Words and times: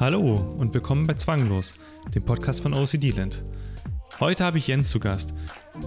Hallo 0.00 0.36
und 0.56 0.72
willkommen 0.72 1.06
bei 1.06 1.12
Zwanglos, 1.12 1.74
dem 2.14 2.22
Podcast 2.22 2.62
von 2.62 2.72
OCD 2.72 3.10
Land. 3.10 3.44
Heute 4.18 4.46
habe 4.46 4.56
ich 4.56 4.66
Jens 4.66 4.88
zu 4.88 4.98
Gast. 4.98 5.34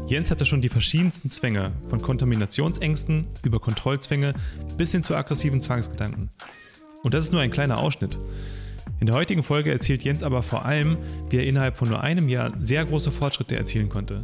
Jens 0.06 0.30
hatte 0.30 0.46
schon 0.46 0.62
die 0.62 0.70
verschiedensten 0.70 1.32
Zwänge, 1.32 1.72
von 1.88 2.00
Kontaminationsängsten 2.00 3.26
über 3.42 3.60
Kontrollzwänge 3.60 4.36
bis 4.78 4.92
hin 4.92 5.02
zu 5.02 5.16
aggressiven 5.16 5.64
Zwangsgedanken. 5.64 6.30
Und 7.02 7.16
das 7.16 7.24
ist 7.24 7.32
nur 7.32 7.42
ein 7.42 7.50
kleiner 7.50 7.80
Ausschnitt. 7.80 8.20
In 9.00 9.08
der 9.08 9.16
heutigen 9.16 9.42
Folge 9.42 9.72
erzählt 9.72 10.04
Jens 10.04 10.22
aber 10.22 10.44
vor 10.44 10.64
allem, 10.64 11.00
wie 11.32 11.38
er 11.38 11.48
innerhalb 11.48 11.76
von 11.76 11.90
nur 11.90 12.02
einem 12.02 12.30
Jahr 12.30 12.54
sehr 12.60 12.86
große 12.86 13.10
Fortschritte 13.10 13.56
erzielen 13.56 13.90
konnte. 13.90 14.22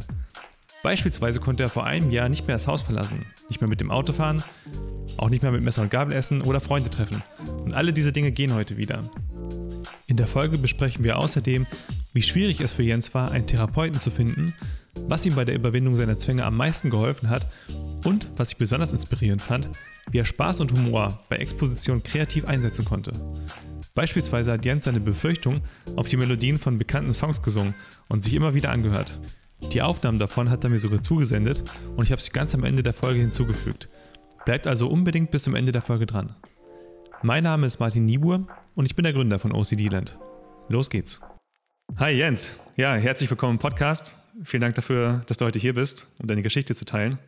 Beispielsweise 0.84 1.40
konnte 1.40 1.64
er 1.64 1.68
vor 1.68 1.84
einem 1.84 2.12
Jahr 2.12 2.28
nicht 2.28 2.46
mehr 2.46 2.54
das 2.54 2.68
Haus 2.68 2.82
verlassen, 2.82 3.26
nicht 3.48 3.60
mehr 3.60 3.68
mit 3.68 3.80
dem 3.80 3.90
Auto 3.90 4.12
fahren, 4.12 4.44
auch 5.16 5.30
nicht 5.30 5.42
mehr 5.42 5.50
mit 5.50 5.64
Messer 5.64 5.82
und 5.82 5.90
Gabel 5.90 6.14
essen 6.14 6.42
oder 6.42 6.60
Freunde 6.60 6.90
treffen. 6.90 7.24
Und 7.64 7.74
alle 7.74 7.92
diese 7.92 8.12
Dinge 8.12 8.30
gehen 8.30 8.54
heute 8.54 8.76
wieder. 8.76 9.02
In 10.10 10.16
der 10.16 10.26
Folge 10.26 10.58
besprechen 10.58 11.04
wir 11.04 11.18
außerdem, 11.18 11.68
wie 12.12 12.22
schwierig 12.22 12.60
es 12.60 12.72
für 12.72 12.82
Jens 12.82 13.14
war, 13.14 13.30
einen 13.30 13.46
Therapeuten 13.46 14.00
zu 14.00 14.10
finden, 14.10 14.52
was 15.06 15.24
ihm 15.24 15.36
bei 15.36 15.44
der 15.44 15.54
Überwindung 15.54 15.94
seiner 15.94 16.18
Zwänge 16.18 16.44
am 16.44 16.56
meisten 16.56 16.90
geholfen 16.90 17.30
hat 17.30 17.46
und, 18.04 18.26
was 18.36 18.50
ich 18.50 18.58
besonders 18.58 18.90
inspirierend 18.90 19.40
fand, 19.40 19.70
wie 20.10 20.18
er 20.18 20.24
Spaß 20.24 20.58
und 20.58 20.72
Humor 20.72 21.20
bei 21.28 21.36
Exposition 21.36 22.02
kreativ 22.02 22.46
einsetzen 22.46 22.84
konnte. 22.84 23.12
Beispielsweise 23.94 24.50
hat 24.50 24.64
Jens 24.64 24.86
seine 24.86 24.98
Befürchtung 24.98 25.60
auf 25.94 26.08
die 26.08 26.16
Melodien 26.16 26.58
von 26.58 26.76
bekannten 26.76 27.12
Songs 27.12 27.40
gesungen 27.40 27.74
und 28.08 28.24
sich 28.24 28.34
immer 28.34 28.52
wieder 28.52 28.72
angehört. 28.72 29.20
Die 29.72 29.80
Aufnahmen 29.80 30.18
davon 30.18 30.50
hat 30.50 30.64
er 30.64 30.70
mir 30.70 30.80
sogar 30.80 31.04
zugesendet 31.04 31.62
und 31.94 32.02
ich 32.02 32.10
habe 32.10 32.20
sie 32.20 32.32
ganz 32.32 32.52
am 32.56 32.64
Ende 32.64 32.82
der 32.82 32.94
Folge 32.94 33.20
hinzugefügt. 33.20 33.88
Bleibt 34.44 34.66
also 34.66 34.88
unbedingt 34.88 35.30
bis 35.30 35.44
zum 35.44 35.54
Ende 35.54 35.70
der 35.70 35.82
Folge 35.82 36.06
dran. 36.06 36.34
Mein 37.22 37.44
Name 37.44 37.68
ist 37.68 37.78
Martin 37.78 38.06
Niebuhr 38.06 38.48
und 38.74 38.86
ich 38.86 38.96
bin 38.96 39.02
der 39.02 39.12
Gründer 39.12 39.38
von 39.38 39.52
OCD 39.52 39.88
Land. 39.88 40.18
Los 40.68 40.90
geht's. 40.90 41.20
Hi 41.96 42.12
Jens, 42.12 42.56
ja, 42.76 42.94
herzlich 42.94 43.28
willkommen 43.28 43.54
im 43.54 43.58
Podcast. 43.58 44.14
Vielen 44.44 44.60
Dank 44.60 44.74
dafür, 44.74 45.22
dass 45.26 45.36
du 45.36 45.44
heute 45.44 45.58
hier 45.58 45.74
bist, 45.74 46.06
um 46.18 46.28
deine 46.28 46.42
Geschichte 46.42 46.74
zu 46.74 46.84
teilen. 46.84 47.18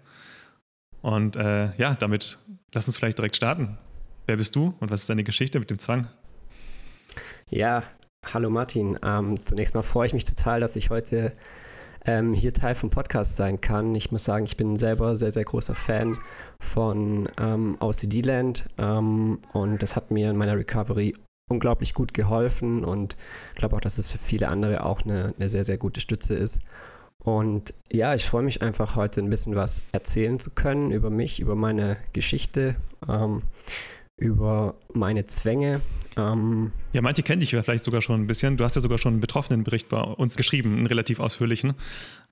Und 1.00 1.36
äh, 1.36 1.74
ja, 1.76 1.94
damit 1.94 2.38
lass 2.72 2.86
uns 2.86 2.96
vielleicht 2.96 3.18
direkt 3.18 3.36
starten. 3.36 3.76
Wer 4.26 4.36
bist 4.36 4.54
du 4.54 4.74
und 4.78 4.90
was 4.90 5.02
ist 5.02 5.10
deine 5.10 5.24
Geschichte 5.24 5.58
mit 5.58 5.68
dem 5.68 5.78
Zwang? 5.78 6.08
Ja, 7.50 7.82
hallo 8.32 8.50
Martin. 8.50 8.98
Ähm, 9.02 9.36
zunächst 9.44 9.74
mal 9.74 9.82
freue 9.82 10.06
ich 10.06 10.14
mich 10.14 10.24
total, 10.24 10.60
dass 10.60 10.76
ich 10.76 10.90
heute 10.90 11.32
ähm, 12.06 12.34
hier 12.34 12.54
Teil 12.54 12.74
vom 12.74 12.90
Podcast 12.90 13.36
sein 13.36 13.60
kann. 13.60 13.94
Ich 13.94 14.12
muss 14.12 14.24
sagen, 14.24 14.44
ich 14.44 14.56
bin 14.56 14.76
selber 14.76 15.16
sehr, 15.16 15.30
sehr 15.30 15.44
großer 15.44 15.74
Fan 15.74 16.16
von 16.60 17.28
ähm, 17.38 17.76
OCD 17.80 18.22
Land 18.22 18.68
ähm, 18.78 19.40
und 19.52 19.82
das 19.82 19.96
hat 19.96 20.10
mir 20.10 20.30
in 20.30 20.36
meiner 20.36 20.56
Recovery 20.56 21.14
unglaublich 21.52 21.94
gut 21.94 22.14
geholfen 22.14 22.84
und 22.84 23.16
ich 23.52 23.58
glaube 23.58 23.76
auch, 23.76 23.80
dass 23.80 23.98
es 23.98 24.08
für 24.08 24.18
viele 24.18 24.48
andere 24.48 24.84
auch 24.84 25.02
eine, 25.02 25.34
eine 25.38 25.48
sehr, 25.48 25.64
sehr 25.64 25.78
gute 25.78 26.00
Stütze 26.00 26.34
ist. 26.34 26.62
Und 27.18 27.74
ja, 27.90 28.14
ich 28.14 28.24
freue 28.24 28.42
mich 28.42 28.62
einfach 28.62 28.96
heute 28.96 29.20
ein 29.20 29.30
bisschen 29.30 29.54
was 29.54 29.84
erzählen 29.92 30.40
zu 30.40 30.50
können 30.50 30.90
über 30.90 31.08
mich, 31.08 31.38
über 31.38 31.54
meine 31.54 31.96
Geschichte. 32.12 32.74
Ähm, 33.08 33.42
über 34.22 34.74
meine 34.92 35.26
Zwänge. 35.26 35.80
Ähm 36.16 36.70
ja, 36.92 37.02
manche 37.02 37.22
kennen 37.22 37.40
dich 37.40 37.50
vielleicht 37.50 37.84
sogar 37.84 38.02
schon 38.02 38.20
ein 38.20 38.26
bisschen. 38.26 38.56
Du 38.56 38.64
hast 38.64 38.76
ja 38.76 38.80
sogar 38.80 38.98
schon 38.98 39.14
einen 39.14 39.20
Betroffenenbericht 39.20 39.88
bei 39.88 40.00
uns 40.00 40.36
geschrieben, 40.36 40.76
einen 40.76 40.86
relativ 40.86 41.18
ausführlichen. 41.18 41.74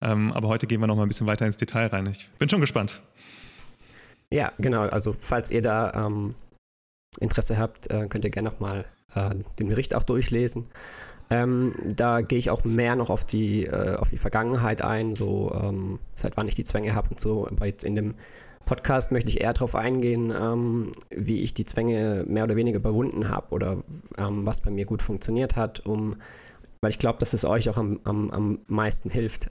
Ähm, 0.01 0.33
aber 0.33 0.49
heute 0.49 0.67
gehen 0.67 0.81
wir 0.81 0.87
noch 0.87 0.97
mal 0.97 1.03
ein 1.03 1.09
bisschen 1.09 1.27
weiter 1.27 1.47
ins 1.47 1.57
Detail 1.57 1.87
rein. 1.87 2.07
Ich 2.07 2.29
bin 2.39 2.49
schon 2.49 2.61
gespannt. 2.61 3.01
Ja, 4.31 4.53
genau. 4.59 4.83
Also 4.83 5.15
falls 5.19 5.51
ihr 5.51 5.63
da 5.63 6.07
ähm, 6.07 6.35
Interesse 7.19 7.59
habt, 7.59 7.91
äh, 7.91 8.07
könnt 8.09 8.25
ihr 8.25 8.31
gerne 8.31 8.51
noch 8.51 8.61
mal 8.61 8.85
äh, 9.15 9.31
den 9.59 9.69
Bericht 9.69 9.95
auch 9.95 10.05
durchlesen. 10.05 10.67
Ähm, 11.31 11.75
da 11.85 12.23
gehe 12.23 12.39
ich 12.39 12.51
auch 12.51 12.65
mehr 12.65 12.97
noch 12.97 13.09
auf 13.09 13.25
die, 13.25 13.65
äh, 13.65 13.97
auf 13.97 14.11
die 14.11 14.19
Vergangenheit 14.19 14.83
ein, 14.83 15.15
so 15.15 15.53
ähm, 15.55 16.01
seit 16.15 16.37
wann 16.37 16.49
ich 16.49 16.57
die 16.57 16.65
Zwänge 16.65 16.95
habe 16.95 17.11
und 17.11 17.21
so. 17.21 17.47
Aber 17.47 17.67
jetzt 17.67 17.85
in 17.85 17.95
dem 17.95 18.15
Podcast 18.65 19.13
möchte 19.13 19.31
ich 19.31 19.41
eher 19.41 19.53
darauf 19.53 19.75
eingehen, 19.75 20.33
ähm, 20.37 20.93
wie 21.11 21.41
ich 21.43 21.55
die 21.55 21.65
Zwänge 21.65 22.25
mehr 22.27 22.45
oder 22.45 22.57
weniger 22.57 22.79
überwunden 22.79 23.29
habe 23.29 23.53
oder 23.55 23.83
ähm, 24.19 24.45
was 24.45 24.61
bei 24.61 24.71
mir 24.71 24.87
gut 24.87 25.03
funktioniert 25.03 25.57
hat, 25.57 25.87
um, 25.87 26.17
weil 26.81 26.91
ich 26.91 26.99
glaube, 26.99 27.19
dass 27.21 27.33
es 27.33 27.45
euch 27.45 27.69
auch 27.69 27.77
am, 27.77 28.01
am, 28.05 28.31
am 28.31 28.59
meisten 28.67 29.11
hilft. 29.11 29.51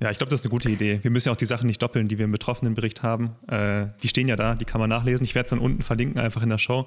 Ja, 0.00 0.10
ich 0.10 0.18
glaube, 0.18 0.30
das 0.30 0.40
ist 0.40 0.46
eine 0.46 0.50
gute 0.50 0.68
Idee. 0.68 0.98
Wir 1.02 1.10
müssen 1.10 1.28
ja 1.28 1.32
auch 1.32 1.36
die 1.36 1.46
Sachen 1.46 1.66
nicht 1.66 1.80
doppeln, 1.80 2.08
die 2.08 2.18
wir 2.18 2.26
im 2.26 2.32
Betroffenenbericht 2.32 3.02
haben. 3.02 3.36
Äh, 3.48 3.86
die 4.02 4.08
stehen 4.08 4.28
ja 4.28 4.36
da, 4.36 4.54
die 4.54 4.64
kann 4.64 4.80
man 4.80 4.90
nachlesen. 4.90 5.24
Ich 5.24 5.34
werde 5.34 5.46
es 5.46 5.50
dann 5.50 5.58
unten 5.58 5.82
verlinken, 5.82 6.20
einfach 6.20 6.42
in 6.42 6.50
der 6.50 6.58
Show, 6.58 6.86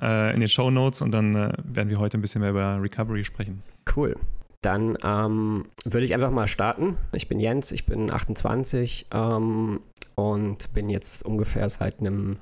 äh, 0.00 0.32
in 0.32 0.40
den 0.40 0.48
Show 0.48 0.70
Notes 0.70 1.00
und 1.02 1.10
dann 1.10 1.34
äh, 1.34 1.52
werden 1.64 1.88
wir 1.88 1.98
heute 1.98 2.18
ein 2.18 2.20
bisschen 2.20 2.42
mehr 2.42 2.50
über 2.50 2.80
Recovery 2.80 3.24
sprechen. 3.24 3.62
Cool. 3.94 4.14
Dann 4.62 4.96
ähm, 5.02 5.66
würde 5.84 6.04
ich 6.04 6.14
einfach 6.14 6.30
mal 6.30 6.46
starten. 6.46 6.96
Ich 7.12 7.28
bin 7.28 7.40
Jens, 7.40 7.72
ich 7.72 7.84
bin 7.84 8.10
28 8.10 9.06
ähm, 9.12 9.80
und 10.14 10.72
bin 10.72 10.88
jetzt 10.88 11.24
ungefähr 11.24 11.68
seit 11.68 12.00
einem 12.00 12.36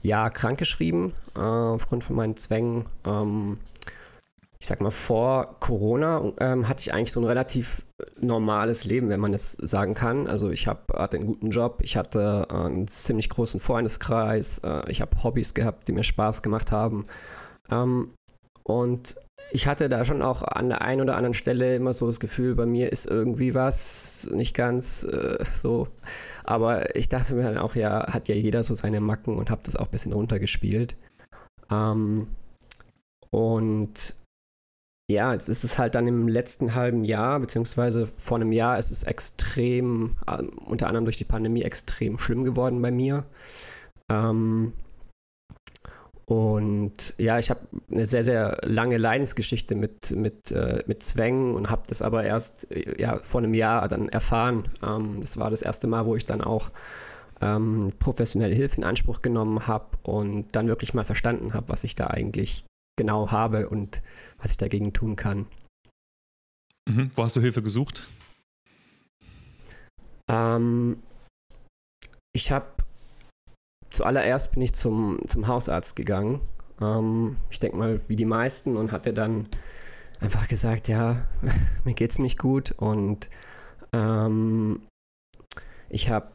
Jahr 0.00 0.30
krankgeschrieben 0.30 1.12
äh, 1.36 1.40
aufgrund 1.40 2.04
von 2.04 2.16
meinen 2.16 2.36
Zwängen. 2.36 2.84
Ähm, 3.06 3.58
ich 4.64 4.68
sag 4.68 4.80
mal, 4.80 4.90
vor 4.90 5.56
Corona 5.60 6.32
ähm, 6.40 6.66
hatte 6.70 6.80
ich 6.80 6.94
eigentlich 6.94 7.12
so 7.12 7.20
ein 7.20 7.26
relativ 7.26 7.82
normales 8.18 8.86
Leben, 8.86 9.10
wenn 9.10 9.20
man 9.20 9.32
das 9.32 9.52
sagen 9.52 9.92
kann. 9.92 10.26
Also 10.26 10.50
ich 10.50 10.66
hab, 10.66 10.90
hatte 10.98 11.18
einen 11.18 11.26
guten 11.26 11.50
Job, 11.50 11.80
ich 11.82 11.98
hatte 11.98 12.46
äh, 12.48 12.54
einen 12.54 12.88
ziemlich 12.88 13.28
großen 13.28 13.60
Freundeskreis, 13.60 14.60
äh, 14.64 14.90
ich 14.90 15.02
habe 15.02 15.22
Hobbys 15.22 15.52
gehabt, 15.52 15.86
die 15.86 15.92
mir 15.92 16.02
Spaß 16.02 16.40
gemacht 16.40 16.72
haben. 16.72 17.04
Ähm, 17.70 18.08
und 18.62 19.16
ich 19.50 19.66
hatte 19.66 19.90
da 19.90 20.02
schon 20.02 20.22
auch 20.22 20.42
an 20.42 20.70
der 20.70 20.80
einen 20.80 21.02
oder 21.02 21.16
anderen 21.16 21.34
Stelle 21.34 21.76
immer 21.76 21.92
so 21.92 22.06
das 22.06 22.18
Gefühl, 22.18 22.54
bei 22.54 22.64
mir 22.64 22.90
ist 22.90 23.04
irgendwie 23.04 23.54
was 23.54 24.30
nicht 24.32 24.56
ganz 24.56 25.02
äh, 25.02 25.44
so. 25.54 25.86
Aber 26.42 26.96
ich 26.96 27.10
dachte 27.10 27.34
mir 27.34 27.42
dann 27.42 27.58
auch, 27.58 27.74
ja, 27.74 28.10
hat 28.10 28.28
ja 28.28 28.34
jeder 28.34 28.62
so 28.62 28.74
seine 28.74 29.02
Macken 29.02 29.36
und 29.36 29.50
habe 29.50 29.60
das 29.62 29.76
auch 29.76 29.88
ein 29.88 29.90
bisschen 29.90 30.14
runtergespielt. 30.14 30.96
Ähm, 31.70 32.28
und 33.28 34.16
ja, 35.14 35.32
jetzt 35.32 35.48
ist 35.48 35.64
es 35.64 35.78
halt 35.78 35.94
dann 35.94 36.06
im 36.06 36.28
letzten 36.28 36.74
halben 36.74 37.04
Jahr, 37.04 37.40
beziehungsweise 37.40 38.06
vor 38.06 38.36
einem 38.36 38.52
Jahr 38.52 38.78
ist 38.78 38.90
es 38.92 39.04
extrem, 39.04 40.16
äh, 40.26 40.42
unter 40.66 40.88
anderem 40.88 41.04
durch 41.04 41.16
die 41.16 41.24
Pandemie, 41.24 41.62
extrem 41.62 42.18
schlimm 42.18 42.44
geworden 42.44 42.82
bei 42.82 42.90
mir. 42.90 43.24
Ähm, 44.10 44.72
und 46.26 47.14
ja, 47.18 47.38
ich 47.38 47.50
habe 47.50 47.60
eine 47.92 48.06
sehr, 48.06 48.22
sehr 48.22 48.58
lange 48.62 48.96
Leidensgeschichte 48.96 49.74
mit, 49.74 50.10
mit, 50.12 50.52
äh, 50.52 50.82
mit 50.86 51.02
Zwängen 51.02 51.54
und 51.54 51.70
habe 51.70 51.82
das 51.86 52.00
aber 52.00 52.24
erst 52.24 52.70
äh, 52.72 53.00
ja, 53.00 53.18
vor 53.18 53.42
einem 53.42 53.54
Jahr 53.54 53.86
dann 53.88 54.08
erfahren. 54.08 54.64
Ähm, 54.82 55.18
das 55.20 55.38
war 55.38 55.50
das 55.50 55.62
erste 55.62 55.86
Mal, 55.86 56.06
wo 56.06 56.16
ich 56.16 56.24
dann 56.24 56.40
auch 56.40 56.70
ähm, 57.42 57.92
professionelle 57.98 58.54
Hilfe 58.54 58.78
in 58.78 58.84
Anspruch 58.84 59.20
genommen 59.20 59.66
habe 59.66 59.86
und 60.02 60.56
dann 60.56 60.68
wirklich 60.68 60.94
mal 60.94 61.04
verstanden 61.04 61.52
habe, 61.52 61.68
was 61.68 61.84
ich 61.84 61.94
da 61.94 62.06
eigentlich 62.06 62.64
genau 62.96 63.30
habe 63.30 63.68
und 63.68 64.02
was 64.38 64.52
ich 64.52 64.56
dagegen 64.56 64.92
tun 64.92 65.16
kann. 65.16 65.46
Mhm. 66.88 67.10
Wo 67.14 67.24
hast 67.24 67.36
du 67.36 67.40
Hilfe 67.40 67.62
gesucht? 67.62 68.08
Ähm, 70.30 71.02
ich 72.34 72.50
habe 72.50 72.66
zuallererst 73.90 74.52
bin 74.52 74.62
ich 74.62 74.74
zum, 74.74 75.20
zum 75.26 75.46
Hausarzt 75.46 75.96
gegangen. 75.96 76.40
Ähm, 76.80 77.36
ich 77.50 77.60
denke 77.60 77.76
mal, 77.76 78.00
wie 78.08 78.16
die 78.16 78.24
meisten, 78.24 78.76
und 78.76 78.92
hatte 78.92 79.14
dann 79.14 79.48
einfach 80.20 80.48
gesagt, 80.48 80.88
ja, 80.88 81.26
mir 81.84 81.94
geht's 81.94 82.18
nicht 82.18 82.38
gut. 82.38 82.72
Und 82.72 83.30
ähm, 83.92 84.80
ich 85.88 86.10
habe, 86.10 86.32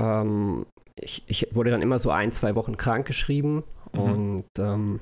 ähm, 0.00 0.66
ich, 1.00 1.24
ich 1.26 1.54
wurde 1.54 1.70
dann 1.70 1.82
immer 1.82 1.98
so 1.98 2.10
ein, 2.10 2.32
zwei 2.32 2.54
Wochen 2.54 2.76
krank 2.76 3.06
geschrieben. 3.06 3.62
Mhm. 3.92 4.00
Und 4.00 4.46
ähm, 4.58 5.00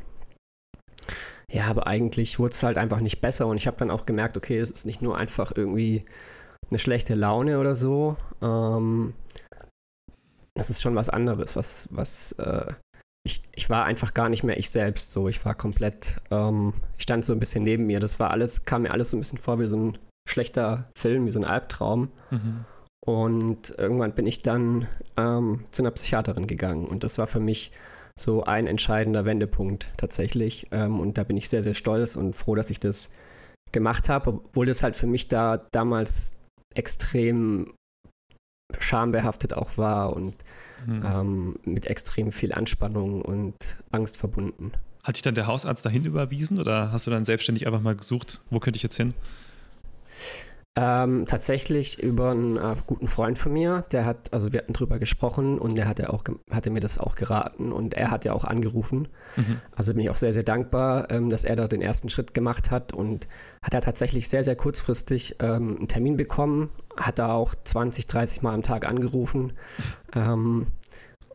ja, 1.53 1.67
aber 1.67 1.87
eigentlich 1.87 2.39
wurde 2.39 2.53
es 2.53 2.63
halt 2.63 2.79
einfach 2.79 3.01
nicht 3.01 3.21
besser. 3.21 3.47
Und 3.47 3.59
ich 3.59 3.67
habe 3.67 3.77
dann 3.77 3.91
auch 3.91 4.07
gemerkt, 4.07 4.37
okay, 4.37 4.57
es 4.57 4.71
ist 4.71 4.87
nicht 4.87 5.03
nur 5.03 5.19
einfach 5.19 5.53
irgendwie 5.55 6.03
eine 6.71 6.79
schlechte 6.79 7.15
Laune 7.15 7.59
oder 7.59 7.75
so, 7.75 8.17
ähm, 8.41 9.13
das 10.55 10.71
ist 10.71 10.83
schon 10.83 10.95
was 10.95 11.09
anderes, 11.09 11.57
was, 11.57 11.89
was, 11.93 12.33
äh, 12.33 12.73
ich, 13.25 13.43
ich 13.55 13.71
war 13.71 13.85
einfach 13.85 14.15
gar 14.15 14.29
nicht 14.29 14.43
mehr 14.43 14.59
ich 14.59 14.71
selbst 14.71 15.13
so. 15.13 15.29
Ich 15.29 15.45
war 15.45 15.55
komplett, 15.55 16.21
ähm, 16.31 16.73
ich 16.97 17.05
stand 17.05 17.25
so 17.25 17.33
ein 17.33 17.39
bisschen 17.39 17.63
neben 17.63 17.87
mir. 17.87 18.01
Das 18.01 18.19
war 18.19 18.31
alles, 18.31 18.65
kam 18.65 18.83
mir 18.83 18.91
alles 18.91 19.11
so 19.11 19.17
ein 19.17 19.21
bisschen 19.21 19.39
vor 19.39 19.61
wie 19.61 19.67
so 19.67 19.77
ein 19.77 19.99
schlechter 20.29 20.85
Film, 20.97 21.27
wie 21.27 21.31
so 21.31 21.39
ein 21.39 21.45
Albtraum. 21.45 22.09
Mhm. 22.31 22.65
Und 23.05 23.75
irgendwann 23.79 24.15
bin 24.15 24.27
ich 24.27 24.43
dann 24.43 24.87
ähm, 25.17 25.65
zu 25.73 25.83
einer 25.83 25.91
Psychiaterin 25.93 26.47
gegangen. 26.47 26.87
Und 26.87 27.05
das 27.05 27.19
war 27.19 27.27
für 27.27 27.41
mich 27.41 27.71
so 28.19 28.45
ein 28.45 28.67
entscheidender 28.67 29.25
Wendepunkt 29.25 29.89
tatsächlich. 29.97 30.67
Ähm, 30.71 31.01
und 31.01 31.19
da 31.19 31.25
bin 31.25 31.37
ich 31.37 31.49
sehr, 31.49 31.63
sehr 31.63 31.75
stolz 31.75 32.17
und 32.17 32.35
froh, 32.35 32.55
dass 32.55 32.71
ich 32.71 32.81
das 32.81 33.11
gemacht 33.73 34.09
habe, 34.09 34.31
obwohl 34.31 34.67
das 34.67 34.83
halt 34.83 34.97
für 34.97 35.07
mich 35.07 35.29
da 35.29 35.67
damals 35.73 36.33
extrem 36.75 37.75
schambehaftet 38.79 39.55
auch 39.55 39.77
war 39.77 40.15
und 40.17 40.35
mhm. 40.87 41.03
ähm, 41.05 41.57
mit 41.65 41.87
extrem 41.87 42.33
viel 42.33 42.53
Anspannung 42.53 43.23
und 43.23 43.83
Angst 43.91 44.17
verbunden. 44.17 44.73
Hat 45.03 45.17
dich 45.17 45.23
dann 45.23 45.35
der 45.35 45.47
Hausarzt 45.47 45.85
dahin 45.85 46.05
überwiesen 46.05 46.59
oder 46.59 46.93
hast 46.93 47.07
du 47.07 47.11
dann 47.11 47.25
selbstständig 47.25 47.67
einfach 47.67 47.81
mal 47.81 47.97
gesucht, 47.97 48.43
wo 48.51 48.61
könnte 48.61 48.77
ich 48.77 48.83
jetzt 48.83 48.97
hin? 48.97 49.15
Ähm, 50.75 51.27
tatsächlich 51.27 52.03
über 52.03 52.31
einen 52.31 52.57
äh, 52.57 52.75
guten 52.87 53.07
Freund 53.07 53.37
von 53.37 53.53
mir, 53.53 53.85
der 53.93 54.07
hat, 54.07 54.33
also 54.33 54.55
wir 54.55 54.61
hatten 54.61 54.73
drüber 54.73 54.99
gesprochen 54.99 55.59
und 55.59 55.77
der 55.77 55.87
hatte 55.87 56.11
auch 56.11 56.25
hatte 56.51 56.71
mir 56.71 56.81
das 56.81 56.97
auch 56.97 57.15
geraten 57.15 57.73
und 57.73 57.93
er 57.93 58.11
hat 58.11 58.25
ja 58.25 58.33
auch 58.33 58.45
angerufen. 58.45 59.09
Mhm. 59.37 59.61
Also 59.77 59.93
bin 59.93 60.05
ich 60.05 60.09
auch 60.09 60.17
sehr, 60.17 60.33
sehr 60.33 60.45
dankbar, 60.45 61.11
ähm, 61.11 61.29
dass 61.29 61.45
er 61.45 61.57
da 61.57 61.69
den 61.69 61.83
ersten 61.83 62.09
Schritt 62.09 62.33
gemacht 62.33 62.71
hat 62.71 62.95
und 62.95 63.27
hat 63.63 63.75
er 63.75 63.83
tatsächlich 63.83 64.31
sehr, 64.31 64.45
sehr 64.45 64.57
kurzfristig 64.57 65.37
ähm, 65.41 65.77
einen 65.77 65.89
Termin 65.89 66.17
bekommen, 66.17 66.71
hat 66.97 67.19
da 67.19 67.35
auch 67.35 67.55
20, 67.65 68.07
30 68.07 68.41
Mal 68.41 68.55
am 68.55 68.63
Tag 68.63 68.89
angerufen. 68.89 69.53
Ähm, 70.15 70.67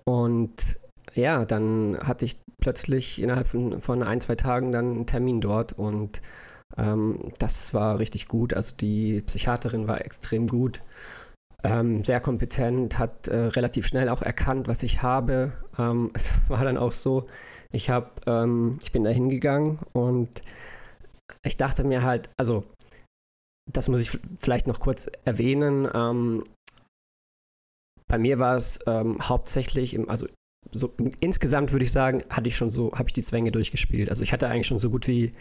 und 0.04 0.80
ja, 1.16 1.44
dann 1.44 1.98
hatte 2.00 2.26
ich 2.26 2.38
plötzlich 2.60 3.20
innerhalb 3.20 3.48
von, 3.48 3.82
von 3.82 4.04
ein, 4.04 4.22
zwei 4.22 4.36
Tagen 4.36 4.72
dann 4.72 4.92
einen 4.92 5.06
Termin 5.08 5.42
dort 5.42 5.74
und 5.74 6.22
ähm, 6.76 7.20
das 7.40 7.74
war 7.74 8.00
richtig 8.00 8.28
gut. 8.28 8.54
Also 8.54 8.76
die 8.76 9.22
Psychiaterin 9.22 9.88
war 9.88 10.04
extrem 10.04 10.48
gut, 10.48 10.80
ähm, 11.64 12.04
sehr 12.04 12.20
kompetent, 12.20 13.00
hat 13.00 13.28
äh, 13.28 13.36
relativ 13.36 13.88
schnell 13.88 14.10
auch 14.10 14.22
erkannt, 14.22 14.68
was 14.68 14.84
ich 14.84 15.02
habe. 15.02 15.54
Ähm, 15.78 16.12
es 16.14 16.32
war 16.50 16.64
dann 16.64 16.78
auch 16.78 16.92
so, 16.92 17.26
ich 17.72 17.90
habe, 17.90 18.12
ähm, 18.26 18.80
ich 18.82 18.92
bin 18.92 19.04
da 19.04 19.10
hingegangen 19.10 19.80
und 19.94 20.42
ich 21.44 21.58
dachte 21.58 21.84
mir 21.84 22.04
halt, 22.04 22.30
also 22.38 22.64
das 23.72 23.90
muss 23.90 24.00
ich 24.00 24.20
vielleicht 24.38 24.68
noch 24.68 24.80
kurz 24.80 25.10
erwähnen. 25.26 25.88
Ähm, 25.94 26.44
bei 28.08 28.18
mir 28.18 28.40
war 28.40 28.56
es 28.56 28.80
ähm, 28.88 29.18
hauptsächlich, 29.22 29.94
im, 29.94 30.10
also 30.10 30.28
so 30.72 30.92
insgesamt 31.20 31.72
würde 31.72 31.86
ich 31.86 31.92
sagen, 31.92 32.24
hatte 32.30 32.50
ich 32.50 32.56
schon 32.56 32.72
so, 32.72 32.92
habe 32.94 33.10
ich 33.10 33.14
die 33.14 33.22
Zwänge 33.22 33.52
durchgespielt. 33.52 34.10
Also 34.10 34.24
ich 34.24 34.34
hatte 34.34 34.48
eigentlich 34.48 34.68
schon 34.68 34.80
so 34.80 34.90
gut 34.90 35.08
wie 35.08 35.32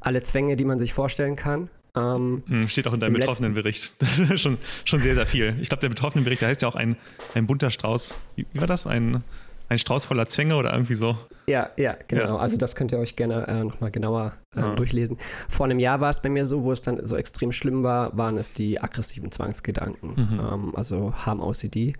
alle 0.00 0.22
Zwänge, 0.22 0.56
die 0.56 0.64
man 0.64 0.78
sich 0.78 0.92
vorstellen 0.92 1.36
kann. 1.36 1.68
Ähm, 1.96 2.42
hm, 2.46 2.68
Steht 2.68 2.86
auch 2.86 2.92
in 2.92 3.00
deinem 3.00 3.14
Betroffenenbericht. 3.14 3.94
Das 3.98 4.18
ist 4.18 4.40
schon, 4.40 4.58
schon 4.84 5.00
sehr, 5.00 5.14
sehr 5.14 5.26
viel. 5.26 5.56
Ich 5.60 5.68
glaube, 5.68 5.80
der 5.80 5.88
Betroffenenbericht, 5.88 6.42
der 6.42 6.48
heißt 6.48 6.62
ja 6.62 6.68
auch 6.68 6.76
ein, 6.76 6.96
ein 7.34 7.46
bunter 7.46 7.70
Strauß. 7.70 8.20
Wie, 8.36 8.46
war 8.54 8.66
das? 8.66 8.86
Ein, 8.86 9.24
ein 9.68 9.78
Strauß 9.78 10.04
voller 10.04 10.28
Zwänge 10.28 10.56
oder 10.56 10.72
irgendwie 10.72 10.94
so? 10.94 11.16
Ja, 11.46 11.70
ja, 11.76 11.96
genau. 12.06 12.36
Ja. 12.36 12.36
Also 12.36 12.56
das 12.56 12.76
könnt 12.76 12.92
ihr 12.92 12.98
euch 12.98 13.16
gerne 13.16 13.46
äh, 13.46 13.64
nochmal 13.64 13.90
genauer 13.90 14.34
äh, 14.54 14.60
ja. 14.60 14.74
durchlesen. 14.74 15.16
Vor 15.48 15.66
einem 15.66 15.78
Jahr 15.78 16.00
war 16.00 16.10
es 16.10 16.20
bei 16.20 16.28
mir 16.28 16.44
so, 16.44 16.64
wo 16.64 16.72
es 16.72 16.82
dann 16.82 17.04
so 17.06 17.16
extrem 17.16 17.52
schlimm 17.52 17.82
war, 17.82 18.16
waren 18.16 18.36
es 18.36 18.52
die 18.52 18.80
aggressiven 18.80 19.32
Zwangsgedanken, 19.32 20.10
mhm. 20.10 20.40
ähm, 20.40 20.76
also 20.76 21.14
Harm-OCD. 21.14 21.94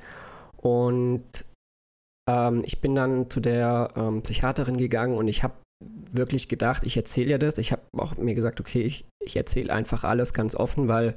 Und 0.56 1.44
ähm, 2.28 2.62
ich 2.64 2.81
bin 2.81 2.94
dann 2.94 3.31
zu 3.31 3.40
der 3.40 3.88
ähm, 3.96 4.22
Psychiaterin 4.22 4.76
gegangen 4.76 5.16
und 5.16 5.28
ich 5.28 5.43
habe 5.43 5.54
wirklich 5.81 6.49
gedacht, 6.49 6.84
ich 6.84 6.96
erzähle 6.96 7.31
ja 7.31 7.38
das. 7.38 7.58
Ich 7.58 7.73
habe 7.73 7.82
auch 7.96 8.17
mir 8.17 8.34
gesagt, 8.34 8.61
okay, 8.61 8.82
ich, 8.82 9.06
ich 9.20 9.37
erzähle 9.37 9.73
einfach 9.73 10.05
alles 10.05 10.32
ganz 10.32 10.55
offen, 10.55 10.88
weil 10.88 11.14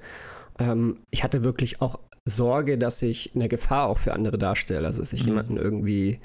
ähm, 0.59 0.97
ich 1.11 1.23
hatte 1.23 1.43
wirklich 1.43 1.81
auch 1.81 1.99
Sorge, 2.25 2.77
dass 2.77 3.01
ich 3.01 3.31
eine 3.35 3.47
Gefahr 3.47 3.87
auch 3.87 3.97
für 3.97 4.13
andere 4.13 4.37
darstelle. 4.37 4.85
Also, 4.85 5.01
dass 5.01 5.13
ich 5.13 5.21
mhm. 5.21 5.27
jemanden 5.29 5.57
irgendwie 5.57 6.19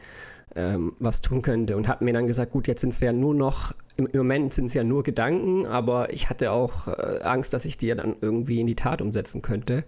ähm, 0.57 0.95
was 0.99 1.21
tun 1.21 1.43
könnte. 1.43 1.77
Und 1.77 1.89
habe 1.89 2.05
mir 2.05 2.13
dann 2.13 2.27
gesagt, 2.27 2.53
gut, 2.53 2.67
jetzt 2.67 2.81
sind 2.81 2.93
es 2.93 3.01
ja 3.01 3.13
nur 3.13 3.35
noch, 3.35 3.73
im, 3.97 4.07
im 4.07 4.19
Moment 4.19 4.53
sind 4.53 4.67
es 4.67 4.75
ja 4.75 4.85
nur 4.85 5.03
Gedanken, 5.03 5.67
aber 5.67 6.13
ich 6.13 6.31
hatte 6.31 6.51
auch 6.51 6.89
äh, 6.89 7.21
Angst, 7.23 7.55
dass 7.55 7.65
ich 7.65 7.77
die 7.77 7.89
ja 7.89 7.95
dann 7.95 8.17
irgendwie 8.21 8.61
in 8.61 8.67
die 8.67 8.77
Tat 8.77 9.01
umsetzen 9.01 9.43
könnte 9.43 9.85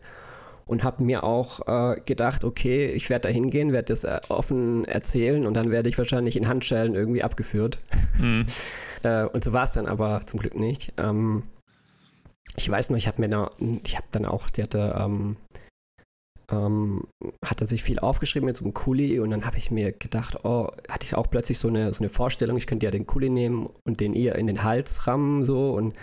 und 0.69 0.83
habe 0.83 1.05
mir 1.05 1.23
auch 1.23 1.67
äh, 1.67 2.01
gedacht, 2.05 2.45
okay, 2.45 2.87
ich 2.87 3.09
werde 3.09 3.29
da 3.29 3.35
hingehen, 3.35 3.73
werde 3.73 3.93
das 3.93 4.05
äh, 4.05 4.21
offen 4.29 4.85
erzählen 4.85 5.47
und 5.47 5.55
dann 5.55 5.71
werde 5.71 5.89
ich 5.89 5.97
wahrscheinlich 5.97 6.37
in 6.37 6.49
Handschellen 6.49 6.95
irgendwie 6.95 7.23
abgeführt. 7.23 7.79
Mhm. 8.19 8.47
äh, 9.05 9.25
und 9.25 9.45
so 9.45 9.53
war 9.53 9.63
es 9.63 9.73
dann 9.73 9.87
aber 9.87 10.23
zum 10.27 10.41
Glück 10.41 10.59
nicht. 10.59 10.93
Ähm, 10.97 11.45
ich 12.57 12.69
weiß 12.69 12.91
noch, 12.91 12.97
ich 12.97 13.07
habe 13.07 13.21
mir 13.21 13.29
da, 13.29 13.51
ich 13.85 13.97
habe 13.97 14.07
dann 14.11 14.25
auch, 14.25 14.51
die 14.51 14.63
hatte, 14.63 15.01
ähm, 15.05 15.37
ähm, 16.51 17.07
hatte 17.45 17.67
sich 17.67 17.83
viel 17.83 18.01
aufgeschrieben 18.01 18.47
mit 18.47 18.57
so 18.57 18.65
einem 18.65 18.75
Kuli 18.75 19.21
und 19.21 19.31
dann 19.31 19.47
habe 19.47 19.59
ich 19.59 19.71
mir 19.71 19.93
gedacht, 19.93 20.45
oh, 20.45 20.69
hatte 20.89 21.07
ich 21.07 21.15
auch 21.15 21.31
plötzlich 21.31 21.59
so 21.59 21.69
eine, 21.69 21.93
so 21.93 22.01
eine 22.01 22.09
Vorstellung, 22.09 22.57
ich 22.57 22.67
könnte 22.67 22.87
ja 22.87 22.91
den 22.91 23.07
Kuli 23.07 23.31
nehmen 23.31 23.69
und 23.85 24.01
den 24.01 24.15
ihr 24.15 24.35
in 24.35 24.47
den 24.47 24.65
Hals 24.65 25.07
rammen 25.07 25.45
so 25.45 25.73
und 25.73 25.95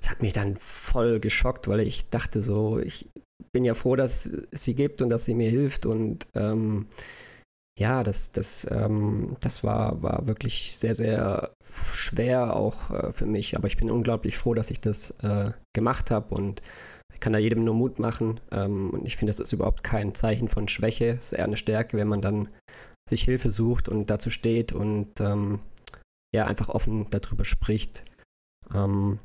das 0.00 0.10
hat 0.10 0.22
mich 0.22 0.32
dann 0.32 0.56
voll 0.56 1.20
geschockt, 1.20 1.68
weil 1.68 1.80
ich 1.80 2.08
dachte 2.10 2.40
so, 2.40 2.78
ich 2.78 3.08
bin 3.56 3.64
ja 3.64 3.72
froh, 3.72 3.96
dass 3.96 4.26
es 4.26 4.64
sie 4.64 4.74
gibt 4.74 5.00
und 5.00 5.08
dass 5.08 5.24
sie 5.24 5.32
mir 5.32 5.48
hilft 5.48 5.86
und 5.86 6.26
ähm, 6.34 6.88
ja, 7.78 8.02
das, 8.02 8.30
das, 8.30 8.66
ähm, 8.70 9.34
das 9.40 9.64
war, 9.64 10.02
war 10.02 10.26
wirklich 10.26 10.76
sehr, 10.76 10.92
sehr 10.92 11.52
schwer 11.64 12.54
auch 12.54 12.90
äh, 12.90 13.12
für 13.12 13.24
mich. 13.24 13.56
Aber 13.56 13.66
ich 13.66 13.78
bin 13.78 13.90
unglaublich 13.90 14.36
froh, 14.36 14.52
dass 14.52 14.70
ich 14.70 14.82
das 14.82 15.08
äh, 15.22 15.52
gemacht 15.74 16.10
habe 16.10 16.34
und 16.34 16.60
kann 17.18 17.32
da 17.32 17.38
jedem 17.38 17.64
nur 17.64 17.74
Mut 17.74 17.98
machen. 17.98 18.40
Ähm, 18.50 18.90
und 18.90 19.06
ich 19.06 19.16
finde, 19.16 19.30
das 19.30 19.40
ist 19.40 19.54
überhaupt 19.54 19.82
kein 19.82 20.14
Zeichen 20.14 20.50
von 20.50 20.68
Schwäche. 20.68 21.16
Es 21.18 21.32
ist 21.32 21.38
eher 21.38 21.46
eine 21.46 21.56
Stärke, 21.56 21.96
wenn 21.96 22.08
man 22.08 22.20
dann 22.20 22.48
sich 23.08 23.22
Hilfe 23.22 23.48
sucht 23.48 23.88
und 23.88 24.10
dazu 24.10 24.28
steht 24.28 24.74
und 24.74 25.18
ähm, 25.22 25.60
ja, 26.34 26.44
einfach 26.44 26.68
offen 26.68 27.06
darüber 27.08 27.46
spricht. 27.46 28.04
Ähm, 28.74 29.18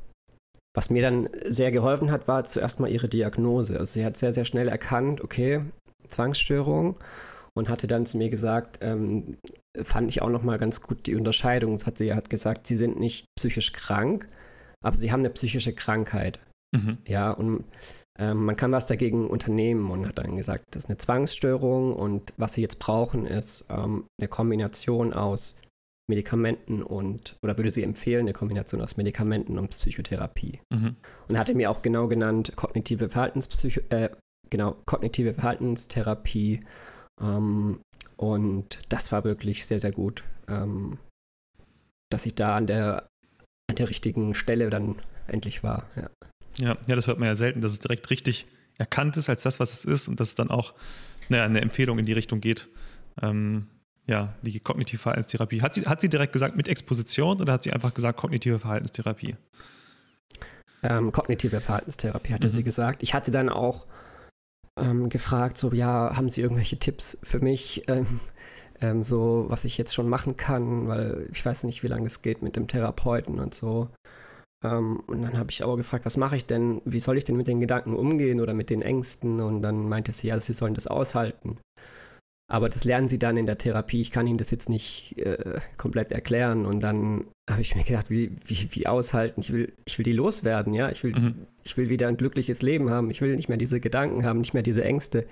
was 0.74 0.90
mir 0.90 1.02
dann 1.02 1.28
sehr 1.44 1.70
geholfen 1.70 2.10
hat, 2.10 2.28
war 2.28 2.44
zuerst 2.44 2.80
mal 2.80 2.90
ihre 2.90 3.08
Diagnose. 3.08 3.78
Also 3.78 3.94
sie 3.94 4.04
hat 4.04 4.16
sehr, 4.16 4.32
sehr 4.32 4.44
schnell 4.44 4.68
erkannt, 4.68 5.20
okay, 5.20 5.64
Zwangsstörung 6.08 6.96
und 7.54 7.68
hatte 7.68 7.86
dann 7.86 8.06
zu 8.06 8.16
mir 8.16 8.30
gesagt, 8.30 8.78
ähm, 8.80 9.36
fand 9.82 10.10
ich 10.10 10.22
auch 10.22 10.30
nochmal 10.30 10.58
ganz 10.58 10.80
gut 10.80 11.06
die 11.06 11.14
Unterscheidung. 11.14 11.72
Das 11.72 11.86
hat 11.86 11.98
sie 11.98 12.14
hat 12.14 12.30
gesagt, 12.30 12.66
sie 12.66 12.76
sind 12.76 12.98
nicht 12.98 13.26
psychisch 13.36 13.72
krank, 13.72 14.26
aber 14.82 14.96
sie 14.96 15.12
haben 15.12 15.20
eine 15.20 15.30
psychische 15.30 15.74
Krankheit. 15.74 16.40
Mhm. 16.74 16.98
Ja, 17.06 17.30
und 17.30 17.64
ähm, 18.18 18.44
man 18.44 18.56
kann 18.56 18.72
was 18.72 18.86
dagegen 18.86 19.28
unternehmen 19.28 19.90
und 19.90 20.06
hat 20.06 20.18
dann 20.18 20.36
gesagt, 20.36 20.64
das 20.70 20.84
ist 20.84 20.90
eine 20.90 20.98
Zwangsstörung 20.98 21.92
und 21.92 22.32
was 22.36 22.54
sie 22.54 22.62
jetzt 22.62 22.78
brauchen, 22.78 23.26
ist 23.26 23.66
ähm, 23.70 24.04
eine 24.18 24.28
Kombination 24.28 25.12
aus 25.12 25.56
Medikamenten 26.08 26.82
und, 26.82 27.36
oder 27.42 27.56
würde 27.56 27.70
sie 27.70 27.82
empfehlen, 27.82 28.22
eine 28.22 28.32
Kombination 28.32 28.80
aus 28.80 28.96
Medikamenten 28.96 29.58
und 29.58 29.68
Psychotherapie. 29.68 30.58
Mhm. 30.70 30.96
Und 31.28 31.38
hatte 31.38 31.54
mir 31.54 31.70
auch 31.70 31.82
genau 31.82 32.08
genannt, 32.08 32.52
kognitive 32.56 33.08
Verhaltenspsycho 33.08 33.80
äh, 33.90 34.10
genau, 34.50 34.76
kognitive 34.86 35.34
Verhaltenstherapie. 35.34 36.60
Ähm, 37.20 37.80
und 38.16 38.78
das 38.88 39.10
war 39.10 39.24
wirklich 39.24 39.66
sehr, 39.66 39.78
sehr 39.78 39.92
gut, 39.92 40.22
ähm, 40.48 40.98
dass 42.10 42.26
ich 42.26 42.34
da 42.34 42.54
an 42.54 42.66
der, 42.66 43.08
an 43.68 43.76
der 43.76 43.88
richtigen 43.88 44.34
Stelle 44.34 44.70
dann 44.70 44.96
endlich 45.26 45.62
war. 45.62 45.88
Ja. 45.96 46.10
ja. 46.58 46.76
Ja, 46.86 46.96
das 46.96 47.06
hört 47.06 47.18
man 47.18 47.28
ja 47.28 47.36
selten, 47.36 47.60
dass 47.62 47.72
es 47.72 47.78
direkt 47.78 48.10
richtig 48.10 48.46
erkannt 48.78 49.16
ist 49.16 49.28
als 49.28 49.42
das, 49.42 49.60
was 49.60 49.72
es 49.72 49.84
ist 49.84 50.08
und 50.08 50.20
dass 50.20 50.28
es 50.28 50.34
dann 50.34 50.50
auch 50.50 50.74
naja, 51.28 51.44
eine 51.44 51.60
Empfehlung 51.60 51.98
in 51.98 52.06
die 52.06 52.12
Richtung 52.12 52.40
geht. 52.40 52.68
Ähm, 53.20 53.68
ja, 54.06 54.34
die 54.42 54.58
kognitive 54.60 55.00
Verhaltenstherapie. 55.00 55.62
Hat 55.62 55.74
sie, 55.74 55.82
hat 55.82 56.00
sie 56.00 56.08
direkt 56.08 56.32
gesagt 56.32 56.56
mit 56.56 56.68
Exposition 56.68 57.40
oder 57.40 57.52
hat 57.52 57.62
sie 57.62 57.72
einfach 57.72 57.94
gesagt 57.94 58.18
kognitive 58.18 58.58
Verhaltenstherapie? 58.58 59.36
Ähm, 60.82 61.12
kognitive 61.12 61.60
Verhaltenstherapie 61.60 62.32
hatte 62.32 62.48
mhm. 62.48 62.50
sie 62.50 62.64
gesagt. 62.64 63.02
Ich 63.02 63.14
hatte 63.14 63.30
dann 63.30 63.48
auch 63.48 63.86
ähm, 64.78 65.08
gefragt, 65.08 65.58
so, 65.58 65.72
ja, 65.72 66.16
haben 66.16 66.28
Sie 66.28 66.40
irgendwelche 66.40 66.78
Tipps 66.78 67.18
für 67.22 67.40
mich, 67.40 67.84
ähm, 67.88 68.20
ähm, 68.80 69.04
so, 69.04 69.46
was 69.48 69.64
ich 69.64 69.78
jetzt 69.78 69.94
schon 69.94 70.08
machen 70.08 70.36
kann, 70.36 70.88
weil 70.88 71.28
ich 71.30 71.44
weiß 71.44 71.64
nicht, 71.64 71.82
wie 71.82 71.88
lange 71.88 72.06
es 72.06 72.22
geht 72.22 72.42
mit 72.42 72.56
dem 72.56 72.68
Therapeuten 72.68 73.38
und 73.38 73.54
so. 73.54 73.88
Ähm, 74.64 75.00
und 75.06 75.22
dann 75.22 75.38
habe 75.38 75.50
ich 75.50 75.62
aber 75.62 75.76
gefragt, 75.76 76.04
was 76.04 76.16
mache 76.16 76.36
ich 76.36 76.46
denn, 76.46 76.80
wie 76.84 77.00
soll 77.00 77.18
ich 77.18 77.24
denn 77.24 77.36
mit 77.36 77.48
den 77.48 77.60
Gedanken 77.60 77.94
umgehen 77.94 78.40
oder 78.40 78.54
mit 78.54 78.70
den 78.70 78.82
Ängsten? 78.82 79.40
Und 79.40 79.62
dann 79.62 79.88
meinte 79.88 80.12
sie, 80.12 80.28
ja, 80.28 80.40
Sie 80.40 80.52
sollen 80.54 80.74
das 80.74 80.86
aushalten. 80.86 81.58
Aber 82.52 82.68
das 82.68 82.84
lernen 82.84 83.08
sie 83.08 83.18
dann 83.18 83.38
in 83.38 83.46
der 83.46 83.56
Therapie. 83.56 84.02
Ich 84.02 84.10
kann 84.10 84.26
ihnen 84.26 84.36
das 84.36 84.50
jetzt 84.50 84.68
nicht 84.68 85.16
äh, 85.16 85.56
komplett 85.78 86.12
erklären. 86.12 86.66
Und 86.66 86.80
dann 86.80 87.24
habe 87.48 87.62
ich 87.62 87.74
mir 87.74 87.82
gedacht, 87.82 88.10
wie, 88.10 88.36
wie, 88.44 88.68
wie 88.72 88.86
aushalten? 88.86 89.40
Ich 89.40 89.54
will, 89.54 89.72
ich 89.86 89.98
will 89.98 90.04
die 90.04 90.12
loswerden, 90.12 90.74
ja. 90.74 90.90
Ich 90.90 91.02
will, 91.02 91.12
mhm. 91.12 91.46
ich 91.64 91.78
will 91.78 91.88
wieder 91.88 92.08
ein 92.08 92.18
glückliches 92.18 92.60
Leben 92.60 92.90
haben. 92.90 93.10
Ich 93.10 93.22
will 93.22 93.34
nicht 93.36 93.48
mehr 93.48 93.56
diese 93.56 93.80
Gedanken 93.80 94.26
haben, 94.26 94.40
nicht 94.40 94.52
mehr 94.52 94.62
diese 94.62 94.84
Ängste. 94.84 95.24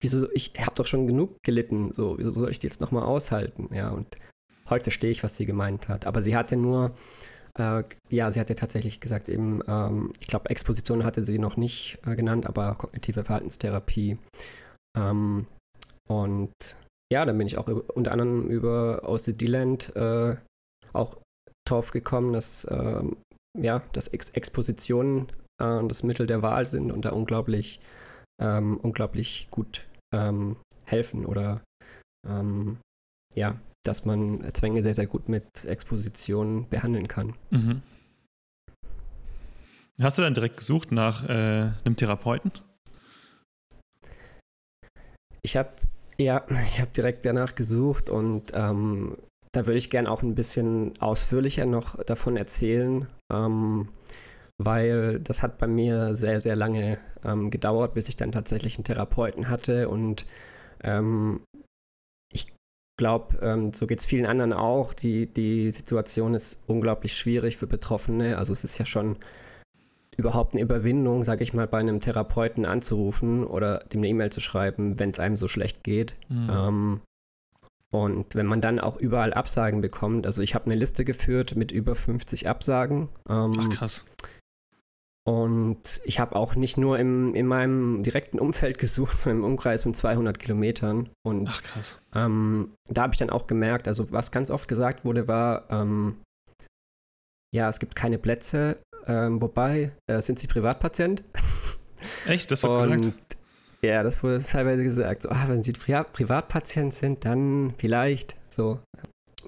Wieso, 0.00 0.28
ich 0.32 0.52
habe 0.58 0.74
doch 0.74 0.88
schon 0.88 1.06
genug 1.06 1.40
gelitten. 1.44 1.92
So, 1.92 2.18
wieso 2.18 2.32
soll 2.32 2.50
ich 2.50 2.58
die 2.58 2.66
jetzt 2.66 2.80
nochmal 2.80 3.04
aushalten? 3.04 3.72
Ja, 3.72 3.90
und 3.90 4.16
heute 4.68 4.82
verstehe 4.82 5.12
ich, 5.12 5.22
was 5.22 5.36
sie 5.36 5.46
gemeint 5.46 5.88
hat. 5.88 6.06
Aber 6.06 6.22
sie 6.22 6.34
hatte 6.34 6.56
nur, 6.56 6.92
äh, 7.56 7.84
ja, 8.10 8.32
sie 8.32 8.40
hatte 8.40 8.56
tatsächlich 8.56 8.98
gesagt, 8.98 9.28
eben, 9.28 9.60
ähm, 9.68 10.12
ich 10.18 10.26
glaube, 10.26 10.50
Exposition 10.50 11.04
hatte 11.04 11.22
sie 11.22 11.38
noch 11.38 11.56
nicht 11.56 11.98
äh, 12.04 12.16
genannt, 12.16 12.46
aber 12.46 12.74
kognitive 12.74 13.22
Verhaltenstherapie. 13.22 14.18
Ähm, 14.96 15.46
und 16.08 16.52
ja, 17.12 17.24
dann 17.24 17.38
bin 17.38 17.46
ich 17.46 17.56
auch 17.56 17.68
über, 17.68 17.82
unter 17.96 18.12
anderem 18.12 18.48
über 18.48 19.02
aus 19.04 19.24
the 19.24 19.32
D-Land 19.32 19.94
äh, 19.96 20.36
auch 20.92 21.16
drauf 21.66 21.90
gekommen, 21.90 22.32
dass, 22.32 22.64
äh, 22.64 23.02
ja, 23.58 23.82
dass 23.92 24.08
Ex 24.08 24.30
Expositionen 24.30 25.28
äh, 25.60 25.86
das 25.86 26.02
Mittel 26.02 26.26
der 26.26 26.42
Wahl 26.42 26.66
sind 26.66 26.90
und 26.90 27.04
da 27.04 27.10
unglaublich, 27.10 27.80
ähm, 28.40 28.78
unglaublich 28.78 29.48
gut 29.50 29.86
ähm, 30.14 30.56
helfen 30.84 31.24
oder 31.24 31.62
ähm, 32.26 32.78
ja, 33.34 33.58
dass 33.84 34.04
man 34.04 34.52
Zwänge 34.54 34.82
sehr, 34.82 34.94
sehr 34.94 35.06
gut 35.06 35.28
mit 35.28 35.64
Exposition 35.64 36.68
behandeln 36.68 37.08
kann. 37.08 37.34
Mhm. 37.50 37.82
Hast 40.00 40.16
du 40.16 40.22
dann 40.22 40.34
direkt 40.34 40.58
gesucht 40.58 40.92
nach 40.92 41.24
äh, 41.28 41.72
einem 41.84 41.96
Therapeuten? 41.96 42.52
Ich 45.42 45.56
habe 45.56 45.70
ja, 46.20 46.44
ich 46.66 46.80
habe 46.80 46.90
direkt 46.90 47.24
danach 47.24 47.54
gesucht 47.54 48.10
und 48.10 48.52
ähm, 48.54 49.16
da 49.52 49.66
würde 49.66 49.78
ich 49.78 49.90
gerne 49.90 50.10
auch 50.10 50.22
ein 50.22 50.34
bisschen 50.34 50.92
ausführlicher 51.00 51.66
noch 51.66 52.02
davon 52.04 52.36
erzählen, 52.36 53.06
ähm, 53.32 53.88
weil 54.58 55.20
das 55.20 55.42
hat 55.42 55.58
bei 55.58 55.68
mir 55.68 56.14
sehr, 56.14 56.40
sehr 56.40 56.56
lange 56.56 56.98
ähm, 57.24 57.50
gedauert, 57.50 57.94
bis 57.94 58.08
ich 58.08 58.16
dann 58.16 58.32
tatsächlich 58.32 58.76
einen 58.76 58.84
Therapeuten 58.84 59.48
hatte 59.48 59.88
und 59.88 60.26
ähm, 60.82 61.40
ich 62.32 62.52
glaube, 62.98 63.38
ähm, 63.40 63.72
so 63.72 63.86
geht 63.86 64.00
es 64.00 64.06
vielen 64.06 64.26
anderen 64.26 64.52
auch. 64.52 64.92
Die, 64.92 65.32
die 65.32 65.70
Situation 65.70 66.34
ist 66.34 66.60
unglaublich 66.66 67.16
schwierig 67.16 67.56
für 67.56 67.66
Betroffene. 67.66 68.36
Also 68.38 68.52
es 68.52 68.64
ist 68.64 68.78
ja 68.78 68.86
schon 68.86 69.16
überhaupt 70.18 70.54
eine 70.54 70.62
Überwindung, 70.62 71.24
sage 71.24 71.44
ich 71.44 71.54
mal, 71.54 71.68
bei 71.68 71.78
einem 71.78 72.00
Therapeuten 72.00 72.66
anzurufen 72.66 73.44
oder 73.44 73.78
dem 73.92 74.00
eine 74.00 74.08
E-Mail 74.08 74.30
zu 74.30 74.40
schreiben, 74.40 74.98
wenn 74.98 75.10
es 75.10 75.20
einem 75.20 75.36
so 75.36 75.48
schlecht 75.48 75.84
geht. 75.84 76.14
Mhm. 76.28 76.50
Ähm, 76.50 77.00
und 77.90 78.34
wenn 78.34 78.46
man 78.46 78.60
dann 78.60 78.80
auch 78.80 78.96
überall 78.98 79.32
Absagen 79.32 79.80
bekommt, 79.80 80.26
also 80.26 80.42
ich 80.42 80.54
habe 80.54 80.66
eine 80.66 80.74
Liste 80.74 81.04
geführt 81.04 81.56
mit 81.56 81.72
über 81.72 81.94
50 81.94 82.48
Absagen. 82.48 83.08
Ähm, 83.28 83.52
Ach 83.58 83.70
krass. 83.70 84.04
Und 85.24 86.00
ich 86.04 86.20
habe 86.20 86.36
auch 86.36 86.54
nicht 86.54 86.78
nur 86.78 86.98
im, 86.98 87.34
in 87.34 87.46
meinem 87.46 88.02
direkten 88.02 88.38
Umfeld 88.38 88.78
gesucht, 88.78 89.16
sondern 89.16 89.38
im 89.38 89.44
Umkreis 89.52 89.84
von 89.84 89.94
200 89.94 90.38
Kilometern. 90.38 91.10
Und 91.22 91.48
Ach, 91.48 91.62
krass. 91.62 92.00
Ähm, 92.14 92.74
da 92.86 93.02
habe 93.02 93.14
ich 93.14 93.18
dann 93.18 93.30
auch 93.30 93.46
gemerkt, 93.46 93.86
also 93.86 94.10
was 94.10 94.32
ganz 94.32 94.50
oft 94.50 94.68
gesagt 94.68 95.04
wurde, 95.04 95.28
war, 95.28 95.70
ähm, 95.70 96.16
ja, 97.54 97.68
es 97.68 97.78
gibt 97.78 97.94
keine 97.94 98.18
Plätze, 98.18 98.78
ähm, 99.08 99.40
wobei, 99.40 99.92
äh, 100.06 100.20
sind 100.20 100.38
Sie 100.38 100.46
Privatpatient? 100.46 101.24
Echt? 102.26 102.50
Das 102.50 102.62
wird 102.62 102.72
Und, 102.72 103.00
gesagt? 103.02 103.36
Ja, 103.82 104.02
das 104.02 104.22
wurde 104.22 104.42
teilweise 104.42 104.82
gesagt. 104.82 105.22
So, 105.22 105.30
ah, 105.30 105.44
wenn 105.48 105.62
Sie 105.62 105.72
Pri 105.72 106.02
Privatpatient 106.12 106.92
sind, 106.94 107.24
dann 107.24 107.74
vielleicht 107.78 108.36
so 108.48 108.80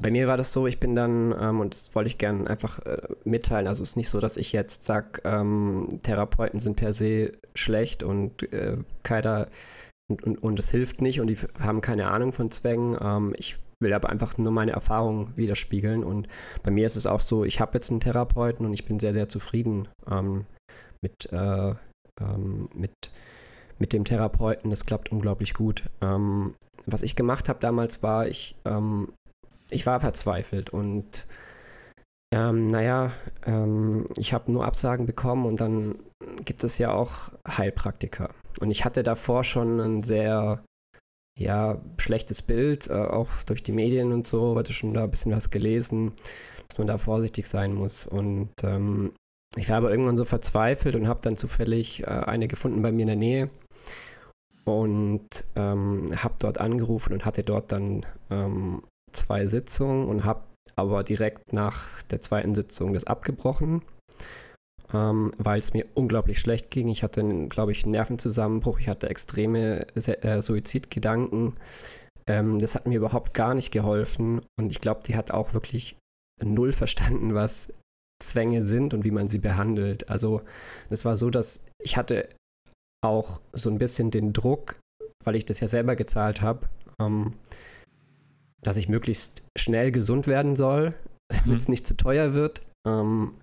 bei 0.01 0.11
mir 0.11 0.27
war 0.27 0.37
das 0.37 0.53
so, 0.53 0.67
ich 0.67 0.81
bin 0.81 0.95
dann, 0.95 1.35
ähm, 1.39 1.61
und 1.61 1.75
das 1.75 1.95
wollte 1.95 2.09
ich 2.09 2.19
gerne 2.19 2.49
einfach 2.49 2.79
äh, 2.81 2.99
mitteilen, 3.25 3.67
also 3.67 3.83
es 3.83 3.91
ist 3.91 3.97
nicht 3.97 4.09
so, 4.09 4.21
dass 4.21 4.37
ich 4.37 4.53
jetzt 4.53 4.85
sage, 4.85 5.21
ähm, 5.25 5.89
Therapeuten 6.03 6.61
sind 6.61 6.77
per 6.77 6.93
se 6.93 7.33
schlecht 7.55 8.03
und 8.03 8.53
äh, 8.53 8.79
keiner 9.03 9.49
und, 10.09 10.25
und, 10.25 10.43
und 10.43 10.59
das 10.59 10.71
hilft 10.71 11.03
nicht 11.03 11.21
und 11.21 11.29
die 11.29 11.37
haben 11.61 11.81
keine 11.81 12.09
Ahnung 12.09 12.33
von 12.33 12.51
Zwängen. 12.51 12.97
Ähm, 13.01 13.35
ich 13.37 13.59
will 13.81 13.93
aber 13.93 14.11
einfach 14.11 14.37
nur 14.39 14.53
meine 14.53 14.73
Erfahrungen 14.73 15.37
widerspiegeln 15.37 16.05
und 16.05 16.29
bei 16.63 16.71
mir 16.71 16.87
ist 16.87 16.97
es 16.97 17.07
auch 17.07 17.21
so, 17.21 17.45
ich 17.45 17.61
habe 17.61 17.75
jetzt 17.75 17.91
einen 17.91 18.01
Therapeuten 18.01 18.67
und 18.67 18.75
ich 18.75 18.85
bin 18.85 18.99
sehr, 18.99 19.13
sehr 19.13 19.29
zufrieden 19.29 19.89
ähm, 20.11 20.47
mit, 21.03 21.33
äh, 21.33 21.75
ähm, 22.21 22.67
mit, 22.75 22.93
mit 23.79 23.93
dem 23.93 24.05
Therapeuten. 24.05 24.71
Das 24.71 24.85
klappt 24.85 25.11
unglaublich 25.11 25.55
gut. 25.55 25.83
Ähm, 26.03 26.55
was 26.87 27.03
ich 27.03 27.17
gemacht 27.17 27.49
habe 27.49 27.59
damals 27.61 28.03
war, 28.03 28.27
ich 28.27 28.57
ähm, 28.67 29.09
ich 29.71 29.87
war 29.87 30.01
verzweifelt 30.01 30.71
und 30.71 31.25
ähm, 32.33 32.69
naja, 32.69 33.13
ähm, 33.45 34.07
ich 34.17 34.33
habe 34.33 34.53
nur 34.53 34.65
Absagen 34.65 35.07
bekommen 35.07 35.47
und 35.47 35.61
dann 35.61 35.99
gibt 36.45 36.65
es 36.65 36.79
ja 36.79 36.93
auch 36.93 37.31
Heilpraktiker. 37.49 38.31
Und 38.61 38.71
ich 38.71 38.85
hatte 38.85 39.03
davor 39.03 39.43
schon 39.43 39.81
ein 39.81 40.03
sehr 40.03 40.59
ja, 41.39 41.81
schlechtes 41.99 42.43
Bild, 42.43 42.89
äh, 42.89 42.95
auch 42.95 43.29
durch 43.47 43.63
die 43.63 43.73
Medien 43.73 44.13
und 44.13 44.27
so, 44.27 44.57
hatte 44.57 44.73
schon 44.73 44.95
da 44.95 45.05
ein 45.05 45.11
bisschen 45.11 45.33
was 45.33 45.51
gelesen, 45.51 46.13
dass 46.69 46.79
man 46.79 46.87
da 46.87 46.99
vorsichtig 46.99 47.47
sein 47.47 47.73
muss. 47.73 48.07
Und 48.07 48.51
ähm, 48.63 49.13
ich 49.57 49.69
war 49.69 49.79
aber 49.79 49.91
irgendwann 49.91 50.17
so 50.17 50.25
verzweifelt 50.25 50.95
und 50.95 51.09
habe 51.09 51.21
dann 51.23 51.37
zufällig 51.37 52.03
äh, 52.03 52.11
eine 52.11 52.49
gefunden 52.49 52.83
bei 52.83 52.93
mir 52.93 53.03
in 53.03 53.07
der 53.09 53.17
Nähe 53.17 53.49
und 54.65 55.29
ähm, 55.57 56.07
habe 56.15 56.35
dort 56.39 56.59
angerufen 56.59 57.13
und 57.13 57.25
hatte 57.25 57.43
dort 57.43 57.73
dann 57.73 58.07
ähm, 58.31 58.83
zwei 59.13 59.47
Sitzungen 59.47 60.07
und 60.07 60.25
habe 60.25 60.45
aber 60.77 61.03
direkt 61.03 61.53
nach 61.53 62.03
der 62.05 62.21
zweiten 62.21 62.55
Sitzung 62.55 62.93
das 62.93 63.05
abgebrochen, 63.05 63.83
ähm, 64.93 65.33
weil 65.39 65.59
es 65.59 65.73
mir 65.73 65.85
unglaublich 65.95 66.41
schlecht 66.41 66.71
ging. 66.71 66.89
Ich 66.89 67.03
hatte, 67.03 67.23
glaube 67.49 67.73
ich, 67.73 67.85
einen 67.85 67.93
Nervenzusammenbruch, 67.93 68.81
ich 68.81 68.89
hatte 68.89 69.09
extreme 69.09 69.87
äh, 69.95 70.43
Suizidgedanken. 70.43 71.55
Ähm, 72.27 72.59
das 72.59 72.75
hat 72.75 72.87
mir 72.87 72.97
überhaupt 72.97 73.35
gar 73.35 73.55
nicht 73.55 73.71
geholfen 73.71 74.41
und 74.59 74.71
ich 74.71 74.81
glaube, 74.81 75.03
die 75.07 75.17
hat 75.17 75.31
auch 75.31 75.55
wirklich 75.55 75.97
null 76.43 76.73
verstanden, 76.73 77.35
was 77.35 77.73
Zwänge 78.23 78.63
sind 78.63 78.95
und 78.95 79.05
wie 79.05 79.11
man 79.11 79.29
sie 79.29 79.39
behandelt. 79.39 80.09
Also 80.09 80.43
es 80.91 81.05
war 81.05 81.17
so, 81.17 81.31
dass 81.31 81.67
ich 81.83 81.97
hatte 81.97 82.29
auch 83.03 83.41
so 83.53 83.71
ein 83.71 83.79
bisschen 83.79 84.11
den 84.11 84.33
Druck, 84.33 84.79
weil 85.25 85.37
ich 85.37 85.47
das 85.47 85.61
ja 85.61 85.69
selber 85.69 85.97
gezahlt 85.97 86.43
habe, 86.43 86.67
ähm, 87.01 87.33
dass 88.63 88.77
ich 88.77 88.89
möglichst 88.89 89.43
schnell 89.59 89.91
gesund 89.91 90.27
werden 90.27 90.57
soll, 90.57 90.91
damit 91.45 91.61
es 91.61 91.69
mhm. 91.69 91.73
nicht 91.73 91.87
zu 91.87 91.97
teuer 91.97 92.35
wird. 92.35 92.61
Ähm, 92.87 93.35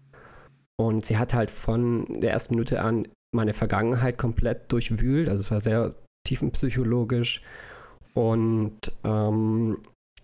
und 0.79 1.05
sie 1.05 1.17
hat 1.17 1.33
halt 1.33 1.51
von 1.51 2.05
der 2.21 2.31
ersten 2.31 2.55
Minute 2.55 2.81
an 2.81 3.07
meine 3.35 3.53
Vergangenheit 3.53 4.17
komplett 4.17 4.71
durchwühlt. 4.71 5.27
Also 5.27 5.41
es 5.41 5.51
war 5.51 5.59
sehr 5.59 5.95
tiefenpsychologisch. 6.25 7.41
Und 8.13 8.91
ähm, 9.03 9.77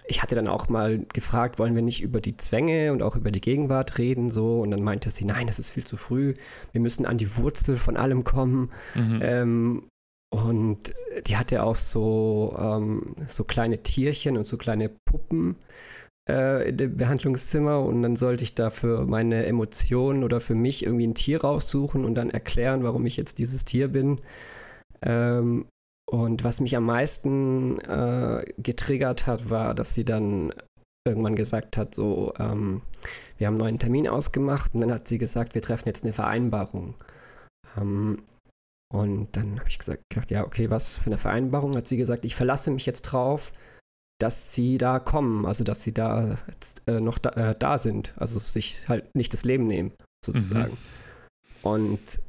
ich 0.08 0.22
hatte 0.22 0.36
dann 0.36 0.48
auch 0.48 0.70
mal 0.70 1.06
gefragt, 1.14 1.60
wollen 1.60 1.76
wir 1.76 1.82
nicht 1.82 2.02
über 2.02 2.22
die 2.22 2.38
Zwänge 2.38 2.92
und 2.92 3.02
auch 3.02 3.16
über 3.16 3.32
die 3.32 3.42
Gegenwart 3.42 3.98
reden, 3.98 4.30
so. 4.30 4.62
Und 4.62 4.72
dann 4.72 4.84
meinte 4.84 5.10
sie, 5.10 5.26
nein, 5.26 5.48
das 5.48 5.60
ist 5.60 5.72
viel 5.72 5.86
zu 5.86 5.98
früh. 5.98 6.34
Wir 6.72 6.82
müssen 6.82 7.06
an 7.06 7.18
die 7.18 7.36
Wurzel 7.38 7.78
von 7.78 7.98
allem 7.98 8.24
kommen. 8.24 8.72
Mhm. 8.96 9.20
Ähm, 9.22 9.84
und 10.32 10.94
die 11.28 11.38
hatte 11.38 11.64
auch 11.64 11.76
so, 11.76 12.56
ähm, 12.60 13.16
so 13.28 13.44
kleine 13.44 13.84
Tierchen 13.84 14.36
und 14.36 14.46
so 14.46 14.58
kleine 14.58 14.90
Puppen 15.06 15.56
äh, 16.26 16.72
dem 16.74 16.98
Behandlungszimmer. 16.98 17.80
Und 17.80 18.02
dann 18.04 18.16
sollte 18.16 18.44
ich 18.44 18.56
da 18.56 18.70
für 18.70 19.06
meine 19.06 19.46
Emotionen 19.46 20.24
oder 20.24 20.40
für 20.40 20.56
mich 20.56 20.86
irgendwie 20.86 21.08
ein 21.08 21.16
Tier 21.16 21.42
raussuchen 21.42 22.06
und 22.06 22.16
dann 22.16 22.30
erklären, 22.30 22.84
warum 22.84 23.06
ich 23.06 23.18
jetzt 23.18 23.40
dieses 23.40 23.66
Tier 23.66 23.90
bin. 23.90 24.20
Ähm, 25.02 25.66
und 26.10 26.44
was 26.44 26.60
mich 26.60 26.76
am 26.76 26.86
meisten 26.86 27.80
äh, 27.80 28.46
getriggert 28.58 29.26
hat, 29.26 29.50
war, 29.50 29.74
dass 29.74 29.96
sie 29.96 30.06
dann 30.06 30.54
irgendwann 31.06 31.36
gesagt 31.36 31.78
hat, 31.78 31.96
so, 31.96 32.34
ähm, 32.40 32.82
wir 33.38 33.48
haben 33.48 33.56
einen 33.56 33.62
neuen 33.62 33.80
Termin 33.80 34.08
ausgemacht 34.08 34.74
und 34.74 34.82
dann 34.82 34.92
hat 34.92 35.08
sie 35.08 35.18
gesagt, 35.18 35.56
wir 35.56 35.62
treffen 35.62 35.88
jetzt 35.88 36.04
eine 36.04 36.14
Vereinbarung. 36.14 36.96
Ähm, 37.78 38.24
und 38.94 39.36
dann 39.36 39.60
habe 39.60 39.70
ich 39.70 39.80
gesagt, 39.80 40.04
gedacht, 40.10 40.30
ja, 40.30 40.46
okay, 40.46 40.70
was 40.70 40.98
für 40.98 41.08
eine 41.08 41.18
Vereinbarung? 41.18 41.76
Hat 41.76 41.88
sie 41.88 41.98
gesagt, 41.98 42.26
ich 42.26 42.36
verlasse 42.36 42.70
mich 42.70 42.86
jetzt 42.86 43.02
drauf, 43.02 43.52
dass 44.20 44.54
sie 44.54 44.78
da 44.78 45.00
kommen, 45.00 45.46
also 45.46 45.64
dass 45.64 45.84
sie 45.84 45.94
da 45.94 46.36
äh, 46.88 47.00
noch 47.00 47.18
da, 47.18 47.30
äh, 47.32 47.56
da, 47.58 47.78
sind, 47.78 48.14
also 48.18 48.40
sich 48.40 48.88
halt 48.88 49.14
nicht 49.16 49.34
das 49.34 49.44
Leben 49.44 49.68
nehmen, 49.68 49.92
sozusagen. 50.26 50.74
Mhm. 50.74 51.68
Und 51.68 52.20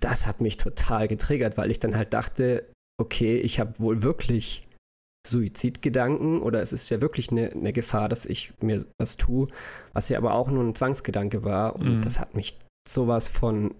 das 0.00 0.26
hat 0.26 0.40
mich 0.40 0.56
total 0.56 1.08
getriggert, 1.08 1.56
weil 1.56 1.70
ich 1.70 1.78
dann 1.78 1.96
halt 1.96 2.12
dachte, 2.14 2.70
okay, 3.00 3.38
ich 3.38 3.60
habe 3.60 3.78
wohl 3.78 4.02
wirklich 4.02 4.62
Suizidgedanken 5.26 6.40
oder 6.40 6.62
es 6.62 6.72
ist 6.72 6.88
ja 6.88 7.00
wirklich 7.00 7.30
eine, 7.30 7.50
eine, 7.50 7.72
Gefahr, 7.72 8.08
dass 8.08 8.24
ich 8.24 8.52
mir 8.62 8.84
was 8.98 9.18
tue, 9.18 9.48
was 9.92 10.08
ja 10.08 10.16
aber 10.16 10.34
auch 10.34 10.50
nur 10.50 10.64
ein 10.64 10.74
Zwangsgedanke 10.74 11.44
war. 11.44 11.76
Und 11.76 11.96
mhm. 11.96 12.02
das 12.02 12.18
hat 12.20 12.34
mich 12.34 12.58
sowas 12.88 13.28
von 13.28 13.74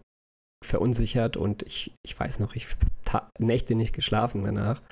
verunsichert 0.62 1.38
und 1.38 1.62
ich, 1.62 1.94
ich 2.04 2.18
weiß 2.18 2.40
noch, 2.40 2.54
ich 2.54 2.66
habe 3.08 3.30
Nächte 3.38 3.74
nicht 3.74 3.94
geschlafen 3.94 4.44
danach 4.44 4.82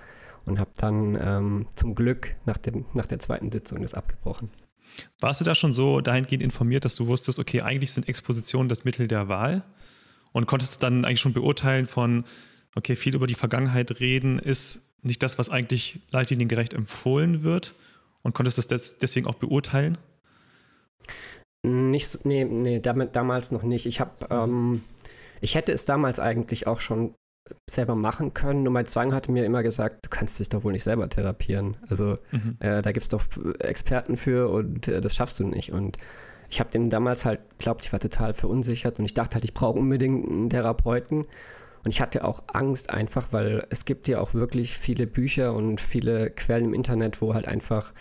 und 0.46 0.58
habe 0.58 0.70
dann 0.76 1.18
ähm, 1.20 1.66
zum 1.74 1.94
Glück 1.94 2.30
nach, 2.46 2.58
dem, 2.58 2.84
nach 2.94 3.06
der 3.06 3.18
zweiten 3.18 3.50
Sitzung 3.50 3.82
das 3.82 3.94
abgebrochen. 3.94 4.50
Warst 5.20 5.40
du 5.40 5.44
da 5.44 5.54
schon 5.54 5.72
so 5.72 6.00
dahingehend 6.00 6.42
informiert, 6.42 6.84
dass 6.84 6.94
du 6.94 7.06
wusstest, 7.06 7.38
okay, 7.38 7.62
eigentlich 7.62 7.92
sind 7.92 8.08
Expositionen 8.08 8.68
das 8.68 8.84
Mittel 8.84 9.06
der 9.06 9.28
Wahl 9.28 9.62
und 10.32 10.46
konntest 10.46 10.82
dann 10.82 11.04
eigentlich 11.04 11.20
schon 11.20 11.34
beurteilen 11.34 11.86
von, 11.86 12.24
okay, 12.74 12.96
viel 12.96 13.14
über 13.14 13.26
die 13.26 13.34
Vergangenheit 13.34 14.00
reden 14.00 14.38
ist 14.38 14.82
nicht 15.02 15.22
das, 15.22 15.38
was 15.38 15.48
eigentlich 15.48 16.00
leitliniengerecht 16.10 16.74
empfohlen 16.74 17.42
wird 17.42 17.74
und 18.22 18.34
konntest 18.34 18.70
das 18.70 18.98
deswegen 18.98 19.26
auch 19.26 19.36
beurteilen? 19.36 19.98
Nicht, 21.62 22.24
nee, 22.24 22.44
nee, 22.44 22.80
damit, 22.80 23.14
damals 23.14 23.52
noch 23.52 23.62
nicht. 23.62 23.86
Ich 23.86 24.00
habe 24.00 24.26
ähm, 24.30 24.82
ich 25.40 25.54
hätte 25.54 25.72
es 25.72 25.84
damals 25.84 26.20
eigentlich 26.20 26.66
auch 26.66 26.80
schon 26.80 27.14
selber 27.68 27.94
machen 27.94 28.34
können, 28.34 28.62
nur 28.62 28.72
mein 28.72 28.86
Zwang 28.86 29.12
hatte 29.14 29.32
mir 29.32 29.44
immer 29.44 29.62
gesagt, 29.62 30.06
du 30.06 30.10
kannst 30.10 30.40
dich 30.40 30.48
doch 30.48 30.64
wohl 30.64 30.72
nicht 30.72 30.84
selber 30.84 31.08
therapieren. 31.08 31.76
Also 31.88 32.18
mhm. 32.30 32.56
äh, 32.60 32.82
da 32.82 32.92
gibt 32.92 33.02
es 33.02 33.08
doch 33.08 33.24
Experten 33.58 34.16
für 34.16 34.50
und 34.50 34.88
äh, 34.88 35.00
das 35.00 35.14
schaffst 35.14 35.40
du 35.40 35.46
nicht. 35.46 35.72
Und 35.72 35.96
ich 36.50 36.60
habe 36.60 36.70
dem 36.70 36.90
damals 36.90 37.24
halt, 37.24 37.40
glaubt, 37.58 37.84
ich 37.84 37.92
war 37.92 38.00
total 38.00 38.34
verunsichert 38.34 38.98
und 38.98 39.04
ich 39.04 39.14
dachte 39.14 39.34
halt, 39.34 39.44
ich 39.44 39.54
brauche 39.54 39.78
unbedingt 39.78 40.28
einen 40.28 40.50
Therapeuten. 40.50 41.26
Und 41.84 41.90
ich 41.90 42.00
hatte 42.00 42.24
auch 42.24 42.42
Angst 42.52 42.90
einfach, 42.90 43.28
weil 43.32 43.64
es 43.70 43.84
gibt 43.84 44.08
ja 44.08 44.20
auch 44.20 44.34
wirklich 44.34 44.76
viele 44.76 45.06
Bücher 45.06 45.54
und 45.54 45.80
viele 45.80 46.30
Quellen 46.30 46.66
im 46.66 46.74
Internet, 46.74 47.22
wo 47.22 47.34
halt 47.34 47.46
einfach 47.46 47.92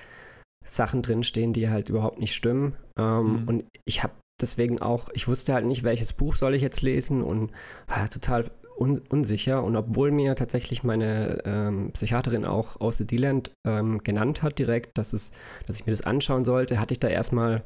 Sachen 0.65 1.01
drinstehen, 1.01 1.53
die 1.53 1.69
halt 1.69 1.89
überhaupt 1.89 2.19
nicht 2.19 2.33
stimmen. 2.33 2.75
Ähm, 2.97 3.41
mhm. 3.41 3.47
Und 3.47 3.63
ich 3.85 4.03
habe 4.03 4.13
deswegen 4.41 4.81
auch, 4.81 5.09
ich 5.13 5.27
wusste 5.27 5.53
halt 5.53 5.65
nicht, 5.65 5.83
welches 5.83 6.13
Buch 6.13 6.35
soll 6.35 6.55
ich 6.55 6.61
jetzt 6.61 6.81
lesen 6.81 7.23
und 7.23 7.51
war 7.87 8.09
total 8.09 8.45
un 8.77 8.99
unsicher. 9.09 9.63
Und 9.63 9.75
obwohl 9.75 10.11
mir 10.11 10.35
tatsächlich 10.35 10.83
meine 10.83 11.41
ähm, 11.45 11.91
Psychiaterin 11.93 12.45
auch 12.45 12.79
aus 12.79 12.97
The 12.97 13.17
Land 13.17 13.51
ähm, 13.65 13.99
genannt 13.99 14.43
hat 14.43 14.59
direkt, 14.59 14.97
dass, 14.97 15.13
es, 15.13 15.31
dass 15.65 15.79
ich 15.79 15.85
mir 15.85 15.91
das 15.91 16.05
anschauen 16.05 16.45
sollte, 16.45 16.79
hatte 16.79 16.93
ich 16.93 16.99
da 16.99 17.07
erstmal 17.07 17.63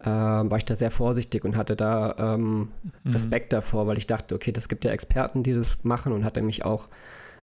äh, 0.00 0.06
war 0.06 0.56
ich 0.56 0.64
da 0.64 0.74
sehr 0.74 0.90
vorsichtig 0.90 1.44
und 1.44 1.56
hatte 1.56 1.76
da 1.76 2.14
ähm, 2.18 2.68
mhm. 3.04 3.12
Respekt 3.12 3.52
davor, 3.52 3.86
weil 3.86 3.98
ich 3.98 4.06
dachte, 4.06 4.34
okay, 4.34 4.52
das 4.52 4.68
gibt 4.68 4.84
ja 4.84 4.92
Experten, 4.92 5.42
die 5.42 5.52
das 5.52 5.84
machen 5.84 6.12
und 6.12 6.24
hatte 6.24 6.42
mich 6.42 6.64
auch 6.64 6.88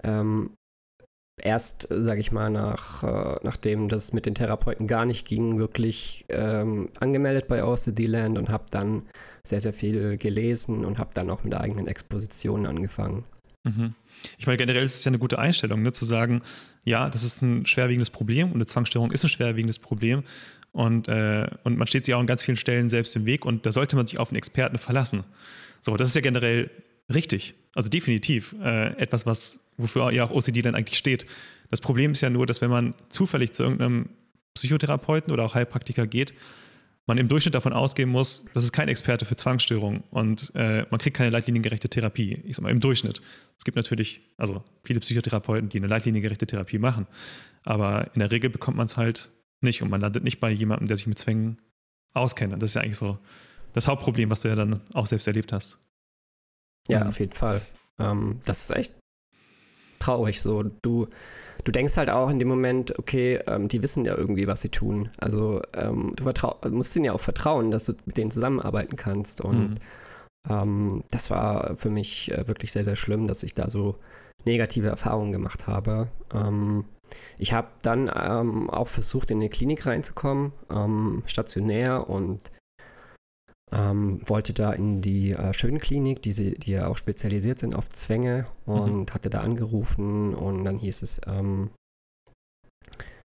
ähm, 0.04 0.52
erst, 1.42 1.88
sage 1.90 2.20
ich 2.20 2.32
mal, 2.32 2.50
nach, 2.50 3.04
äh, 3.04 3.36
nachdem 3.44 3.90
das 3.90 4.14
mit 4.14 4.26
den 4.26 4.36
Therapeuten 4.36 4.88
gar 4.88 5.06
nicht 5.06 5.28
ging, 5.28 5.58
wirklich 5.58 6.26
ähm, 6.30 6.90
angemeldet 7.00 7.48
bei 7.48 7.64
OCD 7.64 8.06
Land 8.06 8.38
und 8.38 8.50
habe 8.50 8.66
dann 8.72 9.04
sehr, 9.44 9.62
sehr 9.62 9.74
viel 9.74 10.18
gelesen 10.18 10.86
und 10.86 11.00
habe 11.00 11.12
dann 11.14 11.30
auch 11.30 11.44
mit 11.44 11.54
eigenen 11.54 11.88
Expositionen 11.88 12.66
angefangen. 12.66 13.26
Mhm. 13.64 13.94
Ich 14.38 14.46
meine, 14.46 14.58
generell 14.58 14.84
ist 14.84 14.96
es 14.96 15.04
ja 15.04 15.10
eine 15.10 15.20
gute 15.20 15.40
Einstellung, 15.40 15.82
ne, 15.82 15.92
zu 15.92 16.06
sagen, 16.06 16.42
ja, 16.86 17.10
das 17.10 17.24
ist 17.24 17.42
ein 17.42 17.66
schwerwiegendes 17.66 18.10
Problem 18.10 18.50
und 18.50 18.56
eine 18.56 18.66
Zwangsstörung 18.66 19.12
ist 19.12 19.24
ein 19.24 19.30
schwerwiegendes 19.30 19.80
Problem 19.80 20.24
und, 20.72 21.08
äh, 21.08 21.48
und 21.64 21.78
man 21.78 21.88
steht 21.88 22.06
sich 22.06 22.14
auch 22.14 22.20
an 22.20 22.28
ganz 22.28 22.44
vielen 22.44 22.58
Stellen 22.58 22.90
selbst 22.90 23.16
im 23.16 23.26
Weg 23.26 23.46
und 23.46 23.66
da 23.66 23.72
sollte 23.72 23.96
man 23.96 24.08
sich 24.08 24.20
auf 24.20 24.30
einen 24.30 24.38
Experten 24.38 24.78
verlassen. 24.78 25.24
So, 25.82 25.98
das 25.98 26.10
ist 26.10 26.16
ja 26.16 26.22
generell 26.22 26.70
richtig. 27.14 27.56
Also 27.76 27.90
definitiv 27.90 28.56
äh, 28.62 28.96
etwas, 28.98 29.26
was, 29.26 29.72
wofür 29.78 30.12
ja 30.12 30.26
auch 30.26 30.32
OCD 30.32 30.62
dann 30.62 30.76
eigentlich 30.76 30.98
steht. 30.98 31.26
Das 31.72 31.82
Problem 31.82 32.12
ist 32.12 32.22
ja 32.22 32.30
nur, 32.30 32.46
dass 32.46 32.62
wenn 32.62 32.70
man 32.70 32.94
zufällig 33.10 33.54
zu 33.54 33.64
irgendeinem 33.64 34.10
Psychotherapeuten 34.54 35.34
oder 35.34 35.44
auch 35.44 35.56
Heilpraktiker 35.56 36.06
geht, 36.06 36.34
man 37.06 37.18
im 37.18 37.28
Durchschnitt 37.28 37.56
davon 37.56 37.74
ausgehen 37.74 38.10
muss, 38.10 38.46
das 38.54 38.64
ist 38.64 38.72
kein 38.72 38.88
Experte 38.88 39.26
für 39.26 39.36
Zwangsstörungen 39.36 40.04
und 40.10 40.52
äh, 40.56 40.86
man 40.90 41.00
kriegt 41.00 41.18
keine 41.18 41.32
leitliniengerechte 41.32 41.90
Therapie. 41.90 42.42
Ich 42.46 42.56
sag 42.56 42.64
mal, 42.64 42.70
im 42.70 42.80
Durchschnitt. 42.80 43.22
Es 43.58 43.66
gibt 43.66 43.76
natürlich, 43.76 44.22
also 44.38 44.64
viele 44.84 45.00
Psychotherapeuten, 45.02 45.70
die 45.70 45.80
eine 45.80 45.88
leitliniengerechte 45.88 46.48
Therapie 46.48 46.78
machen, 46.78 47.08
aber 47.66 48.12
in 48.14 48.20
der 48.20 48.32
Regel 48.32 48.50
bekommt 48.50 48.78
man 48.78 48.86
es 48.86 48.96
halt 48.96 49.32
nicht 49.60 49.82
und 49.82 49.90
man 49.90 50.02
landet 50.02 50.24
nicht 50.24 50.40
bei 50.40 50.52
jemandem, 50.52 50.88
der 50.88 50.98
sich 50.98 51.08
mit 51.08 51.18
Zwängen 51.18 51.58
auskennt. 52.14 52.54
Und 52.54 52.62
das 52.62 52.72
ist 52.72 52.76
ja 52.76 52.82
eigentlich 52.82 52.98
so 52.98 53.18
das 53.74 53.88
Hauptproblem, 53.88 54.30
was 54.30 54.42
du 54.42 54.48
ja 54.48 54.56
dann 54.56 54.82
auch 54.94 55.08
selbst 55.08 55.28
erlebt 55.28 55.52
hast. 55.52 55.80
Ja, 56.88 57.02
mhm. 57.02 57.10
auf 57.10 57.20
jeden 57.20 57.34
Fall. 57.34 57.62
Ähm, 58.00 58.42
das 58.46 58.64
ist 58.64 58.76
echt 58.76 58.96
traurig 60.00 60.42
so. 60.42 60.64
Du, 60.82 61.08
du 61.64 61.72
denkst 61.72 61.98
halt 61.98 62.10
auch 62.10 62.30
in 62.30 62.40
dem 62.40 62.48
Moment, 62.48 62.98
okay, 63.00 63.40
ähm, 63.48 63.68
die 63.68 63.82
wissen 63.82 64.06
ja 64.06 64.18
irgendwie, 64.18 64.48
was 64.48 64.62
sie 64.62 64.70
tun. 64.70 65.10
Also 65.18 65.62
ähm, 65.74 66.14
du 66.16 66.32
musst 66.70 66.96
ihnen 66.96 67.06
ja 67.06 67.14
auch 67.14 67.22
vertrauen, 67.22 67.72
dass 67.72 67.86
du 67.86 67.94
mit 68.06 68.18
denen 68.18 68.32
zusammenarbeiten 68.32 68.96
kannst. 68.96 69.42
Und 69.42 69.70
mhm. 69.70 69.76
Ähm, 70.50 71.04
das 71.12 71.32
war 71.32 71.78
für 71.78 71.90
mich 71.90 72.32
äh, 72.32 72.48
wirklich 72.48 72.72
sehr, 72.72 72.84
sehr 72.84 72.96
schlimm, 72.96 73.28
dass 73.28 73.44
ich 73.44 73.54
da 73.54 73.70
so 73.70 73.94
negative 74.46 74.88
Erfahrungen 74.88 75.32
gemacht 75.32 75.68
habe. 75.68 76.10
Ähm, 76.34 76.86
ich 77.38 77.54
habe 77.54 77.70
dann 77.82 78.12
ähm, 78.14 78.70
auch 78.70 78.88
versucht, 78.88 79.32
in 79.32 79.38
eine 79.38 79.50
Klinik 79.50 79.86
reinzukommen, 79.86 80.52
stationär 81.28 82.10
und 82.10 82.42
ähm, 83.72 84.20
wollte 84.28 84.54
da 84.54 84.72
in 84.72 85.02
die 85.02 85.32
äh, 85.32 85.54
Schönklinik, 85.54 86.22
die, 86.22 86.34
sie, 86.34 86.54
die 86.56 86.72
ja 86.72 86.88
auch 86.88 86.98
spezialisiert 86.98 87.60
sind 87.60 87.76
auf 87.76 87.90
Zwänge 87.90 88.46
und 88.66 89.10
mhm. 89.10 89.14
hatte 89.14 89.30
da 89.30 89.40
angerufen 89.40 90.34
und 90.36 90.66
dann 90.66 90.78
hieß 90.78 91.02
es, 91.02 91.22
ähm, 91.28 91.72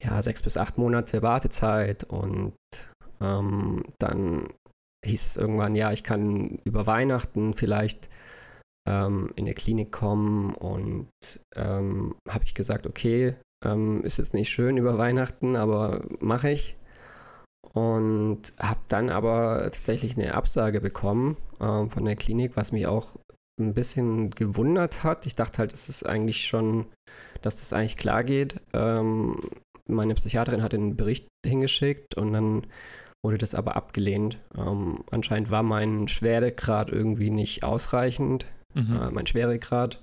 ja, 0.02 0.22
sechs 0.22 0.42
bis 0.42 0.56
acht 0.56 0.78
Monate 0.78 1.22
Wartezeit 1.22 2.04
und 2.04 2.54
ähm, 3.20 3.84
dann 3.98 4.48
hieß 5.04 5.26
es 5.26 5.36
irgendwann, 5.36 5.74
ja, 5.74 5.92
ich 5.92 6.04
kann 6.04 6.58
über 6.64 6.86
Weihnachten 6.86 7.54
vielleicht 7.54 8.08
ähm, 8.88 9.32
in 9.36 9.44
der 9.44 9.54
Klinik 9.54 9.92
kommen 9.92 10.54
und 10.54 11.08
ähm, 11.54 12.14
habe 12.28 12.44
ich 12.44 12.54
gesagt, 12.54 12.86
okay, 12.86 13.34
ähm, 13.64 14.02
ist 14.04 14.18
jetzt 14.18 14.34
nicht 14.34 14.50
schön 14.50 14.76
über 14.76 14.98
Weihnachten, 14.98 15.56
aber 15.56 16.04
mache 16.20 16.50
ich 16.50 16.77
und 17.72 18.52
habe 18.58 18.80
dann 18.88 19.10
aber 19.10 19.62
tatsächlich 19.64 20.16
eine 20.16 20.34
Absage 20.34 20.80
bekommen 20.80 21.36
ähm, 21.60 21.90
von 21.90 22.04
der 22.04 22.16
Klinik, 22.16 22.56
was 22.56 22.72
mich 22.72 22.86
auch 22.86 23.16
ein 23.60 23.74
bisschen 23.74 24.30
gewundert 24.30 25.04
hat. 25.04 25.26
Ich 25.26 25.34
dachte 25.34 25.58
halt, 25.58 25.72
es 25.72 25.88
ist 25.88 26.04
eigentlich 26.04 26.46
schon, 26.46 26.86
dass 27.42 27.56
das 27.56 27.72
eigentlich 27.72 27.96
klar 27.96 28.24
geht. 28.24 28.60
Ähm, 28.72 29.36
meine 29.86 30.14
Psychiaterin 30.14 30.62
hat 30.62 30.72
den 30.72 30.96
Bericht 30.96 31.28
hingeschickt 31.44 32.14
und 32.16 32.32
dann 32.32 32.66
wurde 33.24 33.38
das 33.38 33.54
aber 33.54 33.76
abgelehnt. 33.76 34.38
Ähm, 34.56 35.04
anscheinend 35.10 35.50
war 35.50 35.62
mein 35.62 36.08
Schweregrad 36.08 36.90
irgendwie 36.90 37.30
nicht 37.30 37.64
ausreichend, 37.64 38.46
mhm. 38.74 38.96
äh, 38.96 39.10
mein 39.10 39.26
Schweregrad. 39.26 40.00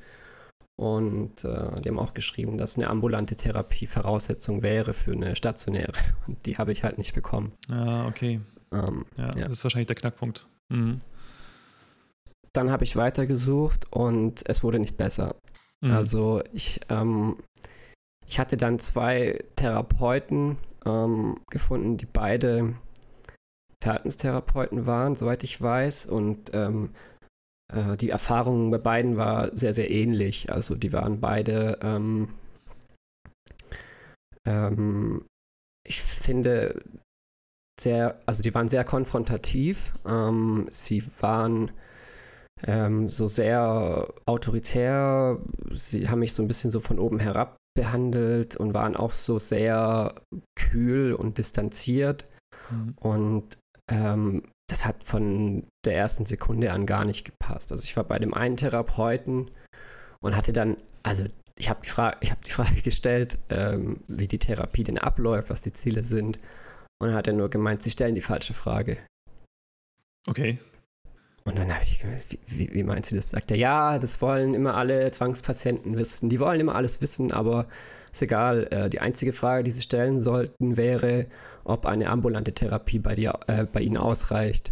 Und 0.78 1.46
äh, 1.46 1.82
die 1.82 1.90
haben 1.90 2.00
auch 2.00 2.14
geschrieben, 2.14 2.58
dass 2.58 2.76
eine 2.76 2.90
ambulante 2.90 3.36
Therapie 3.36 3.88
Voraussetzung 3.88 4.62
wäre 4.62 4.94
für 4.94 5.14
eine 5.14 5.36
stationäre. 5.36 5.94
Und 6.28 6.46
die 6.46 6.58
habe 6.58 6.72
ich 6.72 6.84
halt 6.84 6.98
nicht 6.98 7.14
bekommen. 7.14 7.54
Ah, 7.72 8.08
okay. 8.08 8.42
Ähm, 8.72 9.06
ja, 9.18 9.32
ja, 9.36 9.48
das 9.48 9.60
ist 9.60 9.64
wahrscheinlich 9.64 9.88
der 9.88 9.96
Knackpunkt. 9.96 10.48
Mhm. 10.70 11.02
Dann 12.52 12.72
habe 12.72 12.84
ich 12.84 12.96
weitergesucht 12.96 13.92
und 13.92 14.42
es 14.48 14.64
wurde 14.64 14.80
nicht 14.80 14.96
besser. 14.96 15.36
Mhm. 15.82 15.92
Also 15.92 16.42
ich, 16.54 16.80
ähm, 16.90 17.36
ich 18.28 18.40
hatte 18.40 18.58
dann 18.58 18.80
zwei 18.80 19.44
Therapeuten 19.56 20.58
ähm, 20.86 21.38
gefunden, 21.50 21.98
die 21.98 22.06
beide 22.06 22.76
Verhaltenstherapeuten 23.82 24.86
waren, 24.86 25.16
soweit 25.16 25.44
ich 25.44 25.62
weiß. 25.62 26.06
Und 26.08 26.54
ähm, 26.54 26.92
äh, 27.74 27.98
die 27.98 28.10
Erfahrung 28.10 28.72
bei 28.72 28.78
beiden 28.78 29.18
war 29.18 29.56
sehr, 29.56 29.74
sehr 29.74 29.90
ähnlich. 29.90 30.52
Also 30.52 30.76
die 30.76 30.94
waren 30.94 31.20
beide, 31.20 31.80
ähm, 31.82 32.30
ähm, 34.48 35.26
ich 35.88 36.02
finde, 36.02 36.82
sehr, 37.80 38.20
also 38.26 38.42
die 38.42 38.54
waren 38.54 38.70
sehr 38.70 38.84
konfrontativ. 38.84 39.94
Ähm, 40.06 40.68
sie 40.70 41.04
waren 41.22 41.72
ähm, 42.66 43.10
so 43.10 43.28
sehr 43.28 44.08
autoritär. 44.26 45.40
Sie 45.72 46.08
haben 46.08 46.20
mich 46.20 46.34
so 46.34 46.44
ein 46.44 46.48
bisschen 46.48 46.72
so 46.72 46.80
von 46.80 47.00
oben 47.00 47.20
herab 47.20 47.58
behandelt 47.78 48.56
und 48.56 48.74
waren 48.74 48.96
auch 48.96 49.12
so 49.12 49.38
sehr 49.38 50.16
kühl 50.58 51.14
und 51.14 51.38
distanziert. 51.38 52.26
Mhm. 52.72 52.96
Und 53.00 53.58
ähm, 53.92 54.44
das 54.68 54.86
hat 54.86 55.04
von 55.04 55.68
der 55.86 55.96
ersten 55.96 56.26
Sekunde 56.26 56.72
an 56.72 56.86
gar 56.86 57.06
nicht 57.06 57.26
gepasst. 57.26 57.72
Also 57.72 57.84
ich 57.84 57.96
war 57.96 58.04
bei 58.04 58.20
dem 58.20 58.34
einen 58.34 58.58
Therapeuten 58.58 59.52
und 60.22 60.36
hatte 60.36 60.54
dann, 60.54 60.78
also 61.04 61.26
ich 61.58 61.70
habe 61.70 61.82
die, 61.82 61.90
Frage, 61.90 62.30
hab 62.30 62.44
die 62.44 62.52
Frage 62.52 62.82
gestellt, 62.82 63.38
ähm, 63.50 64.02
wie 64.08 64.28
die 64.28 64.40
Therapie 64.40 64.84
denn 64.84 64.98
abläuft, 64.98 65.50
was 65.50 65.62
die 65.62 65.74
Ziele 65.74 66.04
sind. 66.04 66.38
Und 67.00 67.10
dann 67.10 67.16
hat 67.16 67.28
er 67.28 67.34
nur 67.34 67.50
gemeint, 67.50 67.84
sie 67.84 67.92
stellen 67.92 68.16
die 68.16 68.22
falsche 68.22 68.54
Frage. 68.54 68.98
Okay. 70.28 70.60
Und 71.44 71.60
dann 71.60 71.72
habe 71.72 71.84
ich 71.84 72.00
gemeint, 72.00 72.24
wie, 72.30 72.40
wie, 72.48 72.74
wie 72.74 72.84
meint 72.84 73.06
sie 73.06 73.16
das? 73.16 73.30
Sagt 73.30 73.52
er, 73.52 73.58
ja, 73.58 74.00
das 74.00 74.20
wollen 74.22 74.56
immer 74.56 74.76
alle 74.76 75.12
Zwangspatienten 75.12 75.98
wissen. 75.98 76.30
Die 76.30 76.40
wollen 76.40 76.60
immer 76.60 76.74
alles 76.74 77.02
wissen, 77.02 77.32
aber 77.32 77.68
ist 78.12 78.24
egal. 78.24 78.68
Äh, 78.72 78.90
die 78.90 79.00
einzige 79.00 79.32
Frage, 79.32 79.64
die 79.64 79.72
sie 79.72 79.84
stellen 79.84 80.20
sollten, 80.20 80.76
wäre, 80.76 81.28
ob 81.66 81.86
eine 81.86 82.10
ambulante 82.10 82.54
Therapie 82.54 83.00
bei, 83.00 83.16
dir, 83.16 83.40
äh, 83.48 83.66
bei 83.66 83.82
ihnen 83.82 83.98
ausreicht. 83.98 84.72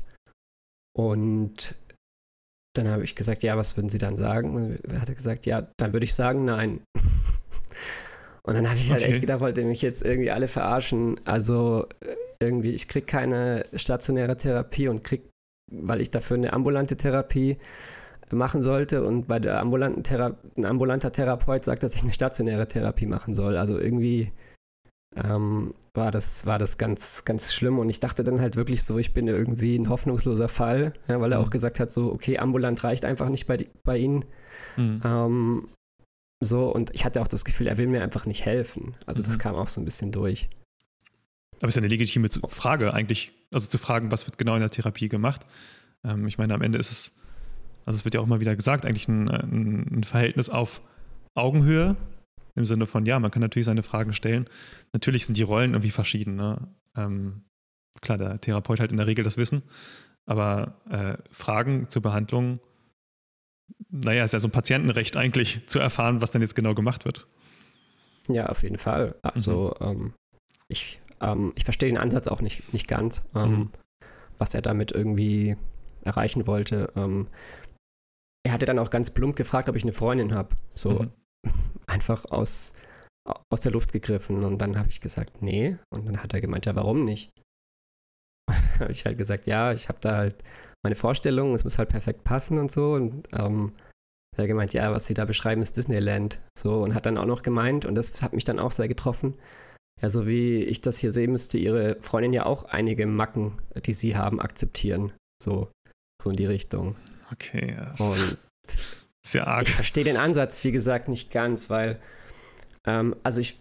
Und 0.96 1.76
dann 2.76 2.88
habe 2.88 3.04
ich 3.04 3.16
gesagt, 3.16 3.44
ja, 3.44 3.58
was 3.58 3.76
würden 3.78 3.90
Sie 3.90 3.98
dann 3.98 4.16
sagen? 4.16 4.56
Und 4.56 4.80
er 4.92 5.02
hat 5.02 5.16
gesagt, 5.16 5.46
ja, 5.46 5.68
dann 5.78 5.94
würde 5.94 6.06
ich 6.06 6.14
sagen, 6.14 6.46
nein. 6.46 6.82
Und 8.46 8.56
dann 8.56 8.68
habe 8.68 8.78
ich 8.78 8.92
halt 8.92 9.04
okay. 9.04 9.12
echt 9.12 9.22
gedacht, 9.22 9.40
wollte 9.40 9.64
mich 9.64 9.82
jetzt 9.82 10.04
irgendwie 10.04 10.30
alle 10.30 10.50
verarschen. 10.50 11.16
Also 11.24 11.88
äh, 12.02 12.16
irgendwie, 12.42 12.72
ich 12.72 12.90
kriege 12.90 13.06
keine 13.06 13.64
stationäre 13.74 14.36
Therapie 14.36 14.90
und 14.90 15.02
kriege, 15.02 15.24
weil 15.72 16.02
ich 16.02 16.12
dafür 16.12 16.36
eine 16.36 16.52
ambulante 16.52 16.98
Therapie 16.98 17.56
machen 18.32 18.62
sollte 18.62 19.06
und 19.06 19.28
bei 19.28 19.40
der 19.40 19.62
ambulanten 19.62 20.04
Thera 20.04 20.36
ein 20.58 20.66
ambulanter 20.66 21.12
Therapeut 21.12 21.64
sagt, 21.64 21.84
dass 21.84 21.96
ich 21.96 22.04
eine 22.04 22.14
stationäre 22.14 22.68
Therapie 22.68 23.06
machen 23.06 23.34
soll. 23.34 23.56
Also 23.56 23.80
irgendwie 23.80 24.34
ähm, 25.16 25.74
war, 25.94 26.12
das, 26.12 26.46
war 26.46 26.60
das 26.60 26.78
ganz, 26.78 27.26
ganz 27.26 27.54
schlimm. 27.54 27.80
Und 27.80 27.90
ich 27.90 28.00
dachte 28.00 28.24
dann 28.24 28.42
halt 28.42 28.56
wirklich 28.56 28.84
so, 28.84 28.98
ich 28.98 29.14
bin 29.14 29.28
irgendwie 29.28 29.76
ein 29.76 29.90
hoffnungsloser 29.90 30.48
Fall, 30.48 30.92
ja, 31.08 31.20
weil 31.22 31.32
er 31.32 31.40
mhm. 31.40 31.46
auch 31.46 31.50
gesagt 31.50 31.80
hat, 31.80 31.92
so, 31.92 32.12
okay, 32.12 32.40
ambulant 32.40 32.84
reicht 32.84 33.06
einfach 33.06 33.30
nicht 33.30 33.46
bei, 33.46 33.68
bei 33.84 33.98
Ihnen. 33.98 34.26
Mhm. 34.78 35.02
Ähm, 35.04 35.68
so, 36.40 36.74
und 36.74 36.94
ich 36.94 37.06
hatte 37.06 37.22
auch 37.22 37.28
das 37.28 37.46
Gefühl, 37.46 37.68
er 37.68 37.78
will 37.78 37.88
mir 37.88 38.02
einfach 38.02 38.26
nicht 38.26 38.46
helfen. 38.46 38.96
Also 39.06 39.22
mhm. 39.22 39.26
das 39.26 39.40
kam 39.40 39.56
auch 39.56 39.68
so 39.68 39.82
ein 39.82 39.86
bisschen 39.86 40.12
durch. 40.12 40.48
Aber 41.58 41.68
es 41.68 41.74
ist 41.74 41.76
ja 41.76 41.82
eine 41.82 41.90
legitime 41.90 42.30
Frage 42.48 42.94
eigentlich, 42.94 43.32
also 43.52 43.68
zu 43.68 43.78
fragen, 43.78 44.12
was 44.12 44.26
wird 44.26 44.38
genau 44.38 44.56
in 44.56 44.62
der 44.62 44.70
Therapie 44.70 45.10
gemacht. 45.10 45.46
Ähm, 46.04 46.28
ich 46.28 46.38
meine, 46.38 46.54
am 46.54 46.62
Ende 46.62 46.80
ist 46.80 46.92
es, 46.92 47.16
also 47.86 47.98
es 47.98 48.06
wird 48.06 48.16
ja 48.16 48.20
auch 48.22 48.26
immer 48.26 48.42
wieder 48.42 48.56
gesagt, 48.56 48.86
eigentlich 48.86 49.08
ein, 49.08 49.30
ein 49.30 50.04
Verhältnis 50.04 50.50
auf 50.50 50.82
Augenhöhe 51.36 51.96
im 52.56 52.66
Sinne 52.66 52.86
von, 52.86 53.06
ja, 53.06 53.20
man 53.20 53.32
kann 53.32 53.42
natürlich 53.42 53.66
seine 53.66 53.84
Fragen 53.84 54.14
stellen. 54.14 54.50
Natürlich 54.92 55.26
sind 55.26 55.38
die 55.38 55.44
Rollen 55.44 55.72
irgendwie 55.72 55.90
verschieden. 55.90 56.36
Ne? 56.36 56.68
ähm, 56.96 57.44
klar, 58.02 58.18
der 58.18 58.40
Therapeut 58.42 58.80
halt 58.80 58.92
in 58.92 58.98
der 58.98 59.08
Regel 59.08 59.24
das 59.24 59.38
Wissen, 59.38 59.64
aber 60.26 60.82
äh, 60.90 61.18
Fragen 61.32 61.90
zur 61.90 62.02
Behandlung, 62.02 62.60
naja, 63.90 64.24
ist 64.24 64.34
ja 64.34 64.40
so 64.40 64.48
ein 64.48 64.52
Patientenrecht 64.52 65.18
eigentlich 65.18 65.68
zu 65.68 65.80
erfahren, 65.80 66.22
was 66.22 66.32
denn 66.32 66.42
jetzt 66.42 66.56
genau 66.56 66.74
gemacht 66.74 67.06
wird. 67.06 67.28
Ja, 68.30 68.48
auf 68.48 68.64
jeden 68.64 68.78
Fall. 68.78 69.16
Also 69.22 69.76
mhm. 69.80 69.86
ähm, 69.88 70.14
ich, 70.68 71.00
ähm, 71.22 71.54
ich 71.56 71.64
verstehe 71.64 71.90
den 71.90 71.98
Ansatz 71.98 72.28
auch 72.28 72.42
nicht, 72.42 72.72
nicht 72.74 72.88
ganz, 72.88 73.28
ähm, 73.36 73.52
mhm. 73.52 73.70
was 74.38 74.54
er 74.54 74.62
damit 74.62 74.92
irgendwie 74.92 75.56
erreichen 76.04 76.48
wollte. 76.48 76.88
Ähm, 76.96 77.28
er 78.46 78.54
hatte 78.54 78.66
dann 78.66 78.80
auch 78.80 78.90
ganz 78.90 79.12
plump 79.12 79.36
gefragt, 79.36 79.70
ob 79.70 79.76
ich 79.76 79.84
eine 79.84 79.94
Freundin 79.94 80.34
habe. 80.34 80.56
So 80.76 81.00
mhm. 81.00 81.06
Einfach 81.88 82.26
aus, 82.26 82.74
aus 83.50 83.62
der 83.62 83.72
Luft 83.72 83.94
gegriffen. 83.94 84.44
Und 84.44 84.60
dann 84.60 84.78
habe 84.78 84.90
ich 84.90 85.02
gesagt, 85.02 85.42
nee. 85.42 85.78
Und 85.94 86.06
dann 86.06 86.22
hat 86.22 86.34
er 86.34 86.42
gemeint, 86.42 86.66
ja, 86.66 86.76
warum 86.76 87.06
nicht? 87.06 87.30
habe 88.80 88.92
ich 88.92 89.06
halt 89.06 89.18
gesagt, 89.18 89.46
ja, 89.48 89.72
ich 89.72 89.88
habe 89.90 90.00
da 90.02 90.18
halt 90.18 90.44
meine 90.84 90.96
Vorstellung, 90.96 91.56
es 91.56 91.64
muss 91.64 91.78
halt 91.78 91.90
perfekt 91.90 92.24
passen 92.24 92.58
und 92.58 92.72
so. 92.72 92.94
Und 92.94 93.28
ähm, 93.34 93.74
er 94.36 94.44
hat 94.44 94.48
gemeint, 94.48 94.74
ja, 94.74 94.92
was 94.92 95.06
sie 95.06 95.14
da 95.14 95.26
beschreiben, 95.26 95.62
ist 95.62 95.78
Disneyland. 95.78 96.42
So, 96.58 96.80
und 96.80 96.94
hat 96.94 97.06
dann 97.06 97.18
auch 97.18 97.26
noch 97.26 97.44
gemeint, 97.44 97.86
und 97.86 97.96
das 97.96 98.22
hat 98.22 98.34
mich 98.34 98.44
dann 98.44 98.60
auch 98.60 98.72
sehr 98.72 98.88
getroffen. 98.88 99.36
Ja, 100.02 100.10
so 100.10 100.28
wie 100.28 100.64
ich 100.64 100.82
das 100.82 100.98
hier 100.98 101.12
sehe, 101.12 101.28
müsste 101.28 101.58
ihre 101.58 101.98
Freundin 102.02 102.34
ja 102.34 102.46
auch 102.46 102.66
einige 102.66 103.06
Macken, 103.06 103.58
die 103.86 103.94
sie 103.94 104.18
haben, 104.18 104.42
akzeptieren. 104.42 105.14
So, 105.42 105.70
so 106.22 106.30
in 106.30 106.36
die 106.36 106.46
Richtung. 106.46 106.96
Okay, 107.32 107.76
ja. 107.78 107.94
Und 108.04 108.38
ist 109.26 109.36
arg. 109.36 109.68
Ich 109.68 109.74
verstehe 109.74 110.04
den 110.04 110.18
Ansatz, 110.18 110.64
wie 110.64 110.72
gesagt, 110.72 111.08
nicht 111.08 111.32
ganz, 111.32 111.70
weil, 111.70 112.00
ähm, 112.86 113.16
also 113.24 113.42
ich, 113.42 113.58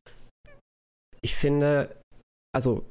ich 1.21 1.35
finde, 1.35 1.97
also 2.55 2.85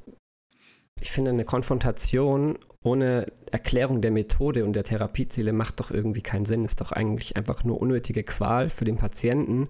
ich 1.00 1.10
finde 1.10 1.32
eine 1.32 1.44
Konfrontation 1.44 2.58
ohne 2.84 3.26
Erklärung 3.50 4.02
der 4.02 4.10
Methode 4.10 4.64
und 4.64 4.74
der 4.74 4.84
Therapieziele 4.84 5.52
macht 5.52 5.80
doch 5.80 5.90
irgendwie 5.90 6.22
keinen 6.22 6.46
Sinn. 6.46 6.64
Ist 6.64 6.80
doch 6.80 6.92
eigentlich 6.92 7.36
einfach 7.36 7.64
nur 7.64 7.80
unnötige 7.80 8.24
Qual 8.24 8.70
für 8.70 8.84
den 8.84 8.96
Patienten, 8.96 9.68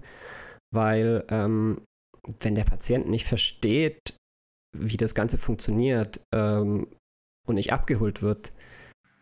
weil 0.72 1.24
ähm, 1.28 1.82
wenn 2.40 2.54
der 2.54 2.64
Patient 2.64 3.08
nicht 3.08 3.26
versteht, 3.26 4.16
wie 4.76 4.96
das 4.96 5.14
Ganze 5.14 5.38
funktioniert 5.38 6.20
ähm, 6.34 6.86
und 7.46 7.56
nicht 7.56 7.72
abgeholt 7.72 8.22
wird, 8.22 8.50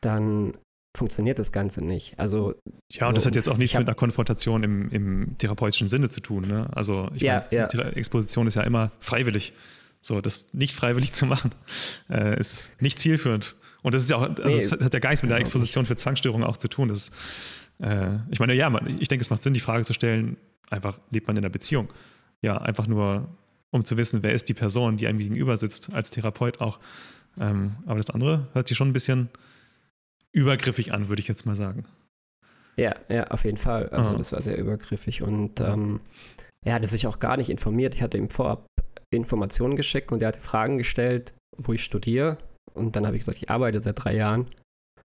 dann 0.01 0.57
funktioniert 0.97 1.39
das 1.39 1.53
Ganze 1.53 1.85
nicht. 1.85 2.19
Also 2.19 2.55
ja, 2.91 3.07
und 3.07 3.15
so, 3.15 3.17
das 3.17 3.27
hat 3.27 3.35
jetzt 3.35 3.49
auch 3.49 3.57
nichts 3.57 3.77
mit 3.77 3.87
einer 3.87 3.95
Konfrontation 3.95 4.63
im, 4.65 4.91
im 4.91 5.39
therapeutischen 5.39 5.89
Sinne 5.89 6.09
zu 6.09 6.21
tun. 6.21 6.47
Ne? 6.49 6.69
Also 6.73 7.09
ich 7.15 7.23
ja, 7.23 7.47
meine, 7.51 7.69
ja. 7.73 7.83
Exposition 7.91 8.47
ist 8.47 8.57
ja 8.57 8.63
immer 8.63 8.91
freiwillig. 9.01 9.53
So, 10.03 10.21
das 10.21 10.49
nicht 10.53 10.75
freiwillig 10.75 11.13
zu 11.13 11.27
machen, 11.27 11.53
äh, 12.09 12.39
ist 12.39 12.73
nicht 12.81 12.99
zielführend. 12.99 13.55
Und 13.83 13.95
das 13.95 14.03
ist 14.03 14.11
ja 14.11 14.17
auch, 14.17 14.23
also 14.23 14.43
nee, 14.49 14.69
das 14.69 14.73
hat 14.73 14.93
ja 14.93 15.01
gar 15.01 15.11
nichts 15.11 15.23
mit 15.23 15.31
der 15.31 15.39
Exposition 15.39 15.87
für 15.87 15.97
Zwangsstörungen 15.97 16.47
auch 16.47 16.57
zu 16.57 16.69
tun. 16.69 16.89
Das 16.89 17.09
ist, 17.09 17.15
äh, 17.79 18.17
ich 18.31 18.41
meine, 18.41 18.55
ja, 18.55 18.69
man, 18.69 19.01
ich 19.01 19.09
denke, 19.09 19.23
es 19.23 19.31
macht 19.31 19.43
Sinn, 19.43 19.55
die 19.55 19.61
Frage 19.61 19.85
zu 19.85 19.93
stellen, 19.93 20.37
einfach 20.69 20.99
lebt 21.11 21.27
man 21.27 21.37
in 21.37 21.45
einer 21.45 21.51
Beziehung? 21.51 21.89
Ja, 22.43 22.59
einfach 22.59 22.87
nur, 22.87 23.29
um 23.71 23.85
zu 23.85 23.97
wissen, 23.97 24.23
wer 24.23 24.33
ist 24.33 24.49
die 24.49 24.55
Person, 24.55 24.97
die 24.97 25.07
einem 25.07 25.19
gegenüber 25.19 25.57
sitzt, 25.57 25.93
als 25.93 26.11
Therapeut 26.11 26.61
auch. 26.61 26.79
Ähm, 27.39 27.77
aber 27.87 27.99
das 27.99 28.11
andere 28.11 28.49
hört 28.53 28.69
sich 28.69 28.77
schon 28.77 28.89
ein 28.89 28.93
bisschen 28.93 29.29
übergriffig 30.33 30.93
an, 30.93 31.09
würde 31.09 31.21
ich 31.21 31.29
jetzt 31.29 31.47
mal 31.47 31.57
sagen. 31.57 31.85
Ja, 32.77 32.95
ja, 33.09 33.27
auf 33.29 33.45
jeden 33.45 33.57
Fall. 33.57 33.89
Also 33.91 34.11
Aha. 34.11 34.19
das 34.19 34.33
war 34.33 34.43
sehr 34.43 34.57
übergriffig 34.57 35.23
und 35.23 35.61
ähm, 35.61 36.01
er 36.65 36.75
hatte 36.75 36.89
sich 36.89 37.07
auch 37.07 37.19
gar 37.19 37.37
nicht 37.37 37.51
informiert. 37.51 37.95
Ich 37.95 38.03
hatte 38.03 38.19
ihm 38.19 38.31
vorab 38.31 38.67
Informationen 39.13 39.77
geschickt 39.77 40.13
und 40.13 40.23
er 40.23 40.29
hatte 40.29 40.41
Fragen 40.41 40.79
gestellt, 40.79 41.35
wo 41.57 41.73
ich 41.73 41.83
studiere. 41.83 42.39
Und 42.75 42.97
dann 42.97 43.07
habe 43.07 43.17
ich 43.17 43.21
gesagt, 43.21 43.39
ich 43.39 43.51
arbeite 43.51 43.81
seit 43.81 44.03
drei 44.03 44.15
Jahren. 44.15 44.47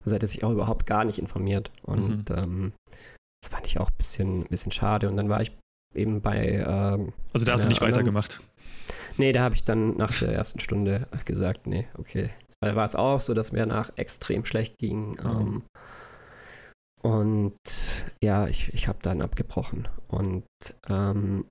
Also 0.04 0.14
er 0.14 0.16
hatte 0.16 0.26
sich 0.26 0.44
auch 0.44 0.52
überhaupt 0.52 0.87
gar 0.87 1.04
nicht 1.04 1.18
informiert. 1.18 1.70
Und 1.83 2.31
mhm. 2.31 2.37
ähm, 2.37 2.72
das 3.42 3.50
fand 3.50 3.66
ich 3.66 3.81
auch 3.81 3.90
ein 3.90 3.96
bisschen, 3.98 4.44
bisschen 4.44 4.72
schade. 4.72 5.09
Und 5.09 5.16
dann 5.16 5.28
war 5.28 5.40
ich 5.40 5.52
eben 5.94 6.20
bei. 6.20 6.64
Ähm, 6.66 7.12
also 7.33 7.44
da 7.44 7.52
hast 7.52 7.64
du 7.64 7.68
nicht 7.68 7.83
anderen, 7.83 7.96
weitergemacht? 7.96 8.40
Nee, 9.16 9.33
da 9.33 9.42
habe 9.42 9.57
ich 9.57 9.64
dann 9.64 9.96
nach 9.96 10.16
der 10.18 10.33
ersten 10.33 10.61
Stunde 10.61 11.09
gesagt, 11.24 11.66
nee, 11.66 11.88
okay. 11.98 12.31
Weil 12.61 12.77
war 12.77 12.85
es 12.85 12.97
auch 12.97 13.21
so, 13.21 13.35
dass 13.35 13.53
mir 13.53 13.61
danach 13.61 13.90
extrem 13.97 14.44
schlecht 14.44 14.79
ging. 14.79 15.11
Mhm. 15.12 15.18
Ähm, 15.27 15.62
und 17.01 17.59
ja, 18.23 18.47
ich, 18.49 18.75
ich 18.75 18.88
habe 18.88 18.99
dann 19.03 19.23
abgebrochen. 19.23 19.88
Und 20.09 20.44
ähm, 20.88 21.47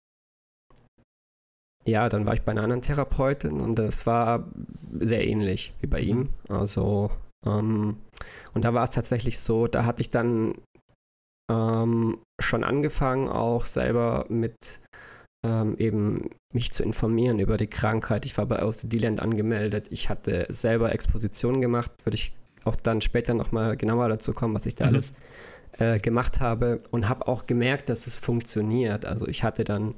ja, 1.85 2.09
dann 2.09 2.25
war 2.27 2.33
ich 2.33 2.41
bei 2.41 2.51
einer 2.51 2.63
anderen 2.63 2.81
Therapeutin 2.81 3.61
und 3.61 3.79
das 3.79 4.05
war 4.05 4.45
sehr 4.99 5.25
ähnlich 5.25 5.73
wie 5.79 5.87
bei 5.87 6.01
ihm. 6.01 6.29
Also, 6.49 7.11
ähm, 7.45 7.97
und 8.53 8.65
da 8.65 8.73
war 8.73 8.83
es 8.83 8.89
tatsächlich 8.89 9.39
so, 9.39 9.67
da 9.67 9.85
hatte 9.85 10.01
ich 10.01 10.09
dann 10.09 10.53
ähm, 11.49 12.17
schon 12.41 12.65
angefangen, 12.65 13.29
auch 13.29 13.63
selber 13.63 14.25
mit 14.27 14.79
ähm, 15.45 15.75
eben 15.77 16.29
mich 16.53 16.71
zu 16.71 16.83
informieren 16.83 17.39
über 17.39 17.57
die 17.57 17.67
Krankheit. 17.67 18.25
Ich 18.25 18.37
war 18.37 18.45
bei 18.45 18.63
OCD-Land 18.63 19.21
angemeldet. 19.21 19.87
Ich 19.91 20.09
hatte 20.09 20.45
selber 20.49 20.91
Expositionen 20.91 21.61
gemacht. 21.61 21.91
Würde 22.03 22.15
ich 22.15 22.33
auch 22.65 22.75
dann 22.75 23.01
später 23.01 23.33
nochmal 23.33 23.77
genauer 23.77 24.09
dazu 24.09 24.33
kommen, 24.33 24.55
was 24.55 24.65
ich 24.65 24.75
da 24.75 24.85
mhm. 24.85 24.89
alles 24.89 25.11
äh, 25.77 25.99
gemacht 25.99 26.39
habe. 26.39 26.81
Und 26.91 27.07
habe 27.09 27.27
auch 27.27 27.45
gemerkt, 27.45 27.89
dass 27.89 28.07
es 28.07 28.17
funktioniert. 28.17 29.05
Also 29.05 29.27
ich 29.27 29.43
hatte 29.43 29.63
dann 29.63 29.95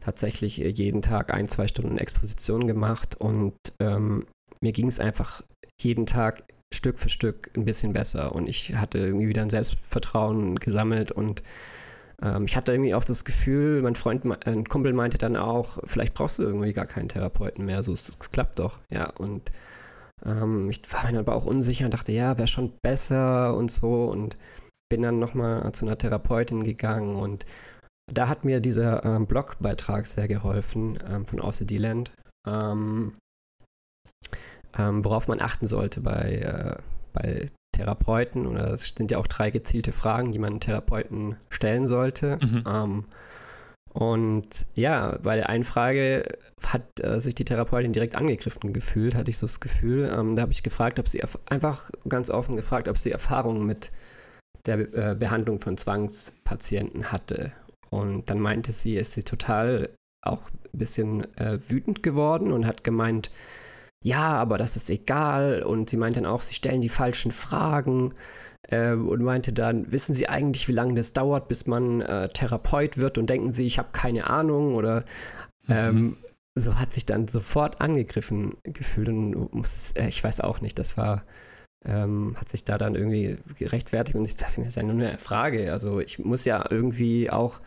tatsächlich 0.00 0.60
äh, 0.60 0.68
jeden 0.68 1.02
Tag 1.02 1.34
ein, 1.34 1.48
zwei 1.48 1.66
Stunden 1.68 1.98
Exposition 1.98 2.66
gemacht 2.66 3.16
und 3.20 3.54
ähm, 3.80 4.26
mir 4.60 4.72
ging 4.72 4.86
es 4.86 5.00
einfach 5.00 5.42
jeden 5.80 6.06
Tag 6.06 6.44
Stück 6.72 6.98
für 6.98 7.08
Stück 7.08 7.50
ein 7.56 7.64
bisschen 7.64 7.92
besser 7.92 8.34
und 8.34 8.48
ich 8.48 8.74
hatte 8.74 8.98
irgendwie 8.98 9.28
wieder 9.28 9.42
ein 9.42 9.50
Selbstvertrauen 9.50 10.56
gesammelt 10.56 11.12
und 11.12 11.42
ähm, 12.22 12.44
ich 12.44 12.56
hatte 12.56 12.72
irgendwie 12.72 12.94
auch 12.94 13.04
das 13.04 13.24
Gefühl, 13.24 13.82
mein 13.82 13.94
Freund, 13.94 14.24
ein 14.46 14.64
Kumpel 14.64 14.92
meinte 14.92 15.18
dann 15.18 15.36
auch, 15.36 15.78
vielleicht 15.84 16.14
brauchst 16.14 16.38
du 16.38 16.42
irgendwie 16.42 16.72
gar 16.72 16.86
keinen 16.86 17.08
Therapeuten 17.08 17.64
mehr, 17.64 17.82
so 17.82 17.92
es, 17.92 18.08
es 18.08 18.30
klappt 18.30 18.58
doch, 18.58 18.78
ja 18.92 19.10
und 19.18 19.50
ähm, 20.24 20.68
ich 20.70 20.80
war 20.92 21.10
mir 21.10 21.20
aber 21.20 21.34
auch 21.34 21.46
unsicher 21.46 21.84
und 21.84 21.94
dachte, 21.94 22.12
ja, 22.12 22.38
wäre 22.38 22.48
schon 22.48 22.72
besser 22.82 23.54
und 23.54 23.70
so 23.70 24.06
und 24.06 24.36
bin 24.90 25.02
dann 25.02 25.18
nochmal 25.18 25.70
zu 25.72 25.86
einer 25.86 25.98
Therapeutin 25.98 26.64
gegangen 26.64 27.16
und 27.16 27.44
da 28.12 28.28
hat 28.28 28.44
mir 28.44 28.60
dieser 28.60 29.04
ähm, 29.04 29.26
Blogbeitrag 29.26 30.06
sehr 30.06 30.28
geholfen 30.28 30.98
ähm, 31.06 31.26
von 31.26 31.40
Off 31.40 31.56
the 31.56 31.66
D-Land, 31.66 32.12
ähm, 32.46 33.12
ähm, 34.76 35.04
worauf 35.04 35.28
man 35.28 35.42
achten 35.42 35.66
sollte 35.66 36.00
bei, 36.00 36.36
äh, 36.36 36.82
bei 37.12 37.46
Therapeuten. 37.78 38.46
Oder 38.46 38.70
das 38.70 38.92
sind 38.96 39.10
ja 39.10 39.18
auch 39.18 39.26
drei 39.26 39.50
gezielte 39.50 39.92
Fragen, 39.92 40.32
die 40.32 40.38
man 40.38 40.60
Therapeuten 40.60 41.36
stellen 41.48 41.86
sollte. 41.86 42.38
Mhm. 42.42 42.64
Ähm, 42.66 43.04
und 43.94 44.66
ja, 44.74 45.18
bei 45.22 45.36
der 45.36 45.48
einen 45.48 45.64
Frage 45.64 46.24
hat 46.64 47.00
äh, 47.02 47.20
sich 47.20 47.34
die 47.34 47.44
Therapeutin 47.44 47.92
direkt 47.92 48.14
angegriffen 48.14 48.72
gefühlt, 48.72 49.14
hatte 49.14 49.30
ich 49.30 49.38
so 49.38 49.46
das 49.46 49.60
Gefühl. 49.60 50.12
Ähm, 50.14 50.36
da 50.36 50.42
habe 50.42 50.52
ich 50.52 50.62
gefragt, 50.62 50.98
ob 50.98 51.08
sie 51.08 51.22
einfach 51.48 51.90
ganz 52.08 52.30
offen 52.30 52.56
gefragt, 52.56 52.88
ob 52.88 52.98
sie 52.98 53.10
Erfahrungen 53.10 53.66
mit 53.66 53.90
der 54.66 54.78
äh, 54.94 55.14
Behandlung 55.14 55.60
von 55.60 55.76
Zwangspatienten 55.76 57.10
hatte. 57.10 57.52
Und 57.90 58.28
dann 58.28 58.40
meinte 58.40 58.72
sie, 58.72 58.96
ist 58.96 59.12
sie 59.12 59.22
total 59.22 59.88
auch 60.22 60.50
ein 60.50 60.78
bisschen 60.78 61.36
äh, 61.36 61.58
wütend 61.70 62.02
geworden 62.02 62.52
und 62.52 62.66
hat 62.66 62.84
gemeint, 62.84 63.30
ja, 64.02 64.34
aber 64.34 64.58
das 64.58 64.76
ist 64.76 64.90
egal. 64.90 65.62
Und 65.62 65.90
sie 65.90 65.96
meinte 65.96 66.20
dann 66.20 66.30
auch, 66.30 66.42
sie 66.42 66.54
stellen 66.54 66.80
die 66.80 66.88
falschen 66.88 67.32
Fragen. 67.32 68.14
Äh, 68.62 68.92
und 68.92 69.22
meinte 69.22 69.52
dann, 69.52 69.90
wissen 69.92 70.14
Sie 70.14 70.28
eigentlich, 70.28 70.68
wie 70.68 70.72
lange 70.72 70.94
das 70.94 71.12
dauert, 71.12 71.48
bis 71.48 71.66
man 71.66 72.02
äh, 72.02 72.28
Therapeut 72.28 72.98
wird? 72.98 73.16
Und 73.16 73.30
denken 73.30 73.52
Sie, 73.52 73.66
ich 73.66 73.78
habe 73.78 73.88
keine 73.92 74.28
Ahnung? 74.28 74.74
Oder 74.74 75.04
mhm. 75.66 75.74
ähm, 75.74 76.16
so 76.54 76.78
hat 76.78 76.92
sich 76.92 77.06
dann 77.06 77.28
sofort 77.28 77.80
angegriffen 77.80 78.56
gefühlt 78.64 79.08
und 79.08 79.54
muss, 79.54 79.92
äh, 79.92 80.08
ich 80.08 80.22
weiß 80.22 80.40
auch 80.40 80.60
nicht, 80.60 80.78
das 80.78 80.96
war 80.96 81.24
ähm, 81.84 82.34
hat 82.38 82.48
sich 82.48 82.64
da 82.64 82.76
dann 82.76 82.94
irgendwie 82.94 83.38
gerechtfertigt 83.56 84.16
und 84.16 84.24
ich 84.24 84.36
dachte 84.36 84.60
mir, 84.60 84.66
das 84.66 84.72
ist 84.72 84.76
ja 84.76 84.82
nur 84.82 84.94
eine 84.94 85.18
Frage. 85.18 85.72
Also 85.72 86.00
ich 86.00 86.18
muss 86.18 86.44
ja 86.44 86.64
irgendwie 86.68 87.30
auch 87.30 87.58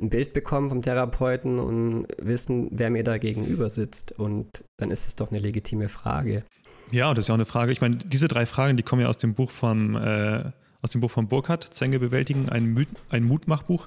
ein 0.00 0.10
Bild 0.10 0.32
bekommen 0.32 0.68
vom 0.68 0.82
Therapeuten 0.82 1.58
und 1.58 2.06
wissen, 2.18 2.68
wer 2.70 2.90
mir 2.90 3.04
da 3.04 3.18
gegenüber 3.18 3.68
sitzt. 3.68 4.18
Und 4.18 4.48
dann 4.78 4.90
ist 4.90 5.06
es 5.06 5.16
doch 5.16 5.30
eine 5.30 5.40
legitime 5.40 5.88
Frage. 5.88 6.44
Ja, 6.90 7.12
das 7.14 7.24
ist 7.24 7.28
ja 7.28 7.34
auch 7.34 7.38
eine 7.38 7.46
Frage. 7.46 7.72
Ich 7.72 7.80
meine, 7.80 7.96
diese 7.96 8.28
drei 8.28 8.46
Fragen, 8.46 8.76
die 8.76 8.82
kommen 8.82 9.02
ja 9.02 9.08
aus 9.08 9.18
dem 9.18 9.34
Buch 9.34 9.50
vom, 9.50 9.94
äh, 9.96 10.44
aus 10.82 10.90
dem 10.90 11.00
Buch 11.00 11.10
von 11.10 11.28
Burkhardt, 11.28 11.64
Zänge 11.74 11.98
bewältigen, 11.98 12.48
ein, 12.48 12.72
Mut, 12.72 12.88
ein 13.10 13.24
Mutmachbuch. 13.24 13.86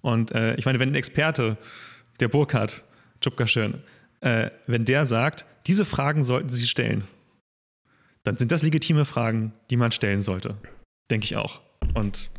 Und 0.00 0.32
äh, 0.32 0.54
ich 0.56 0.64
meine, 0.64 0.80
wenn 0.80 0.90
ein 0.90 0.94
Experte, 0.94 1.58
der 2.20 2.28
Burkhardt, 2.28 2.82
Tschupka 3.20 3.46
schön, 3.46 3.82
äh, 4.20 4.50
wenn 4.66 4.84
der 4.84 5.06
sagt, 5.06 5.44
diese 5.66 5.84
Fragen 5.84 6.24
sollten 6.24 6.48
Sie 6.48 6.66
stellen, 6.66 7.04
dann 8.24 8.36
sind 8.36 8.50
das 8.50 8.62
legitime 8.62 9.04
Fragen, 9.04 9.52
die 9.70 9.76
man 9.76 9.92
stellen 9.92 10.20
sollte. 10.22 10.56
Denke 11.10 11.24
ich 11.24 11.36
auch. 11.36 11.60
Und 11.94 12.30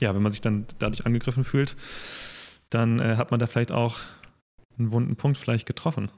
ja, 0.00 0.14
wenn 0.14 0.22
man 0.22 0.32
sich 0.32 0.40
dann 0.40 0.66
dadurch 0.78 1.06
angegriffen 1.06 1.44
fühlt, 1.44 1.76
dann 2.70 3.00
äh, 3.00 3.16
hat 3.16 3.30
man 3.30 3.40
da 3.40 3.46
vielleicht 3.46 3.72
auch 3.72 3.98
einen 4.78 4.92
wunden 4.92 5.16
Punkt 5.16 5.38
vielleicht 5.38 5.66
getroffen. 5.66 6.10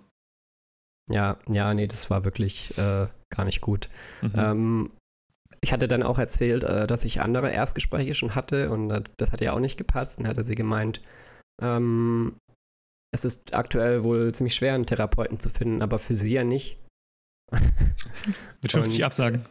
Ja, 1.10 1.38
ja, 1.48 1.74
nee, 1.74 1.86
das 1.86 2.10
war 2.10 2.24
wirklich 2.24 2.76
äh, 2.78 3.06
gar 3.34 3.44
nicht 3.44 3.60
gut. 3.60 3.88
Mhm. 4.22 4.32
Ähm, 4.36 4.90
ich 5.62 5.72
hatte 5.72 5.88
dann 5.88 6.02
auch 6.02 6.18
erzählt, 6.18 6.64
äh, 6.64 6.86
dass 6.86 7.04
ich 7.04 7.20
andere 7.20 7.50
Erstgespräche 7.50 8.14
schon 8.14 8.34
hatte 8.34 8.70
und 8.70 8.88
das, 8.88 9.02
das 9.16 9.32
hat 9.32 9.40
ja 9.40 9.52
auch 9.52 9.60
nicht 9.60 9.76
gepasst. 9.76 10.18
Dann 10.18 10.26
hatte 10.26 10.44
sie 10.44 10.54
gemeint, 10.54 11.00
ähm, 11.60 12.36
es 13.12 13.24
ist 13.24 13.54
aktuell 13.54 14.04
wohl 14.04 14.32
ziemlich 14.32 14.54
schwer, 14.54 14.74
einen 14.74 14.86
Therapeuten 14.86 15.40
zu 15.40 15.50
finden, 15.50 15.82
aber 15.82 15.98
für 15.98 16.14
sie 16.14 16.32
ja 16.32 16.44
nicht. 16.44 16.78
Mit 18.62 18.72
50 18.72 19.00
Und, 19.00 19.04
Absagen. 19.04 19.44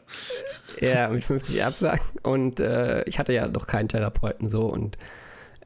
Ja, 0.80 1.10
mit 1.10 1.24
50 1.24 1.64
Absagen. 1.66 2.20
Und 2.24 2.62
äh, 2.62 3.04
ich 3.04 3.20
hatte 3.20 3.34
ja 3.34 3.48
noch 3.50 3.68
keinen 3.68 3.90
Therapeuten 3.90 4.48
so. 4.48 4.68
Und 4.68 4.98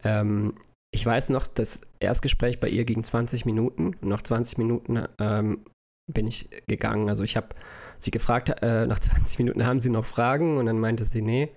ähm, 0.04 0.56
ich 0.93 1.06
weiß 1.06 1.29
noch, 1.29 1.47
das 1.47 1.82
Erstgespräch 1.99 2.60
bei 2.60 2.69
ihr 2.69 2.86
ging 2.86 3.03
20 3.03 3.45
Minuten. 3.45 3.95
Und 3.99 4.10
nach 4.10 4.21
20 4.21 4.60
Minuten 4.60 5.03
ähm, 5.19 5.65
bin 6.12 6.27
ich 6.27 6.49
gegangen. 6.67 7.10
Also 7.10 7.23
ich 7.23 7.36
habe 7.36 7.49
sie 7.97 8.12
gefragt, 8.12 8.49
äh, 8.62 8.86
nach 8.86 8.99
20 9.01 9.39
Minuten 9.39 9.65
haben 9.65 9.79
sie 9.79 9.89
noch 9.89 10.06
Fragen? 10.06 10.58
Und 10.58 10.67
dann 10.67 10.79
meinte 10.79 11.06
sie, 11.06 11.21
nee. 11.21 11.51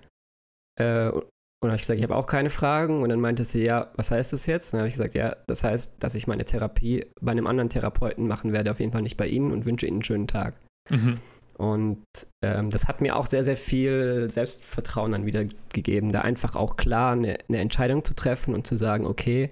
Äh, 0.81 1.11
und 1.11 1.71
habe 1.71 1.77
ich 1.77 1.83
gesagt, 1.83 1.99
ich 1.99 2.03
habe 2.03 2.17
auch 2.17 2.27
keine 2.27 2.49
Fragen. 2.49 3.03
Und 3.03 3.11
dann 3.11 3.21
meinte 3.21 3.45
sie, 3.45 3.63
ja, 3.63 3.91
was 3.95 4.11
heißt 4.11 4.33
das 4.33 4.47
jetzt? 4.47 4.73
Und 4.73 4.79
dann 4.79 4.81
habe 4.81 4.89
ich 4.89 4.95
gesagt, 4.95 5.15
ja, 5.15 5.37
das 5.47 5.65
heißt, 5.65 5.97
dass 5.99 6.15
ich 6.15 6.27
meine 6.27 6.47
Therapie 6.47 7.05
bei 7.21 7.33
einem 7.33 7.47
anderen 7.47 7.69
Therapeuten 7.69 8.27
machen 8.27 8.55
werde, 8.55 8.71
auf 8.71 8.81
jeden 8.81 8.93
Fall 8.93 9.03
nicht 9.03 9.19
bei 9.19 9.27
Ihnen 9.27 9.53
und 9.53 9.67
wünsche 9.67 9.87
Ihnen 9.87 9.97
einen 9.97 10.05
schönen 10.05 10.29
Tag. 10.29 10.57
Mhm. 10.89 11.19
Und 11.59 12.05
ähm, 12.45 12.71
das 12.71 12.87
hat 12.87 13.01
mir 13.01 13.17
auch 13.17 13.27
sehr, 13.27 13.43
sehr 13.43 13.57
viel 13.57 14.29
Selbstvertrauen 14.29 15.13
dann 15.13 15.27
wieder 15.27 15.47
gegeben, 15.73 16.13
da 16.13 16.21
einfach 16.21 16.55
auch 16.55 16.77
klar 16.77 17.13
eine, 17.13 17.39
eine 17.49 17.59
Entscheidung 17.59 18.05
zu 18.05 18.15
treffen 18.15 18.55
und 18.55 18.67
zu 18.67 18.77
sagen, 18.77 19.07
okay, 19.07 19.49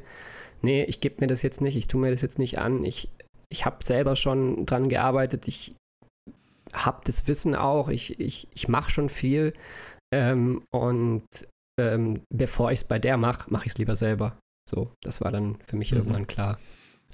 nee, 0.60 0.84
ich 0.84 1.00
gebe 1.00 1.20
mir 1.20 1.28
das 1.28 1.42
jetzt 1.42 1.62
nicht, 1.62 1.76
ich 1.76 1.86
tue 1.86 2.00
mir 2.00 2.10
das 2.10 2.20
jetzt 2.20 2.38
nicht 2.38 2.58
an, 2.58 2.84
ich, 2.84 3.08
ich 3.48 3.64
habe 3.64 3.82
selber 3.82 4.16
schon 4.16 4.66
dran 4.66 4.88
gearbeitet, 4.88 5.48
ich 5.48 5.74
habe 6.74 7.00
das 7.04 7.26
Wissen 7.26 7.54
auch, 7.54 7.88
ich, 7.88 8.20
ich, 8.20 8.48
ich 8.54 8.68
mache 8.68 8.90
schon 8.90 9.08
viel 9.08 9.54
ähm, 10.12 10.62
und 10.74 11.24
ähm, 11.80 12.20
bevor 12.32 12.70
ich 12.70 12.80
es 12.80 12.84
bei 12.84 12.98
der 12.98 13.16
mache, 13.16 13.50
mache 13.50 13.64
ich 13.66 13.72
es 13.72 13.78
lieber 13.78 13.96
selber. 13.96 14.36
So, 14.68 14.88
das 15.02 15.20
war 15.20 15.32
dann 15.32 15.56
für 15.66 15.76
mich 15.76 15.92
Mhm. 15.92 15.98
irgendwann 15.98 16.26
klar. 16.26 16.58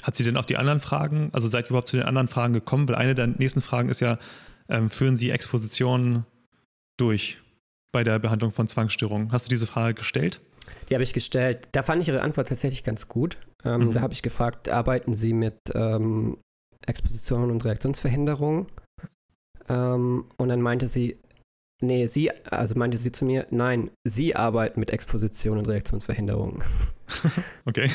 Hat 0.02 0.16
sie 0.16 0.24
denn 0.24 0.36
auf 0.36 0.46
die 0.46 0.56
anderen 0.56 0.80
Fragen, 0.80 1.30
also 1.32 1.46
seid 1.48 1.66
ihr 1.66 1.70
überhaupt 1.70 1.88
zu 1.88 1.96
den 1.96 2.06
anderen 2.06 2.28
Fragen 2.28 2.54
gekommen? 2.54 2.88
Weil 2.88 2.96
eine 2.96 3.14
der 3.14 3.26
nächsten 3.26 3.60
Fragen 3.60 3.88
ist 3.88 4.00
ja, 4.00 4.18
ähm, 4.70 4.90
führen 4.90 5.16
Sie 5.16 5.30
Expositionen 5.30 6.24
durch 6.98 7.38
bei 7.92 8.04
der 8.04 8.18
Behandlung 8.18 8.52
von 8.52 8.68
Zwangsstörungen? 8.68 9.32
Hast 9.32 9.46
du 9.46 9.50
diese 9.50 9.66
Frage 9.66 9.94
gestellt? 9.94 10.40
Die 10.88 10.94
habe 10.94 11.02
ich 11.02 11.12
gestellt. 11.12 11.68
Da 11.72 11.82
fand 11.82 12.02
ich 12.02 12.08
Ihre 12.08 12.22
Antwort 12.22 12.48
tatsächlich 12.48 12.84
ganz 12.84 13.08
gut. 13.08 13.36
Ähm, 13.64 13.88
Mhm. 13.88 13.92
Da 13.92 14.00
habe 14.00 14.12
ich 14.12 14.22
gefragt, 14.22 14.68
arbeiten 14.68 15.14
Sie 15.14 15.32
mit 15.32 15.58
ähm, 15.74 16.38
Exposition 16.86 17.50
und 17.50 17.64
Reaktionsverhinderung? 17.64 18.66
Ähm, 19.68 20.24
und 20.36 20.48
dann 20.48 20.60
meinte 20.62 20.88
sie, 20.88 21.16
nee, 21.80 22.06
sie, 22.06 22.30
also 22.46 22.78
meinte 22.78 22.96
sie 22.98 23.12
zu 23.12 23.24
mir, 23.24 23.46
nein, 23.50 23.90
Sie 24.06 24.34
arbeiten 24.36 24.80
mit 24.80 24.90
Exposition 24.90 25.58
und 25.58 25.68
Reaktionsverhinderung. 25.68 26.62
Okay. 27.66 27.90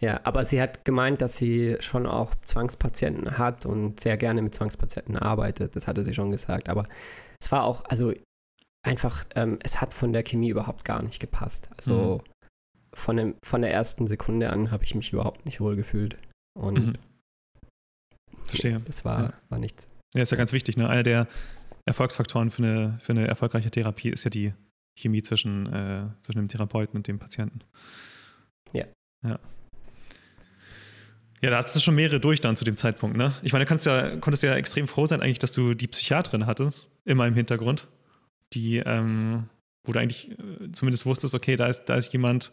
ja, 0.00 0.20
aber 0.24 0.44
sie 0.44 0.60
hat 0.60 0.84
gemeint, 0.84 1.22
dass 1.22 1.36
sie 1.36 1.76
schon 1.80 2.04
auch 2.06 2.34
Zwangspatienten 2.44 3.38
hat 3.38 3.64
und 3.64 4.00
sehr 4.00 4.16
gerne 4.16 4.42
mit 4.42 4.54
Zwangspatienten 4.54 5.16
arbeitet. 5.16 5.76
Das 5.76 5.86
hatte 5.86 6.04
sie 6.04 6.12
schon 6.14 6.30
gesagt. 6.32 6.68
Aber 6.68 6.84
es 7.40 7.50
war 7.52 7.64
auch, 7.64 7.84
also 7.86 8.12
einfach, 8.84 9.24
ähm, 9.36 9.58
es 9.62 9.80
hat 9.80 9.94
von 9.94 10.12
der 10.12 10.24
Chemie 10.24 10.48
überhaupt 10.50 10.84
gar 10.84 11.00
nicht 11.02 11.20
gepasst. 11.20 11.70
Also 11.76 12.22
von, 12.92 13.16
dem, 13.16 13.34
von 13.44 13.62
der 13.62 13.72
ersten 13.72 14.06
Sekunde 14.08 14.50
an 14.50 14.70
habe 14.72 14.82
ich 14.84 14.94
mich 14.96 15.12
überhaupt 15.12 15.44
nicht 15.46 15.60
wohl 15.60 15.76
gefühlt. 15.76 16.16
Und 16.58 16.78
Mhm. 16.88 16.92
Verstehe. 18.46 18.80
das 18.84 19.04
war, 19.04 19.22
Ja. 19.22 19.32
war 19.48 19.58
nichts. 19.58 19.86
Ja, 20.14 20.22
ist 20.22 20.32
ja 20.32 20.38
ganz 20.38 20.52
wichtig. 20.52 20.76
Ne? 20.76 20.88
Einer 20.88 21.02
der 21.04 21.28
Erfolgsfaktoren 21.86 22.50
für 22.50 22.62
eine, 22.62 22.98
für 23.00 23.12
eine 23.12 23.26
erfolgreiche 23.26 23.70
Therapie 23.70 24.10
ist 24.10 24.24
ja 24.24 24.30
die 24.30 24.54
Chemie 24.96 25.22
zwischen, 25.22 25.66
äh, 25.72 26.06
zwischen 26.22 26.38
dem 26.38 26.48
Therapeuten 26.48 26.96
und 26.96 27.06
dem 27.06 27.18
Patienten. 27.18 27.60
Ja. 28.72 28.84
Ja. 29.22 29.38
Ja, 31.42 31.50
da 31.50 31.58
hattest 31.58 31.76
du 31.76 31.80
schon 31.80 31.94
mehrere 31.94 32.20
durch 32.20 32.40
dann 32.40 32.56
zu 32.56 32.64
dem 32.64 32.78
Zeitpunkt, 32.78 33.18
ne? 33.18 33.34
Ich 33.42 33.52
meine, 33.52 33.66
du 33.66 33.68
kannst 33.68 33.84
ja, 33.84 34.16
konntest 34.16 34.42
ja 34.42 34.54
extrem 34.54 34.88
froh 34.88 35.06
sein, 35.06 35.20
eigentlich, 35.20 35.38
dass 35.38 35.52
du 35.52 35.74
die 35.74 35.88
Psychiaterin 35.88 36.46
hattest, 36.46 36.90
immer 37.04 37.26
im 37.26 37.34
Hintergrund, 37.34 37.88
die, 38.54 38.78
ähm, 38.78 39.50
wo 39.84 39.92
du 39.92 40.00
eigentlich 40.00 40.30
äh, 40.30 40.72
zumindest 40.72 41.04
wusstest, 41.04 41.34
okay, 41.34 41.56
da 41.56 41.66
ist, 41.66 41.84
da 41.84 41.96
ist 41.96 42.14
jemand, 42.14 42.52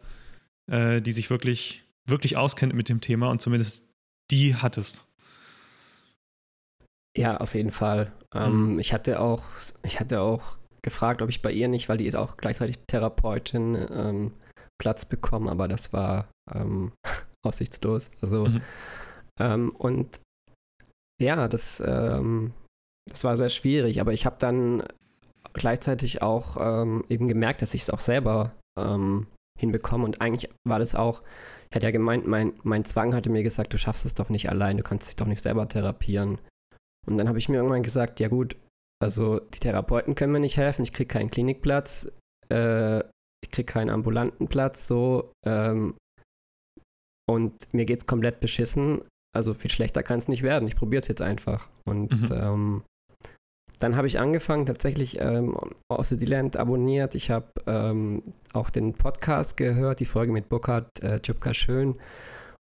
äh, 0.68 1.02
die 1.02 1.14
sich 1.14 1.30
wirklich, 1.30 1.84
wirklich 2.06 2.36
auskennt 2.36 2.74
mit 2.74 2.90
dem 2.90 3.00
Thema 3.00 3.30
und 3.30 3.42
zumindest 3.42 3.88
die 4.30 4.56
hattest. 4.56 5.06
Ja, 7.18 7.38
auf 7.38 7.56
jeden 7.56 7.72
Fall. 7.72 8.12
Ähm, 8.34 8.80
ich 8.80 8.94
hatte 8.94 9.20
auch, 9.20 9.44
ich 9.84 10.00
hatte 10.00 10.22
auch 10.22 10.58
gefragt, 10.82 11.22
ob 11.22 11.30
ich 11.30 11.42
bei 11.42 11.52
ihr 11.52 11.68
nicht, 11.68 11.90
weil 11.90 11.98
die 11.98 12.08
ist 12.08 12.16
auch 12.16 12.38
gleichzeitig 12.38 12.80
Therapeutin, 12.88 13.76
ähm, 13.92 14.32
Platz 14.82 15.06
bekommen, 15.06 15.48
aber 15.48 15.68
das 15.68 15.94
war 15.94 16.28
ähm, 16.54 16.92
aussichtslos. 17.46 18.12
Also 18.22 18.46
Mhm. 18.46 18.62
ähm, 19.40 19.70
und 19.78 20.22
ja, 21.22 21.48
das, 21.48 21.84
ähm, 21.86 22.54
das 23.08 23.24
war 23.24 23.36
sehr 23.36 23.50
schwierig, 23.50 24.02
aber 24.02 24.14
ich 24.14 24.26
habe 24.26 24.38
dann 24.40 24.84
gleichzeitig 25.54 26.22
auch 26.22 26.58
ähm, 26.60 27.04
eben 27.10 27.28
gemerkt, 27.28 27.62
dass 27.62 27.74
ich 27.74 27.84
es 27.84 27.90
auch 27.90 28.00
selber 28.00 28.54
hinbekomme 29.60 30.06
und 30.06 30.22
eigentlich 30.22 30.50
war 30.66 30.80
das 30.80 30.96
auch, 30.96 31.20
ich 31.70 31.76
hatte 31.76 31.86
ja 31.86 31.92
gemeint, 31.92 32.26
mein, 32.26 32.54
mein 32.64 32.86
Zwang 32.86 33.14
hatte 33.14 33.30
mir 33.30 33.44
gesagt, 33.44 33.74
du 33.74 33.78
schaffst 33.78 34.06
es 34.06 34.16
doch 34.16 34.30
nicht 34.30 34.50
allein, 34.50 34.78
du 34.78 34.84
kannst 34.84 35.10
dich 35.10 35.18
doch 35.18 35.28
nicht 35.28 35.42
selber 35.42 35.68
therapieren. 35.68 36.40
Und 37.08 37.18
dann 37.18 37.28
habe 37.28 37.38
ich 37.40 37.50
mir 37.50 37.58
irgendwann 37.58 37.84
gesagt, 37.84 38.20
ja 38.20 38.28
gut, 38.28 38.56
also 39.02 39.40
die 39.40 39.60
Therapeuten 39.60 40.16
können 40.16 40.34
mir 40.34 40.40
nicht 40.40 40.58
helfen, 40.58 40.84
ich 40.84 40.94
kriege 40.94 41.08
keinen 41.08 41.32
Klinikplatz, 41.32 42.12
äh, 42.52 43.00
ich 43.00 43.50
kriege 43.52 43.72
keinen 43.72 43.90
ambulanten 43.90 44.48
Platz, 44.48 44.88
so. 44.88 45.32
Ähm, 45.46 45.96
und 47.30 47.74
mir 47.74 47.86
geht's 47.86 48.06
komplett 48.06 48.40
beschissen. 48.40 49.02
Also 49.34 49.54
viel 49.54 49.72
schlechter 49.72 50.04
kann 50.04 50.20
es 50.20 50.28
nicht 50.28 50.44
werden. 50.44 50.68
Ich 50.68 50.76
probiere 50.76 51.02
es 51.02 51.08
jetzt 51.08 51.22
einfach. 51.22 51.70
Und 51.86 52.12
Mhm. 52.12 52.28
ähm, 52.32 52.84
dann 53.80 53.96
habe 53.96 54.06
ich 54.06 54.20
angefangen, 54.20 54.66
tatsächlich 54.68 55.20
ähm, 55.20 55.56
Land 56.28 56.58
abonniert. 56.58 57.16
Ich 57.16 57.32
habe 57.32 57.48
ähm, 57.66 58.22
auch 58.54 58.70
den 58.70 58.94
Podcast 58.94 59.58
gehört, 59.58 60.00
die 60.02 60.06
Folge 60.06 60.32
mit 60.34 60.50
Burkhard 60.50 61.02
äh, 61.02 61.20
Tschupka 61.20 61.54
Schön. 61.54 61.96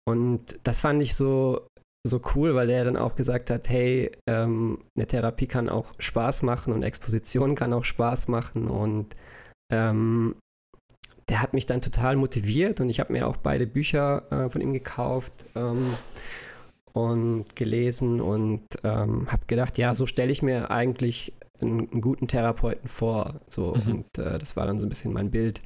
Und 0.08 0.60
das 0.64 0.80
fand 0.80 1.02
ich 1.02 1.16
so, 1.16 1.68
so 2.08 2.22
cool, 2.36 2.56
weil 2.56 2.68
der 2.68 2.86
dann 2.86 2.98
auch 2.98 3.16
gesagt 3.16 3.50
hat, 3.50 3.70
hey, 3.70 4.12
ähm, 4.28 4.80
eine 4.96 5.08
Therapie 5.08 5.48
kann 5.48 5.70
auch 5.70 5.94
Spaß 6.00 6.44
machen 6.44 6.74
und 6.74 6.84
Exposition 6.84 7.56
kann 7.56 7.74
auch 7.74 7.84
Spaß 7.84 8.28
machen. 8.30 8.68
Und 8.68 9.16
ähm, 9.72 10.36
der 11.30 11.42
hat 11.42 11.54
mich 11.54 11.66
dann 11.66 11.82
total 11.82 12.16
motiviert 12.16 12.82
und 12.82 12.90
ich 12.90 13.00
habe 13.00 13.14
mir 13.14 13.28
auch 13.28 13.38
beide 13.38 13.68
Bücher 13.68 14.24
äh, 14.32 14.50
von 14.50 14.62
ihm 14.62 14.74
gekauft 14.74 15.46
ähm, 15.56 15.94
und 16.94 17.56
gelesen 17.56 18.20
und 18.22 18.64
ähm, 18.84 19.32
habe 19.32 19.46
gedacht, 19.46 19.78
ja, 19.78 19.94
so 19.94 20.06
stelle 20.06 20.32
ich 20.32 20.42
mir 20.42 20.72
eigentlich 20.72 21.34
einen, 21.62 21.92
einen 21.92 22.02
guten 22.02 22.28
Therapeuten 22.28 22.88
vor. 22.88 23.42
So 23.48 23.76
Mhm. 23.76 23.92
und 23.92 24.18
äh, 24.18 24.40
das 24.40 24.56
war 24.56 24.66
dann 24.66 24.80
so 24.80 24.86
ein 24.86 24.90
bisschen 24.90 25.14
mein 25.14 25.32
Bild. 25.32 25.62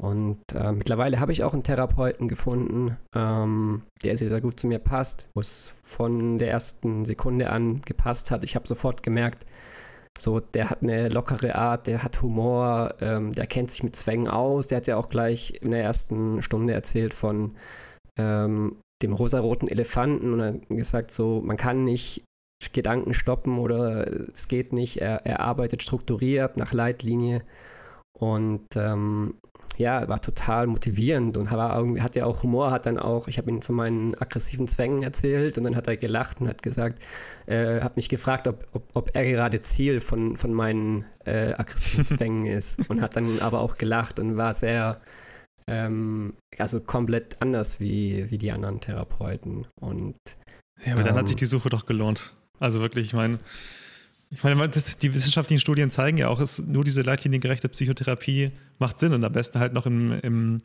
Und 0.00 0.40
äh, 0.54 0.72
mittlerweile 0.72 1.20
habe 1.20 1.32
ich 1.32 1.44
auch 1.44 1.52
einen 1.52 1.62
Therapeuten 1.62 2.26
gefunden, 2.26 2.96
ähm, 3.14 3.82
der 4.02 4.16
sehr, 4.16 4.28
sehr 4.28 4.40
gut 4.40 4.58
zu 4.58 4.66
mir 4.66 4.80
passt, 4.80 5.28
wo 5.34 5.40
es 5.40 5.72
von 5.82 6.38
der 6.38 6.50
ersten 6.50 7.04
Sekunde 7.04 7.50
an 7.50 7.80
gepasst 7.82 8.30
hat. 8.30 8.44
Ich 8.44 8.56
habe 8.56 8.66
sofort 8.66 9.02
gemerkt, 9.02 9.44
so, 10.18 10.40
der 10.40 10.70
hat 10.70 10.82
eine 10.82 11.08
lockere 11.08 11.54
Art, 11.54 11.86
der 11.86 12.02
hat 12.02 12.22
Humor, 12.22 12.94
ähm, 13.00 13.32
der 13.32 13.46
kennt 13.46 13.70
sich 13.70 13.82
mit 13.82 13.96
Zwängen 13.96 14.28
aus. 14.28 14.68
Der 14.68 14.76
hat 14.76 14.86
ja 14.86 14.96
auch 14.96 15.08
gleich 15.08 15.54
in 15.60 15.70
der 15.70 15.82
ersten 15.82 16.42
Stunde 16.42 16.72
erzählt 16.72 17.14
von 17.14 17.56
ähm, 18.16 18.76
dem 19.02 19.12
rosaroten 19.12 19.68
Elefanten 19.68 20.32
und 20.32 20.42
hat 20.42 20.68
gesagt, 20.68 21.10
so, 21.10 21.40
man 21.40 21.56
kann 21.56 21.84
nicht 21.84 22.24
Gedanken 22.72 23.12
stoppen 23.12 23.58
oder 23.58 24.06
es 24.32 24.48
geht 24.48 24.72
nicht. 24.72 24.98
Er, 24.98 25.26
er 25.26 25.40
arbeitet 25.40 25.82
strukturiert 25.82 26.56
nach 26.56 26.72
Leitlinie 26.72 27.42
und 28.18 28.64
ähm, 28.76 29.34
ja, 29.76 30.08
war 30.08 30.20
total 30.20 30.66
motivierend 30.66 31.36
und 31.36 31.50
war 31.50 31.76
irgendwie, 31.76 32.02
hat 32.02 32.16
ja 32.16 32.26
auch 32.26 32.42
Humor, 32.42 32.70
hat 32.70 32.86
dann 32.86 32.98
auch, 32.98 33.28
ich 33.28 33.38
habe 33.38 33.50
ihm 33.50 33.62
von 33.62 33.74
meinen 33.74 34.14
aggressiven 34.14 34.68
Zwängen 34.68 35.02
erzählt 35.02 35.58
und 35.58 35.64
dann 35.64 35.76
hat 35.76 35.86
er 35.86 35.96
gelacht 35.96 36.40
und 36.40 36.48
hat 36.48 36.62
gesagt, 36.62 37.02
äh, 37.46 37.80
hat 37.80 37.96
mich 37.96 38.08
gefragt, 38.08 38.46
ob, 38.46 38.66
ob, 38.72 38.84
ob 38.94 39.10
er 39.14 39.24
gerade 39.24 39.60
Ziel 39.60 40.00
von, 40.00 40.36
von 40.36 40.52
meinen 40.52 41.04
äh, 41.24 41.52
aggressiven 41.54 42.06
Zwängen 42.06 42.46
ist 42.46 42.88
und 42.88 43.02
hat 43.02 43.16
dann 43.16 43.40
aber 43.40 43.60
auch 43.60 43.76
gelacht 43.76 44.20
und 44.20 44.36
war 44.36 44.54
sehr, 44.54 45.00
ähm, 45.66 46.34
also 46.58 46.80
komplett 46.80 47.42
anders 47.42 47.80
wie, 47.80 48.30
wie 48.30 48.38
die 48.38 48.52
anderen 48.52 48.80
Therapeuten 48.80 49.66
und 49.80 50.16
Ja, 50.84 50.92
aber 50.92 51.02
dann 51.02 51.14
hat 51.14 51.22
Ähm, 51.22 51.26
sich 51.26 51.36
die 51.36 51.46
Suche 51.46 51.68
doch 51.68 51.86
gelohnt. 51.86 52.32
Also 52.60 52.80
wirklich, 52.80 53.06
ich 53.08 53.14
meine, 53.14 53.38
ich 54.36 54.42
meine, 54.42 54.68
das, 54.68 54.98
die 54.98 55.14
wissenschaftlichen 55.14 55.60
Studien 55.60 55.90
zeigen 55.90 56.16
ja 56.16 56.28
auch, 56.28 56.40
es, 56.40 56.58
nur 56.58 56.84
diese 56.84 57.02
leitliniengerechte 57.02 57.68
Psychotherapie 57.68 58.50
macht 58.78 59.00
Sinn 59.00 59.12
und 59.14 59.24
am 59.24 59.32
besten 59.32 59.58
halt 59.58 59.72
noch 59.72 59.86
im, 59.86 60.12
im, 60.20 60.62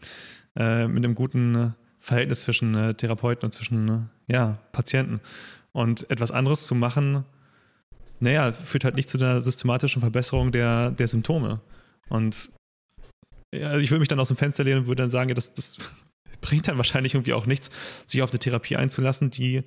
äh, 0.56 0.88
mit 0.88 1.04
einem 1.04 1.16
guten 1.16 1.76
Verhältnis 2.00 2.42
zwischen 2.42 2.76
äh, 2.76 2.94
Therapeuten 2.94 3.46
und 3.46 3.52
zwischen 3.52 3.90
äh, 3.90 4.34
ja, 4.34 4.60
Patienten. 4.72 5.20
Und 5.72 6.10
etwas 6.10 6.32
anderes 6.32 6.66
zu 6.66 6.76
machen, 6.76 7.26
naja, 8.20 8.52
führt 8.52 8.84
halt 8.84 8.96
nicht 8.96 9.10
zu 9.10 9.18
einer 9.18 9.42
systematischen 9.42 10.02
Verbesserung 10.02 10.52
der, 10.52 10.92
der 10.92 11.08
Symptome. 11.08 11.62
Und 12.10 12.50
ja, 13.54 13.78
ich 13.78 13.92
würde 13.92 14.00
mich 14.00 14.08
dann 14.08 14.20
aus 14.20 14.28
dem 14.30 14.38
Fenster 14.38 14.64
lehnen 14.64 14.82
und 14.82 14.88
würde 14.88 15.04
dann 15.04 15.10
sagen, 15.10 15.30
ja, 15.30 15.36
das, 15.36 15.54
das 15.54 15.78
bringt 16.42 16.68
dann 16.68 16.78
wahrscheinlich 16.78 17.14
irgendwie 17.14 17.34
auch 17.34 17.46
nichts, 17.46 17.70
sich 18.06 18.22
auf 18.22 18.32
eine 18.32 18.40
Therapie 18.40 18.76
einzulassen, 18.76 19.30
die 19.30 19.64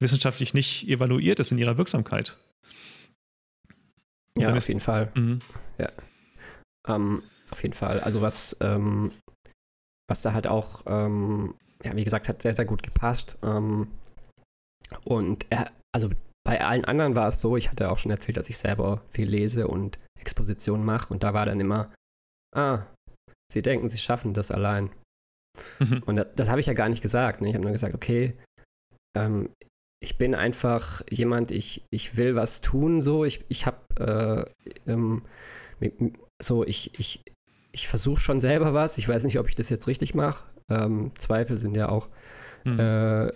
wissenschaftlich 0.00 0.54
nicht 0.54 0.88
evaluiert 0.88 1.40
ist 1.40 1.52
in 1.52 1.58
ihrer 1.58 1.78
Wirksamkeit. 1.78 2.36
Und 4.36 4.42
ja, 4.42 4.54
auf 4.54 4.68
jeden 4.68 4.80
Fall. 4.80 5.10
Mhm. 5.16 5.40
Ja. 5.78 5.88
Ähm, 6.88 7.22
auf 7.50 7.62
jeden 7.62 7.74
Fall. 7.74 8.00
Also 8.00 8.20
was, 8.20 8.56
ähm, 8.60 9.12
was 10.08 10.22
da 10.22 10.32
halt 10.32 10.46
auch, 10.46 10.82
ähm, 10.86 11.54
ja, 11.82 11.94
wie 11.96 12.04
gesagt, 12.04 12.28
hat 12.28 12.42
sehr, 12.42 12.54
sehr 12.54 12.64
gut 12.64 12.82
gepasst. 12.82 13.38
Ähm, 13.42 13.88
und 15.04 15.46
er, 15.50 15.70
also 15.94 16.10
bei 16.46 16.60
allen 16.60 16.84
anderen 16.84 17.16
war 17.16 17.28
es 17.28 17.40
so, 17.40 17.56
ich 17.56 17.70
hatte 17.70 17.90
auch 17.90 17.98
schon 17.98 18.10
erzählt, 18.10 18.36
dass 18.36 18.50
ich 18.50 18.58
selber 18.58 19.00
viel 19.10 19.28
lese 19.28 19.66
und 19.66 19.98
Expositionen 20.20 20.84
mache 20.84 21.12
und 21.12 21.22
da 21.22 21.32
war 21.32 21.46
dann 21.46 21.60
immer, 21.60 21.92
ah, 22.54 22.86
sie 23.50 23.62
denken, 23.62 23.88
sie 23.88 23.98
schaffen 23.98 24.34
das 24.34 24.50
allein. 24.50 24.90
Mhm. 25.78 26.02
Und 26.04 26.16
das, 26.16 26.34
das 26.34 26.48
habe 26.50 26.60
ich 26.60 26.66
ja 26.66 26.74
gar 26.74 26.88
nicht 26.88 27.02
gesagt. 27.02 27.40
Ne? 27.40 27.48
Ich 27.48 27.54
habe 27.54 27.64
nur 27.64 27.72
gesagt, 27.72 27.94
okay, 27.94 28.36
ähm, 29.16 29.50
ich 30.04 30.18
bin 30.18 30.34
einfach 30.34 31.02
jemand, 31.10 31.50
ich, 31.50 31.82
ich 31.90 32.18
will 32.18 32.36
was 32.36 32.60
tun, 32.60 33.00
so, 33.00 33.24
ich, 33.24 33.42
ich 33.48 33.64
habe 33.64 34.46
äh, 34.86 34.90
ähm, 34.90 35.22
so, 36.42 36.62
ich, 36.62 36.98
ich, 36.98 37.22
ich 37.72 37.88
versuche 37.88 38.20
schon 38.20 38.38
selber 38.38 38.74
was, 38.74 38.98
ich 38.98 39.08
weiß 39.08 39.24
nicht, 39.24 39.38
ob 39.38 39.48
ich 39.48 39.54
das 39.54 39.70
jetzt 39.70 39.86
richtig 39.86 40.14
mache. 40.14 40.44
Ähm, 40.70 41.10
Zweifel 41.16 41.56
sind 41.56 41.74
ja 41.74 41.88
auch 41.88 42.08
mhm. 42.64 42.78
äh, 42.78 43.32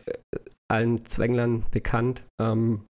allen 0.71 1.05
Zwänglern 1.07 1.65
bekannt. 1.71 2.23
Ähm, 2.39 2.85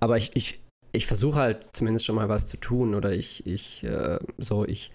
aber 0.00 0.16
ich, 0.16 0.34
ich, 0.34 0.62
ich 0.92 1.06
versuche 1.06 1.38
halt 1.38 1.68
zumindest 1.74 2.06
schon 2.06 2.16
mal 2.16 2.30
was 2.30 2.46
zu 2.46 2.56
tun 2.56 2.94
oder 2.94 3.12
ich, 3.12 3.46
ich, 3.46 3.84
äh, 3.84 4.18
so, 4.38 4.64
ich, 4.64 4.90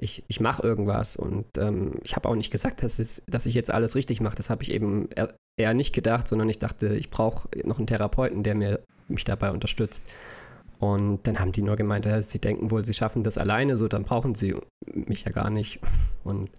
ich, 0.00 0.24
ich 0.26 0.40
mache 0.40 0.62
irgendwas 0.62 1.16
und 1.16 1.46
ähm, 1.58 1.96
ich 2.02 2.16
habe 2.16 2.30
auch 2.30 2.34
nicht 2.34 2.50
gesagt, 2.50 2.82
dass, 2.82 2.98
es, 2.98 3.22
dass 3.26 3.44
ich 3.44 3.54
jetzt 3.54 3.70
alles 3.70 3.94
richtig 3.94 4.22
mache. 4.22 4.36
Das 4.36 4.48
habe 4.48 4.62
ich 4.62 4.72
eben 4.72 5.10
eher 5.58 5.74
nicht 5.74 5.94
gedacht, 5.94 6.28
sondern 6.28 6.48
ich 6.48 6.58
dachte, 6.58 6.96
ich 6.96 7.10
brauche 7.10 7.48
noch 7.64 7.78
einen 7.78 7.86
Therapeuten, 7.86 8.42
der 8.42 8.54
mir, 8.54 8.80
mich 9.08 9.24
dabei 9.24 9.50
unterstützt. 9.50 10.04
Und 10.78 11.26
dann 11.26 11.40
haben 11.40 11.52
die 11.52 11.62
nur 11.62 11.76
gemeint, 11.76 12.06
ja, 12.06 12.22
sie 12.22 12.38
denken 12.38 12.70
wohl, 12.70 12.84
sie 12.84 12.94
schaffen 12.94 13.24
das 13.24 13.36
alleine, 13.36 13.76
so 13.76 13.88
dann 13.88 14.04
brauchen 14.04 14.34
sie 14.34 14.54
mich 14.86 15.24
ja 15.24 15.32
gar 15.32 15.50
nicht. 15.50 15.80
Und, 16.24 16.50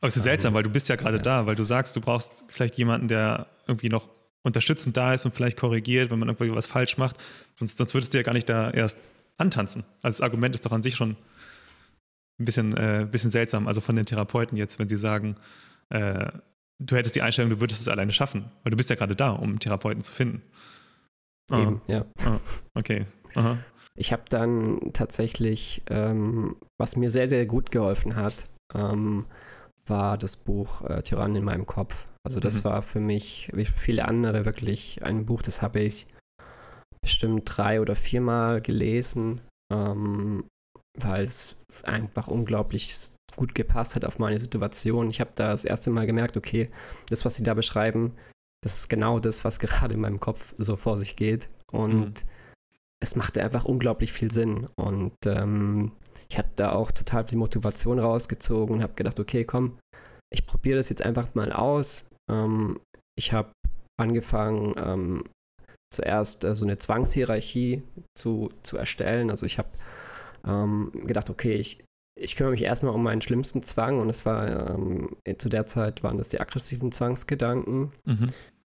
Aber 0.00 0.08
es 0.08 0.16
ist 0.16 0.22
ähm, 0.22 0.24
seltsam, 0.24 0.54
weil 0.54 0.62
du 0.62 0.70
bist 0.70 0.88
ja 0.88 0.96
gerade 0.96 1.18
ja, 1.18 1.22
da, 1.22 1.46
weil 1.46 1.54
du 1.54 1.64
sagst, 1.64 1.94
du 1.96 2.00
brauchst 2.00 2.44
vielleicht 2.48 2.76
jemanden, 2.76 3.08
der 3.08 3.46
irgendwie 3.66 3.90
noch 3.90 4.08
unterstützend 4.42 4.96
da 4.96 5.14
ist 5.14 5.24
und 5.24 5.34
vielleicht 5.34 5.58
korrigiert, 5.58 6.10
wenn 6.10 6.18
man 6.18 6.28
irgendwie 6.28 6.54
was 6.54 6.66
falsch 6.66 6.96
macht. 6.98 7.16
Sonst, 7.54 7.78
sonst 7.78 7.94
würdest 7.94 8.12
du 8.14 8.18
ja 8.18 8.22
gar 8.22 8.34
nicht 8.34 8.48
da 8.48 8.70
erst 8.70 8.98
antanzen. 9.36 9.84
Also 10.02 10.18
das 10.18 10.20
Argument 10.20 10.54
ist 10.54 10.64
doch 10.64 10.72
an 10.72 10.82
sich 10.82 10.94
schon 10.94 11.16
ein 12.38 12.44
bisschen, 12.44 12.76
äh, 12.76 13.06
bisschen 13.10 13.30
seltsam. 13.30 13.66
Also 13.66 13.80
von 13.80 13.96
den 13.96 14.06
Therapeuten 14.06 14.56
jetzt, 14.56 14.78
wenn 14.78 14.88
sie 14.88 14.96
sagen, 14.96 15.36
äh, 15.90 16.30
du 16.78 16.96
hättest 16.96 17.14
die 17.14 17.22
Einstellung, 17.22 17.50
du 17.50 17.60
würdest 17.60 17.80
es 17.80 17.88
alleine 17.88 18.12
schaffen. 18.12 18.50
Weil 18.62 18.70
du 18.70 18.76
bist 18.76 18.90
ja 18.90 18.96
gerade 18.96 19.16
da, 19.16 19.30
um 19.30 19.58
Therapeuten 19.58 20.02
zu 20.02 20.12
finden. 20.12 20.42
Eben, 21.52 21.80
ah. 21.86 21.92
ja. 21.92 22.06
Ah, 22.24 22.38
okay. 22.74 23.06
Aha. 23.34 23.58
Ich 23.96 24.12
habe 24.12 24.24
dann 24.28 24.92
tatsächlich, 24.92 25.82
ähm, 25.88 26.56
was 26.78 26.96
mir 26.96 27.10
sehr, 27.10 27.26
sehr 27.26 27.46
gut 27.46 27.70
geholfen 27.70 28.16
hat, 28.16 28.50
ähm, 28.74 29.26
war 29.86 30.18
das 30.18 30.36
Buch 30.36 30.82
äh, 30.82 31.02
Tyrann 31.02 31.36
in 31.36 31.44
meinem 31.44 31.66
Kopf. 31.66 32.06
Also 32.24 32.40
das 32.40 32.60
mhm. 32.60 32.64
war 32.64 32.82
für 32.82 33.00
mich, 33.00 33.50
wie 33.54 33.66
viele 33.66 34.06
andere, 34.06 34.44
wirklich 34.46 35.04
ein 35.04 35.26
Buch, 35.26 35.42
das 35.42 35.62
habe 35.62 35.80
ich 35.80 36.06
bestimmt 37.02 37.42
drei 37.44 37.80
oder 37.80 37.94
viermal 37.94 38.62
gelesen, 38.62 39.40
ähm, 39.70 40.44
weil 40.98 41.24
es 41.24 41.56
einfach 41.82 42.28
unglaublich 42.28 43.14
gut 43.36 43.54
gepasst 43.54 43.96
hat 43.96 44.04
auf 44.04 44.18
meine 44.18 44.38
Situation. 44.38 45.10
Ich 45.10 45.20
habe 45.20 45.32
da 45.34 45.50
das 45.50 45.64
erste 45.64 45.90
Mal 45.90 46.06
gemerkt, 46.06 46.36
okay, 46.36 46.70
das, 47.08 47.24
was 47.24 47.36
sie 47.36 47.42
da 47.42 47.54
beschreiben, 47.54 48.14
das 48.62 48.78
ist 48.78 48.88
genau 48.88 49.18
das, 49.18 49.44
was 49.44 49.58
gerade 49.60 49.94
in 49.94 50.00
meinem 50.00 50.20
Kopf 50.20 50.54
so 50.56 50.76
vor 50.76 50.96
sich 50.96 51.16
geht. 51.16 51.48
Und 51.72 52.24
mhm. 52.24 52.30
es 53.02 53.16
machte 53.16 53.42
einfach 53.42 53.64
unglaublich 53.64 54.12
viel 54.12 54.30
Sinn. 54.30 54.68
Und 54.76 55.14
ähm, 55.26 55.92
ich 56.30 56.38
habe 56.38 56.50
da 56.56 56.72
auch 56.72 56.90
total 56.92 57.26
viel 57.26 57.38
Motivation 57.38 57.98
rausgezogen 57.98 58.76
und 58.76 58.82
habe 58.82 58.94
gedacht, 58.94 59.18
okay, 59.18 59.44
komm, 59.44 59.76
ich 60.32 60.46
probiere 60.46 60.76
das 60.76 60.88
jetzt 60.88 61.02
einfach 61.02 61.34
mal 61.34 61.52
aus. 61.52 62.06
Ähm, 62.30 62.80
ich 63.16 63.32
habe 63.32 63.52
angefangen, 64.00 64.74
ähm, 64.78 65.24
zuerst 65.94 66.44
äh, 66.44 66.56
so 66.56 66.64
eine 66.64 66.78
Zwangshierarchie 66.78 67.82
zu, 68.16 68.50
zu 68.62 68.76
erstellen. 68.76 69.30
Also 69.30 69.46
ich 69.46 69.58
habe 69.58 69.68
ähm, 70.46 70.90
gedacht, 71.06 71.30
okay, 71.30 71.54
ich, 71.54 71.84
ich 72.18 72.36
kümmere 72.36 72.52
mich 72.52 72.62
erstmal 72.62 72.94
um 72.94 73.02
meinen 73.02 73.22
schlimmsten 73.22 73.62
Zwang 73.62 74.00
und 74.00 74.08
es 74.08 74.24
war 74.26 74.74
ähm, 74.74 75.16
zu 75.38 75.48
der 75.48 75.66
Zeit 75.66 76.02
waren 76.02 76.18
das 76.18 76.28
die 76.28 76.40
aggressiven 76.40 76.92
Zwangsgedanken. 76.92 77.90
Mhm. 78.06 78.28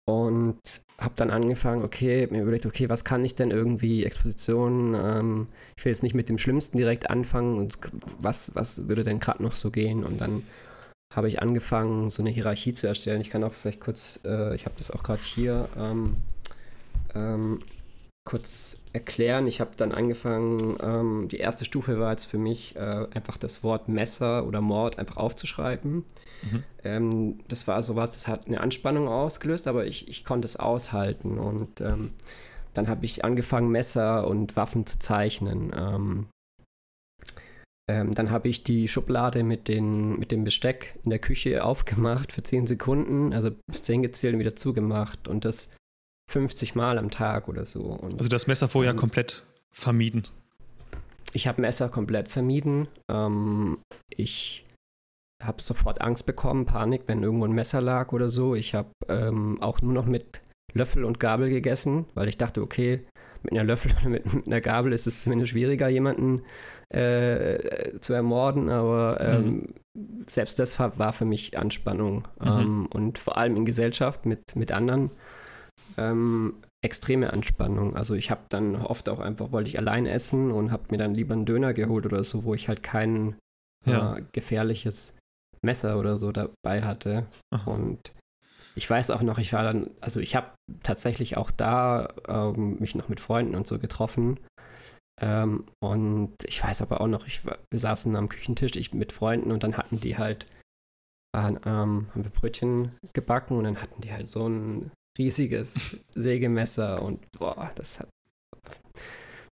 Und 0.07 0.59
habe 0.99 1.13
dann 1.15 1.31
angefangen, 1.31 1.83
okay, 1.83 2.27
mir 2.29 2.43
überlegt, 2.43 2.67
okay, 2.67 2.89
was 2.89 3.03
kann 3.03 3.25
ich 3.25 3.33
denn 3.33 3.49
irgendwie, 3.49 4.05
Exposition, 4.05 4.93
ähm, 4.93 5.47
ich 5.75 5.83
will 5.83 5.91
jetzt 5.91 6.03
nicht 6.03 6.13
mit 6.13 6.29
dem 6.29 6.37
Schlimmsten 6.37 6.77
direkt 6.77 7.09
anfangen 7.09 7.57
und 7.57 7.79
was, 8.19 8.53
was 8.53 8.87
würde 8.87 9.03
denn 9.03 9.19
gerade 9.19 9.41
noch 9.41 9.53
so 9.53 9.71
gehen? 9.71 10.03
Und 10.03 10.21
dann 10.21 10.43
habe 11.13 11.27
ich 11.27 11.41
angefangen, 11.41 12.11
so 12.11 12.21
eine 12.21 12.29
Hierarchie 12.29 12.73
zu 12.73 12.87
erstellen. 12.87 13.21
Ich 13.21 13.29
kann 13.29 13.43
auch 13.43 13.53
vielleicht 13.53 13.79
kurz, 13.79 14.19
äh, 14.25 14.53
ich 14.55 14.65
habe 14.65 14.75
das 14.77 14.91
auch 14.91 15.01
gerade 15.01 15.23
hier 15.23 15.69
ähm, 15.77 16.17
ähm, 17.15 17.59
kurz 18.25 18.81
erklären. 18.91 19.45
Ich 19.45 19.61
habe 19.61 19.71
dann 19.77 19.91
angefangen, 19.91 20.77
ähm, 20.81 21.27
die 21.29 21.37
erste 21.37 21.63
Stufe 21.63 21.99
war 21.99 22.11
jetzt 22.11 22.25
für 22.25 22.39
mich, 22.39 22.75
äh, 22.75 23.07
einfach 23.13 23.37
das 23.37 23.63
Wort 23.63 23.87
Messer 23.87 24.45
oder 24.47 24.61
Mord 24.61 24.97
einfach 24.99 25.17
aufzuschreiben. 25.17 26.03
Mhm. 26.41 26.63
Ähm, 26.83 27.39
das 27.47 27.67
war 27.67 27.81
sowas, 27.83 28.11
das 28.11 28.27
hat 28.27 28.47
eine 28.47 28.61
Anspannung 28.61 29.07
ausgelöst, 29.07 29.67
aber 29.67 29.85
ich, 29.85 30.07
ich 30.07 30.25
konnte 30.25 30.45
es 30.45 30.55
aushalten. 30.55 31.37
Und 31.37 31.81
ähm, 31.81 32.13
dann 32.73 32.87
habe 32.87 33.05
ich 33.05 33.23
angefangen, 33.23 33.69
Messer 33.69 34.27
und 34.27 34.55
Waffen 34.55 34.87
zu 34.87 34.97
zeichnen. 34.97 35.71
Ähm, 35.77 36.27
ähm, 37.87 38.11
dann 38.11 38.31
habe 38.31 38.49
ich 38.49 38.63
die 38.63 38.87
Schublade 38.87 39.43
mit, 39.43 39.67
den, 39.67 40.17
mit 40.17 40.31
dem 40.31 40.43
Besteck 40.43 40.95
in 41.03 41.11
der 41.11 41.19
Küche 41.19 41.63
aufgemacht 41.63 42.31
für 42.31 42.41
10 42.41 42.65
Sekunden, 42.65 43.33
also 43.33 43.51
bis 43.67 43.83
10 43.83 44.01
gezählt 44.01 44.33
und 44.33 44.39
wieder 44.39 44.55
zugemacht. 44.55 45.27
Und 45.27 45.45
das 45.45 45.69
50 46.29 46.75
Mal 46.75 46.97
am 46.97 47.09
Tag 47.09 47.47
oder 47.47 47.65
so. 47.65 47.81
Und, 47.81 48.17
also 48.17 48.29
das 48.29 48.47
Messer 48.47 48.67
vorher 48.67 48.91
ähm, 48.91 48.97
komplett 48.97 49.45
vermieden? 49.71 50.27
Ich 51.33 51.47
habe 51.47 51.61
Messer 51.61 51.89
komplett 51.89 52.29
vermieden. 52.29 52.87
Ähm, 53.09 53.77
ich 54.09 54.63
habe 55.43 55.61
sofort 55.61 56.01
Angst 56.01 56.25
bekommen, 56.25 56.65
Panik, 56.65 57.03
wenn 57.07 57.23
irgendwo 57.23 57.45
ein 57.45 57.51
Messer 57.51 57.81
lag 57.81 58.13
oder 58.13 58.29
so. 58.29 58.55
Ich 58.55 58.73
habe 58.73 58.89
ähm, 59.09 59.61
auch 59.61 59.81
nur 59.81 59.93
noch 59.93 60.05
mit 60.05 60.41
Löffel 60.73 61.03
und 61.03 61.19
Gabel 61.19 61.49
gegessen, 61.49 62.05
weil 62.13 62.27
ich 62.27 62.37
dachte, 62.37 62.61
okay, 62.61 63.01
mit 63.43 63.53
einer 63.53 63.63
Löffel 63.63 63.91
oder 63.99 64.09
mit, 64.09 64.33
mit 64.33 64.47
einer 64.47 64.61
Gabel 64.61 64.93
ist 64.93 65.07
es 65.07 65.21
zumindest 65.21 65.51
schwieriger, 65.51 65.87
jemanden 65.87 66.43
äh, 66.89 67.99
zu 67.99 68.13
ermorden, 68.13 68.69
aber 68.69 69.19
ähm, 69.19 69.75
mhm. 69.93 70.23
selbst 70.27 70.59
das 70.59 70.79
war, 70.79 71.13
für 71.13 71.25
mich 71.25 71.57
Anspannung. 71.57 72.27
Mhm. 72.39 72.47
Ähm, 72.47 72.87
und 72.93 73.19
vor 73.19 73.37
allem 73.37 73.55
in 73.55 73.65
Gesellschaft 73.65 74.25
mit, 74.25 74.55
mit 74.55 74.71
anderen 74.71 75.11
ähm, 75.97 76.55
extreme 76.83 77.33
Anspannung. 77.33 77.95
Also 77.95 78.13
ich 78.13 78.31
habe 78.31 78.41
dann 78.49 78.75
oft 78.75 79.09
auch 79.09 79.19
einfach, 79.19 79.51
wollte 79.51 79.69
ich 79.69 79.79
allein 79.79 80.05
essen 80.05 80.51
und 80.51 80.71
habe 80.71 80.83
mir 80.91 80.97
dann 80.97 81.15
lieber 81.15 81.33
einen 81.33 81.45
Döner 81.45 81.73
geholt 81.73 82.05
oder 82.05 82.23
so, 82.23 82.43
wo 82.43 82.53
ich 82.53 82.67
halt 82.67 82.83
kein 82.83 83.35
ja. 83.85 84.17
äh, 84.17 84.23
gefährliches 84.31 85.13
Messer 85.61 85.97
oder 85.97 86.15
so 86.15 86.31
dabei 86.31 86.83
hatte. 86.83 87.27
Aha. 87.51 87.71
Und 87.71 88.11
ich 88.75 88.89
weiß 88.89 89.11
auch 89.11 89.21
noch, 89.21 89.39
ich 89.39 89.53
war 89.53 89.63
dann, 89.63 89.89
also 90.01 90.19
ich 90.19 90.35
habe 90.35 90.51
tatsächlich 90.83 91.37
auch 91.37 91.49
da 91.49 92.13
ähm, 92.27 92.77
mich 92.79 92.93
noch 92.93 93.09
mit 93.09 93.19
Freunden 93.19 93.55
und 93.55 93.65
so 93.65 93.79
getroffen. 93.79 94.39
Ähm, 95.21 95.65
und 95.81 96.35
ich 96.45 96.61
weiß 96.61 96.81
aber 96.81 97.01
auch 97.01 97.07
noch, 97.07 97.25
ich, 97.25 97.45
wir 97.45 97.79
saßen 97.79 98.15
am 98.15 98.29
Küchentisch, 98.29 98.75
ich 98.75 98.93
mit 98.93 99.13
Freunden 99.13 99.51
und 99.51 99.63
dann 99.63 99.77
hatten 99.77 99.99
die 99.99 100.17
halt, 100.17 100.45
waren, 101.33 101.55
ähm, 101.65 102.07
haben 102.11 102.23
wir 102.23 102.31
Brötchen 102.31 102.91
gebacken 103.13 103.57
und 103.57 103.63
dann 103.63 103.81
hatten 103.81 104.01
die 104.01 104.11
halt 104.11 104.27
so 104.27 104.47
ein 104.47 104.91
riesiges 105.17 105.97
Sägemesser 106.13 107.01
und 107.01 107.25
boah, 107.37 107.69
das 107.75 107.99
hat, 107.99 108.09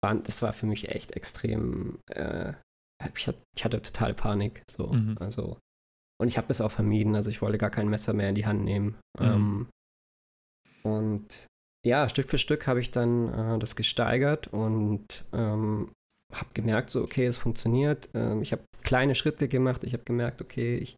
war, 0.02 0.14
das 0.14 0.42
war 0.42 0.52
für 0.52 0.66
mich 0.66 0.88
echt 0.88 1.12
extrem, 1.12 1.98
äh, 2.11 2.52
ich, 3.14 3.26
hatte, 3.28 3.42
ich 3.56 3.64
hatte 3.64 3.82
totale 3.82 4.14
Panik, 4.14 4.62
so, 4.70 4.92
mhm. 4.92 5.16
also, 5.20 5.58
und 6.20 6.28
ich 6.28 6.38
habe 6.38 6.50
es 6.50 6.61
auch 6.61 6.70
vermieden, 6.70 7.14
also 7.14 7.30
ich 7.30 7.42
wollte 7.42 7.58
gar 7.58 7.70
kein 7.70 7.88
Messer 7.88 8.12
mehr 8.12 8.28
in 8.28 8.34
die 8.34 8.46
Hand 8.46 8.64
nehmen. 8.64 8.98
Mhm. 9.18 9.26
Ähm, 9.26 9.68
und 10.82 11.46
ja, 11.84 12.08
Stück 12.08 12.28
für 12.28 12.38
Stück 12.38 12.66
habe 12.66 12.80
ich 12.80 12.90
dann 12.90 13.32
äh, 13.32 13.58
das 13.58 13.74
gesteigert 13.74 14.48
und 14.48 15.22
ähm, 15.32 15.90
habe 16.32 16.50
gemerkt, 16.54 16.90
so, 16.90 17.02
okay, 17.02 17.26
es 17.26 17.38
funktioniert. 17.38 18.08
Ähm, 18.14 18.42
ich 18.42 18.52
habe 18.52 18.62
kleine 18.82 19.14
Schritte 19.14 19.48
gemacht. 19.48 19.84
Ich 19.84 19.92
habe 19.92 20.04
gemerkt, 20.04 20.40
okay, 20.40 20.76
ich 20.76 20.96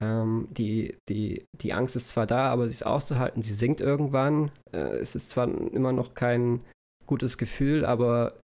Ähm, 0.00 0.48
die, 0.50 0.96
die, 1.08 1.46
die 1.52 1.72
Angst 1.72 1.96
ist 1.96 2.10
zwar 2.10 2.26
da, 2.26 2.46
aber 2.46 2.64
sie 2.64 2.72
ist 2.72 2.86
auszuhalten. 2.86 3.42
Sie 3.42 3.54
sinkt 3.54 3.80
irgendwann. 3.80 4.50
Äh, 4.72 4.98
es 4.98 5.14
ist 5.14 5.30
zwar 5.30 5.48
immer 5.48 5.92
noch 5.92 6.14
kein 6.14 6.60
gutes 7.06 7.38
Gefühl, 7.38 7.84
aber 7.84 8.38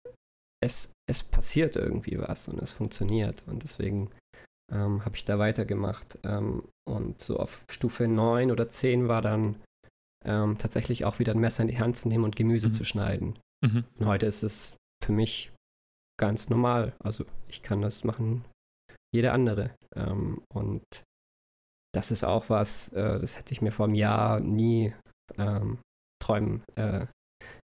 es, 0.62 0.92
es 1.08 1.22
passiert 1.22 1.76
irgendwie 1.76 2.18
was 2.18 2.48
und 2.48 2.60
es 2.60 2.72
funktioniert. 2.72 3.42
Und 3.48 3.62
deswegen 3.62 4.10
ähm, 4.70 5.04
habe 5.04 5.16
ich 5.16 5.24
da 5.24 5.38
weitergemacht. 5.38 6.18
Ähm, 6.22 6.62
und 6.88 7.20
so 7.20 7.38
auf 7.38 7.64
Stufe 7.70 8.06
9 8.06 8.50
oder 8.50 8.68
10 8.68 9.08
war 9.08 9.22
dann 9.22 9.56
ähm, 10.24 10.58
tatsächlich 10.58 11.04
auch 11.04 11.18
wieder 11.18 11.32
ein 11.32 11.40
Messer 11.40 11.62
in 11.62 11.68
die 11.68 11.78
Hand 11.78 11.96
zu 11.96 12.08
nehmen 12.08 12.24
und 12.24 12.36
Gemüse 12.36 12.68
mhm. 12.68 12.72
zu 12.72 12.84
schneiden. 12.84 13.38
Mhm. 13.64 13.84
Und 13.98 14.06
heute 14.06 14.26
ist 14.26 14.42
es 14.42 14.76
für 15.04 15.12
mich 15.12 15.52
ganz 16.18 16.50
normal. 16.50 16.94
Also 16.98 17.24
ich 17.48 17.62
kann 17.62 17.80
das 17.80 18.04
machen, 18.04 18.44
jeder 19.12 19.32
andere. 19.32 19.74
Ähm, 19.96 20.42
und 20.52 20.82
das 21.92 22.10
ist 22.10 22.24
auch 22.24 22.50
was, 22.50 22.88
äh, 22.92 23.18
das 23.20 23.38
hätte 23.38 23.52
ich 23.52 23.62
mir 23.62 23.72
vor 23.72 23.86
einem 23.86 23.94
Jahr 23.94 24.40
nie 24.40 24.94
ähm, 25.38 25.78
träumen, 26.22 26.62
äh, 26.76 27.06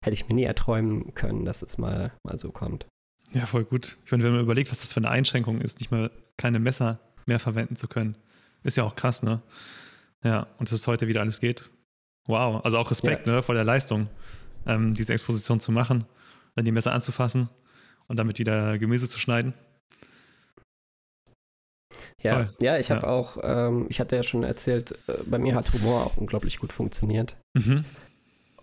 hätte 0.03 0.13
ich 0.13 0.27
mir 0.27 0.35
nie 0.35 0.43
erträumen 0.43 1.13
können, 1.13 1.45
dass 1.45 1.61
es 1.61 1.77
mal, 1.77 2.13
mal 2.23 2.37
so 2.37 2.51
kommt. 2.51 2.87
Ja, 3.31 3.45
voll 3.45 3.65
gut. 3.65 3.97
Ich 4.05 4.11
meine, 4.11 4.23
wenn 4.23 4.31
man 4.31 4.41
überlegt, 4.41 4.71
was 4.71 4.79
das 4.79 4.93
für 4.93 4.97
eine 4.97 5.09
Einschränkung 5.09 5.61
ist, 5.61 5.79
nicht 5.79 5.91
mal 5.91 6.11
keine 6.37 6.59
Messer 6.59 6.99
mehr 7.27 7.39
verwenden 7.39 7.75
zu 7.75 7.87
können, 7.87 8.17
ist 8.63 8.77
ja 8.77 8.83
auch 8.83 8.95
krass, 8.95 9.23
ne? 9.23 9.41
Ja, 10.23 10.47
und 10.57 10.69
dass 10.69 10.79
es 10.79 10.87
heute 10.87 11.07
wieder 11.07 11.21
alles 11.21 11.39
geht. 11.39 11.69
Wow, 12.27 12.63
also 12.63 12.77
auch 12.77 12.89
Respekt, 12.89 13.27
ja. 13.27 13.33
ne, 13.33 13.43
vor 13.43 13.53
der 13.53 13.63
Leistung, 13.63 14.09
ähm, 14.65 14.95
diese 14.95 15.13
Exposition 15.13 15.59
zu 15.59 15.71
machen, 15.71 16.05
dann 16.55 16.65
die 16.65 16.71
Messer 16.71 16.93
anzufassen 16.93 17.49
und 18.07 18.17
damit 18.17 18.39
wieder 18.39 18.77
Gemüse 18.79 19.07
zu 19.09 19.19
schneiden. 19.19 19.53
Ja, 22.31 22.49
ja 22.61 22.77
ich 22.77 22.91
habe 22.91 23.05
ja. 23.05 23.13
auch, 23.13 23.37
ähm, 23.41 23.87
ich 23.89 23.99
hatte 23.99 24.15
ja 24.15 24.23
schon 24.23 24.43
erzählt, 24.43 24.97
äh, 25.07 25.13
bei 25.25 25.37
mir 25.37 25.55
hat 25.55 25.73
Humor 25.73 26.05
auch 26.05 26.17
unglaublich 26.17 26.59
gut 26.59 26.73
funktioniert. 26.73 27.37
Mhm. 27.53 27.85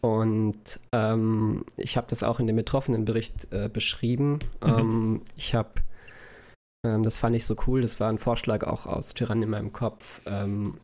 Und 0.01 0.81
ähm, 0.91 1.65
ich 1.77 1.97
habe 1.97 2.09
das 2.11 2.25
auch 2.25 2.41
in 2.41 2.49
dem 2.49 2.57
Betroffenenbericht 2.57 3.53
äh, 3.53 3.71
beschrieben. 3.73 4.41
Mhm. 4.63 4.79
Ähm, 4.79 5.23
ich 5.37 5.55
habe, 5.55 5.71
ähm, 6.85 7.05
das 7.05 7.19
fand 7.19 7.37
ich 7.37 7.47
so 7.47 7.57
cool, 7.67 7.83
das 7.83 8.01
war 8.01 8.09
ein 8.09 8.19
Vorschlag 8.19 8.65
auch 8.65 8.87
aus 8.87 9.15
Tyrann 9.15 9.43
in 9.43 9.51
meinem 9.51 9.73
Kopf, 9.73 10.21
ähm, 10.27 10.79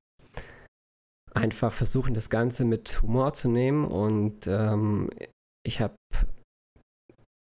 einfach 1.34 1.72
versuchen, 1.72 2.14
das 2.14 2.30
Ganze 2.30 2.64
mit 2.64 3.02
Humor 3.02 3.32
zu 3.34 3.48
nehmen. 3.48 3.84
Und 3.84 4.46
ähm, 4.46 5.10
ich 5.64 5.80
habe 5.80 5.94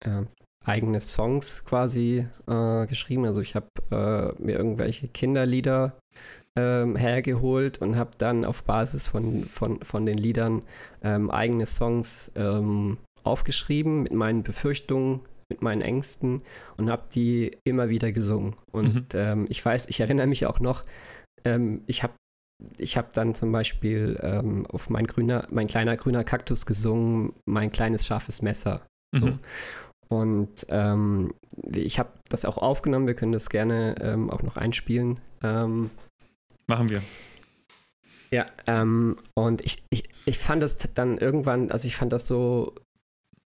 äh, 0.05 0.25
eigene 0.65 1.01
Songs 1.01 1.65
quasi 1.65 2.27
äh, 2.47 2.87
geschrieben. 2.87 3.25
Also 3.25 3.41
ich 3.41 3.55
habe 3.55 3.69
äh, 3.91 4.43
mir 4.43 4.57
irgendwelche 4.57 5.09
Kinderlieder 5.09 5.99
ähm, 6.57 6.97
hergeholt 6.97 7.79
und 7.79 7.97
habe 7.97 8.11
dann 8.19 8.45
auf 8.45 8.65
Basis 8.65 9.09
von, 9.09 9.45
von, 9.45 9.81
von 9.83 10.07
den 10.07 10.19
Liedern 10.19 10.63
ähm, 11.03 11.31
eigene 11.31 11.67
Songs 11.67 12.33
ähm, 12.35 12.99
aufgeschrieben 13.23 14.03
mit 14.03 14.13
meinen 14.13 14.43
Befürchtungen, 14.43 15.21
mit 15.49 15.63
meinen 15.63 15.83
Ängsten 15.83 16.43
und 16.77 16.91
habe 16.91 17.05
die 17.13 17.57
immer 17.65 17.89
wieder 17.89 18.13
gesungen. 18.13 18.55
Und 18.71 18.95
mhm. 18.95 19.07
Ähm, 19.15 19.47
ich 19.49 19.65
weiß, 19.65 19.89
ich 19.89 20.01
erinnere 20.01 20.27
mich 20.27 20.47
auch 20.47 20.61
noch, 20.61 20.83
ähm, 21.45 21.83
ich 21.87 22.03
habe 22.03 22.15
ich 22.77 22.99
habe 22.99 23.09
dann 23.15 23.35
zum 23.35 23.53
Beispiel 23.53 24.19
ähm, 24.23 24.67
auf 24.67 24.91
mein 24.91 25.07
grüner, 25.07 25.47
mein 25.51 25.67
kleiner 25.67 25.97
grüner 25.97 26.25
Kaktus 26.25 26.67
gesungen, 26.67 27.33
mein 27.47 27.73
kleines 27.73 28.07
scharfes 28.07 28.43
Messer. 28.43 28.87
Mhm. 29.13 29.35
Und 30.11 30.67
ähm, 30.69 31.33
ich 31.73 31.99
habe 31.99 32.11
das 32.29 32.45
auch 32.45 32.59
aufgenommen, 32.59 33.07
wir 33.07 33.15
können 33.15 33.33
das 33.33 33.49
gerne 33.49 33.95
ähm, 34.01 34.29
auch 34.29 34.43
noch 34.43 34.57
einspielen. 34.57 35.21
Ähm, 35.43 35.91
Machen 36.67 36.91
wir. 36.91 37.03
Ja, 38.33 38.47
ähm, 38.67 39.17
und 39.35 39.65
ich, 39.65 39.85
ich, 39.91 40.09
ich 40.25 40.39
fand 40.39 40.63
das 40.63 40.79
dann 40.79 41.19
irgendwann, 41.19 41.71
also 41.71 41.87
ich 41.87 41.97
fand 41.97 42.13
das 42.13 42.29
so 42.29 42.75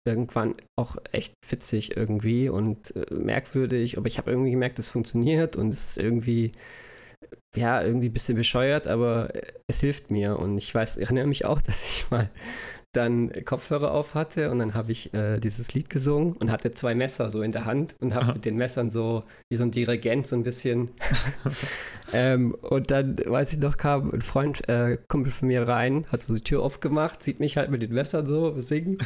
irgendwann 0.06 0.54
auch 0.76 0.96
echt 1.12 1.34
witzig 1.48 1.96
irgendwie 1.96 2.48
und 2.48 2.96
äh, 2.96 3.14
merkwürdig, 3.14 3.98
aber 3.98 4.06
ich 4.06 4.16
habe 4.16 4.30
irgendwie 4.30 4.50
gemerkt, 4.50 4.78
es 4.78 4.88
funktioniert 4.88 5.56
und 5.56 5.68
es 5.68 5.90
ist 5.90 5.98
irgendwie 5.98 6.52
ja, 7.56 7.82
irgendwie 7.82 8.08
ein 8.08 8.12
bisschen 8.12 8.36
bescheuert, 8.36 8.86
aber 8.86 9.30
es 9.66 9.80
hilft 9.80 10.10
mir. 10.10 10.38
Und 10.38 10.58
ich 10.58 10.74
weiß, 10.74 10.98
ich 10.98 11.04
erinnere 11.04 11.26
mich 11.26 11.44
auch, 11.44 11.60
dass 11.62 11.84
ich 11.84 12.10
mal 12.10 12.30
dann 12.92 13.30
Kopfhörer 13.44 13.92
auf 13.92 14.14
hatte 14.14 14.50
und 14.50 14.58
dann 14.58 14.74
habe 14.74 14.90
ich 14.90 15.14
äh, 15.14 15.38
dieses 15.38 15.74
Lied 15.74 15.90
gesungen 15.90 16.32
und 16.32 16.50
hatte 16.50 16.72
zwei 16.72 16.94
Messer 16.94 17.30
so 17.30 17.42
in 17.42 17.52
der 17.52 17.64
Hand 17.64 17.94
und 18.00 18.14
habe 18.14 18.34
mit 18.34 18.44
den 18.44 18.56
Messern 18.56 18.90
so 18.90 19.22
wie 19.48 19.56
so 19.56 19.62
ein 19.62 19.70
Dirigent 19.70 20.26
so 20.26 20.36
ein 20.36 20.42
bisschen. 20.42 20.88
ähm, 22.12 22.54
und 22.62 22.90
dann, 22.90 23.16
weiß 23.24 23.52
ich 23.52 23.58
noch, 23.60 23.76
kam 23.76 24.10
ein 24.10 24.22
Freund, 24.22 24.68
äh, 24.68 24.98
Kumpel 25.08 25.32
von 25.32 25.48
mir 25.48 25.68
rein, 25.68 26.06
hat 26.10 26.22
so 26.22 26.34
die 26.34 26.42
Tür 26.42 26.62
aufgemacht, 26.62 27.22
sieht 27.22 27.38
mich 27.38 27.56
halt 27.56 27.70
mit 27.70 27.82
den 27.82 27.92
Messern 27.92 28.26
so 28.26 28.58
singen 28.60 28.98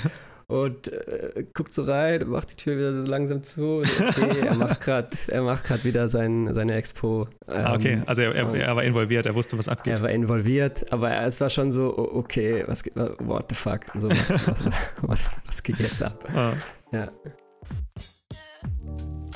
und 0.47 0.93
äh, 0.93 1.45
guckt 1.55 1.73
so 1.73 1.85
rein 1.85 2.23
und 2.23 2.31
macht 2.31 2.53
die 2.53 2.57
Tür 2.57 2.77
wieder 2.77 2.95
so 2.95 3.03
langsam 3.09 3.43
zu. 3.43 3.83
okay, 3.83 4.41
er 4.47 4.55
macht 4.55 4.81
gerade, 4.81 5.09
er 5.29 5.85
wieder 5.85 6.09
sein, 6.09 6.53
seine 6.53 6.75
Expo. 6.75 7.27
Ähm, 7.51 7.65
ah, 7.65 7.75
okay, 7.75 8.03
also 8.07 8.23
er, 8.23 8.35
er, 8.35 8.55
er, 8.55 8.77
war 8.77 8.85
involviert, 8.85 9.27
er 9.27 9.35
wusste, 9.35 9.57
was 9.59 9.69
abgeht. 9.69 9.95
Er 9.95 10.03
war 10.03 10.11
involviert, 10.11 10.93
aber 10.93 11.23
es 11.23 11.41
war 11.41 11.51
schon 11.51 11.73
so, 11.73 11.97
okay, 11.97 12.65
was 12.67 12.83
geht, 12.83 12.97
what 12.97 13.47
the 13.49 13.55
fuck, 13.55 13.81
so 13.95 14.09
was, 14.11 14.31
was, 14.47 14.65
was, 15.03 15.31
was 15.47 15.63
geht 15.63 15.79
jetzt 15.79 16.03
ab? 16.03 16.25
Ah. 16.35 16.53
Ja. 16.93 17.11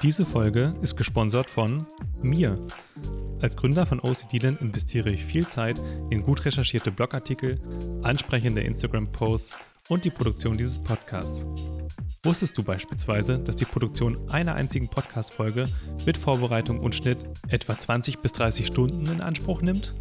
Diese 0.02 0.24
Folge 0.24 0.74
ist 0.80 0.96
gesponsert 0.96 1.50
von 1.50 1.86
mir. 2.22 2.56
Als 3.40 3.56
Gründer 3.56 3.86
von 3.86 4.00
OCD-Land 4.00 4.61
investiere 4.61 5.11
ich 5.11 5.24
viel 5.24 5.46
Zeit 5.46 5.80
in 6.11 6.22
gut 6.22 6.44
recherchierte 6.44 6.90
Blogartikel, 6.92 7.59
ansprechende 8.02 8.61
Instagram-Posts 8.61 9.56
und 9.89 10.05
die 10.05 10.11
Produktion 10.11 10.57
dieses 10.57 10.78
Podcasts. 10.78 11.47
Wusstest 12.24 12.59
du 12.59 12.62
beispielsweise, 12.62 13.39
dass 13.39 13.57
die 13.57 13.64
Produktion 13.64 14.28
einer 14.30 14.55
einzigen 14.55 14.89
Podcast-Folge 14.89 15.68
mit 16.05 16.16
Vorbereitung 16.16 16.80
und 16.80 16.95
Schnitt 16.95 17.18
etwa 17.49 17.78
20 17.78 18.18
bis 18.18 18.32
30 18.32 18.66
Stunden 18.66 19.07
in 19.07 19.20
Anspruch 19.20 19.62
nimmt? 19.62 19.95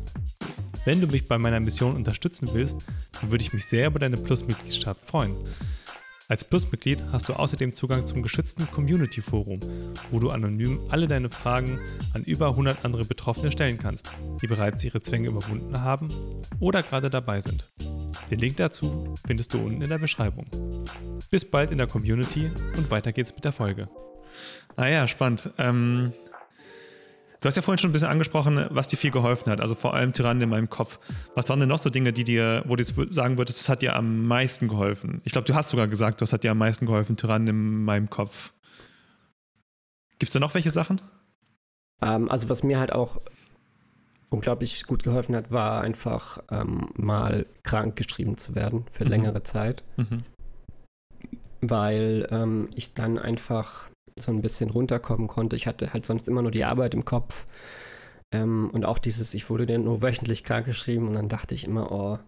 Wenn 0.83 1.01
du 1.01 1.07
mich 1.07 1.27
bei 1.27 1.37
meiner 1.37 1.59
Mission 1.59 1.95
unterstützen 1.95 2.49
willst, 2.53 2.79
dann 3.19 3.31
würde 3.31 3.43
ich 3.43 3.53
mich 3.53 3.65
sehr 3.65 3.87
über 3.87 3.99
deine 3.99 4.17
Plus-Mitgliedschaft 4.17 5.07
freuen. 5.07 5.35
Als 6.29 6.43
Plus-Mitglied 6.43 7.03
hast 7.11 7.29
du 7.29 7.33
außerdem 7.33 7.73
Zugang 7.73 8.05
zum 8.05 8.21
geschützten 8.21 8.69
Community-Forum, 8.71 9.61
wo 10.11 10.19
du 10.19 10.29
anonym 10.29 10.81
alle 10.89 11.07
deine 11.07 11.29
Fragen 11.29 11.79
an 12.13 12.23
über 12.23 12.49
100 12.49 12.83
andere 12.83 13.05
Betroffene 13.05 13.51
stellen 13.51 13.77
kannst, 13.77 14.09
die 14.41 14.47
bereits 14.47 14.83
ihre 14.83 14.99
Zwänge 14.99 15.29
überwunden 15.29 15.81
haben 15.81 16.09
oder 16.59 16.83
gerade 16.83 17.09
dabei 17.09 17.39
sind. 17.39 17.69
Den 18.29 18.39
Link 18.39 18.57
dazu 18.57 19.15
findest 19.25 19.53
du 19.53 19.59
unten 19.59 19.81
in 19.81 19.89
der 19.89 19.99
Beschreibung. 19.99 20.45
Bis 21.29 21.49
bald 21.49 21.71
in 21.71 21.77
der 21.77 21.87
Community 21.87 22.51
und 22.75 22.91
weiter 22.91 23.13
geht's 23.13 23.33
mit 23.33 23.45
der 23.45 23.53
Folge. 23.53 23.89
Ah 24.75 24.87
ja, 24.87 25.07
spannend. 25.07 25.49
Ähm, 25.57 26.11
du 27.39 27.47
hast 27.47 27.55
ja 27.55 27.61
vorhin 27.61 27.77
schon 27.77 27.89
ein 27.89 27.93
bisschen 27.93 28.09
angesprochen, 28.09 28.65
was 28.69 28.89
dir 28.89 28.97
viel 28.97 29.11
geholfen 29.11 29.49
hat, 29.51 29.61
also 29.61 29.75
vor 29.75 29.93
allem 29.93 30.11
Tyrannen 30.11 30.43
in 30.43 30.49
meinem 30.49 30.69
Kopf. 30.69 30.99
Was 31.35 31.47
waren 31.47 31.59
denn 31.61 31.69
noch 31.69 31.79
so 31.79 31.89
Dinge, 31.89 32.11
die 32.11 32.25
dir, 32.25 32.63
wo 32.67 32.75
du 32.75 32.83
jetzt 32.83 32.95
sagen 33.13 33.37
würdest, 33.37 33.59
das 33.59 33.69
hat 33.69 33.81
dir 33.81 33.95
am 33.95 34.27
meisten 34.27 34.67
geholfen? 34.67 35.21
Ich 35.23 35.31
glaube, 35.31 35.47
du 35.47 35.55
hast 35.55 35.69
sogar 35.69 35.87
gesagt, 35.87 36.21
das 36.21 36.33
hat 36.33 36.43
dir 36.43 36.51
am 36.51 36.57
meisten 36.57 36.85
geholfen, 36.85 37.15
Tyrannen 37.15 37.47
in 37.47 37.83
meinem 37.85 38.09
Kopf. 38.09 38.51
Gibt 40.19 40.29
es 40.29 40.33
da 40.33 40.39
noch 40.39 40.53
welche 40.53 40.71
Sachen? 40.71 40.99
Ähm, 42.01 42.29
also 42.29 42.49
was 42.49 42.63
mir 42.63 42.77
halt 42.77 42.91
auch 42.91 43.19
unglaublich 44.29 44.85
gut 44.85 45.03
geholfen 45.03 45.35
hat, 45.35 45.51
war 45.51 45.81
einfach 45.81 46.43
ähm, 46.51 46.89
mal 46.95 47.43
krank 47.63 47.95
geschrieben 47.95 48.37
zu 48.37 48.55
werden 48.55 48.85
für 48.91 49.05
mhm. 49.05 49.09
längere 49.11 49.43
Zeit. 49.43 49.83
Mhm. 49.95 50.23
Weil 51.61 52.27
ähm, 52.31 52.69
ich 52.75 52.93
dann 52.93 53.17
einfach 53.17 53.89
so 54.19 54.31
ein 54.31 54.41
bisschen 54.41 54.69
runterkommen 54.69 55.27
konnte. 55.27 55.55
Ich 55.55 55.67
hatte 55.67 55.93
halt 55.93 56.05
sonst 56.05 56.27
immer 56.27 56.41
nur 56.41 56.51
die 56.51 56.65
Arbeit 56.65 56.93
im 56.93 57.05
Kopf. 57.05 57.45
Ähm, 58.33 58.69
und 58.71 58.85
auch 58.85 58.97
dieses, 58.97 59.33
ich 59.33 59.49
wurde 59.49 59.65
dann 59.65 59.83
nur 59.83 60.01
wöchentlich 60.01 60.43
krank 60.43 60.65
geschrieben 60.65 61.07
und 61.07 61.13
dann 61.13 61.29
dachte 61.29 61.55
ich 61.55 61.63
immer, 61.63 61.91
oh, 61.91 62.19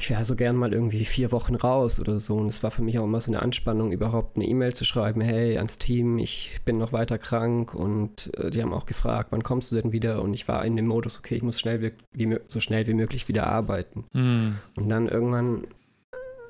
ich 0.00 0.08
wäre 0.08 0.24
so 0.24 0.34
gern 0.34 0.56
mal 0.56 0.72
irgendwie 0.72 1.04
vier 1.04 1.30
Wochen 1.30 1.54
raus 1.54 2.00
oder 2.00 2.18
so. 2.18 2.36
Und 2.38 2.48
es 2.48 2.62
war 2.62 2.70
für 2.70 2.80
mich 2.80 2.98
auch 2.98 3.04
immer 3.04 3.20
so 3.20 3.30
eine 3.30 3.42
Anspannung, 3.42 3.92
überhaupt 3.92 4.36
eine 4.36 4.46
E-Mail 4.46 4.74
zu 4.74 4.86
schreiben, 4.86 5.20
hey, 5.20 5.58
ans 5.58 5.76
Team, 5.76 6.18
ich 6.18 6.56
bin 6.64 6.78
noch 6.78 6.94
weiter 6.94 7.18
krank. 7.18 7.74
Und 7.74 8.34
äh, 8.38 8.50
die 8.50 8.62
haben 8.62 8.72
auch 8.72 8.86
gefragt, 8.86 9.30
wann 9.30 9.42
kommst 9.42 9.70
du 9.70 9.76
denn 9.76 9.92
wieder? 9.92 10.22
Und 10.22 10.32
ich 10.32 10.48
war 10.48 10.64
in 10.64 10.76
dem 10.76 10.86
Modus, 10.86 11.18
okay, 11.18 11.34
ich 11.34 11.42
muss 11.42 11.60
schnell 11.60 11.92
wie, 12.12 12.38
so 12.46 12.60
schnell 12.60 12.86
wie 12.86 12.94
möglich 12.94 13.28
wieder 13.28 13.48
arbeiten. 13.48 14.06
Mhm. 14.14 14.56
Und 14.74 14.88
dann 14.88 15.06
irgendwann 15.06 15.66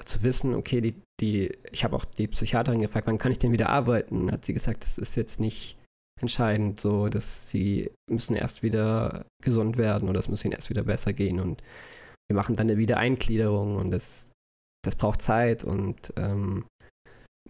zu 0.05 0.23
wissen, 0.23 0.55
okay, 0.55 0.81
die, 0.81 0.95
die, 1.21 1.53
ich 1.73 1.83
habe 1.83 1.97
auch 1.97 2.05
die 2.05 2.29
Psychiaterin 2.29 2.81
gefragt, 2.81 3.09
wann 3.09 3.19
kann 3.19 3.33
ich 3.33 3.39
denn 3.39 3.53
wieder 3.53 3.69
arbeiten? 3.69 4.31
Hat 4.31 4.45
sie 4.45 4.55
gesagt, 4.55 4.85
das 4.85 4.97
ist 4.97 5.17
jetzt 5.17 5.41
nicht 5.41 5.75
entscheidend, 6.21 6.79
so 6.79 7.07
dass 7.07 7.51
sie 7.51 7.91
müssen 8.09 8.37
erst 8.37 8.63
wieder 8.63 9.25
gesund 9.43 9.77
werden 9.77 10.09
oder 10.09 10.21
es 10.21 10.29
muss 10.29 10.45
ihnen 10.45 10.53
erst 10.53 10.71
wieder 10.71 10.85
besser 10.85 11.13
gehen. 11.13 11.41
Und 11.41 11.65
wir 12.31 12.37
machen 12.37 12.55
dann 12.55 12.69
eine 12.69 12.79
Wiedereingliederung 12.79 13.75
und 13.75 13.91
das, 13.91 14.31
das 14.85 14.95
braucht 14.95 15.21
Zeit 15.21 15.65
und 15.65 16.13
ähm, 16.17 16.65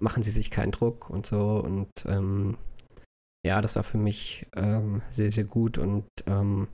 machen 0.01 0.23
Sie 0.23 0.31
sich 0.31 0.51
keinen 0.51 0.73
Druck 0.73 1.11
und 1.11 1.27
so. 1.27 1.61
Und 1.63 1.91
ähm, 2.09 2.57
ja, 3.47 3.61
das 3.61 3.77
war 3.77 3.83
für 3.83 3.99
mich 3.99 4.49
ähm, 4.57 5.03
sehr, 5.11 5.31
sehr 5.33 5.45
gut. 5.45 5.77
Und 5.77 6.07
ähm, 6.27 6.69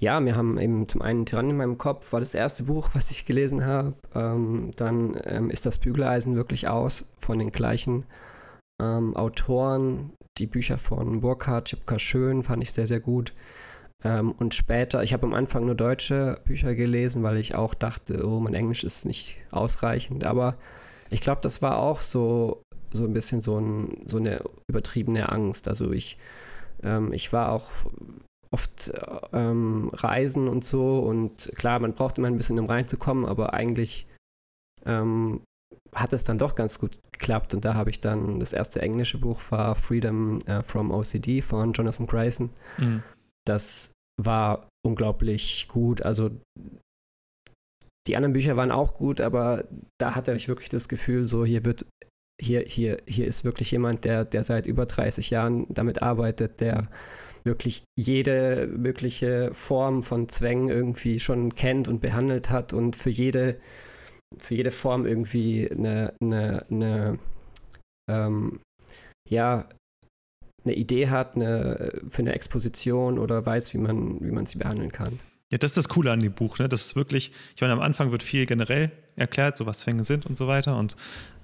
ja, 0.00 0.24
wir 0.24 0.36
haben 0.36 0.56
eben 0.56 0.88
zum 0.88 1.02
einen 1.02 1.26
Tyrann 1.26 1.50
in 1.50 1.58
meinem 1.58 1.76
Kopf, 1.76 2.14
war 2.14 2.20
das 2.20 2.34
erste 2.34 2.62
Buch, 2.64 2.88
was 2.94 3.10
ich 3.10 3.26
gelesen 3.26 3.66
habe. 3.66 3.94
Ähm, 4.14 4.70
dann 4.76 5.20
ähm, 5.24 5.50
ist 5.50 5.66
das 5.66 5.78
Bügeleisen 5.78 6.36
wirklich 6.36 6.66
aus 6.66 7.04
von 7.18 7.38
den 7.38 7.50
gleichen 7.50 8.06
ähm, 8.80 9.14
Autoren. 9.16 10.14
Die 10.38 10.46
Bücher 10.46 10.78
von 10.78 11.20
Burkhard, 11.20 11.66
Chipka 11.66 11.98
Schön 11.98 12.42
fand 12.42 12.62
ich 12.62 12.72
sehr, 12.72 12.86
sehr 12.86 13.00
gut. 13.00 13.34
Ähm, 14.02 14.32
und 14.32 14.54
später, 14.54 15.02
ich 15.02 15.12
habe 15.12 15.26
am 15.26 15.34
Anfang 15.34 15.66
nur 15.66 15.74
deutsche 15.74 16.40
Bücher 16.44 16.74
gelesen, 16.74 17.22
weil 17.22 17.36
ich 17.36 17.54
auch 17.54 17.74
dachte, 17.74 18.26
oh, 18.26 18.40
mein 18.40 18.54
Englisch 18.54 18.84
ist 18.84 19.04
nicht 19.04 19.36
ausreichend. 19.50 20.24
Aber 20.24 20.54
ich 21.10 21.20
glaube, 21.20 21.40
das 21.42 21.60
war 21.60 21.78
auch 21.78 22.00
so 22.00 22.62
so 22.92 23.04
ein 23.04 23.12
bisschen 23.12 23.40
so, 23.40 23.58
ein, 23.58 23.96
so 24.06 24.18
eine 24.18 24.42
übertriebene 24.68 25.30
Angst. 25.30 25.68
Also 25.68 25.92
ich, 25.92 26.18
ähm, 26.82 27.12
ich 27.12 27.32
war 27.32 27.52
auch 27.52 27.70
oft 28.50 28.92
ähm, 29.32 29.90
reisen 29.92 30.48
und 30.48 30.64
so 30.64 30.98
und 30.98 31.52
klar, 31.54 31.78
man 31.78 31.94
braucht 31.94 32.18
immer 32.18 32.26
ein 32.26 32.36
bisschen, 32.36 32.58
um 32.58 32.66
reinzukommen, 32.66 33.24
aber 33.24 33.54
eigentlich 33.54 34.06
ähm, 34.84 35.42
hat 35.94 36.12
es 36.12 36.24
dann 36.24 36.38
doch 36.38 36.56
ganz 36.56 36.80
gut 36.80 36.98
geklappt 37.12 37.54
und 37.54 37.64
da 37.64 37.74
habe 37.74 37.90
ich 37.90 38.00
dann, 38.00 38.40
das 38.40 38.52
erste 38.52 38.82
englische 38.82 39.18
Buch 39.18 39.40
war 39.50 39.76
Freedom 39.76 40.40
uh, 40.48 40.62
from 40.62 40.90
OCD 40.90 41.42
von 41.42 41.72
Jonathan 41.72 42.06
Grayson. 42.06 42.50
Mhm. 42.78 43.02
Das 43.46 43.92
war 44.20 44.68
unglaublich 44.86 45.68
gut, 45.68 46.02
also 46.02 46.30
die 48.06 48.16
anderen 48.16 48.32
Bücher 48.32 48.56
waren 48.56 48.70
auch 48.70 48.94
gut, 48.94 49.20
aber 49.20 49.68
da 50.00 50.14
hatte 50.14 50.32
ich 50.32 50.48
wirklich 50.48 50.68
das 50.68 50.88
Gefühl, 50.88 51.26
so 51.26 51.44
hier 51.44 51.64
wird 51.64 51.86
hier, 52.40 52.64
hier, 52.66 52.96
hier 53.06 53.26
ist 53.26 53.44
wirklich 53.44 53.70
jemand, 53.70 54.04
der, 54.04 54.24
der 54.24 54.42
seit 54.42 54.66
über 54.66 54.86
30 54.86 55.30
Jahren 55.30 55.66
damit 55.68 56.02
arbeitet, 56.02 56.60
der 56.60 56.82
wirklich 57.44 57.84
jede 57.98 58.66
mögliche 58.66 59.52
Form 59.54 60.02
von 60.02 60.28
Zwängen 60.28 60.68
irgendwie 60.68 61.20
schon 61.20 61.54
kennt 61.54 61.88
und 61.88 62.00
behandelt 62.00 62.50
hat 62.50 62.72
und 62.72 62.96
für 62.96 63.10
jede, 63.10 63.60
für 64.38 64.54
jede 64.54 64.70
Form 64.70 65.06
irgendwie 65.06 65.70
eine, 65.70 66.14
eine, 66.20 66.66
eine 66.70 67.18
ähm, 68.10 68.60
ja, 69.28 69.68
eine 70.66 70.74
Idee 70.74 71.08
hat 71.08 71.36
eine, 71.36 71.92
für 72.08 72.22
eine 72.22 72.34
Exposition 72.34 73.18
oder 73.18 73.44
weiß, 73.44 73.74
wie 73.74 73.78
man, 73.78 74.20
wie 74.20 74.30
man 74.30 74.46
sie 74.46 74.58
behandeln 74.58 74.92
kann. 74.92 75.18
Ja, 75.50 75.58
das 75.58 75.72
ist 75.72 75.76
das 75.76 75.88
Coole 75.88 76.12
an 76.12 76.20
dem 76.20 76.32
Buch. 76.32 76.58
Ne? 76.58 76.68
Das 76.68 76.82
ist 76.82 76.96
wirklich, 76.96 77.32
ich 77.56 77.60
meine, 77.60 77.72
am 77.72 77.80
Anfang 77.80 78.12
wird 78.12 78.22
viel 78.22 78.46
generell 78.46 78.92
erklärt, 79.16 79.56
so 79.56 79.66
was 79.66 79.78
Zwänge 79.78 80.04
sind 80.04 80.24
und 80.24 80.38
so 80.38 80.46
weiter 80.46 80.76
und, 80.76 80.96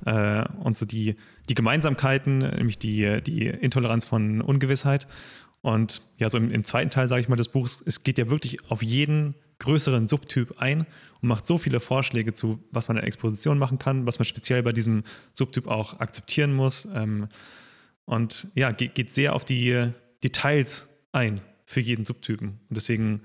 äh, 0.05 0.45
und 0.63 0.79
so 0.79 0.87
die, 0.87 1.17
die 1.49 1.55
Gemeinsamkeiten, 1.55 2.39
nämlich 2.39 2.79
die, 2.79 3.21
die 3.23 3.47
Intoleranz 3.47 4.05
von 4.05 4.41
Ungewissheit. 4.41 5.09
Und 5.61 6.03
ja, 6.19 6.31
so 6.31 6.39
im, 6.39 6.53
im 6.53 6.63
zweiten 6.63 6.91
Teil, 6.91 7.09
sage 7.09 7.21
ich 7.21 7.29
mal, 7.29 7.35
des 7.35 7.49
Buchs, 7.49 7.83
es 7.85 8.05
geht 8.05 8.19
ja 8.19 8.31
wirklich 8.31 8.71
auf 8.71 8.83
jeden 8.83 9.35
größeren 9.59 10.07
Subtyp 10.07 10.55
ein 10.59 10.87
und 11.21 11.29
macht 11.29 11.47
so 11.47 11.59
viele 11.59 11.81
Vorschläge 11.81 12.33
zu, 12.33 12.63
was 12.71 12.87
man 12.87 12.97
in 12.97 13.01
der 13.01 13.09
Exposition 13.09 13.59
machen 13.59 13.79
kann, 13.79 14.07
was 14.07 14.21
man 14.21 14.27
speziell 14.27 14.63
bei 14.63 14.73
diesem 14.73 15.03
Subtyp 15.33 15.67
auch 15.67 15.99
akzeptieren 15.99 16.55
muss. 16.55 16.87
Ähm, 16.95 17.29
und 18.07 18.49
ja, 18.55 18.73
geht, 18.73 18.95
geht 18.95 19.15
sehr 19.15 19.35
auf 19.35 19.45
die 19.45 19.93
Details 20.23 20.89
ein 21.13 21.41
für 21.67 21.81
jeden 21.81 22.05
Subtypen. 22.05 22.61
Und 22.69 22.77
deswegen 22.77 23.23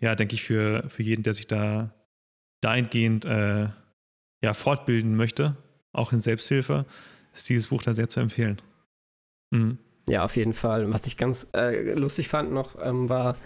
ja, 0.00 0.14
denke 0.14 0.34
ich, 0.34 0.42
für, 0.42 0.88
für 0.88 1.02
jeden, 1.02 1.22
der 1.22 1.34
sich 1.34 1.46
da 1.46 1.92
dahingehend 2.60 3.24
äh, 3.24 3.68
ja, 4.42 4.54
fortbilden 4.54 5.16
möchte, 5.16 5.56
auch 5.92 6.12
in 6.12 6.20
Selbsthilfe, 6.20 6.86
ist 7.34 7.48
dieses 7.48 7.68
Buch 7.68 7.82
da 7.82 7.92
sehr 7.92 8.08
zu 8.08 8.20
empfehlen. 8.20 8.60
Mhm. 9.50 9.78
Ja, 10.08 10.24
auf 10.24 10.36
jeden 10.36 10.54
Fall. 10.54 10.92
Was 10.92 11.06
ich 11.06 11.16
ganz 11.16 11.50
äh, 11.54 11.92
lustig 11.92 12.28
fand 12.28 12.52
noch, 12.52 12.76
ähm, 12.80 13.08
war 13.08 13.36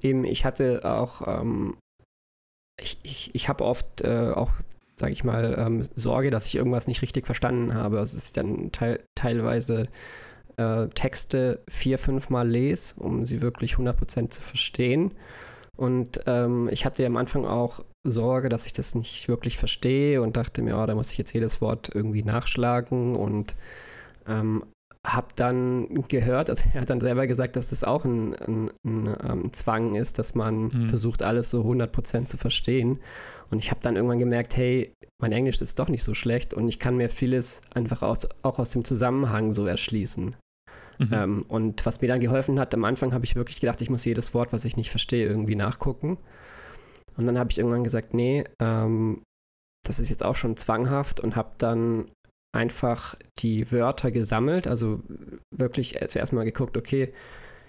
eben, 0.00 0.24
ich 0.24 0.44
hatte 0.44 0.84
auch, 0.84 1.40
ähm, 1.40 1.76
ich, 2.80 2.98
ich, 3.02 3.34
ich 3.34 3.48
habe 3.48 3.64
oft 3.64 4.00
äh, 4.02 4.32
auch, 4.34 4.52
sage 4.98 5.12
ich 5.12 5.24
mal, 5.24 5.54
ähm, 5.58 5.82
Sorge, 5.94 6.30
dass 6.30 6.46
ich 6.46 6.56
irgendwas 6.56 6.86
nicht 6.86 7.02
richtig 7.02 7.26
verstanden 7.26 7.74
habe. 7.74 7.98
Also, 7.98 8.16
dass 8.16 8.26
ich 8.26 8.32
dann 8.32 8.72
te 8.72 9.00
teilweise 9.14 9.86
äh, 10.56 10.88
Texte 10.88 11.62
vier, 11.68 11.98
fünf 11.98 12.30
Mal 12.30 12.48
lese, 12.48 12.94
um 13.00 13.24
sie 13.24 13.42
wirklich 13.42 13.74
100% 13.74 14.30
zu 14.30 14.42
verstehen. 14.42 15.12
Und 15.76 16.20
ähm, 16.26 16.68
ich 16.72 16.84
hatte 16.84 17.06
am 17.06 17.16
Anfang 17.16 17.46
auch 17.46 17.84
Sorge, 18.04 18.48
dass 18.48 18.66
ich 18.66 18.72
das 18.72 18.94
nicht 18.94 19.28
wirklich 19.28 19.56
verstehe 19.56 20.20
und 20.20 20.36
dachte 20.36 20.62
mir, 20.62 20.76
oh, 20.76 20.86
da 20.86 20.94
muss 20.94 21.12
ich 21.12 21.18
jetzt 21.18 21.32
jedes 21.32 21.60
Wort 21.60 21.90
irgendwie 21.94 22.24
nachschlagen 22.24 23.14
und 23.14 23.54
ähm, 24.26 24.64
habe 25.06 25.28
dann 25.36 26.02
gehört, 26.08 26.50
also 26.50 26.68
er 26.74 26.82
hat 26.82 26.90
dann 26.90 27.00
selber 27.00 27.26
gesagt, 27.26 27.56
dass 27.56 27.70
das 27.70 27.84
auch 27.84 28.04
ein, 28.04 28.34
ein, 28.34 28.70
ein, 28.84 29.08
ein 29.08 29.30
ähm, 29.30 29.52
Zwang 29.52 29.94
ist, 29.94 30.18
dass 30.18 30.34
man 30.34 30.64
mhm. 30.64 30.88
versucht, 30.88 31.22
alles 31.22 31.50
so 31.50 31.62
100% 31.62 32.26
zu 32.26 32.36
verstehen. 32.36 32.98
Und 33.50 33.58
ich 33.58 33.70
habe 33.70 33.80
dann 33.80 33.96
irgendwann 33.96 34.18
gemerkt, 34.18 34.56
hey, 34.56 34.92
mein 35.20 35.32
Englisch 35.32 35.60
ist 35.60 35.78
doch 35.78 35.88
nicht 35.88 36.04
so 36.04 36.14
schlecht 36.14 36.54
und 36.54 36.68
ich 36.68 36.78
kann 36.78 36.96
mir 36.96 37.08
vieles 37.08 37.62
einfach 37.74 38.02
aus, 38.02 38.28
auch 38.42 38.58
aus 38.58 38.70
dem 38.70 38.84
Zusammenhang 38.84 39.52
so 39.52 39.66
erschließen. 39.66 40.36
Mhm. 40.98 41.08
Ähm, 41.12 41.44
und 41.48 41.86
was 41.86 42.00
mir 42.00 42.08
dann 42.08 42.20
geholfen 42.20 42.58
hat, 42.58 42.74
am 42.74 42.84
Anfang 42.84 43.12
habe 43.12 43.24
ich 43.24 43.36
wirklich 43.36 43.60
gedacht, 43.60 43.80
ich 43.80 43.90
muss 43.90 44.04
jedes 44.04 44.34
Wort, 44.34 44.52
was 44.52 44.64
ich 44.64 44.76
nicht 44.76 44.90
verstehe, 44.90 45.26
irgendwie 45.26 45.56
nachgucken. 45.56 46.18
Und 47.16 47.26
dann 47.26 47.38
habe 47.38 47.50
ich 47.50 47.58
irgendwann 47.58 47.84
gesagt, 47.84 48.14
nee, 48.14 48.44
ähm, 48.60 49.22
das 49.86 49.98
ist 49.98 50.10
jetzt 50.10 50.24
auch 50.24 50.36
schon 50.36 50.56
zwanghaft 50.56 51.20
und 51.20 51.36
habe 51.36 51.52
dann 51.58 52.10
einfach 52.54 53.16
die 53.38 53.70
Wörter 53.72 54.10
gesammelt, 54.10 54.66
also 54.66 55.02
wirklich 55.54 55.98
zuerst 56.08 56.32
mal 56.32 56.44
geguckt, 56.44 56.76
okay, 56.76 57.12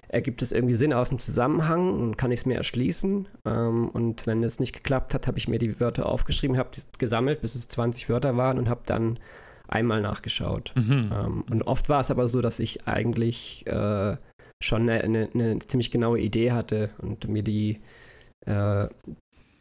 ergibt 0.09 0.41
es 0.41 0.51
irgendwie 0.51 0.75
Sinn 0.75 0.91
aus 0.91 1.09
dem 1.09 1.19
Zusammenhang 1.19 1.93
und 1.93 2.17
kann 2.17 2.31
ich 2.31 2.41
es 2.41 2.45
mir 2.45 2.57
erschließen. 2.57 3.27
Ähm, 3.45 3.89
und 3.89 4.27
wenn 4.27 4.43
es 4.43 4.59
nicht 4.59 4.73
geklappt 4.73 5.13
hat, 5.13 5.27
habe 5.27 5.37
ich 5.37 5.47
mir 5.47 5.59
die 5.59 5.79
Wörter 5.79 6.07
aufgeschrieben, 6.07 6.57
habe 6.57 6.71
gesammelt, 6.97 7.41
bis 7.41 7.55
es 7.55 7.67
20 7.67 8.09
Wörter 8.09 8.35
waren 8.35 8.57
und 8.57 8.69
habe 8.69 8.81
dann 8.85 9.19
einmal 9.67 10.01
nachgeschaut. 10.01 10.71
Mhm. 10.75 11.11
Ähm, 11.13 11.43
und 11.49 11.63
oft 11.63 11.89
war 11.89 11.99
es 11.99 12.11
aber 12.11 12.27
so, 12.27 12.41
dass 12.41 12.59
ich 12.59 12.87
eigentlich 12.87 13.65
äh, 13.67 14.17
schon 14.61 14.89
eine, 14.89 15.03
eine, 15.03 15.29
eine, 15.33 15.59
ziemlich 15.59 15.91
genaue 15.91 16.19
Idee 16.19 16.51
hatte 16.51 16.91
und 16.97 17.27
mir 17.27 17.43
die, 17.43 17.79
äh, 18.45 18.87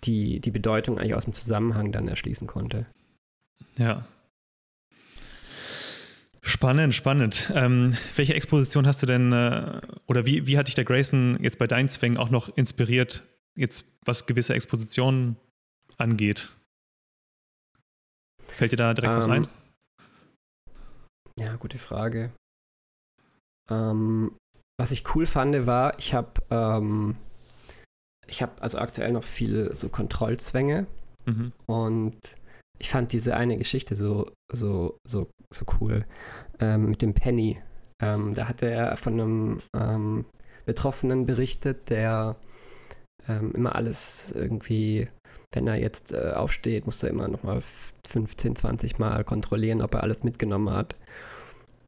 die, 0.04 0.40
die 0.40 0.50
Bedeutung 0.50 0.98
eigentlich 0.98 1.14
aus 1.14 1.24
dem 1.24 1.34
Zusammenhang 1.34 1.92
dann 1.92 2.08
erschließen 2.08 2.46
konnte. 2.46 2.86
Ja. 3.76 4.06
Spannend, 6.48 6.94
spannend. 6.94 7.52
Ähm, 7.54 7.94
welche 8.16 8.32
Exposition 8.32 8.86
hast 8.86 9.02
du 9.02 9.06
denn, 9.06 9.32
äh, 9.32 9.82
oder 10.06 10.24
wie, 10.24 10.46
wie 10.46 10.56
hat 10.56 10.68
dich 10.68 10.74
der 10.74 10.86
Grayson 10.86 11.36
jetzt 11.42 11.58
bei 11.58 11.66
deinen 11.66 11.90
Zwängen 11.90 12.16
auch 12.16 12.30
noch 12.30 12.48
inspiriert, 12.56 13.22
jetzt 13.54 13.84
was 14.06 14.24
gewisse 14.24 14.54
Expositionen 14.54 15.36
angeht? 15.98 16.48
Fällt 18.42 18.72
dir 18.72 18.76
da 18.76 18.94
direkt 18.94 19.12
um, 19.12 19.18
was 19.18 19.26
ähm, 19.26 19.32
ein? 19.32 19.48
Ja, 21.38 21.56
gute 21.56 21.76
Frage. 21.76 22.32
Ähm, 23.70 24.34
was 24.80 24.90
ich 24.90 25.14
cool 25.14 25.26
fand, 25.26 25.66
war, 25.66 25.98
ich 25.98 26.14
habe 26.14 26.32
ähm, 26.50 27.14
ich 28.26 28.40
habe 28.40 28.60
also 28.62 28.78
aktuell 28.78 29.12
noch 29.12 29.22
viele 29.22 29.74
so 29.74 29.90
Kontrollzwänge 29.90 30.86
mhm. 31.26 31.52
und 31.66 32.18
ich 32.78 32.90
fand 32.90 33.12
diese 33.12 33.36
eine 33.36 33.56
Geschichte 33.56 33.96
so 33.96 34.30
so 34.52 34.98
so 35.06 35.28
so 35.52 35.64
cool 35.80 36.04
ähm, 36.60 36.90
mit 36.90 37.02
dem 37.02 37.14
Penny. 37.14 37.58
Ähm, 38.00 38.34
da 38.34 38.48
hat 38.48 38.62
er 38.62 38.96
von 38.96 39.14
einem 39.14 39.58
ähm, 39.74 40.24
Betroffenen 40.66 41.26
berichtet, 41.26 41.90
der 41.90 42.36
ähm, 43.28 43.52
immer 43.52 43.74
alles 43.74 44.32
irgendwie 44.32 45.06
wenn 45.52 45.66
er 45.66 45.76
jetzt 45.76 46.12
äh, 46.12 46.32
aufsteht, 46.34 46.86
muss 46.86 47.02
er 47.02 47.10
immer 47.10 47.28
nochmal 47.28 47.60
15, 48.06 48.56
20 48.56 48.98
Mal 48.98 49.24
kontrollieren, 49.24 49.82
ob 49.82 49.94
er 49.94 50.02
alles 50.02 50.22
mitgenommen 50.22 50.70
hat. 50.70 50.94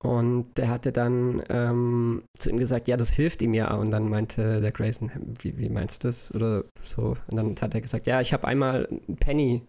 Und 0.03 0.57
der 0.57 0.69
hatte 0.69 0.93
dann 0.93 1.43
ähm, 1.51 2.23
zu 2.39 2.49
ihm 2.49 2.57
gesagt, 2.57 2.89
ja, 2.89 2.97
das 2.97 3.13
hilft 3.13 3.43
ihm 3.43 3.53
ja. 3.53 3.75
Und 3.75 3.91
dann 3.91 4.09
meinte 4.09 4.63
der 4.63 4.73
Grayson, 4.73 5.11
wie, 5.41 5.59
wie 5.59 5.69
meinst 5.69 6.03
du 6.03 6.09
das? 6.09 6.35
Oder 6.35 6.65
so. 6.83 7.15
Und 7.31 7.37
dann 7.37 7.55
hat 7.61 7.75
er 7.75 7.83
gesagt, 7.83 8.07
ja, 8.07 8.23
ich 8.23 8.33
habe 8.33 8.49
einmal 8.49 8.87
einen 8.87 9.17
Penny, 9.17 9.63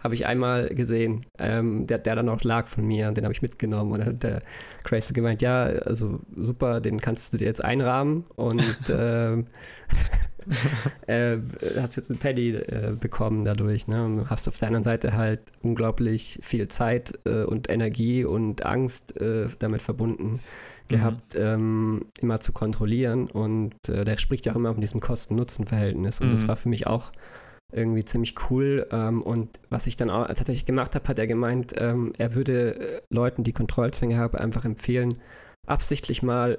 habe 0.00 0.14
ich 0.14 0.26
einmal 0.26 0.68
gesehen, 0.68 1.26
ähm, 1.38 1.86
der, 1.86 1.98
der 1.98 2.16
dann 2.16 2.28
auch 2.28 2.42
lag 2.42 2.66
von 2.68 2.86
mir. 2.86 3.08
Und 3.08 3.16
den 3.16 3.24
habe 3.24 3.32
ich 3.32 3.42
mitgenommen. 3.42 3.92
Und 3.92 3.98
dann 4.00 4.08
hat 4.08 4.22
der 4.22 4.40
Grayson 4.84 5.14
gemeint, 5.14 5.42
ja, 5.42 5.64
also 5.64 6.20
super, 6.36 6.80
den 6.80 7.00
kannst 7.00 7.32
du 7.32 7.38
dir 7.38 7.46
jetzt 7.46 7.64
einrahmen. 7.64 8.24
Und 8.36 8.64
ähm, 8.90 9.46
äh, 11.06 11.38
hast 11.80 11.96
jetzt 11.96 12.10
einen 12.10 12.18
Paddy 12.18 12.50
äh, 12.54 12.92
bekommen 12.98 13.44
dadurch. 13.44 13.88
Ne? 13.88 14.04
Und 14.04 14.30
hast 14.30 14.48
auf 14.48 14.58
der 14.58 14.68
anderen 14.68 14.84
Seite 14.84 15.14
halt 15.14 15.40
unglaublich 15.62 16.38
viel 16.42 16.68
Zeit 16.68 17.12
äh, 17.24 17.44
und 17.44 17.68
Energie 17.70 18.24
und 18.24 18.64
Angst 18.64 19.20
äh, 19.20 19.48
damit 19.58 19.82
verbunden 19.82 20.40
gehabt, 20.88 21.34
mhm. 21.34 21.40
ähm, 21.40 22.06
immer 22.20 22.40
zu 22.40 22.52
kontrollieren. 22.52 23.28
Und 23.28 23.88
äh, 23.88 24.04
der 24.04 24.18
spricht 24.18 24.46
ja 24.46 24.52
auch 24.52 24.56
immer 24.56 24.72
von 24.72 24.80
diesem 24.80 25.00
Kosten-Nutzen-Verhältnis. 25.00 26.20
Und 26.20 26.28
mhm. 26.28 26.30
das 26.32 26.48
war 26.48 26.56
für 26.56 26.68
mich 26.68 26.86
auch 26.86 27.10
irgendwie 27.72 28.04
ziemlich 28.04 28.34
cool. 28.50 28.84
Ähm, 28.90 29.22
und 29.22 29.60
was 29.70 29.86
ich 29.86 29.96
dann 29.96 30.10
auch 30.10 30.26
tatsächlich 30.28 30.66
gemacht 30.66 30.94
habe, 30.94 31.06
hat 31.08 31.18
er 31.18 31.26
gemeint, 31.26 31.74
ähm, 31.76 32.12
er 32.18 32.34
würde 32.34 32.78
äh, 32.78 33.00
Leuten, 33.10 33.44
die 33.44 33.52
Kontrollzwänge 33.52 34.16
haben, 34.16 34.38
einfach 34.38 34.64
empfehlen, 34.64 35.20
absichtlich 35.66 36.22
mal 36.22 36.58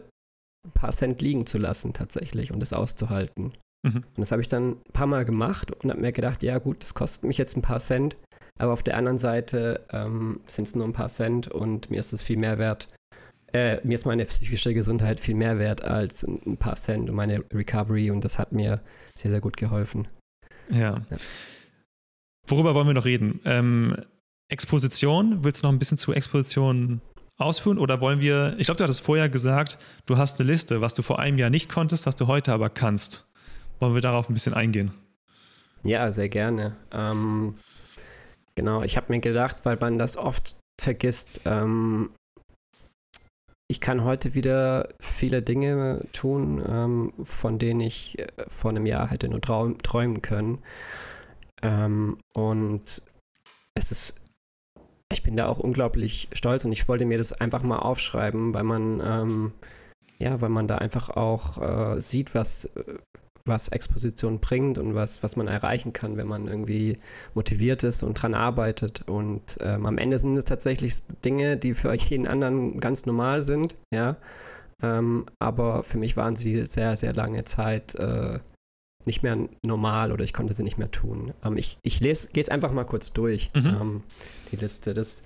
ein 0.66 0.72
paar 0.72 0.92
Cent 0.92 1.22
liegen 1.22 1.46
zu 1.46 1.58
lassen 1.58 1.94
tatsächlich 1.94 2.52
und 2.52 2.60
das 2.60 2.74
auszuhalten. 2.74 3.54
Mhm. 3.84 3.98
Und 3.98 4.18
das 4.18 4.32
habe 4.32 4.42
ich 4.42 4.48
dann 4.48 4.72
ein 4.72 4.94
paar 4.94 5.08
Mal 5.08 5.26
gemacht 5.26 5.72
und 5.72 5.90
habe 5.90 6.02
mir 6.02 6.12
gedacht, 6.12 6.44
ja 6.44 6.58
gut, 6.58 6.84
das 6.84 6.94
kostet 6.94 7.26
mich 7.26 7.38
jetzt 7.38 7.56
ein 7.56 7.62
paar 7.62 7.80
Cent, 7.80 8.18
aber 8.60 8.74
auf 8.74 8.84
der 8.84 8.98
anderen 8.98 9.18
Seite 9.18 9.86
ähm, 9.92 10.42
sind 10.48 10.68
es 10.68 10.76
nur 10.76 10.86
ein 10.86 10.94
paar 10.94 11.10
Cent 11.10 11.48
und 11.48 11.90
mir 11.90 12.00
ist 12.00 12.14
es 12.14 12.24
viel 12.24 12.38
mehr 12.38 12.58
wert. 12.58 12.88
Äh, 13.54 13.80
mir 13.86 13.96
ist 13.96 14.06
meine 14.06 14.26
psychische 14.26 14.74
Gesundheit 14.74 15.22
viel 15.22 15.36
mehr 15.36 15.58
wert 15.58 15.84
als 15.84 16.24
ein 16.24 16.58
paar 16.58 16.76
Cent 16.76 17.10
und 17.10 17.16
meine 17.16 17.46
Recovery 17.54 18.12
und 18.12 18.26
das 18.26 18.40
hat 18.40 18.52
mir 18.52 18.82
sehr, 19.16 19.32
sehr 19.32 19.40
gut 19.42 19.56
geholfen. 19.56 20.08
Ja. 20.70 21.02
ja. 21.10 21.18
Worüber 22.48 22.76
wollen 22.76 22.88
wir 22.88 22.94
noch 22.94 23.06
reden? 23.06 23.42
Ähm, 23.46 23.98
Exposition, 24.50 25.44
willst 25.44 25.62
du 25.62 25.68
noch 25.68 25.74
ein 25.74 25.80
bisschen 25.80 25.98
zu 25.98 26.14
Exposition 26.14 27.02
ausführen 27.38 27.78
oder 27.78 28.02
wollen 28.02 28.22
wir, 28.22 28.56
ich 28.58 28.66
glaube, 28.66 28.78
du 28.78 28.84
hattest 28.84 29.02
vorher 29.02 29.30
gesagt, 29.30 29.78
du 30.06 30.18
hast 30.18 30.40
eine 30.40 30.50
Liste, 30.50 30.82
was 30.82 30.94
du 30.94 31.04
vor 31.04 31.20
einem 31.20 31.38
Jahr 31.38 31.50
nicht 31.50 31.70
konntest, 31.70 32.06
was 32.06 32.16
du 32.16 32.28
heute 32.28 32.54
aber 32.54 32.70
kannst. 32.70 33.28
Wollen 33.80 33.94
wir 33.94 34.02
darauf 34.02 34.30
ein 34.30 34.34
bisschen 34.34 34.54
eingehen? 34.54 34.92
Ja, 35.84 36.12
sehr 36.12 36.30
gerne. 36.30 36.76
Ähm, 36.92 37.56
genau, 38.56 38.82
ich 38.82 38.98
habe 38.98 39.12
mir 39.12 39.20
gedacht, 39.20 39.66
weil 39.66 39.78
man 39.80 40.00
das 40.00 40.18
oft 40.18 40.58
vergisst, 40.82 41.42
ähm, 41.46 42.10
ich 43.68 43.82
kann 43.82 44.04
heute 44.04 44.34
wieder 44.34 44.90
viele 45.00 45.42
Dinge 45.42 46.06
tun, 46.14 46.64
ähm, 46.68 47.14
von 47.24 47.60
denen 47.60 47.82
ich 47.82 48.18
äh, 48.20 48.28
vor 48.48 48.72
einem 48.72 48.86
Jahr 48.86 49.10
hätte 49.10 49.30
nur 49.30 49.42
träumen 49.42 50.22
können. 50.22 50.60
Ähm, 51.62 52.18
und 52.34 53.02
es 53.76 53.92
ist 53.92 54.22
ich 55.12 55.24
bin 55.24 55.38
da 55.38 55.48
auch 55.48 55.60
unglaublich 55.60 56.28
stolz 56.34 56.66
und 56.66 56.72
ich 56.72 56.88
wollte 56.88 57.06
mir 57.06 57.18
das 57.18 57.34
einfach 57.34 57.64
mal 57.64 57.80
aufschreiben, 57.80 58.54
weil 58.54 58.64
man, 58.64 59.02
ähm, 59.04 59.54
ja, 60.20 60.42
weil 60.42 60.50
man 60.50 60.68
da 60.68 60.78
einfach 60.78 61.10
auch 61.10 61.62
äh, 61.62 62.02
sieht, 62.02 62.36
was, 62.36 62.70
was 63.48 63.70
Exposition 63.70 64.40
bringt 64.40 64.78
und 64.78 64.96
was, 64.96 65.24
was 65.24 65.36
man 65.36 65.48
erreichen 65.48 65.94
kann, 65.94 66.18
wenn 66.18 66.28
man 66.28 66.48
irgendwie 66.48 66.96
motiviert 67.34 67.84
ist 67.84 68.04
und 68.04 68.14
dran 68.14 68.34
arbeitet. 68.34 69.04
Und 69.08 69.58
ähm, 69.62 69.86
am 69.86 69.98
Ende 69.98 70.20
sind 70.20 70.36
es 70.36 70.46
tatsächlich 70.46 70.96
Dinge, 71.24 71.58
die 71.58 71.74
für 71.74 71.94
jeden 71.94 72.28
anderen 72.28 72.80
ganz 72.80 73.06
normal 73.06 73.42
sind, 73.42 73.76
ja. 73.94 74.18
Ähm, 74.84 75.26
aber 75.40 75.84
für 75.84 75.98
mich 75.98 76.18
waren 76.18 76.36
sie 76.36 76.64
sehr, 76.66 76.96
sehr 76.96 77.14
lange 77.14 77.44
Zeit 77.46 77.96
äh, 77.96 78.40
nicht 79.06 79.24
mehr 79.24 79.38
normal 79.66 80.12
oder 80.12 80.24
ich 80.24 80.34
konnte 80.34 80.54
sie 80.54 80.64
nicht 80.64 80.78
mehr 80.78 80.92
tun. 80.92 81.34
Ähm, 81.44 81.58
ich 81.58 81.80
ich 81.82 82.00
gehe 82.00 82.12
es 82.12 82.50
einfach 82.50 82.72
mal 82.72 82.84
kurz 82.84 83.12
durch, 83.14 83.50
mhm. 83.56 83.66
ähm, 83.66 84.04
die 84.52 84.58
Liste. 84.58 84.94
Das 84.94 85.24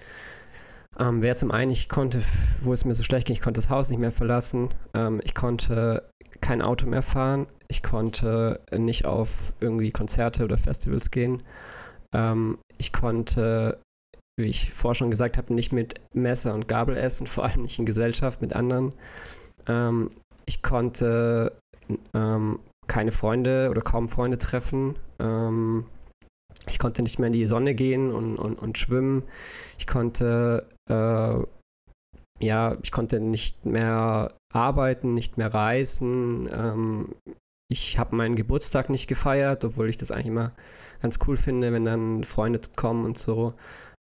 ähm, 1.00 1.22
wäre 1.22 1.36
zum 1.36 1.52
einen, 1.52 1.72
ich 1.72 1.90
konnte, 1.90 2.22
wo 2.62 2.74
es 2.74 2.86
mir 2.86 2.96
so 2.96 3.04
schlecht 3.04 3.28
ging, 3.28 3.36
ich 3.36 3.42
konnte 3.42 3.60
das 3.60 3.70
Haus 3.70 3.90
nicht 3.90 4.00
mehr 4.00 4.12
verlassen. 4.12 4.70
Ähm, 4.94 5.22
ich 5.24 5.34
konnte 5.34 6.10
kein 6.42 6.62
Auto 6.62 6.88
mehr 6.88 7.02
fahren. 7.02 7.48
Ich 7.68 7.84
konnte 7.84 8.62
nicht 8.72 9.06
auf 9.06 9.54
irgendwie 9.62 9.92
Konzerte 9.92 10.44
oder 10.44 10.58
Festivals 10.58 11.12
gehen. 11.12 11.42
Ähm, 12.14 12.58
ich 12.78 12.92
konnte, 12.92 13.80
wie 14.40 14.48
ich 14.48 14.72
vorher 14.74 14.96
schon 14.96 15.12
gesagt 15.12 15.38
habe, 15.38 15.54
nicht 15.54 15.72
mit 15.72 16.02
Messer 16.14 16.54
und 16.54 16.68
Gabel 16.68 16.98
essen, 16.98 17.28
vor 17.28 17.46
allem 17.46 17.64
nicht 17.64 17.80
in 17.80 17.86
Gesellschaft 17.86 18.42
mit 18.42 18.54
anderen. 18.54 18.94
Ähm, 19.68 20.10
ich 20.46 20.62
konnte 20.62 21.58
ähm, 22.14 22.60
keine 22.88 23.12
Freunde 23.12 23.70
oder 23.70 23.82
kaum 23.82 24.10
Freunde 24.10 24.38
treffen. 24.38 24.96
Ich 26.68 26.80
konnte 26.80 27.02
nicht 27.02 27.20
mehr 27.20 27.28
in 27.28 27.34
die 27.34 27.46
Sonne 27.46 27.76
gehen 27.76 28.12
und, 28.12 28.38
und, 28.38 28.56
und 28.56 28.78
schwimmen. 28.78 29.24
Ich 29.78 29.88
konnte, 29.88 30.68
äh, 30.90 32.46
ja, 32.46 32.78
ich 32.82 32.92
konnte 32.92 33.20
nicht 33.20 33.66
mehr 33.66 34.34
arbeiten, 34.54 35.14
nicht 35.14 35.38
mehr 35.38 35.54
reisen. 35.54 36.50
Ähm, 36.52 37.16
ich 37.70 37.98
habe 37.98 38.16
meinen 38.16 38.36
Geburtstag 38.36 38.90
nicht 38.90 39.08
gefeiert, 39.08 39.64
obwohl 39.64 39.90
ich 39.90 39.98
das 39.98 40.12
eigentlich 40.12 40.28
immer 40.28 40.52
ganz 41.02 41.20
cool 41.28 41.38
finde, 41.38 41.72
wenn 41.72 41.86
dann 41.86 42.24
Freunde 42.24 42.60
kommen 42.76 43.06
und 43.06 43.18
so. 43.18 43.54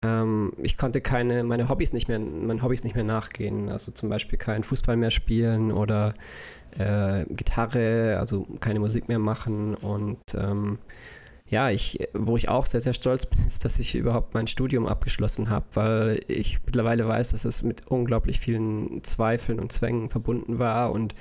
Ähm, 0.04 0.52
ich 0.58 0.76
konnte 0.76 1.00
keine, 1.00 1.44
meine 1.44 1.68
Hobbys 1.68 1.92
nicht 1.92 2.08
mehr, 2.08 2.18
meinen 2.18 2.62
Hobbys 2.62 2.84
nicht 2.84 2.94
mehr 2.94 3.04
nachgehen. 3.04 3.70
Also 3.70 3.90
zum 3.90 4.10
Beispiel 4.10 4.38
keinen 4.38 4.64
Fußball 4.64 4.96
mehr 4.96 5.10
spielen 5.10 5.72
oder 5.72 6.12
äh, 6.78 7.24
Gitarre, 7.30 8.18
also 8.18 8.46
keine 8.60 8.80
Musik 8.80 9.08
mehr 9.08 9.18
machen 9.18 9.74
und 9.74 10.20
ähm, 10.34 10.78
ja, 11.48 11.70
ich, 11.70 11.98
wo 12.14 12.36
ich 12.36 12.48
auch 12.48 12.66
sehr, 12.66 12.80
sehr 12.80 12.94
stolz 12.94 13.26
bin, 13.26 13.44
ist, 13.46 13.64
dass 13.64 13.78
ich 13.78 13.94
überhaupt 13.94 14.34
mein 14.34 14.46
Studium 14.46 14.86
abgeschlossen 14.86 15.50
habe, 15.50 15.66
weil 15.74 16.20
ich 16.26 16.60
mittlerweile 16.64 17.06
weiß, 17.06 17.32
dass 17.32 17.44
es 17.44 17.62
mit 17.62 17.86
unglaublich 17.88 18.40
vielen 18.40 19.04
Zweifeln 19.04 19.60
und 19.60 19.70
Zwängen 19.70 20.08
verbunden 20.08 20.58
war 20.58 20.92
und 20.92 21.14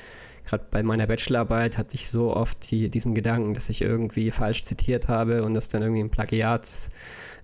gerade 0.46 0.66
bei 0.72 0.84
meiner 0.84 1.08
Bachelorarbeit 1.08 1.78
hatte 1.78 1.96
ich 1.96 2.10
so 2.10 2.36
oft 2.36 2.72
die, 2.72 2.90
diesen 2.90 3.14
Gedanken, 3.16 3.54
dass 3.54 3.70
ich 3.70 3.82
irgendwie 3.82 4.32
falsch 4.32 4.64
zitiert 4.64 5.08
habe 5.08 5.44
und 5.44 5.54
das 5.54 5.70
dann 5.70 5.82
irgendwie 5.82 6.04
ein 6.04 6.10
Plagiats, 6.10 6.92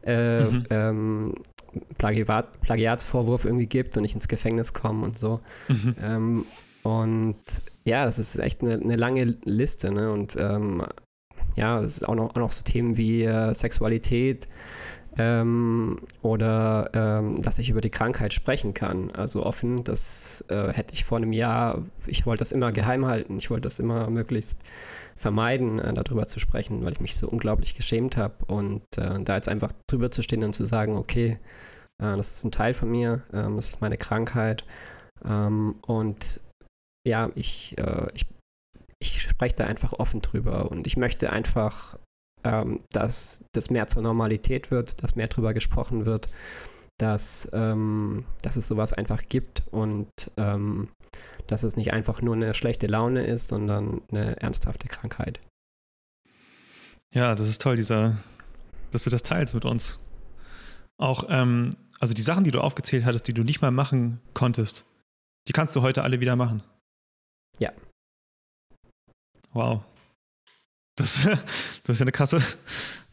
äh, 0.03 0.43
mhm. 0.43 0.65
ähm, 0.69 1.33
Plagiat, 1.97 2.61
Plagiatsvorwurf 2.61 3.45
irgendwie 3.45 3.67
gibt 3.67 3.97
und 3.97 4.05
ich 4.05 4.15
ins 4.15 4.27
Gefängnis 4.27 4.73
komme 4.73 5.05
und 5.05 5.17
so. 5.17 5.41
Mhm. 5.67 5.95
Ähm, 6.01 6.45
und 6.83 7.35
ja, 7.83 8.05
das 8.05 8.19
ist 8.19 8.39
echt 8.39 8.63
eine, 8.63 8.75
eine 8.75 8.95
lange 8.95 9.37
Liste, 9.43 9.91
ne? 9.91 10.11
Und 10.11 10.35
ähm, 10.39 10.83
ja, 11.59 11.81
es 11.81 11.97
ist 11.97 12.07
auch 12.07 12.15
noch, 12.15 12.31
auch 12.31 12.35
noch 12.35 12.51
so 12.51 12.63
Themen 12.63 12.95
wie 12.95 13.23
äh, 13.23 13.53
Sexualität 13.53 14.47
ähm, 15.17 15.97
oder 16.21 16.89
ähm, 16.93 17.41
dass 17.41 17.59
ich 17.59 17.69
über 17.69 17.81
die 17.81 17.89
Krankheit 17.89 18.33
sprechen 18.33 18.73
kann. 18.73 19.11
Also 19.11 19.45
offen, 19.45 19.83
das 19.83 20.45
äh, 20.47 20.71
hätte 20.71 20.93
ich 20.93 21.03
vor 21.03 21.17
einem 21.17 21.33
Jahr, 21.33 21.83
ich 22.07 22.25
wollte 22.25 22.39
das 22.39 22.53
immer 22.53 22.71
geheim 22.71 23.05
halten, 23.05 23.37
ich 23.37 23.49
wollte 23.49 23.63
das 23.63 23.79
immer 23.79 24.09
möglichst 24.09 24.61
vermeiden, 25.17 25.79
äh, 25.79 25.93
darüber 25.93 26.27
zu 26.27 26.39
sprechen, 26.39 26.85
weil 26.85 26.93
ich 26.93 27.01
mich 27.01 27.17
so 27.17 27.27
unglaublich 27.27 27.75
geschämt 27.75 28.15
habe. 28.15 28.35
Und 28.47 28.83
äh, 28.97 29.21
da 29.21 29.35
jetzt 29.35 29.49
einfach 29.49 29.73
drüber 29.87 30.11
zu 30.11 30.23
stehen 30.23 30.45
und 30.45 30.55
zu 30.55 30.63
sagen, 30.63 30.95
okay, 30.95 31.39
äh, 32.01 32.15
das 32.15 32.37
ist 32.37 32.45
ein 32.45 32.51
Teil 32.51 32.73
von 32.73 32.89
mir, 32.89 33.23
ähm, 33.33 33.57
das 33.57 33.69
ist 33.69 33.81
meine 33.81 33.97
Krankheit. 33.97 34.63
Ähm, 35.25 35.75
und 35.85 36.39
ja, 37.05 37.29
ich, 37.35 37.77
äh, 37.77 38.07
ich, 38.13 38.25
ich 38.99 39.21
spreche 39.21 39.55
da 39.55 39.63
einfach 39.65 39.93
offen 39.93 40.21
drüber 40.21 40.69
und 40.69 40.85
ich 40.87 40.97
möchte 40.97 41.31
einfach, 41.31 41.97
ähm, 42.43 42.81
dass 42.91 43.45
das 43.53 43.69
mehr 43.69 43.87
zur 43.87 44.03
Normalität 44.03 44.71
wird, 44.71 45.01
dass 45.03 45.15
mehr 45.15 45.27
drüber 45.27 45.53
gesprochen 45.53 46.05
wird, 46.05 46.29
dass, 46.97 47.49
ähm, 47.53 48.25
dass 48.41 48.57
es 48.57 48.67
sowas 48.67 48.93
einfach 48.93 49.23
gibt 49.29 49.63
und 49.71 50.09
ähm, 50.37 50.89
dass 51.47 51.63
es 51.63 51.77
nicht 51.77 51.93
einfach 51.93 52.21
nur 52.21 52.35
eine 52.35 52.53
schlechte 52.53 52.87
Laune 52.87 53.25
ist, 53.25 53.47
sondern 53.47 54.01
eine 54.11 54.39
ernsthafte 54.41 54.87
Krankheit. 54.87 55.39
Ja, 57.13 57.33
das 57.35 57.47
ist 57.47 57.61
toll, 57.61 57.77
dieser, 57.77 58.17
dass 58.91 59.05
du 59.05 59.09
das 59.09 59.23
teilst 59.23 59.53
mit 59.53 59.65
uns. 59.65 59.97
Auch, 60.97 61.25
ähm, 61.29 61.71
also 61.99 62.13
die 62.13 62.21
Sachen, 62.21 62.43
die 62.43 62.51
du 62.51 62.59
aufgezählt 62.59 63.05
hattest, 63.05 63.27
die 63.27 63.33
du 63.33 63.43
nicht 63.43 63.61
mal 63.61 63.71
machen 63.71 64.19
konntest, 64.33 64.85
die 65.47 65.53
kannst 65.53 65.75
du 65.75 65.81
heute 65.81 66.03
alle 66.03 66.19
wieder 66.19 66.35
machen. 66.35 66.61
Ja. 67.57 67.71
Wow. 69.53 69.83
Das, 70.95 71.23
das 71.83 71.95
ist 71.95 71.99
ja 71.99 72.03
eine 72.03 72.11
krasse, 72.11 72.37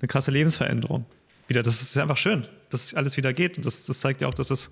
eine 0.00 0.08
krasse 0.08 0.30
Lebensveränderung. 0.30 1.06
Wieder, 1.48 1.62
das 1.62 1.80
ist 1.80 1.96
einfach 1.96 2.16
schön, 2.16 2.46
dass 2.70 2.94
alles 2.94 3.16
wieder 3.16 3.32
geht. 3.32 3.56
Und 3.56 3.66
das, 3.66 3.86
das 3.86 4.00
zeigt 4.00 4.20
ja 4.20 4.28
auch, 4.28 4.34
dass 4.34 4.50
es, 4.50 4.70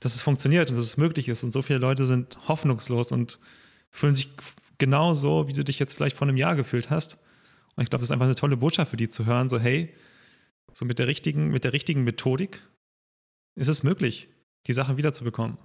dass 0.00 0.14
es 0.14 0.22
funktioniert 0.22 0.70
und 0.70 0.76
dass 0.76 0.84
es 0.84 0.96
möglich 0.96 1.28
ist. 1.28 1.42
Und 1.42 1.52
so 1.52 1.62
viele 1.62 1.80
Leute 1.80 2.06
sind 2.06 2.38
hoffnungslos 2.48 3.10
und 3.10 3.40
fühlen 3.90 4.14
sich 4.14 4.30
genau 4.78 5.14
so, 5.14 5.48
wie 5.48 5.52
du 5.52 5.64
dich 5.64 5.78
jetzt 5.78 5.94
vielleicht 5.94 6.16
vor 6.16 6.28
einem 6.28 6.36
Jahr 6.36 6.54
gefühlt 6.54 6.90
hast. 6.90 7.18
Und 7.74 7.82
ich 7.82 7.90
glaube, 7.90 8.02
das 8.02 8.08
ist 8.08 8.12
einfach 8.12 8.26
eine 8.26 8.34
tolle 8.34 8.56
Botschaft 8.56 8.90
für 8.90 8.96
die 8.96 9.08
zu 9.08 9.26
hören, 9.26 9.48
so 9.48 9.58
hey, 9.58 9.92
so 10.72 10.84
mit 10.84 10.98
der 10.98 11.06
richtigen, 11.06 11.48
mit 11.48 11.64
der 11.64 11.72
richtigen 11.72 12.04
Methodik 12.04 12.62
ist 13.54 13.68
es 13.68 13.82
möglich, 13.82 14.28
die 14.66 14.72
Sachen 14.72 14.96
wiederzubekommen. 14.96 15.58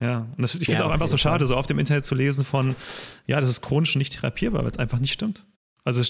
Ja, 0.00 0.28
und 0.36 0.42
das, 0.42 0.54
ich 0.54 0.60
finde 0.60 0.74
es 0.74 0.78
ja, 0.80 0.86
auch 0.86 0.92
einfach 0.92 1.08
so 1.08 1.16
schade, 1.16 1.46
so 1.46 1.56
auf 1.56 1.66
dem 1.66 1.78
Internet 1.78 2.04
zu 2.04 2.14
lesen 2.14 2.44
von, 2.44 2.76
ja, 3.26 3.40
das 3.40 3.50
ist 3.50 3.62
chronisch 3.62 3.96
nicht 3.96 4.12
therapierbar, 4.12 4.62
weil 4.62 4.70
es 4.70 4.78
einfach 4.78 5.00
nicht 5.00 5.12
stimmt. 5.12 5.46
Also, 5.84 6.02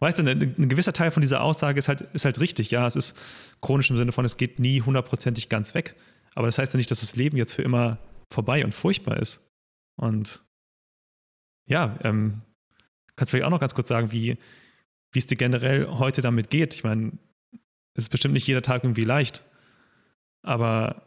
weißt 0.00 0.18
du, 0.18 0.22
ein, 0.24 0.54
ein, 0.58 0.68
gewisser 0.68 0.92
Teil 0.92 1.12
von 1.12 1.20
dieser 1.20 1.42
Aussage 1.42 1.78
ist 1.78 1.88
halt, 1.88 2.00
ist 2.14 2.24
halt 2.24 2.40
richtig. 2.40 2.72
Ja, 2.72 2.86
es 2.86 2.96
ist 2.96 3.16
chronisch 3.60 3.90
im 3.90 3.96
Sinne 3.96 4.10
von, 4.10 4.24
es 4.24 4.36
geht 4.36 4.58
nie 4.58 4.80
hundertprozentig 4.80 5.48
ganz 5.48 5.74
weg. 5.74 5.94
Aber 6.34 6.46
das 6.46 6.58
heißt 6.58 6.72
ja 6.72 6.78
nicht, 6.78 6.90
dass 6.90 7.00
das 7.00 7.14
Leben 7.14 7.36
jetzt 7.36 7.52
für 7.52 7.62
immer 7.62 7.98
vorbei 8.30 8.64
und 8.64 8.74
furchtbar 8.74 9.18
ist. 9.18 9.40
Und 9.96 10.42
ja, 11.66 11.98
ähm, 12.02 12.42
kannst 13.14 13.30
du 13.30 13.36
vielleicht 13.36 13.46
auch 13.46 13.50
noch 13.50 13.60
ganz 13.60 13.74
kurz 13.74 13.88
sagen, 13.88 14.10
wie, 14.10 14.38
wie 15.12 15.18
es 15.18 15.26
dir 15.26 15.36
generell 15.36 15.86
heute 15.86 16.22
damit 16.22 16.50
geht? 16.50 16.74
Ich 16.74 16.82
meine, 16.82 17.12
es 17.94 18.04
ist 18.04 18.08
bestimmt 18.08 18.34
nicht 18.34 18.46
jeder 18.48 18.62
Tag 18.62 18.82
irgendwie 18.82 19.04
leicht. 19.04 19.44
Aber 20.42 21.06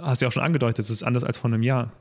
hast 0.00 0.22
ja 0.22 0.28
auch 0.28 0.32
schon 0.32 0.42
angedeutet, 0.42 0.84
es 0.84 0.90
ist 0.90 1.02
anders 1.02 1.24
als 1.24 1.38
vor 1.38 1.50
einem 1.50 1.62
Jahr. 1.62 1.92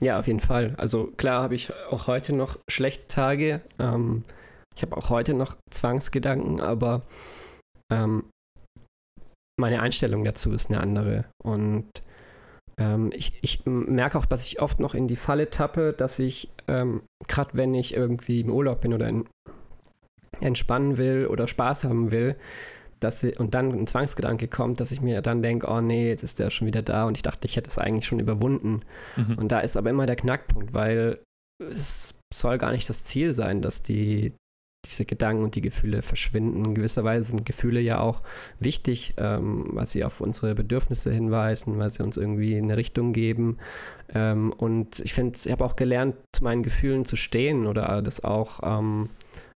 Ja, 0.00 0.18
auf 0.18 0.26
jeden 0.26 0.40
Fall. 0.40 0.74
Also 0.76 1.08
klar 1.16 1.42
habe 1.42 1.54
ich 1.54 1.72
auch 1.90 2.06
heute 2.06 2.34
noch 2.34 2.58
schlechte 2.70 3.08
Tage. 3.08 3.62
Ähm, 3.78 4.22
ich 4.76 4.82
habe 4.82 4.96
auch 4.96 5.10
heute 5.10 5.34
noch 5.34 5.56
Zwangsgedanken, 5.70 6.60
aber 6.60 7.02
ähm, 7.92 8.30
meine 9.58 9.82
Einstellung 9.82 10.24
dazu 10.24 10.52
ist 10.52 10.70
eine 10.70 10.80
andere. 10.80 11.24
Und 11.42 11.88
ähm, 12.78 13.10
ich, 13.12 13.32
ich 13.42 13.66
merke 13.66 14.18
auch, 14.18 14.26
dass 14.26 14.46
ich 14.46 14.62
oft 14.62 14.78
noch 14.78 14.94
in 14.94 15.08
die 15.08 15.16
Falle 15.16 15.50
tappe, 15.50 15.92
dass 15.92 16.20
ich, 16.20 16.48
ähm, 16.68 17.02
gerade 17.26 17.50
wenn 17.54 17.74
ich 17.74 17.94
irgendwie 17.94 18.40
im 18.40 18.50
Urlaub 18.50 18.80
bin 18.82 18.94
oder 18.94 19.08
in, 19.08 19.28
entspannen 20.40 20.96
will 20.96 21.26
oder 21.26 21.48
Spaß 21.48 21.84
haben 21.84 22.12
will, 22.12 22.36
dass 23.00 23.20
sie, 23.20 23.34
und 23.36 23.54
dann 23.54 23.72
ein 23.72 23.86
Zwangsgedanke 23.86 24.48
kommt, 24.48 24.80
dass 24.80 24.92
ich 24.92 25.00
mir 25.00 25.22
dann 25.22 25.42
denke, 25.42 25.66
oh 25.68 25.80
nee, 25.80 26.08
jetzt 26.08 26.22
ist 26.22 26.38
der 26.38 26.50
schon 26.50 26.66
wieder 26.66 26.82
da 26.82 27.04
und 27.04 27.16
ich 27.16 27.22
dachte, 27.22 27.46
ich 27.46 27.56
hätte 27.56 27.70
es 27.70 27.78
eigentlich 27.78 28.06
schon 28.06 28.20
überwunden. 28.20 28.80
Mhm. 29.16 29.38
Und 29.38 29.52
da 29.52 29.60
ist 29.60 29.76
aber 29.76 29.90
immer 29.90 30.06
der 30.06 30.16
Knackpunkt, 30.16 30.74
weil 30.74 31.20
es 31.60 32.18
soll 32.32 32.58
gar 32.58 32.72
nicht 32.72 32.88
das 32.88 33.04
Ziel 33.04 33.32
sein, 33.32 33.62
dass 33.62 33.82
die, 33.82 34.32
diese 34.86 35.04
Gedanken 35.04 35.42
und 35.42 35.54
die 35.54 35.60
Gefühle 35.60 36.02
verschwinden. 36.02 36.64
In 36.64 36.74
gewisser 36.74 37.04
Weise 37.04 37.28
sind 37.28 37.44
Gefühle 37.44 37.80
ja 37.80 38.00
auch 38.00 38.20
wichtig, 38.60 39.14
ähm, 39.18 39.68
weil 39.72 39.86
sie 39.86 40.04
auf 40.04 40.20
unsere 40.20 40.54
Bedürfnisse 40.54 41.12
hinweisen, 41.12 41.78
weil 41.78 41.90
sie 41.90 42.02
uns 42.02 42.16
irgendwie 42.16 42.56
eine 42.56 42.76
Richtung 42.76 43.12
geben. 43.12 43.58
Ähm, 44.14 44.52
und 44.52 45.00
ich 45.00 45.14
finde, 45.14 45.38
ich 45.42 45.50
habe 45.50 45.64
auch 45.64 45.76
gelernt, 45.76 46.16
zu 46.34 46.44
meinen 46.44 46.62
Gefühlen 46.62 47.04
zu 47.04 47.16
stehen 47.16 47.66
oder 47.66 48.02
das 48.02 48.22
auch, 48.22 48.60
ähm, 48.62 49.10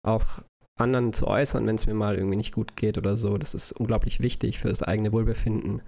auch 0.07 0.43
anderen 0.81 1.13
zu 1.13 1.27
äußern, 1.27 1.67
wenn 1.67 1.77
es 1.77 1.87
mir 1.87 1.95
mal 1.95 2.17
irgendwie 2.17 2.37
nicht 2.37 2.53
gut 2.55 2.77
geht 2.77 2.99
oder 2.99 3.17
so. 3.17 3.37
Das 3.39 3.55
ist 3.55 3.73
unglaublich 3.73 4.21
wichtig 4.21 4.59
für 4.59 4.69
das 4.69 4.83
eigene 4.83 5.13
Wohlbefinden. 5.13 5.83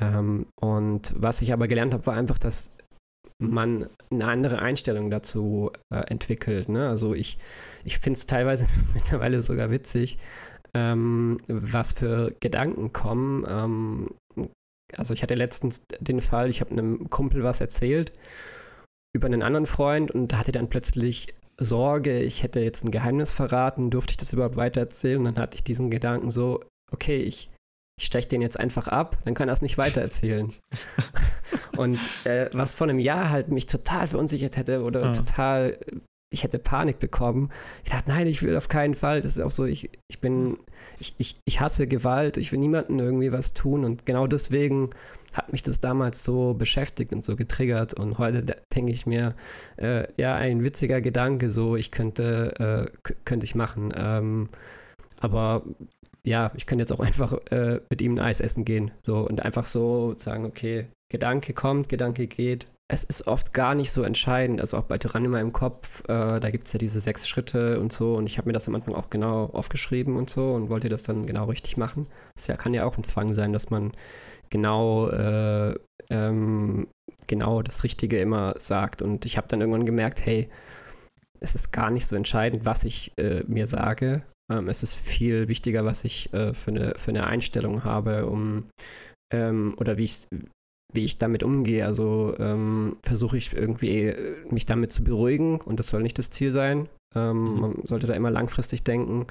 Ähm, 0.00 0.46
und 0.60 1.14
was 1.16 1.42
ich 1.42 1.52
aber 1.52 1.68
gelernt 1.68 1.94
habe, 1.94 2.06
war 2.06 2.14
einfach, 2.14 2.38
dass 2.38 2.70
man 3.38 3.86
eine 4.10 4.28
andere 4.28 4.60
Einstellung 4.60 5.10
dazu 5.10 5.72
äh, 5.92 6.00
entwickelt. 6.10 6.68
Ne? 6.68 6.88
Also 6.88 7.14
ich, 7.14 7.36
ich 7.84 7.98
finde 7.98 8.18
es 8.18 8.26
teilweise 8.26 8.68
mittlerweile 8.94 9.40
sogar 9.40 9.70
witzig, 9.70 10.18
ähm, 10.74 11.38
was 11.48 11.92
für 11.92 12.34
Gedanken 12.40 12.92
kommen. 12.92 13.44
Ähm, 13.48 14.10
also 14.96 15.14
ich 15.14 15.22
hatte 15.22 15.34
letztens 15.34 15.86
den 16.00 16.20
Fall, 16.20 16.50
ich 16.50 16.60
habe 16.60 16.72
einem 16.72 17.08
Kumpel 17.10 17.42
was 17.42 17.60
erzählt 17.60 18.12
über 19.12 19.26
einen 19.26 19.42
anderen 19.42 19.66
Freund 19.66 20.10
und 20.10 20.36
hatte 20.36 20.52
dann 20.52 20.68
plötzlich 20.68 21.34
Sorge, 21.60 22.20
ich 22.20 22.42
hätte 22.42 22.60
jetzt 22.60 22.84
ein 22.84 22.90
Geheimnis 22.90 23.32
verraten, 23.32 23.90
durfte 23.90 24.12
ich 24.12 24.16
das 24.16 24.32
überhaupt 24.32 24.56
weitererzählen? 24.56 25.18
Und 25.18 25.24
dann 25.26 25.42
hatte 25.42 25.56
ich 25.56 25.62
diesen 25.62 25.90
Gedanken 25.90 26.30
so, 26.30 26.60
okay, 26.90 27.18
ich, 27.18 27.48
ich 27.98 28.06
steche 28.06 28.28
den 28.28 28.40
jetzt 28.40 28.58
einfach 28.58 28.88
ab, 28.88 29.18
dann 29.24 29.34
kann 29.34 29.48
er 29.48 29.52
es 29.52 29.62
nicht 29.62 29.78
weitererzählen. 29.78 30.52
und 31.76 31.98
äh, 32.24 32.48
was 32.52 32.74
vor 32.74 32.88
einem 32.88 32.98
Jahr 32.98 33.30
halt 33.30 33.48
mich 33.48 33.66
total 33.66 34.06
verunsichert 34.06 34.56
hätte 34.56 34.82
oder 34.82 35.04
ah. 35.04 35.12
total, 35.12 35.78
ich 36.32 36.44
hätte 36.44 36.58
Panik 36.58 36.98
bekommen. 36.98 37.50
Ich 37.84 37.90
dachte, 37.90 38.08
nein, 38.10 38.26
ich 38.26 38.42
will 38.42 38.56
auf 38.56 38.68
keinen 38.68 38.94
Fall. 38.94 39.20
Das 39.20 39.32
ist 39.32 39.42
auch 39.42 39.50
so, 39.50 39.66
ich, 39.66 39.90
ich 40.08 40.20
bin, 40.20 40.58
ich, 40.98 41.14
ich, 41.18 41.36
ich 41.44 41.60
hasse 41.60 41.86
Gewalt, 41.86 42.38
ich 42.38 42.52
will 42.52 42.58
niemandem 42.58 42.98
irgendwie 42.98 43.32
was 43.32 43.52
tun 43.52 43.84
und 43.84 44.06
genau 44.06 44.26
deswegen 44.26 44.90
hat 45.34 45.52
mich 45.52 45.62
das 45.62 45.80
damals 45.80 46.24
so 46.24 46.54
beschäftigt 46.54 47.12
und 47.12 47.24
so 47.24 47.36
getriggert. 47.36 47.94
Und 47.94 48.18
heute 48.18 48.44
denke 48.74 48.92
ich 48.92 49.06
mir, 49.06 49.34
äh, 49.76 50.06
ja, 50.16 50.34
ein 50.34 50.64
witziger 50.64 51.00
Gedanke, 51.00 51.48
so 51.48 51.76
ich 51.76 51.90
könnte, 51.90 52.88
äh, 53.04 53.12
könnte 53.24 53.44
ich 53.44 53.54
machen. 53.54 53.92
Ähm, 53.96 54.48
aber 55.20 55.62
ja, 56.24 56.50
ich 56.54 56.66
könnte 56.66 56.82
jetzt 56.82 56.92
auch 56.92 57.00
einfach 57.06 57.34
äh, 57.50 57.80
mit 57.90 58.02
ihm 58.02 58.14
ein 58.14 58.20
Eis 58.20 58.40
essen 58.40 58.64
gehen. 58.64 58.90
So 59.02 59.26
und 59.26 59.44
einfach 59.44 59.66
so 59.66 60.14
sagen, 60.16 60.44
okay, 60.44 60.86
Gedanke 61.10 61.54
kommt, 61.54 61.88
Gedanke 61.88 62.28
geht. 62.28 62.68
Es 62.88 63.02
ist 63.02 63.26
oft 63.26 63.52
gar 63.52 63.74
nicht 63.74 63.90
so 63.90 64.02
entscheidend, 64.02 64.60
also 64.60 64.76
auch 64.76 64.84
bei 64.84 64.96
Tyrann 64.96 65.24
in 65.24 65.32
meinem 65.32 65.52
Kopf, 65.52 66.02
äh, 66.08 66.38
da 66.40 66.50
gibt 66.50 66.68
es 66.68 66.72
ja 66.72 66.78
diese 66.78 67.00
sechs 67.00 67.28
Schritte 67.28 67.80
und 67.80 67.92
so 67.92 68.16
und 68.16 68.26
ich 68.26 68.38
habe 68.38 68.48
mir 68.48 68.52
das 68.52 68.68
am 68.68 68.74
Anfang 68.76 68.94
auch 68.94 69.10
genau 69.10 69.46
aufgeschrieben 69.52 70.16
und 70.16 70.30
so 70.30 70.52
und 70.52 70.70
wollte 70.70 70.88
das 70.88 71.02
dann 71.02 71.26
genau 71.26 71.44
richtig 71.46 71.76
machen. 71.76 72.06
Das 72.36 72.46
ja, 72.46 72.56
kann 72.56 72.74
ja 72.74 72.84
auch 72.84 72.96
ein 72.96 73.04
Zwang 73.04 73.34
sein, 73.34 73.52
dass 73.52 73.70
man 73.70 73.92
genau, 74.50 75.08
äh, 75.08 75.74
ähm, 76.10 76.88
genau 77.26 77.62
das 77.62 77.84
Richtige 77.84 78.18
immer 78.18 78.54
sagt. 78.58 79.02
Und 79.02 79.24
ich 79.24 79.36
habe 79.36 79.48
dann 79.48 79.60
irgendwann 79.60 79.86
gemerkt, 79.86 80.24
hey, 80.24 80.48
es 81.40 81.54
ist 81.54 81.72
gar 81.72 81.90
nicht 81.90 82.06
so 82.06 82.16
entscheidend, 82.16 82.66
was 82.66 82.84
ich 82.84 83.12
äh, 83.16 83.42
mir 83.48 83.66
sage. 83.66 84.22
Ähm, 84.50 84.68
es 84.68 84.82
ist 84.82 84.96
viel 84.96 85.48
wichtiger, 85.48 85.84
was 85.84 86.04
ich 86.04 86.32
äh, 86.34 86.52
für, 86.52 86.70
eine, 86.70 86.92
für 86.96 87.10
eine 87.10 87.26
Einstellung 87.26 87.84
habe, 87.84 88.26
um 88.26 88.64
ähm, 89.32 89.74
oder 89.78 89.96
wie 89.96 90.04
ich, 90.04 90.26
wie 90.92 91.04
ich 91.04 91.18
damit 91.18 91.42
umgehe. 91.42 91.86
Also 91.86 92.34
ähm, 92.38 92.96
versuche 93.02 93.38
ich 93.38 93.52
irgendwie 93.54 94.06
äh, 94.06 94.36
mich 94.50 94.66
damit 94.66 94.92
zu 94.92 95.04
beruhigen 95.04 95.60
und 95.60 95.78
das 95.78 95.88
soll 95.88 96.02
nicht 96.02 96.18
das 96.18 96.30
Ziel 96.30 96.52
sein. 96.52 96.88
Ähm, 97.14 97.54
mhm. 97.54 97.60
Man 97.60 97.82
sollte 97.84 98.06
da 98.06 98.14
immer 98.14 98.30
langfristig 98.30 98.84
denken. 98.84 99.26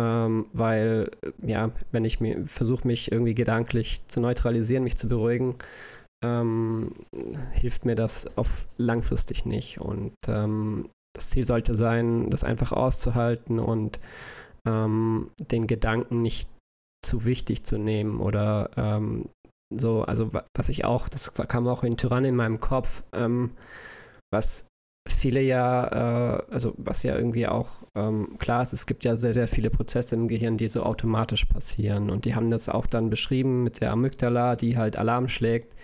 Ähm, 0.00 0.46
weil, 0.52 1.10
ja, 1.44 1.70
wenn 1.90 2.04
ich 2.04 2.20
mir 2.20 2.46
versuche, 2.46 2.86
mich 2.86 3.12
irgendwie 3.12 3.34
gedanklich 3.34 4.06
zu 4.08 4.20
neutralisieren, 4.20 4.84
mich 4.84 4.96
zu 4.96 5.08
beruhigen, 5.08 5.56
ähm, 6.24 6.92
hilft 7.52 7.84
mir 7.84 7.94
das 7.94 8.38
auf 8.38 8.66
langfristig 8.78 9.44
nicht. 9.44 9.80
Und 9.80 10.14
ähm, 10.28 10.88
das 11.14 11.30
Ziel 11.30 11.46
sollte 11.46 11.74
sein, 11.74 12.30
das 12.30 12.44
einfach 12.44 12.72
auszuhalten 12.72 13.58
und 13.58 14.00
ähm, 14.66 15.30
den 15.50 15.66
Gedanken 15.66 16.22
nicht 16.22 16.48
zu 17.04 17.24
wichtig 17.24 17.64
zu 17.64 17.78
nehmen 17.78 18.20
oder 18.20 18.70
ähm, 18.76 19.28
so, 19.74 20.02
also 20.02 20.30
was 20.56 20.68
ich 20.68 20.84
auch, 20.84 21.08
das 21.08 21.34
kam 21.34 21.66
auch 21.66 21.82
in 21.82 21.96
Tyrann 21.96 22.24
in 22.24 22.36
meinem 22.36 22.60
Kopf, 22.60 23.02
ähm, 23.12 23.52
was 24.32 24.68
viele 25.08 25.40
ja, 25.40 26.38
äh, 26.38 26.42
also 26.50 26.74
was 26.76 27.02
ja 27.02 27.16
irgendwie 27.16 27.46
auch 27.46 27.68
ähm, 27.94 28.36
klar 28.38 28.62
ist, 28.62 28.72
es 28.72 28.86
gibt 28.86 29.04
ja 29.04 29.16
sehr, 29.16 29.32
sehr 29.32 29.48
viele 29.48 29.70
Prozesse 29.70 30.14
im 30.14 30.28
Gehirn, 30.28 30.56
die 30.56 30.68
so 30.68 30.82
automatisch 30.82 31.44
passieren. 31.44 32.10
Und 32.10 32.24
die 32.24 32.34
haben 32.34 32.50
das 32.50 32.68
auch 32.68 32.86
dann 32.86 33.10
beschrieben 33.10 33.62
mit 33.64 33.80
der 33.80 33.92
Amygdala, 33.92 34.56
die 34.56 34.76
halt 34.76 34.96
Alarm 34.96 35.28
schlägt. 35.28 35.74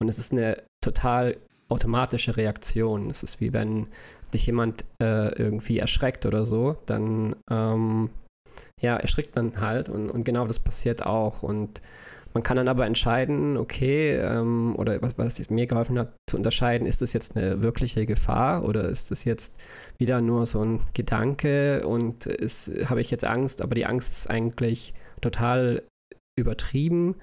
Und 0.00 0.08
es 0.08 0.18
ist 0.18 0.32
eine 0.32 0.62
total 0.82 1.34
automatische 1.68 2.36
Reaktion. 2.36 3.10
Es 3.10 3.22
ist 3.22 3.40
wie 3.40 3.54
wenn 3.54 3.86
dich 4.34 4.46
jemand 4.46 4.84
äh, 5.02 5.34
irgendwie 5.34 5.78
erschreckt 5.78 6.26
oder 6.26 6.46
so, 6.46 6.76
dann 6.86 7.36
ähm, 7.50 8.10
ja, 8.80 8.96
erschrickt 8.96 9.34
man 9.36 9.60
halt 9.60 9.88
und, 9.88 10.10
und 10.10 10.24
genau 10.24 10.46
das 10.46 10.58
passiert 10.58 11.04
auch. 11.06 11.42
Und 11.42 11.80
man 12.36 12.42
kann 12.42 12.58
dann 12.58 12.68
aber 12.68 12.84
entscheiden, 12.84 13.56
okay, 13.56 14.16
ähm, 14.16 14.76
oder 14.76 15.00
was, 15.00 15.16
was 15.16 15.48
mir 15.48 15.66
geholfen 15.66 15.98
hat, 15.98 16.12
zu 16.28 16.36
unterscheiden, 16.36 16.86
ist 16.86 17.00
das 17.00 17.14
jetzt 17.14 17.34
eine 17.34 17.62
wirkliche 17.62 18.04
Gefahr 18.04 18.62
oder 18.62 18.90
ist 18.90 19.10
das 19.10 19.24
jetzt 19.24 19.54
wieder 19.96 20.20
nur 20.20 20.44
so 20.44 20.62
ein 20.62 20.80
Gedanke 20.92 21.86
und 21.86 22.26
habe 22.90 23.00
ich 23.00 23.10
jetzt 23.10 23.24
Angst, 23.24 23.62
aber 23.62 23.74
die 23.74 23.86
Angst 23.86 24.12
ist 24.12 24.28
eigentlich 24.28 24.92
total 25.22 25.82
übertrieben 26.38 27.16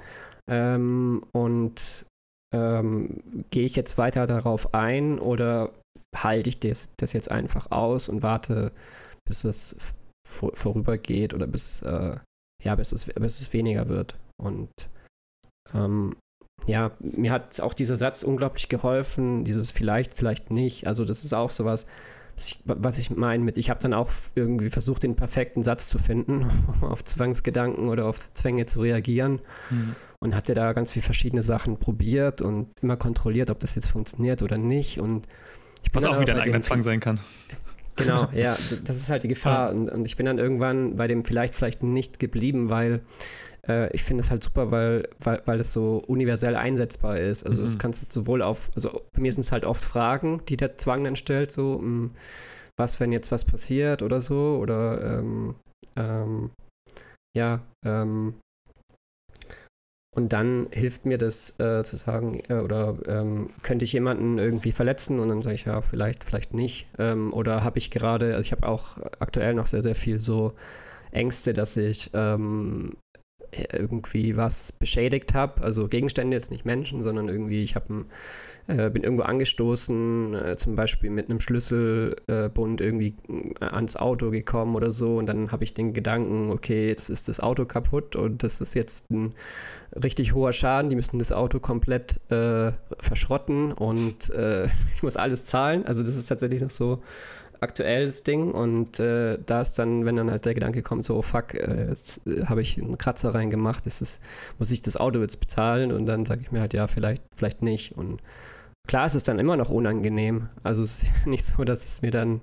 ähm, 0.49 1.23
und 1.31 2.07
ähm, 2.51 3.21
gehe 3.51 3.67
ich 3.67 3.75
jetzt 3.75 3.99
weiter 3.99 4.25
darauf 4.25 4.73
ein 4.73 5.19
oder 5.19 5.69
halte 6.15 6.49
ich 6.49 6.59
das, 6.59 6.89
das 6.97 7.13
jetzt 7.13 7.29
einfach 7.29 7.69
aus 7.69 8.09
und 8.09 8.23
warte, 8.23 8.71
bis 9.27 9.43
es 9.43 9.93
vor, 10.27 10.55
vorübergeht 10.55 11.35
oder 11.35 11.45
bis, 11.45 11.83
äh, 11.83 12.15
ja, 12.63 12.73
bis 12.73 12.93
es, 12.93 13.05
bis 13.05 13.41
es 13.41 13.53
weniger 13.53 13.89
wird. 13.89 14.15
Und 14.41 14.71
ähm, 15.73 16.15
ja, 16.67 16.91
mir 16.99 17.31
hat 17.31 17.59
auch 17.59 17.73
dieser 17.73 17.97
Satz 17.97 18.23
unglaublich 18.23 18.69
geholfen, 18.69 19.43
dieses 19.43 19.71
vielleicht, 19.71 20.13
vielleicht 20.13 20.51
nicht. 20.51 20.87
Also 20.87 21.05
das 21.05 21.23
ist 21.23 21.33
auch 21.33 21.49
sowas, 21.49 21.85
was 22.65 22.97
ich 22.97 23.11
meine 23.11 23.43
mit, 23.43 23.57
ich 23.57 23.69
habe 23.69 23.79
dann 23.81 23.93
auch 23.93 24.09
irgendwie 24.33 24.69
versucht, 24.69 25.03
den 25.03 25.15
perfekten 25.15 25.61
Satz 25.61 25.89
zu 25.89 25.99
finden, 25.99 26.49
um 26.81 26.83
auf 26.89 27.03
Zwangsgedanken 27.03 27.89
oder 27.89 28.05
auf 28.05 28.33
Zwänge 28.33 28.65
zu 28.65 28.81
reagieren. 28.81 29.39
Mhm. 29.69 29.95
Und 30.19 30.35
hatte 30.35 30.53
da 30.53 30.71
ganz 30.71 30.93
viele 30.93 31.03
verschiedene 31.03 31.41
Sachen 31.41 31.77
probiert 31.77 32.41
und 32.41 32.69
immer 32.81 32.95
kontrolliert, 32.95 33.49
ob 33.49 33.59
das 33.59 33.75
jetzt 33.75 33.89
funktioniert 33.89 34.41
oder 34.41 34.57
nicht. 34.57 35.01
Und 35.01 35.27
ich 35.83 35.93
Was 35.93 36.05
auch 36.05 36.19
wieder 36.21 36.35
ein 36.35 36.39
eigener 36.39 36.61
Zwang 36.61 36.81
sein 36.81 36.99
kann. 36.99 37.19
Genau, 37.95 38.27
ja, 38.33 38.57
das 38.85 38.95
ist 38.95 39.11
halt 39.11 39.21
die 39.21 39.27
Gefahr. 39.27 39.69
Und, 39.69 39.87
und 39.87 40.05
ich 40.05 40.17
bin 40.17 40.25
dann 40.25 40.39
irgendwann 40.39 40.95
bei 40.95 41.05
dem 41.05 41.23
vielleicht, 41.23 41.53
vielleicht 41.53 41.83
nicht 41.83 42.19
geblieben, 42.19 42.71
weil 42.71 43.01
äh, 43.67 43.93
ich 43.93 44.03
finde 44.03 44.21
es 44.21 44.31
halt 44.31 44.43
super, 44.43 44.71
weil, 44.71 45.07
weil, 45.19 45.41
weil 45.45 45.59
es 45.59 45.73
so 45.73 46.03
universell 46.07 46.55
einsetzbar 46.55 47.17
ist. 47.17 47.45
Also 47.45 47.61
es 47.61 47.75
mhm. 47.75 47.79
kannst 47.79 48.15
du 48.15 48.21
sowohl 48.21 48.41
auf, 48.41 48.69
also 48.75 49.01
bei 49.13 49.21
mir 49.21 49.31
sind 49.31 49.41
es 49.41 49.51
halt 49.51 49.65
oft 49.65 49.83
Fragen, 49.83 50.41
die 50.47 50.57
der 50.57 50.77
Zwang 50.77 51.03
dann 51.03 51.15
stellt, 51.15 51.51
so, 51.51 51.79
mh, 51.79 51.81
hm, 51.81 52.11
was, 52.77 52.99
wenn 52.99 53.11
jetzt 53.11 53.31
was 53.31 53.45
passiert 53.45 54.01
oder 54.01 54.19
so, 54.19 54.57
oder 54.59 55.19
ähm, 55.19 55.55
ähm, 55.95 56.49
ja, 57.35 57.61
ähm, 57.85 58.35
und 60.15 60.31
dann 60.31 60.67
hilft 60.71 61.07
mir 61.07 61.17
das 61.17 61.59
äh, 61.59 61.83
zu 61.83 61.97
sagen, 61.97 62.41
äh, 62.47 62.55
oder 62.55 62.97
ähm, 63.07 63.49
könnte 63.63 63.85
ich 63.85 63.93
jemanden 63.93 64.37
irgendwie 64.37 64.71
verletzen? 64.71 65.19
Und 65.19 65.29
dann 65.29 65.41
sage 65.41 65.55
ich, 65.55 65.65
ja, 65.65 65.81
vielleicht, 65.81 66.23
vielleicht 66.23 66.53
nicht. 66.53 66.87
Ähm, 66.99 67.33
oder 67.33 67.63
habe 67.63 67.79
ich 67.79 67.89
gerade, 67.89 68.35
also 68.35 68.41
ich 68.41 68.51
habe 68.51 68.67
auch 68.67 68.99
aktuell 69.19 69.55
noch 69.55 69.65
sehr, 69.65 69.81
sehr 69.81 69.95
viel 69.95 70.21
so 70.21 70.53
Ängste, 71.11 71.53
dass 71.53 71.77
ich 71.77 72.11
ähm, 72.13 72.95
irgendwie 73.71 74.37
was 74.37 74.71
beschädigt 74.71 75.33
habe. 75.33 75.61
Also 75.61 75.87
Gegenstände 75.87 76.35
jetzt 76.35 76.51
nicht 76.51 76.65
Menschen, 76.65 77.01
sondern 77.01 77.29
irgendwie, 77.29 77.63
ich 77.63 77.75
habe 77.75 78.05
äh, 78.67 78.89
bin 78.89 79.03
irgendwo 79.03 79.23
angestoßen, 79.23 80.35
äh, 80.35 80.55
zum 80.55 80.75
Beispiel 80.75 81.09
mit 81.09 81.29
einem 81.29 81.41
Schlüsselbund 81.41 82.79
äh, 82.79 82.83
irgendwie 82.83 83.15
äh, 83.59 83.65
ans 83.65 83.97
Auto 83.97 84.31
gekommen 84.31 84.75
oder 84.75 84.89
so. 84.89 85.17
Und 85.17 85.27
dann 85.27 85.51
habe 85.51 85.63
ich 85.63 85.73
den 85.73 85.93
Gedanken, 85.93 86.49
okay, 86.49 86.87
jetzt 86.87 87.09
ist 87.09 87.27
das 87.27 87.39
Auto 87.41 87.65
kaputt 87.65 88.15
und 88.15 88.43
das 88.43 88.61
ist 88.61 88.73
jetzt 88.73 89.11
ein 89.11 89.33
richtig 90.01 90.33
hoher 90.33 90.53
Schaden. 90.53 90.89
Die 90.89 90.95
müssen 90.95 91.19
das 91.19 91.31
Auto 91.31 91.59
komplett 91.59 92.21
äh, 92.31 92.71
verschrotten 92.99 93.73
und 93.73 94.29
äh, 94.29 94.65
ich 94.95 95.03
muss 95.03 95.17
alles 95.17 95.45
zahlen. 95.45 95.85
Also 95.85 96.01
das 96.01 96.15
ist 96.15 96.27
tatsächlich 96.27 96.61
noch 96.61 96.69
so 96.69 97.01
aktuelles 97.63 98.23
Ding 98.23 98.51
und 98.51 98.99
äh, 98.99 99.39
da 99.45 99.61
ist 99.61 99.79
dann, 99.79 100.05
wenn 100.05 100.15
dann 100.15 100.29
halt 100.29 100.45
der 100.45 100.53
Gedanke 100.53 100.83
kommt, 100.83 101.05
so, 101.05 101.17
oh 101.17 101.21
fuck, 101.21 101.53
äh, 101.55 101.89
jetzt 101.89 102.25
äh, 102.27 102.45
habe 102.45 102.61
ich 102.61 102.81
einen 102.81 102.97
Kratzer 102.97 103.33
reingemacht, 103.33 103.87
ist 103.87 104.01
es, 104.01 104.19
muss 104.59 104.71
ich 104.71 104.81
das 104.81 104.97
Auto 104.97 105.19
jetzt 105.21 105.39
bezahlen? 105.39 105.91
Und 105.91 106.05
dann 106.05 106.25
sage 106.25 106.41
ich 106.41 106.51
mir 106.51 106.61
halt, 106.61 106.73
ja, 106.73 106.87
vielleicht, 106.87 107.23
vielleicht 107.35 107.63
nicht. 107.63 107.97
Und 107.97 108.21
klar 108.87 109.05
ist 109.05 109.15
es 109.15 109.23
dann 109.23 109.39
immer 109.39 109.57
noch 109.57 109.69
unangenehm, 109.69 110.49
also 110.61 110.83
es 110.83 111.03
ist 111.03 111.11
nicht 111.27 111.45
so, 111.45 111.63
dass 111.63 111.83
es 111.83 112.01
mir 112.01 112.11
dann 112.11 112.41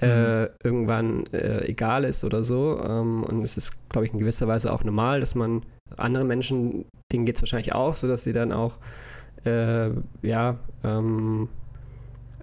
äh, 0.00 0.42
mhm. 0.42 0.48
irgendwann 0.62 1.26
äh, 1.32 1.64
egal 1.66 2.04
ist 2.04 2.24
oder 2.24 2.42
so. 2.42 2.80
Ähm, 2.82 3.24
und 3.24 3.42
es 3.42 3.56
ist, 3.56 3.72
glaube 3.88 4.06
ich, 4.06 4.12
in 4.12 4.18
gewisser 4.18 4.48
Weise 4.48 4.72
auch 4.72 4.84
normal, 4.84 5.20
dass 5.20 5.34
man 5.34 5.62
andere 5.96 6.24
Menschen, 6.24 6.86
denen 7.12 7.26
geht 7.26 7.36
es 7.36 7.42
wahrscheinlich 7.42 7.74
auch 7.74 7.94
so, 7.94 8.08
dass 8.08 8.24
sie 8.24 8.32
dann 8.32 8.52
auch 8.52 8.78
äh, 9.44 9.90
ja, 10.22 10.58
ähm, 10.84 11.48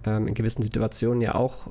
ähm, 0.04 0.28
in 0.28 0.34
gewissen 0.34 0.62
Situationen 0.62 1.20
ja 1.20 1.34
auch 1.34 1.70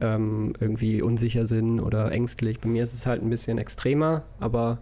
ähm, 0.00 0.52
irgendwie 0.60 1.02
unsicher 1.02 1.46
sind 1.46 1.80
oder 1.80 2.12
ängstlich. 2.12 2.60
Bei 2.60 2.68
mir 2.68 2.82
ist 2.82 2.94
es 2.94 3.06
halt 3.06 3.22
ein 3.22 3.30
bisschen 3.30 3.58
extremer, 3.58 4.22
aber 4.40 4.78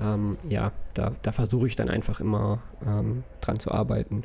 ähm, 0.00 0.38
ja, 0.48 0.72
da, 0.94 1.12
da 1.22 1.32
versuche 1.32 1.66
ich 1.66 1.76
dann 1.76 1.88
einfach 1.88 2.20
immer 2.20 2.62
ähm, 2.84 3.24
dran 3.40 3.60
zu 3.60 3.70
arbeiten. 3.72 4.24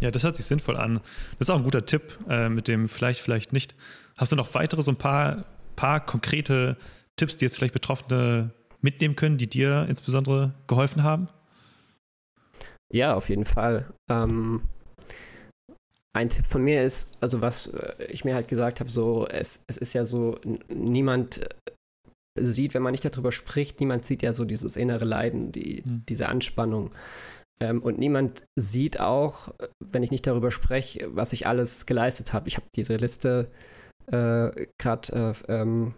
Ja, 0.00 0.10
das 0.10 0.22
hört 0.22 0.36
sich 0.36 0.46
sinnvoll 0.46 0.76
an. 0.76 1.00
Das 1.38 1.48
ist 1.48 1.50
auch 1.50 1.56
ein 1.56 1.64
guter 1.64 1.84
Tipp 1.84 2.16
äh, 2.28 2.48
mit 2.48 2.68
dem 2.68 2.88
vielleicht, 2.88 3.20
vielleicht 3.20 3.52
nicht. 3.52 3.74
Hast 4.16 4.30
du 4.30 4.36
noch 4.36 4.54
weitere, 4.54 4.82
so 4.82 4.92
ein 4.92 4.96
paar, 4.96 5.44
paar 5.74 6.04
konkrete 6.04 6.76
Tipps, 7.16 7.36
die 7.36 7.44
jetzt 7.44 7.56
vielleicht 7.56 7.74
Betroffene 7.74 8.52
mitnehmen 8.80 9.16
können, 9.16 9.38
die 9.38 9.48
dir 9.48 9.86
insbesondere 9.88 10.54
geholfen 10.68 11.02
haben? 11.02 11.28
Ja, 12.92 13.14
auf 13.14 13.28
jeden 13.28 13.44
Fall. 13.44 13.92
Ähm, 14.08 14.62
ein 16.18 16.28
Tipp 16.28 16.46
von 16.46 16.62
mir 16.62 16.82
ist, 16.82 17.16
also 17.20 17.40
was 17.42 17.68
äh, 17.68 18.04
ich 18.10 18.24
mir 18.24 18.34
halt 18.34 18.48
gesagt 18.48 18.80
habe, 18.80 18.90
so, 18.90 19.26
es, 19.28 19.64
es 19.68 19.78
ist 19.78 19.94
ja 19.94 20.04
so, 20.04 20.38
niemand 20.68 21.38
äh, 21.38 22.42
sieht, 22.42 22.74
wenn 22.74 22.82
man 22.82 22.92
nicht 22.92 23.04
darüber 23.04 23.32
spricht, 23.32 23.80
niemand 23.80 24.04
sieht 24.04 24.22
ja 24.22 24.32
so 24.32 24.44
dieses 24.44 24.76
innere 24.76 25.04
Leiden, 25.04 25.52
die, 25.52 25.82
mhm. 25.84 26.02
diese 26.08 26.28
Anspannung. 26.28 26.90
Ähm, 27.60 27.82
und 27.82 27.98
niemand 27.98 28.44
sieht 28.58 29.00
auch, 29.00 29.54
wenn 29.82 30.02
ich 30.02 30.10
nicht 30.10 30.26
darüber 30.26 30.50
spreche, 30.50 31.08
was 31.14 31.32
ich 31.32 31.46
alles 31.46 31.86
geleistet 31.86 32.32
habe. 32.32 32.48
Ich 32.48 32.56
habe 32.56 32.66
diese 32.74 32.96
Liste 32.96 33.50
äh, 34.06 34.66
gerade 34.80 35.34
äh, 35.48 35.52
ähm, 35.52 35.94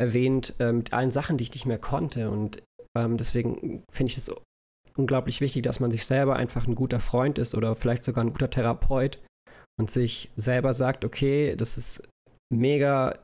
erwähnt 0.00 0.54
äh, 0.58 0.72
mit 0.72 0.92
allen 0.92 1.10
Sachen, 1.10 1.38
die 1.38 1.44
ich 1.44 1.52
nicht 1.52 1.66
mehr 1.66 1.78
konnte. 1.78 2.30
Und 2.30 2.62
ähm, 2.98 3.16
deswegen 3.16 3.84
finde 3.90 4.10
ich 4.10 4.16
es 4.16 4.30
unglaublich 4.96 5.40
wichtig, 5.40 5.62
dass 5.62 5.80
man 5.80 5.90
sich 5.90 6.04
selber 6.04 6.36
einfach 6.36 6.66
ein 6.66 6.74
guter 6.74 7.00
Freund 7.00 7.38
ist 7.38 7.54
oder 7.54 7.74
vielleicht 7.74 8.04
sogar 8.04 8.24
ein 8.24 8.32
guter 8.32 8.50
Therapeut, 8.50 9.18
und 9.78 9.90
sich 9.90 10.30
selber 10.36 10.74
sagt, 10.74 11.04
okay, 11.04 11.54
das 11.56 11.76
ist 11.76 12.08
mega 12.52 13.18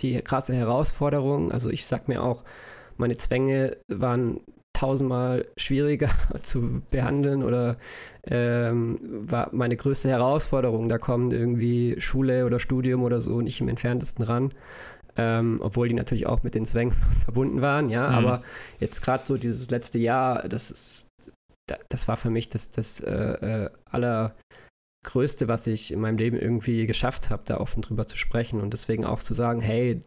die 0.00 0.20
krasse 0.22 0.54
Herausforderung. 0.54 1.52
Also 1.52 1.70
ich 1.70 1.84
sag 1.84 2.08
mir 2.08 2.22
auch, 2.22 2.42
meine 2.96 3.16
Zwänge 3.16 3.76
waren 3.88 4.40
tausendmal 4.72 5.46
schwieriger 5.58 6.10
zu 6.42 6.82
behandeln 6.90 7.42
oder 7.42 7.76
ähm, 8.24 8.98
war 9.02 9.50
meine 9.52 9.76
größte 9.76 10.08
Herausforderung. 10.08 10.88
Da 10.88 10.98
kommt 10.98 11.32
irgendwie 11.32 12.00
Schule 12.00 12.46
oder 12.46 12.60
Studium 12.60 13.02
oder 13.02 13.20
so 13.20 13.40
nicht 13.40 13.60
im 13.60 13.68
entferntesten 13.68 14.24
ran. 14.24 14.52
Ähm, 15.16 15.58
obwohl 15.60 15.88
die 15.88 15.94
natürlich 15.94 16.26
auch 16.26 16.44
mit 16.44 16.54
den 16.54 16.64
Zwängen 16.64 16.92
verbunden 17.24 17.60
waren, 17.60 17.90
ja. 17.90 18.08
Mhm. 18.08 18.14
Aber 18.14 18.42
jetzt 18.78 19.02
gerade 19.02 19.26
so 19.26 19.36
dieses 19.36 19.68
letzte 19.70 19.98
Jahr, 19.98 20.48
das 20.48 20.70
ist, 20.70 21.08
das 21.88 22.08
war 22.08 22.16
für 22.16 22.30
mich 22.30 22.48
das, 22.48 22.70
das 22.70 23.00
äh, 23.00 23.10
äh 23.10 23.70
aller 23.90 24.32
Größte, 25.04 25.48
was 25.48 25.66
ich 25.66 25.92
in 25.92 26.00
meinem 26.00 26.18
Leben 26.18 26.36
irgendwie 26.36 26.86
geschafft 26.86 27.30
habe, 27.30 27.42
da 27.46 27.58
offen 27.58 27.82
drüber 27.82 28.06
zu 28.06 28.16
sprechen 28.16 28.60
und 28.60 28.72
deswegen 28.72 29.04
auch 29.04 29.20
zu 29.20 29.34
sagen, 29.34 29.60
hey, 29.60 30.00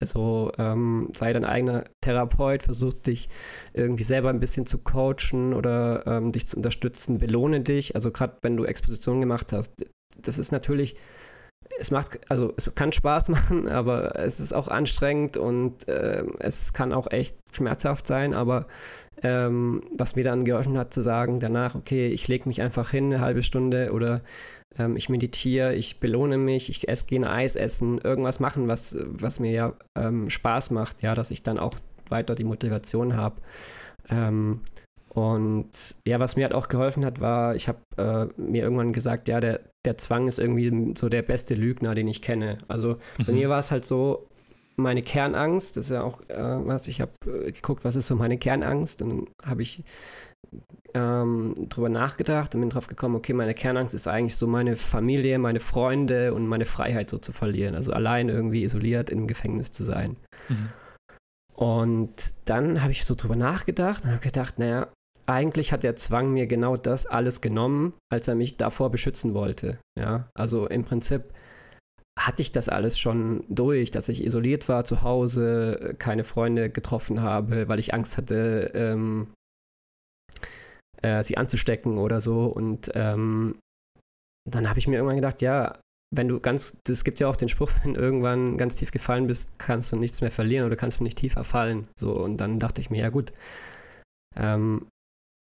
also 0.00 0.52
ähm, 0.58 1.10
sei 1.14 1.32
dein 1.32 1.44
eigener 1.44 1.84
Therapeut, 2.02 2.62
versuch 2.62 2.92
dich 2.94 3.28
irgendwie 3.72 4.02
selber 4.02 4.30
ein 4.30 4.40
bisschen 4.40 4.66
zu 4.66 4.78
coachen 4.78 5.54
oder 5.54 6.06
ähm, 6.06 6.32
dich 6.32 6.46
zu 6.46 6.56
unterstützen, 6.56 7.18
belohne 7.18 7.60
dich. 7.60 7.94
Also 7.94 8.10
gerade 8.10 8.36
wenn 8.42 8.56
du 8.56 8.64
Expositionen 8.64 9.20
gemacht 9.20 9.52
hast, 9.52 9.86
das 10.20 10.38
ist 10.38 10.52
natürlich, 10.52 10.94
es 11.78 11.90
macht, 11.90 12.18
also 12.30 12.52
es 12.56 12.74
kann 12.74 12.92
Spaß 12.92 13.28
machen, 13.30 13.68
aber 13.68 14.18
es 14.18 14.40
ist 14.40 14.52
auch 14.52 14.68
anstrengend 14.68 15.36
und 15.36 15.88
äh, 15.88 16.24
es 16.38 16.72
kann 16.72 16.92
auch 16.92 17.10
echt 17.10 17.36
schmerzhaft 17.54 18.06
sein, 18.06 18.34
aber 18.34 18.66
ähm, 19.22 19.82
was 19.96 20.16
mir 20.16 20.24
dann 20.24 20.44
geholfen 20.44 20.76
hat 20.76 20.92
zu 20.92 21.00
sagen 21.00 21.40
danach, 21.40 21.74
okay, 21.74 22.08
ich 22.08 22.28
lege 22.28 22.48
mich 22.48 22.62
einfach 22.62 22.90
hin 22.90 23.06
eine 23.06 23.20
halbe 23.20 23.42
Stunde 23.42 23.92
oder 23.92 24.20
ähm, 24.78 24.96
ich 24.96 25.08
meditiere, 25.08 25.74
ich 25.74 26.00
belohne 26.00 26.36
mich, 26.36 26.68
ich 26.68 26.88
esse, 26.88 27.06
gehe 27.06 27.20
ein 27.20 27.24
Eis 27.24 27.56
essen, 27.56 27.98
irgendwas 27.98 28.40
machen, 28.40 28.68
was, 28.68 28.98
was 29.04 29.40
mir 29.40 29.52
ja 29.52 29.72
ähm, 29.96 30.30
Spaß 30.30 30.70
macht, 30.70 31.02
ja, 31.02 31.14
dass 31.14 31.30
ich 31.30 31.42
dann 31.42 31.58
auch 31.58 31.74
weiter 32.08 32.34
die 32.34 32.44
Motivation 32.44 33.16
habe. 33.16 33.36
Ähm, 34.10 34.60
und 35.10 35.94
ja, 36.06 36.18
was 36.18 36.36
mir 36.36 36.42
halt 36.42 36.54
auch 36.54 36.68
geholfen 36.68 37.04
hat, 37.04 37.20
war, 37.20 37.54
ich 37.54 37.68
habe 37.68 37.78
äh, 37.96 38.40
mir 38.40 38.64
irgendwann 38.64 38.92
gesagt, 38.92 39.28
ja, 39.28 39.40
der, 39.40 39.60
der 39.84 39.98
Zwang 39.98 40.28
ist 40.28 40.38
irgendwie 40.38 40.94
so 40.96 41.08
der 41.08 41.22
beste 41.22 41.54
Lügner, 41.54 41.94
den 41.94 42.08
ich 42.08 42.22
kenne. 42.22 42.58
Also 42.68 42.96
mhm. 43.18 43.24
bei 43.26 43.32
mir 43.32 43.48
war 43.48 43.58
es 43.58 43.70
halt 43.70 43.84
so, 43.86 44.28
meine 44.76 45.02
Kernangst, 45.02 45.76
das 45.76 45.86
ist 45.86 45.90
ja 45.92 46.02
auch 46.02 46.20
äh, 46.28 46.66
was, 46.66 46.88
ich 46.88 47.00
habe 47.00 47.12
äh, 47.26 47.52
geguckt, 47.52 47.84
was 47.84 47.96
ist 47.96 48.06
so 48.06 48.16
meine 48.16 48.38
Kernangst 48.38 49.02
und 49.02 49.10
dann 49.10 49.48
habe 49.48 49.62
ich 49.62 49.82
ähm, 50.94 51.54
drüber 51.68 51.88
nachgedacht 51.88 52.54
und 52.54 52.60
bin 52.60 52.70
drauf 52.70 52.86
gekommen, 52.86 53.16
okay, 53.16 53.32
meine 53.32 53.54
Kernangst 53.54 53.94
ist 53.94 54.08
eigentlich 54.08 54.36
so 54.36 54.46
meine 54.46 54.76
Familie, 54.76 55.38
meine 55.38 55.60
Freunde 55.60 56.34
und 56.34 56.46
meine 56.46 56.64
Freiheit 56.64 57.10
so 57.10 57.18
zu 57.18 57.32
verlieren, 57.32 57.74
also 57.74 57.92
allein 57.92 58.28
irgendwie 58.28 58.64
isoliert 58.64 59.10
im 59.10 59.26
Gefängnis 59.26 59.72
zu 59.72 59.84
sein. 59.84 60.16
Mhm. 60.48 60.68
Und 61.54 62.34
dann 62.46 62.82
habe 62.82 62.92
ich 62.92 63.04
so 63.04 63.14
drüber 63.14 63.36
nachgedacht 63.36 64.04
und 64.04 64.10
habe 64.10 64.20
gedacht, 64.20 64.58
naja, 64.58 64.88
eigentlich 65.26 65.72
hat 65.72 65.82
der 65.82 65.96
Zwang 65.96 66.32
mir 66.32 66.46
genau 66.46 66.76
das 66.76 67.06
alles 67.06 67.40
genommen, 67.40 67.94
als 68.10 68.28
er 68.28 68.34
mich 68.34 68.56
davor 68.56 68.90
beschützen 68.90 69.34
wollte. 69.34 69.78
Ja, 69.98 70.28
also 70.34 70.66
im 70.66 70.84
Prinzip 70.84 71.24
hatte 72.18 72.42
ich 72.42 72.52
das 72.52 72.68
alles 72.68 72.98
schon 72.98 73.44
durch, 73.48 73.90
dass 73.90 74.08
ich 74.08 74.24
isoliert 74.24 74.68
war 74.68 74.84
zu 74.84 75.02
Hause, 75.02 75.94
keine 75.98 76.24
Freunde 76.24 76.70
getroffen 76.70 77.22
habe, 77.22 77.68
weil 77.68 77.78
ich 77.78 77.92
Angst 77.92 78.16
hatte, 78.16 78.70
ähm, 78.74 79.28
äh, 81.02 81.22
sie 81.24 81.36
anzustecken 81.36 81.98
oder 81.98 82.20
so. 82.20 82.44
Und 82.44 82.90
ähm, 82.94 83.58
dann 84.48 84.68
habe 84.68 84.78
ich 84.78 84.86
mir 84.86 84.96
irgendwann 84.96 85.16
gedacht, 85.16 85.42
ja, 85.42 85.78
wenn 86.14 86.28
du 86.28 86.38
ganz, 86.38 86.78
es 86.88 87.02
gibt 87.02 87.18
ja 87.18 87.28
auch 87.28 87.36
den 87.36 87.48
Spruch, 87.48 87.70
wenn 87.82 87.94
irgendwann 87.94 88.56
ganz 88.56 88.76
tief 88.76 88.92
gefallen 88.92 89.26
bist, 89.26 89.58
kannst 89.58 89.92
du 89.92 89.96
nichts 89.96 90.20
mehr 90.20 90.30
verlieren 90.30 90.66
oder 90.66 90.76
kannst 90.76 91.00
du 91.00 91.04
nicht 91.04 91.18
tiefer 91.18 91.44
fallen. 91.44 91.86
So, 91.98 92.12
und 92.12 92.36
dann 92.38 92.58
dachte 92.58 92.80
ich 92.80 92.90
mir, 92.90 93.00
ja 93.00 93.08
gut, 93.10 93.32
ähm, 94.36 94.86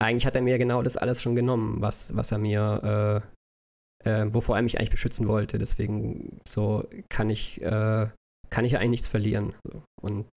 eigentlich 0.00 0.26
hat 0.26 0.36
er 0.36 0.42
mir 0.42 0.58
genau 0.58 0.82
das 0.82 0.96
alles 0.96 1.22
schon 1.22 1.34
genommen, 1.34 1.80
was, 1.80 2.14
was 2.16 2.32
er 2.32 2.38
mir 2.38 3.22
äh, 3.24 3.38
äh, 4.04 4.26
wovor 4.32 4.56
er 4.56 4.62
mich 4.62 4.78
eigentlich 4.78 4.90
beschützen 4.90 5.28
wollte. 5.28 5.58
Deswegen 5.58 6.40
so 6.46 6.88
kann 7.08 7.30
ich, 7.30 7.60
äh, 7.62 8.06
kann 8.50 8.64
ich 8.64 8.76
eigentlich 8.76 8.90
nichts 8.90 9.08
verlieren. 9.08 9.54
Und 10.00 10.28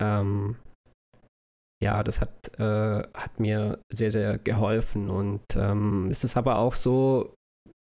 ähm, 0.00 0.56
ja, 1.82 2.02
das 2.02 2.20
hat, 2.20 2.58
äh, 2.58 3.02
hat 3.14 3.40
mir 3.40 3.78
sehr, 3.92 4.10
sehr 4.10 4.38
geholfen. 4.38 5.08
Und 5.08 5.42
ähm, 5.56 6.08
es 6.10 6.24
ist 6.24 6.36
aber 6.36 6.58
auch 6.58 6.74
so, 6.74 7.34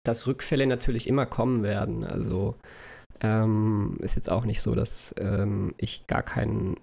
dass 0.05 0.27
Rückfälle 0.27 0.67
natürlich 0.67 1.07
immer 1.07 1.27
kommen 1.27 1.63
werden. 1.63 2.05
Also 2.05 2.57
ähm, 3.23 3.99
ist 4.01 4.17
jetzt 4.17 4.31
auch 4.31 4.45
nicht 4.45 4.63
so, 4.63 4.75
dass 4.75 5.15
ähm, 5.19 5.75
ich 5.77 6.07
gar 6.07 6.23
keinen 6.23 6.79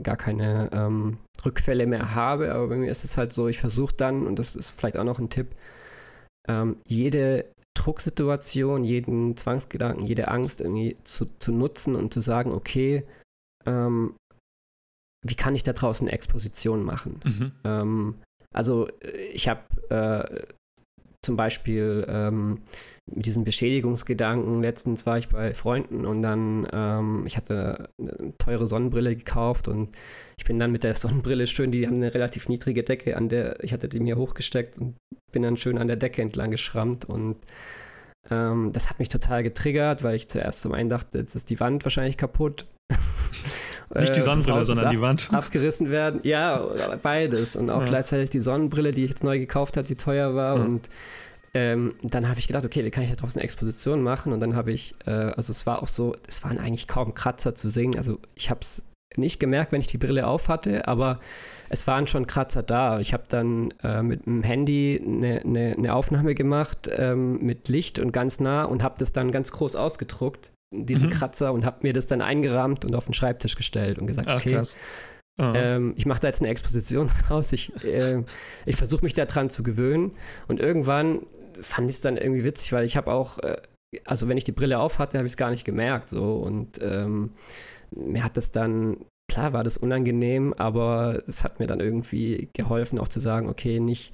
gar 0.00 0.16
keine 0.16 0.70
ähm, 0.72 1.18
Rückfälle 1.44 1.86
mehr 1.86 2.14
habe, 2.14 2.54
aber 2.54 2.68
bei 2.68 2.76
mir 2.76 2.90
ist 2.90 3.04
es 3.04 3.16
halt 3.16 3.32
so, 3.32 3.48
ich 3.48 3.58
versuche 3.58 3.94
dann, 3.94 4.26
und 4.26 4.38
das 4.38 4.56
ist 4.56 4.70
vielleicht 4.70 4.96
auch 4.96 5.04
noch 5.04 5.18
ein 5.18 5.28
Tipp, 5.28 5.48
ähm, 6.48 6.76
jede 6.86 7.52
Drucksituation, 7.74 8.84
jeden 8.84 9.36
Zwangsgedanken, 9.36 10.04
jede 10.04 10.28
Angst 10.28 10.60
irgendwie 10.60 10.94
zu, 11.04 11.26
zu 11.38 11.52
nutzen 11.52 11.94
und 11.94 12.12
zu 12.12 12.20
sagen, 12.20 12.52
okay, 12.52 13.04
ähm, 13.66 14.14
wie 15.24 15.34
kann 15.34 15.54
ich 15.54 15.62
da 15.62 15.72
draußen 15.72 16.08
Exposition 16.08 16.84
machen? 16.84 17.20
Mhm. 17.24 17.52
Ähm, 17.64 18.14
also 18.52 18.88
ich 19.32 19.48
habe 19.48 19.62
äh, 19.90 20.46
zum 21.24 21.36
Beispiel 21.36 22.04
ähm, 22.08 22.60
mit 23.10 23.26
diesen 23.26 23.44
Beschädigungsgedanken. 23.44 24.62
Letztens 24.62 25.06
war 25.06 25.18
ich 25.18 25.28
bei 25.28 25.54
Freunden 25.54 26.06
und 26.06 26.22
dann, 26.22 26.66
ähm, 26.72 27.24
ich 27.26 27.36
hatte 27.36 27.88
eine 27.98 28.36
teure 28.38 28.66
Sonnenbrille 28.66 29.16
gekauft 29.16 29.68
und 29.68 29.90
ich 30.36 30.44
bin 30.44 30.58
dann 30.58 30.72
mit 30.72 30.84
der 30.84 30.94
Sonnenbrille 30.94 31.46
schön, 31.46 31.70
die 31.72 31.86
haben 31.86 31.96
eine 31.96 32.14
relativ 32.14 32.48
niedrige 32.48 32.82
Decke, 32.82 33.16
an 33.16 33.28
der 33.28 33.62
ich 33.62 33.72
hatte 33.72 33.88
die 33.88 34.00
mir 34.00 34.16
hochgesteckt 34.16 34.78
und 34.78 34.96
bin 35.32 35.42
dann 35.42 35.56
schön 35.56 35.78
an 35.78 35.88
der 35.88 35.96
Decke 35.96 36.22
entlang 36.22 36.50
geschrammt 36.50 37.04
und 37.04 37.38
ähm, 38.30 38.70
das 38.72 38.88
hat 38.88 38.98
mich 38.98 39.08
total 39.08 39.42
getriggert, 39.42 40.04
weil 40.04 40.14
ich 40.14 40.28
zuerst 40.28 40.62
zum 40.62 40.72
einen 40.72 40.88
dachte, 40.88 41.18
jetzt 41.18 41.34
ist 41.34 41.50
die 41.50 41.58
Wand 41.58 41.84
wahrscheinlich 41.84 42.16
kaputt. 42.16 42.64
Nicht 43.94 44.16
die 44.16 44.20
äh, 44.20 44.22
Sonnenbrille, 44.22 44.64
sondern 44.64 44.86
ab, 44.86 44.92
die 44.92 45.00
Wand. 45.00 45.28
Abgerissen 45.32 45.90
werden. 45.90 46.20
Ja, 46.22 46.66
beides. 47.02 47.56
Und 47.56 47.68
auch 47.68 47.82
ja. 47.82 47.88
gleichzeitig 47.88 48.30
die 48.30 48.40
Sonnenbrille, 48.40 48.92
die 48.92 49.04
ich 49.04 49.10
jetzt 49.10 49.24
neu 49.24 49.38
gekauft 49.38 49.76
habe, 49.76 49.86
die 49.86 49.96
teuer 49.96 50.34
war. 50.34 50.56
Ja. 50.56 50.64
Und 50.64 50.88
ähm, 51.54 51.94
dann 52.02 52.28
habe 52.28 52.38
ich 52.38 52.46
gedacht, 52.46 52.64
okay, 52.64 52.84
wie 52.84 52.90
kann 52.90 53.04
ich 53.04 53.10
da 53.10 53.16
draußen 53.16 53.38
eine 53.38 53.44
Exposition 53.44 54.02
machen? 54.02 54.32
Und 54.32 54.40
dann 54.40 54.56
habe 54.56 54.72
ich, 54.72 54.94
äh, 55.06 55.10
also 55.10 55.52
es 55.52 55.66
war 55.66 55.82
auch 55.82 55.88
so, 55.88 56.16
es 56.26 56.42
waren 56.44 56.58
eigentlich 56.58 56.88
kaum 56.88 57.12
Kratzer 57.14 57.54
zu 57.54 57.68
sehen. 57.68 57.96
Also 57.96 58.18
ich 58.34 58.48
habe 58.48 58.60
es 58.60 58.84
nicht 59.16 59.38
gemerkt, 59.38 59.72
wenn 59.72 59.80
ich 59.80 59.86
die 59.86 59.98
Brille 59.98 60.26
auf 60.26 60.48
hatte, 60.48 60.88
aber 60.88 61.20
es 61.68 61.86
waren 61.86 62.06
schon 62.06 62.26
Kratzer 62.26 62.62
da. 62.62 63.00
Ich 63.00 63.12
habe 63.12 63.24
dann 63.28 63.72
äh, 63.82 64.02
mit 64.02 64.24
dem 64.24 64.42
Handy 64.42 64.98
eine, 65.04 65.40
eine, 65.40 65.74
eine 65.76 65.94
Aufnahme 65.94 66.34
gemacht 66.34 66.88
ähm, 66.90 67.38
mit 67.42 67.68
Licht 67.68 67.98
und 67.98 68.12
ganz 68.12 68.40
nah 68.40 68.64
und 68.64 68.82
habe 68.82 68.94
das 68.98 69.12
dann 69.12 69.30
ganz 69.30 69.52
groß 69.52 69.76
ausgedruckt, 69.76 70.52
diese 70.74 71.06
mhm. 71.06 71.10
Kratzer, 71.10 71.52
und 71.52 71.66
habe 71.66 71.78
mir 71.82 71.92
das 71.92 72.06
dann 72.06 72.22
eingerahmt 72.22 72.86
und 72.86 72.94
auf 72.94 73.04
den 73.04 73.14
Schreibtisch 73.14 73.56
gestellt 73.56 73.98
und 73.98 74.06
gesagt, 74.06 74.28
Ach, 74.28 74.40
okay. 74.40 74.62
Uh 75.40 75.52
ähm, 75.54 75.94
ich 75.96 76.04
mache 76.04 76.20
da 76.20 76.28
jetzt 76.28 76.42
eine 76.42 76.50
Exposition 76.50 77.10
raus. 77.30 77.52
Ich, 77.52 77.72
äh, 77.84 78.22
ich 78.66 78.76
versuche 78.76 79.02
mich 79.02 79.14
daran 79.14 79.48
zu 79.48 79.62
gewöhnen. 79.62 80.12
Und 80.46 80.60
irgendwann 80.60 81.20
fand 81.60 81.90
ich 81.90 81.96
es 81.96 82.02
dann 82.02 82.16
irgendwie 82.16 82.44
witzig, 82.44 82.72
weil 82.72 82.84
ich 82.84 82.96
habe 82.96 83.12
auch, 83.12 83.38
äh, 83.38 83.56
also 84.04 84.28
wenn 84.28 84.38
ich 84.38 84.44
die 84.44 84.52
Brille 84.52 84.78
auf 84.78 84.98
hatte, 84.98 85.18
habe 85.18 85.26
ich 85.26 85.32
es 85.32 85.36
gar 85.36 85.50
nicht 85.50 85.64
gemerkt. 85.64 86.08
So. 86.08 86.34
Und 86.36 86.80
ähm, 86.82 87.32
mir 87.90 88.24
hat 88.24 88.36
das 88.36 88.52
dann 88.52 88.96
klar 89.32 89.54
war 89.54 89.64
das 89.64 89.78
unangenehm, 89.78 90.52
aber 90.58 91.22
es 91.26 91.42
hat 91.42 91.58
mir 91.58 91.66
dann 91.66 91.80
irgendwie 91.80 92.50
geholfen, 92.54 92.98
auch 92.98 93.08
zu 93.08 93.18
sagen, 93.18 93.48
okay, 93.48 93.80
nicht, 93.80 94.12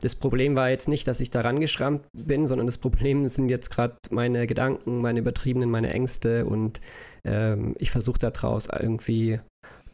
das 0.00 0.14
Problem 0.14 0.56
war 0.56 0.70
jetzt 0.70 0.88
nicht, 0.88 1.08
dass 1.08 1.18
ich 1.18 1.32
daran 1.32 1.58
geschrammt 1.58 2.06
bin, 2.12 2.46
sondern 2.46 2.66
das 2.68 2.78
Problem 2.78 3.26
sind 3.26 3.48
jetzt 3.48 3.70
gerade 3.70 3.96
meine 4.12 4.46
Gedanken, 4.46 4.98
meine 4.98 5.18
übertriebenen, 5.18 5.70
meine 5.70 5.92
Ängste 5.92 6.44
und 6.46 6.80
ähm, 7.24 7.74
ich 7.80 7.90
versuche 7.90 8.20
daraus 8.20 8.68
irgendwie 8.68 9.40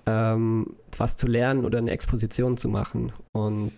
ähm, 0.07 0.77
was 0.99 1.17
zu 1.17 1.27
lernen 1.27 1.65
oder 1.65 1.79
eine 1.79 1.91
Exposition 1.91 2.59
zu 2.59 2.69
machen 2.69 3.13
und 3.33 3.73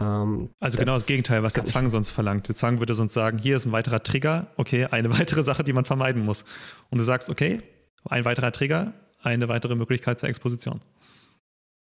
ähm, 0.00 0.50
also 0.60 0.78
genau 0.78 0.94
das 0.94 1.06
Gegenteil, 1.06 1.42
was 1.42 1.52
der 1.52 1.64
Zwang 1.64 1.88
sonst 1.90 2.10
verlangt. 2.10 2.48
Der 2.48 2.56
Zwang 2.56 2.78
würde 2.78 2.94
sonst 2.94 3.14
sagen, 3.14 3.38
hier 3.38 3.56
ist 3.56 3.66
ein 3.66 3.72
weiterer 3.72 4.02
Trigger, 4.02 4.50
okay, 4.56 4.86
eine 4.86 5.10
weitere 5.18 5.42
Sache, 5.42 5.64
die 5.64 5.72
man 5.72 5.84
vermeiden 5.84 6.24
muss. 6.24 6.44
Und 6.90 6.98
du 6.98 7.04
sagst, 7.04 7.30
okay, 7.30 7.60
ein 8.08 8.24
weiterer 8.24 8.52
Trigger, 8.52 8.92
eine 9.22 9.48
weitere 9.48 9.74
Möglichkeit 9.74 10.18
zur 10.18 10.28
Exposition. 10.28 10.80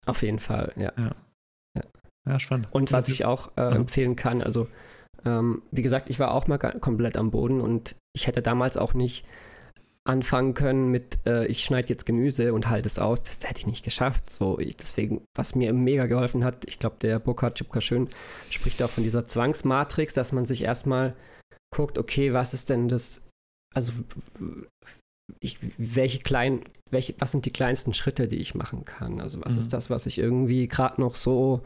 Auf 0.06 0.24
jeden 0.24 0.40
Fall, 0.40 0.74
ja. 0.76 0.92
Ja, 0.98 1.12
ja. 1.76 1.84
ja 2.28 2.40
spannend. 2.40 2.68
Und 2.72 2.92
was 2.92 3.08
ich 3.08 3.26
auch 3.26 3.52
äh, 3.56 3.76
empfehlen 3.76 4.16
kann, 4.16 4.42
also 4.42 4.68
ähm, 5.26 5.62
wie 5.72 5.84
gesagt, 5.84 6.10
ich 6.10 6.20
war 6.20 6.32
auch 6.32 6.48
mal 6.48 6.58
komplett 6.58 7.18
am 7.18 7.32
Boden 7.32 7.62
und 7.62 7.96
ich 8.14 8.28
hätte 8.28 8.42
damals 8.42 8.78
auch 8.78 8.94
nicht 8.94 9.28
anfangen 10.08 10.54
können 10.54 10.90
mit, 10.90 11.20
äh, 11.26 11.46
ich 11.46 11.64
schneide 11.64 11.90
jetzt 11.90 12.06
Gemüse 12.06 12.54
und 12.54 12.70
halte 12.70 12.88
es 12.88 12.98
aus. 12.98 13.22
Das 13.22 13.38
hätte 13.44 13.60
ich 13.60 13.68
nicht 13.68 13.84
geschafft. 13.84 14.30
So, 14.30 14.58
ich, 14.60 14.76
deswegen, 14.76 15.24
was 15.38 15.54
mir 15.56 15.74
mega 15.74 16.08
geholfen 16.08 16.44
hat, 16.44 16.66
ich 16.66 16.80
glaube, 16.80 16.98
der 17.02 17.20
Burkhard 17.20 17.58
Schipka 17.58 17.82
schön 17.82 18.10
spricht 18.50 18.82
auch 18.82 18.90
von 18.90 19.04
dieser 19.04 19.28
Zwangsmatrix, 19.28 20.14
dass 20.14 20.32
man 20.32 20.46
sich 20.46 20.64
erstmal 20.64 21.14
guckt, 21.74 21.98
okay, 21.98 22.34
was 22.34 22.54
ist 22.54 22.70
denn 22.70 22.88
das, 22.88 23.28
also 23.76 23.94
ich, 25.40 25.58
welche 25.78 26.20
kleinen, 26.20 26.62
welche, 26.90 27.14
was 27.20 27.32
sind 27.32 27.46
die 27.46 27.54
kleinsten 27.54 27.94
Schritte, 27.94 28.28
die 28.28 28.38
ich 28.38 28.56
machen 28.56 28.86
kann? 28.86 29.22
Also 29.22 29.40
was 29.44 29.54
mhm. 29.54 29.60
ist 29.60 29.74
das, 29.74 29.90
was 29.90 30.08
ich 30.08 30.18
irgendwie 30.18 30.68
gerade 30.68 31.00
noch 31.00 31.16
so 31.16 31.62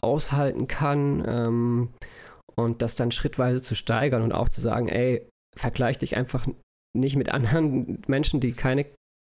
aushalten 0.00 0.66
kann? 0.66 1.24
Ähm, 1.26 1.88
und 2.58 2.80
das 2.80 2.94
dann 2.94 3.10
schrittweise 3.10 3.60
zu 3.60 3.74
steigern 3.74 4.22
und 4.22 4.32
auch 4.32 4.48
zu 4.48 4.62
sagen, 4.62 4.88
ey, 4.88 5.28
vergleich 5.56 5.98
dich 5.98 6.16
einfach 6.16 6.46
nicht 6.98 7.16
mit 7.16 7.30
anderen 7.30 8.02
Menschen, 8.06 8.40
die 8.40 8.52
keine 8.52 8.86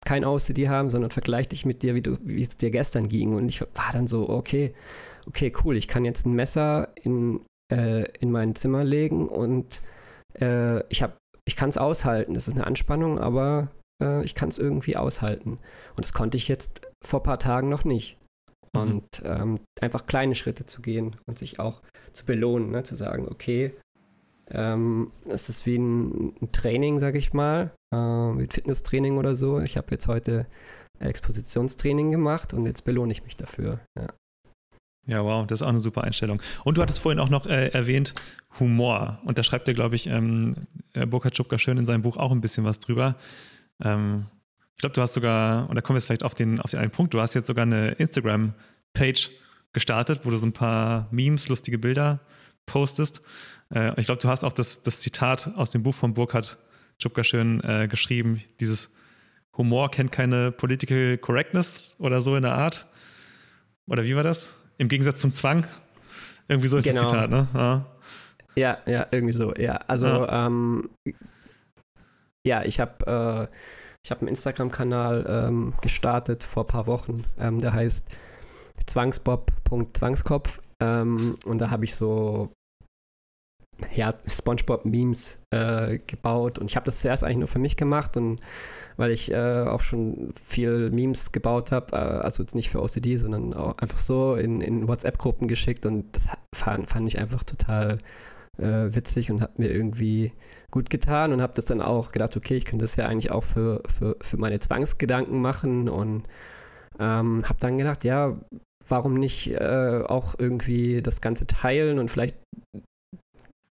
kein 0.06 0.24
OCD 0.24 0.68
haben, 0.68 0.90
sondern 0.90 1.10
vergleich 1.10 1.48
dich 1.48 1.66
mit 1.66 1.82
dir, 1.82 1.94
wie, 1.94 2.02
du, 2.02 2.16
wie 2.22 2.40
es 2.40 2.56
dir 2.56 2.70
gestern 2.70 3.08
ging. 3.08 3.34
Und 3.34 3.48
ich 3.48 3.60
war 3.60 3.92
dann 3.92 4.06
so, 4.06 4.28
okay, 4.28 4.72
okay, 5.26 5.52
cool, 5.64 5.76
ich 5.76 5.88
kann 5.88 6.04
jetzt 6.04 6.24
ein 6.24 6.32
Messer 6.32 6.92
in, 7.02 7.40
äh, 7.70 8.04
in 8.20 8.30
mein 8.30 8.54
Zimmer 8.54 8.84
legen 8.84 9.28
und 9.28 9.82
äh, 10.40 10.80
ich 10.88 11.04
ich 11.46 11.56
kann 11.56 11.70
es 11.70 11.78
aushalten. 11.78 12.34
Das 12.34 12.46
ist 12.46 12.54
eine 12.54 12.66
Anspannung, 12.66 13.18
aber 13.18 13.70
äh, 14.02 14.22
ich 14.24 14.34
kann 14.34 14.50
es 14.50 14.58
irgendwie 14.58 14.96
aushalten. 14.96 15.58
Und 15.96 16.04
das 16.04 16.12
konnte 16.12 16.36
ich 16.36 16.46
jetzt 16.46 16.82
vor 17.02 17.20
ein 17.20 17.24
paar 17.24 17.38
Tagen 17.38 17.70
noch 17.70 17.84
nicht. 17.84 18.18
Mhm. 18.74 18.80
Und 18.80 19.22
ähm, 19.24 19.60
einfach 19.80 20.06
kleine 20.06 20.34
Schritte 20.34 20.66
zu 20.66 20.82
gehen 20.82 21.16
und 21.26 21.38
sich 21.38 21.58
auch 21.58 21.80
zu 22.12 22.26
belohnen, 22.26 22.70
ne? 22.70 22.82
zu 22.82 22.96
sagen, 22.96 23.26
okay, 23.28 23.74
ähm, 24.50 25.10
es 25.28 25.48
ist 25.48 25.66
wie 25.66 25.76
ein, 25.76 26.34
Training, 26.52 26.98
sag 26.98 27.14
ich 27.14 27.32
mal, 27.32 27.72
äh, 27.92 28.32
mit 28.32 28.54
Fitnesstraining 28.54 29.16
oder 29.16 29.34
so. 29.34 29.60
Ich 29.60 29.76
habe 29.76 29.88
jetzt 29.90 30.08
heute 30.08 30.46
Expositionstraining 31.00 32.10
gemacht 32.10 32.54
und 32.54 32.66
jetzt 32.66 32.84
belohne 32.84 33.12
ich 33.12 33.24
mich 33.24 33.36
dafür. 33.36 33.80
Ja. 33.96 34.06
Ja, 35.06 35.24
wow, 35.24 35.46
das 35.46 35.60
ist 35.60 35.62
auch 35.62 35.70
eine 35.70 35.80
super 35.80 36.04
Einstellung. 36.04 36.42
Und 36.64 36.76
du 36.76 36.82
hattest 36.82 37.00
vorhin 37.00 37.18
auch 37.18 37.30
noch 37.30 37.46
äh, 37.46 37.68
erwähnt 37.68 38.14
Humor. 38.60 39.18
Und 39.24 39.38
da 39.38 39.42
schreibt 39.42 39.66
er, 39.66 39.72
glaube 39.72 39.96
ich, 39.96 40.06
ähm, 40.06 40.54
äh, 40.92 41.06
Burkhard 41.06 41.34
Schupka 41.34 41.58
schön 41.58 41.78
in 41.78 41.86
seinem 41.86 42.02
Buch 42.02 42.18
auch 42.18 42.30
ein 42.30 42.42
bisschen 42.42 42.64
was 42.64 42.78
drüber. 42.78 43.16
Ähm, 43.82 44.26
ich 44.76 44.80
glaube, 44.80 44.94
du 44.94 45.00
hast 45.00 45.14
sogar, 45.14 45.68
und 45.70 45.76
da 45.76 45.80
kommen 45.80 45.96
wir 45.96 46.00
jetzt 46.00 46.06
vielleicht 46.06 46.24
auf 46.24 46.34
den, 46.34 46.60
auf 46.60 46.70
den 46.70 46.80
einen 46.80 46.90
Punkt, 46.90 47.14
du 47.14 47.20
hast 47.20 47.34
jetzt 47.34 47.46
sogar 47.46 47.62
eine 47.62 47.92
Instagram-Page 47.92 49.30
gestartet, 49.72 50.20
wo 50.24 50.30
du 50.30 50.36
so 50.36 50.46
ein 50.46 50.52
paar 50.52 51.08
Memes, 51.10 51.48
lustige 51.48 51.78
Bilder 51.78 52.20
postest. 52.66 53.22
Äh, 53.74 53.98
ich 53.98 54.06
glaube, 54.06 54.20
du 54.20 54.28
hast 54.28 54.44
auch 54.44 54.52
das, 54.52 54.82
das 54.82 55.00
Zitat 55.00 55.52
aus 55.56 55.70
dem 55.70 55.82
Buch 55.82 55.94
von 55.94 56.14
Burkhard 56.14 56.58
Schupka 57.00 57.22
schön 57.22 57.62
äh, 57.62 57.86
geschrieben, 57.88 58.42
dieses 58.60 58.92
Humor 59.56 59.90
kennt 59.90 60.12
keine 60.12 60.52
Political 60.52 61.18
Correctness 61.18 61.96
oder 61.98 62.20
so 62.20 62.36
in 62.36 62.42
der 62.42 62.54
Art. 62.54 62.86
Oder 63.88 64.04
wie 64.04 64.14
war 64.16 64.22
das? 64.22 64.56
Im 64.78 64.88
Gegensatz 64.88 65.20
zum 65.20 65.32
Zwang. 65.32 65.66
Irgendwie 66.48 66.68
so 66.68 66.76
ist 66.76 66.84
genau. 66.84 67.02
das 67.02 67.10
Zitat, 67.10 67.30
ne? 67.30 67.48
Ja. 67.54 67.86
ja, 68.56 68.78
ja, 68.86 69.06
irgendwie 69.10 69.32
so, 69.32 69.52
ja. 69.54 69.74
Also, 69.86 70.06
ja, 70.06 70.46
ähm, 70.46 70.88
ja 72.44 72.64
ich 72.64 72.80
habe 72.80 73.48
äh, 73.50 74.10
hab 74.10 74.20
einen 74.20 74.28
Instagram-Kanal 74.28 75.26
ähm, 75.28 75.74
gestartet 75.82 76.44
vor 76.44 76.64
ein 76.64 76.68
paar 76.68 76.86
Wochen. 76.86 77.24
Ähm, 77.38 77.58
der 77.58 77.72
heißt 77.72 78.06
zwangsbob.zwangskopf. 78.86 80.60
Ähm, 80.80 81.34
und 81.44 81.58
da 81.58 81.70
habe 81.70 81.84
ich 81.84 81.94
so 81.94 82.52
ja, 83.94 84.14
SpongeBob-Memes 84.26 85.38
äh, 85.50 85.98
gebaut. 86.06 86.58
Und 86.58 86.70
ich 86.70 86.76
habe 86.76 86.86
das 86.86 87.00
zuerst 87.00 87.24
eigentlich 87.24 87.38
nur 87.38 87.48
für 87.48 87.58
mich 87.58 87.76
gemacht 87.76 88.16
und 88.16 88.40
weil 88.96 89.12
ich 89.12 89.32
äh, 89.32 89.62
auch 89.62 89.80
schon 89.80 90.32
viel 90.44 90.90
Memes 90.90 91.30
gebaut 91.30 91.70
habe, 91.70 91.92
äh, 91.92 91.96
also 91.96 92.42
jetzt 92.42 92.54
nicht 92.54 92.68
für 92.68 92.82
OCD, 92.82 93.16
sondern 93.16 93.54
auch 93.54 93.78
einfach 93.78 93.98
so 93.98 94.34
in, 94.34 94.60
in 94.60 94.88
WhatsApp-Gruppen 94.88 95.46
geschickt 95.46 95.86
und 95.86 96.04
das 96.16 96.28
fand, 96.54 96.88
fand 96.88 97.06
ich 97.06 97.18
einfach 97.18 97.44
total 97.44 97.98
äh, 98.58 98.94
witzig 98.94 99.30
und 99.30 99.40
hat 99.40 99.60
mir 99.60 99.70
irgendwie 99.70 100.32
gut 100.72 100.90
getan 100.90 101.32
und 101.32 101.40
habe 101.40 101.54
das 101.54 101.66
dann 101.66 101.80
auch 101.80 102.10
gedacht, 102.10 102.36
okay, 102.36 102.56
ich 102.56 102.64
könnte 102.64 102.84
das 102.84 102.96
ja 102.96 103.06
eigentlich 103.06 103.30
auch 103.30 103.44
für, 103.44 103.82
für, 103.86 104.16
für 104.20 104.36
meine 104.36 104.58
Zwangsgedanken 104.58 105.40
machen 105.40 105.88
und 105.88 106.24
ähm, 106.98 107.44
habe 107.48 107.60
dann 107.60 107.78
gedacht, 107.78 108.02
ja, 108.02 108.36
warum 108.88 109.14
nicht 109.14 109.52
äh, 109.52 110.02
auch 110.06 110.34
irgendwie 110.38 111.02
das 111.02 111.20
Ganze 111.20 111.46
teilen 111.46 112.00
und 112.00 112.10
vielleicht 112.10 112.36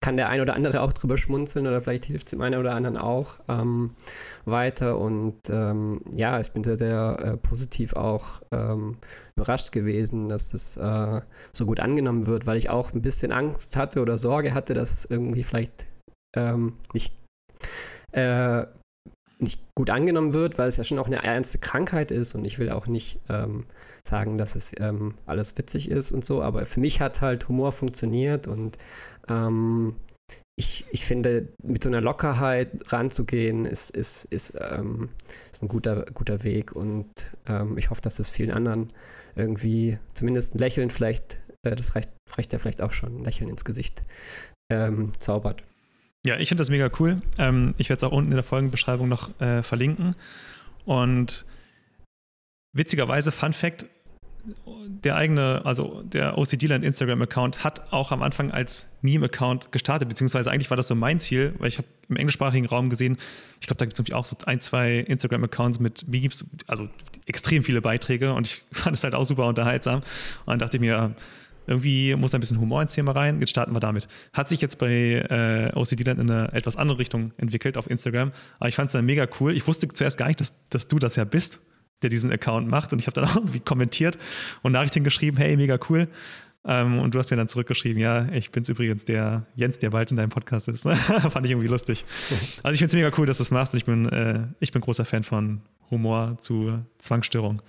kann 0.03 0.17
der 0.17 0.27
ein 0.27 0.41
oder 0.41 0.53
andere 0.53 0.81
auch 0.81 0.91
drüber 0.91 1.17
schmunzeln 1.17 1.65
oder 1.65 1.79
vielleicht 1.79 2.03
hilft 2.03 2.27
es 2.27 2.31
dem 2.31 2.41
einen 2.41 2.59
oder 2.59 2.75
anderen 2.75 2.97
auch 2.97 3.35
ähm, 3.47 3.95
weiter. 4.43 4.99
Und 4.99 5.39
ähm, 5.49 6.01
ja, 6.13 6.41
ich 6.41 6.51
bin 6.51 6.61
sehr, 6.61 6.75
sehr 6.75 7.17
äh, 7.21 7.37
positiv 7.37 7.93
auch 7.93 8.41
ähm, 8.51 8.97
überrascht 9.37 9.71
gewesen, 9.71 10.27
dass 10.27 10.53
es 10.53 10.75
äh, 10.75 11.21
so 11.53 11.65
gut 11.65 11.79
angenommen 11.79 12.27
wird, 12.27 12.45
weil 12.45 12.57
ich 12.57 12.69
auch 12.69 12.91
ein 12.91 13.01
bisschen 13.01 13.31
Angst 13.31 13.77
hatte 13.77 14.01
oder 14.01 14.17
Sorge 14.17 14.53
hatte, 14.53 14.73
dass 14.73 14.93
es 14.93 15.05
irgendwie 15.05 15.43
vielleicht 15.43 15.85
ähm, 16.35 16.73
nicht, 16.91 17.13
äh, 18.11 18.65
nicht 19.39 19.61
gut 19.73 19.89
angenommen 19.89 20.33
wird, 20.33 20.57
weil 20.57 20.67
es 20.67 20.75
ja 20.75 20.83
schon 20.83 20.99
auch 20.99 21.07
eine 21.07 21.23
ernste 21.23 21.59
Krankheit 21.59 22.11
ist 22.11 22.35
und 22.35 22.43
ich 22.43 22.59
will 22.59 22.71
auch 22.71 22.87
nicht 22.87 23.21
ähm, 23.29 23.67
sagen, 24.05 24.37
dass 24.37 24.55
es 24.55 24.73
ähm, 24.79 25.13
alles 25.25 25.57
witzig 25.57 25.89
ist 25.89 26.11
und 26.11 26.25
so, 26.25 26.43
aber 26.43 26.65
für 26.65 26.81
mich 26.81 26.99
hat 26.99 27.21
halt 27.21 27.47
Humor 27.47 27.71
funktioniert 27.71 28.47
und 28.47 28.77
ähm, 29.28 29.95
ich, 30.55 30.86
ich 30.91 31.05
finde, 31.05 31.49
mit 31.63 31.84
so 31.84 31.89
einer 31.89 32.01
Lockerheit 32.01 32.69
ranzugehen, 32.91 33.65
ist, 33.65 33.89
ist, 33.89 34.26
ist, 34.26 34.53
ähm, 34.59 35.09
ist 35.51 35.63
ein 35.63 35.67
guter, 35.67 36.05
guter 36.13 36.43
Weg 36.43 36.76
und 36.76 37.07
ähm, 37.47 37.78
ich 37.78 37.89
hoffe, 37.89 38.01
dass 38.01 38.19
es 38.19 38.30
vielen 38.30 38.51
anderen 38.51 38.88
irgendwie 39.36 39.97
zumindest 40.13 40.53
ein 40.53 40.59
Lächeln 40.59 40.91
vielleicht 40.91 41.43
äh, 41.63 41.76
das 41.76 41.95
reicht, 41.95 42.11
reicht 42.38 42.53
ja 42.53 42.59
vielleicht 42.59 42.82
auch 42.82 42.91
schon, 42.91 43.17
ein 43.17 43.24
Lächeln 43.24 43.49
ins 43.49 43.65
Gesicht 43.65 44.03
ähm, 44.71 45.11
zaubert. 45.19 45.65
Ja, 46.26 46.38
ich 46.38 46.49
finde 46.49 46.61
das 46.61 46.69
mega 46.69 46.89
cool. 46.99 47.17
Ähm, 47.38 47.74
ich 47.78 47.89
werde 47.89 48.05
es 48.05 48.11
auch 48.11 48.15
unten 48.15 48.32
in 48.32 48.36
der 48.36 48.43
Folgenbeschreibung 48.43 49.09
noch 49.09 49.39
äh, 49.41 49.63
verlinken. 49.63 50.15
Und 50.86 51.45
witzigerweise, 52.74 53.32
Fun 53.32 53.53
Fact: 53.53 53.86
der 55.03 55.15
eigene, 55.15 55.61
also 55.63 56.03
der 56.03 56.37
OCD-Land 56.37 56.83
Instagram-Account 56.83 57.63
hat 57.63 57.93
auch 57.93 58.11
am 58.11 58.21
Anfang 58.21 58.51
als 58.51 58.89
Meme-Account 59.01 59.71
gestartet, 59.71 60.09
beziehungsweise 60.09 60.51
eigentlich 60.51 60.69
war 60.69 60.77
das 60.77 60.87
so 60.87 60.95
mein 60.95 61.19
Ziel, 61.19 61.53
weil 61.59 61.69
ich 61.69 61.77
habe 61.77 61.87
im 62.09 62.17
englischsprachigen 62.17 62.67
Raum 62.67 62.89
gesehen, 62.89 63.17
ich 63.61 63.67
glaube, 63.67 63.77
da 63.77 63.85
gibt 63.85 63.93
es 63.93 63.99
nämlich 63.99 64.13
auch 64.13 64.25
so 64.25 64.35
ein, 64.45 64.59
zwei 64.59 64.99
Instagram-Accounts 64.99 65.79
mit 65.79 66.07
Memes, 66.07 66.45
also 66.67 66.89
extrem 67.25 67.63
viele 67.63 67.81
Beiträge 67.81 68.33
und 68.33 68.47
ich 68.47 68.63
fand 68.71 68.95
es 68.95 69.03
halt 69.03 69.15
auch 69.15 69.25
super 69.25 69.47
unterhaltsam. 69.47 69.99
Und 69.99 70.47
dann 70.47 70.59
dachte 70.59 70.77
ich 70.77 70.81
mir, 70.81 71.15
irgendwie 71.65 72.13
muss 72.15 72.33
ein 72.33 72.41
bisschen 72.41 72.59
Humor 72.59 72.81
ins 72.81 72.93
Thema 72.93 73.13
rein. 73.13 73.39
Jetzt 73.39 73.51
starten 73.51 73.73
wir 73.73 73.79
damit. 73.79 74.09
Hat 74.33 74.49
sich 74.49 74.59
jetzt 74.59 74.79
bei 74.79 74.89
äh, 74.89 75.71
OCD 75.73 76.03
dann 76.03 76.19
in 76.19 76.29
eine 76.29 76.51
etwas 76.51 76.75
andere 76.75 76.99
Richtung 76.99 77.31
entwickelt 77.37 77.77
auf 77.77 77.89
Instagram. 77.89 78.33
Aber 78.59 78.67
ich 78.67 78.75
fand 78.75 78.87
es 78.87 78.93
dann 78.93 79.05
mega 79.05 79.27
cool. 79.39 79.55
Ich 79.55 79.65
wusste 79.65 79.87
zuerst 79.87 80.17
gar 80.17 80.27
nicht, 80.27 80.41
dass, 80.41 80.67
dass 80.67 80.89
du 80.89 80.99
das 80.99 81.15
ja 81.15 81.23
bist, 81.23 81.61
der 82.03 82.09
diesen 82.09 82.31
Account 82.31 82.69
macht. 82.69 82.93
Und 82.93 82.99
ich 82.99 83.07
habe 83.07 83.19
dann 83.19 83.25
auch 83.29 83.35
irgendwie 83.35 83.59
kommentiert 83.59 84.17
und 84.61 84.73
Nachrichten 84.73 85.03
geschrieben, 85.03 85.37
hey, 85.37 85.55
mega 85.57 85.79
cool. 85.89 86.07
Ähm, 86.65 86.99
und 86.99 87.13
du 87.13 87.19
hast 87.19 87.29
mir 87.29 87.37
dann 87.37 87.47
zurückgeschrieben, 87.47 88.01
ja, 88.01 88.29
ich 88.29 88.51
bin's 88.51 88.69
übrigens 88.69 89.03
der 89.03 89.45
Jens, 89.55 89.79
der 89.79 89.89
bald 89.89 90.11
in 90.11 90.17
deinem 90.17 90.29
Podcast 90.29 90.67
ist. 90.69 90.83
Fand 90.87 91.45
ich 91.45 91.51
irgendwie 91.51 91.67
lustig. 91.67 92.05
Also 92.63 92.73
ich 92.73 92.79
finde 92.79 92.85
es 92.85 92.93
mega 92.93 93.11
cool, 93.17 93.25
dass 93.25 93.37
du 93.37 93.43
es 93.43 93.51
machst 93.51 93.73
und 93.73 93.77
ich 93.77 93.85
bin, 93.85 94.07
äh, 94.07 94.47
ich 94.59 94.71
bin 94.71 94.81
großer 94.81 95.03
Fan 95.03 95.23
von 95.23 95.61
Humor 95.91 96.37
zu 96.39 96.79
Zwangsstörung. 96.99 97.61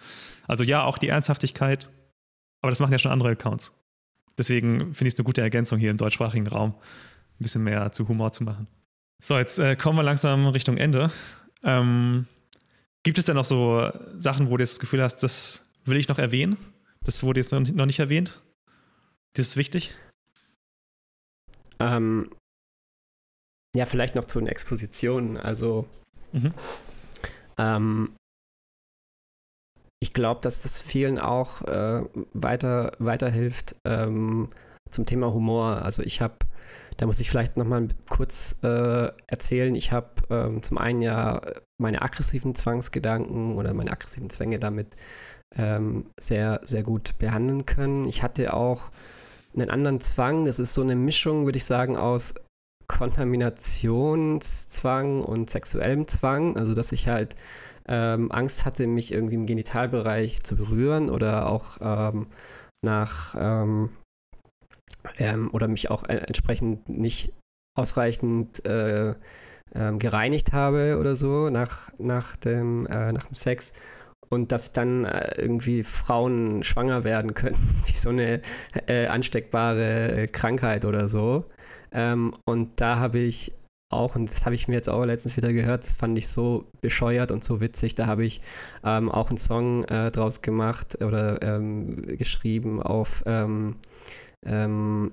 Also 0.46 0.62
ja, 0.62 0.84
auch 0.84 0.98
die 0.98 1.08
Ernsthaftigkeit, 1.08 1.90
aber 2.62 2.70
das 2.70 2.78
machen 2.78 2.92
ja 2.92 2.98
schon 2.98 3.10
andere 3.10 3.30
Accounts. 3.30 3.72
Deswegen 4.38 4.94
finde 4.94 5.08
ich 5.08 5.14
es 5.14 5.18
eine 5.18 5.24
gute 5.24 5.40
Ergänzung 5.40 5.78
hier 5.78 5.90
im 5.90 5.96
deutschsprachigen 5.96 6.46
Raum, 6.46 6.70
ein 6.70 7.42
bisschen 7.42 7.64
mehr 7.64 7.90
zu 7.92 8.08
Humor 8.08 8.32
zu 8.32 8.44
machen. 8.44 8.68
So, 9.20 9.38
jetzt 9.38 9.58
äh, 9.58 9.74
kommen 9.74 9.98
wir 9.98 10.02
langsam 10.02 10.46
Richtung 10.46 10.76
Ende. 10.76 11.10
Ähm, 11.62 12.26
gibt 13.04 13.18
es 13.18 13.26
denn 13.26 13.36
noch 13.36 13.44
so 13.44 13.90
Sachen, 14.18 14.48
wo 14.48 14.56
du 14.56 14.62
das 14.62 14.80
Gefühl 14.80 15.02
hast, 15.02 15.22
das 15.22 15.64
will 15.84 15.96
ich 15.96 16.08
noch 16.08 16.18
erwähnen? 16.18 16.56
Das 17.04 17.22
wurde 17.22 17.40
jetzt 17.40 17.52
noch 17.52 17.86
nicht 17.86 18.00
erwähnt? 18.00 18.42
Das 19.34 19.48
ist 19.48 19.56
wichtig? 19.56 19.94
Ähm, 21.78 22.30
ja, 23.76 23.86
vielleicht 23.86 24.14
noch 24.14 24.24
zu 24.24 24.38
den 24.38 24.48
Expositionen. 24.48 25.36
Also, 25.36 25.86
mhm. 26.32 26.54
ähm, 27.58 28.16
ich 30.00 30.12
glaube, 30.12 30.40
dass 30.42 30.62
das 30.62 30.80
vielen 30.80 31.18
auch 31.18 31.62
äh, 31.62 32.04
weiter, 32.32 32.92
weiterhilft 32.98 33.76
ähm, 33.84 34.50
zum 34.90 35.06
Thema 35.06 35.32
Humor. 35.32 35.82
Also 35.82 36.02
ich 36.02 36.20
habe, 36.20 36.36
da 36.96 37.06
muss 37.06 37.20
ich 37.20 37.30
vielleicht 37.30 37.56
nochmal 37.56 37.86
kurz 38.08 38.56
äh, 38.62 39.08
erzählen, 39.26 39.74
ich 39.74 39.92
habe 39.92 40.10
ähm, 40.30 40.62
zum 40.62 40.78
einen 40.78 41.02
ja 41.02 41.40
meine 41.78 42.02
aggressiven 42.02 42.54
Zwangsgedanken 42.54 43.56
oder 43.56 43.74
meine 43.74 43.90
aggressiven 43.90 44.30
Zwänge 44.30 44.60
damit 44.60 44.94
ähm, 45.56 46.06
sehr, 46.18 46.60
sehr 46.64 46.82
gut 46.82 47.18
behandeln 47.18 47.66
können. 47.66 48.06
Ich 48.06 48.22
hatte 48.22 48.54
auch 48.54 48.88
einen 49.54 49.68
anderen 49.70 50.00
Zwang, 50.00 50.46
das 50.46 50.58
ist 50.58 50.74
so 50.74 50.82
eine 50.82 50.96
Mischung, 50.96 51.44
würde 51.44 51.58
ich 51.58 51.64
sagen, 51.64 51.96
aus 51.96 52.34
Kontaminationszwang 52.86 55.22
und 55.22 55.48
sexuellem 55.50 56.08
Zwang. 56.08 56.56
Also 56.56 56.74
dass 56.74 56.92
ich 56.92 57.08
halt 57.08 57.34
ähm, 57.86 58.32
Angst 58.32 58.64
hatte, 58.64 58.86
mich 58.86 59.12
irgendwie 59.12 59.34
im 59.34 59.44
Genitalbereich 59.46 60.42
zu 60.42 60.56
berühren 60.56 61.10
oder 61.10 61.48
auch 61.48 61.76
ähm, 61.80 62.28
nach 62.84 63.34
ähm, 63.38 63.90
ähm 65.18 65.50
oder 65.52 65.68
mich 65.68 65.90
auch 65.90 66.04
entsprechend 66.04 66.88
nicht 66.88 67.32
ausreichend 67.76 68.64
äh, 68.64 69.14
ähm, 69.74 69.98
gereinigt 69.98 70.52
habe 70.52 70.98
oder 71.00 71.16
so 71.16 71.50
nach, 71.50 71.90
nach, 71.98 72.36
dem, 72.36 72.86
äh, 72.86 73.12
nach 73.12 73.24
dem 73.24 73.34
Sex 73.34 73.72
und 74.28 74.52
dass 74.52 74.72
dann 74.72 75.04
äh, 75.04 75.40
irgendwie 75.40 75.82
Frauen 75.82 76.62
schwanger 76.62 77.04
werden 77.04 77.34
können, 77.34 77.56
wie 77.86 77.92
so 77.92 78.10
eine 78.10 78.40
äh, 78.86 79.06
ansteckbare 79.06 80.28
Krankheit 80.28 80.84
oder 80.84 81.08
so. 81.08 81.44
Ähm, 81.92 82.34
und 82.44 82.80
da 82.80 82.98
habe 82.98 83.18
ich 83.18 83.52
auch, 83.92 84.16
und 84.16 84.30
das 84.30 84.44
habe 84.44 84.54
ich 84.54 84.66
mir 84.66 84.74
jetzt 84.74 84.88
auch 84.88 85.04
letztens 85.04 85.36
wieder 85.36 85.52
gehört, 85.52 85.84
das 85.84 85.96
fand 85.96 86.18
ich 86.18 86.28
so 86.28 86.66
bescheuert 86.80 87.30
und 87.30 87.44
so 87.44 87.60
witzig. 87.60 87.94
Da 87.94 88.06
habe 88.06 88.24
ich 88.24 88.40
ähm, 88.82 89.10
auch 89.10 89.28
einen 89.28 89.38
Song 89.38 89.84
äh, 89.84 90.10
draus 90.10 90.42
gemacht 90.42 91.00
oder 91.00 91.40
ähm, 91.42 92.02
geschrieben 92.18 92.82
auf, 92.82 93.22
ähm, 94.44 95.12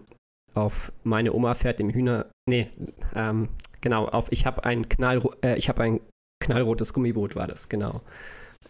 auf 0.53 0.91
Meine 1.03 1.33
Oma 1.33 1.53
fährt 1.53 1.79
im 1.79 1.89
Hühner. 1.89 2.27
Nee, 2.49 2.69
ähm, 3.15 3.49
genau, 3.81 4.05
auf 4.05 4.31
Ich 4.31 4.45
habe 4.45 4.65
ein, 4.65 4.87
Knall, 4.89 5.21
äh, 5.41 5.59
hab 5.59 5.79
ein 5.79 6.01
knallrotes 6.43 6.93
Gummiboot, 6.93 7.35
war 7.35 7.47
das, 7.47 7.69
genau. 7.69 7.99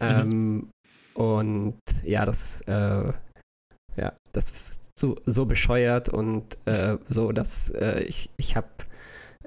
Ähm, 0.00 0.70
und 1.14 1.80
ja, 2.04 2.24
das, 2.24 2.60
äh, 2.62 3.12
ja, 3.96 4.12
das 4.32 4.50
ist 4.50 4.90
so, 4.98 5.16
so 5.26 5.44
bescheuert 5.44 6.08
und 6.08 6.56
äh, 6.66 6.96
so, 7.06 7.32
dass 7.32 7.70
äh, 7.70 8.02
ich, 8.04 8.30
ich 8.36 8.56
habe 8.56 8.68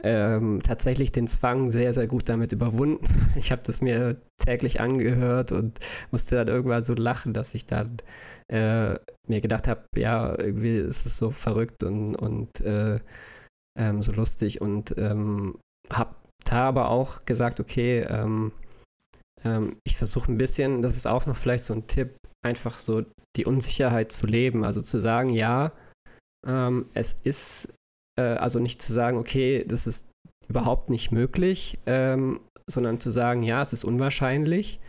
ähm, 0.06 0.62
tatsächlich 0.62 1.12
den 1.12 1.28
Zwang 1.28 1.72
sehr, 1.72 1.92
sehr 1.92 2.06
gut 2.06 2.30
damit 2.30 2.52
überwunden. 2.52 3.04
Ich 3.36 3.52
habe 3.52 3.64
das 3.66 3.82
mir 3.82 4.22
täglich 4.38 4.80
angehört 4.80 5.52
und 5.52 5.80
musste 6.12 6.36
dann 6.36 6.48
irgendwann 6.48 6.84
so 6.84 6.94
lachen, 6.94 7.34
dass 7.34 7.56
ich 7.56 7.66
dann 7.66 7.98
äh, 8.52 8.94
mir 9.28 9.42
gedacht 9.42 9.68
habe, 9.68 9.84
ja, 9.98 10.38
irgendwie 10.38 10.78
ist 10.78 11.06
es 11.06 11.18
so 11.18 11.32
verrückt 11.32 11.84
und, 11.84 12.16
und 12.16 12.62
äh, 12.62 13.00
ähm, 13.78 14.04
so 14.04 14.12
lustig 14.12 14.62
und 14.62 14.96
ähm, 14.98 15.58
habe 15.92 16.16
da 16.46 16.68
aber 16.68 16.90
auch 16.90 17.26
gesagt, 17.26 17.60
okay, 17.60 18.02
ähm, 18.02 18.52
ähm, 19.44 19.78
ich 19.86 19.98
versuche 19.98 20.32
ein 20.32 20.38
bisschen, 20.38 20.84
das 20.84 20.96
ist 20.96 21.08
auch 21.08 21.26
noch 21.26 21.36
vielleicht 21.36 21.64
so 21.64 21.74
ein 21.74 21.88
Tipp, 21.88 22.16
einfach 22.46 22.78
so 22.78 23.04
die 23.36 23.46
Unsicherheit 23.46 24.12
zu 24.12 24.28
leben, 24.28 24.64
also 24.64 24.82
zu 24.82 25.00
sagen, 25.00 25.30
ja, 25.30 25.72
ähm, 26.48 26.86
es 26.94 27.14
ist 27.24 27.74
äh, 28.20 28.24
also 28.24 28.60
nicht 28.60 28.82
zu 28.82 28.94
sagen, 28.94 29.18
okay, 29.18 29.64
das 29.68 29.88
ist 29.88 30.10
überhaupt 30.48 30.90
nicht 30.90 31.12
möglich, 31.12 31.80
ähm, 31.86 32.40
sondern 32.68 33.00
zu 33.00 33.10
sagen, 33.10 33.44
ja, 33.44 33.62
es 33.62 33.74
ist 33.74 33.84
unwahrscheinlich, 33.84 34.80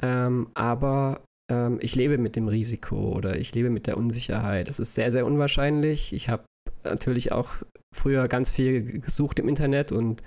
ähm, 0.00 0.48
aber 0.54 1.20
ähm, 1.50 1.78
ich 1.80 1.94
lebe 1.94 2.18
mit 2.18 2.36
dem 2.36 2.48
Risiko 2.48 3.12
oder 3.12 3.38
ich 3.38 3.54
lebe 3.54 3.70
mit 3.70 3.86
der 3.86 3.96
Unsicherheit. 3.96 4.68
Es 4.68 4.78
ist 4.78 4.94
sehr, 4.94 5.12
sehr 5.12 5.26
unwahrscheinlich. 5.26 6.12
Ich 6.12 6.28
habe 6.28 6.44
natürlich 6.84 7.32
auch 7.32 7.50
früher 7.94 8.28
ganz 8.28 8.50
viel 8.52 9.00
gesucht 9.00 9.38
im 9.38 9.48
Internet 9.48 9.92
und 9.92 10.22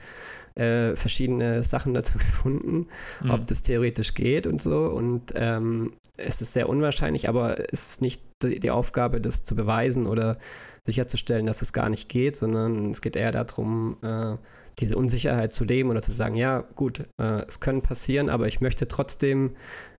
äh, 0.56 0.96
verschiedene 0.96 1.64
Sachen 1.64 1.94
dazu 1.94 2.18
gefunden, 2.18 2.88
mhm. 3.24 3.30
ob 3.30 3.48
das 3.48 3.62
theoretisch 3.62 4.14
geht 4.14 4.48
und 4.48 4.62
so. 4.62 4.88
Und 4.88 5.34
ähm, 5.36 5.94
es 6.18 6.42
ist 6.42 6.54
sehr 6.54 6.70
unwahrscheinlich, 6.70 7.30
aber 7.30 7.72
es 7.72 7.88
ist 7.88 8.02
nicht 8.02 8.24
die, 8.42 8.60
die 8.60 8.72
Aufgabe, 8.72 9.22
das 9.22 9.44
zu 9.44 9.56
beweisen 9.56 10.08
oder 10.08 10.38
sicherzustellen, 10.86 11.46
dass 11.46 11.62
es 11.62 11.74
gar 11.74 11.90
nicht 11.90 12.10
geht, 12.10 12.36
sondern 12.36 12.92
es 12.92 13.02
geht 13.02 13.16
eher 13.16 13.32
darum, 13.32 13.98
äh, 14.02 14.38
diese 14.80 14.98
Unsicherheit 14.98 15.54
zu 15.54 15.64
leben 15.64 15.90
oder 15.90 16.02
zu 16.02 16.12
sagen, 16.12 16.36
ja, 16.36 16.62
gut, 16.76 17.08
äh, 17.20 17.44
es 17.48 17.60
können 17.60 17.82
passieren, 17.82 18.30
aber 18.30 18.48
ich 18.48 18.62
möchte 18.62 18.88
trotzdem 18.88 19.54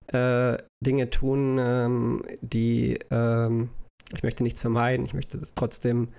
äh, 0.07 0.57
Dinge 0.85 1.09
tun, 1.09 1.57
ähm, 1.59 2.23
die 2.41 2.99
ähm, 3.11 3.69
ich 4.13 4.23
möchte 4.23 4.43
nichts 4.43 4.61
vermeiden, 4.61 5.05
ich 5.05 5.13
möchte 5.13 5.37
das 5.37 5.53
trotzdem 5.53 6.09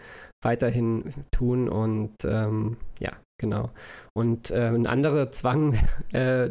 weiterhin 0.42 1.04
tun 1.30 1.68
und 1.68 2.14
ähm, 2.24 2.76
ja, 3.00 3.12
genau. 3.40 3.70
Und 4.14 4.50
äh, 4.50 4.68
ein 4.68 4.86
anderer 4.86 5.30
Zwang, 5.30 5.74
äh, 6.12 6.50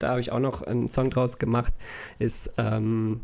da 0.00 0.08
habe 0.10 0.20
ich 0.20 0.32
auch 0.32 0.40
noch 0.40 0.62
einen 0.62 0.90
Song 0.90 1.10
draus 1.10 1.38
gemacht, 1.38 1.74
ist 2.18 2.54
ähm, 2.58 3.20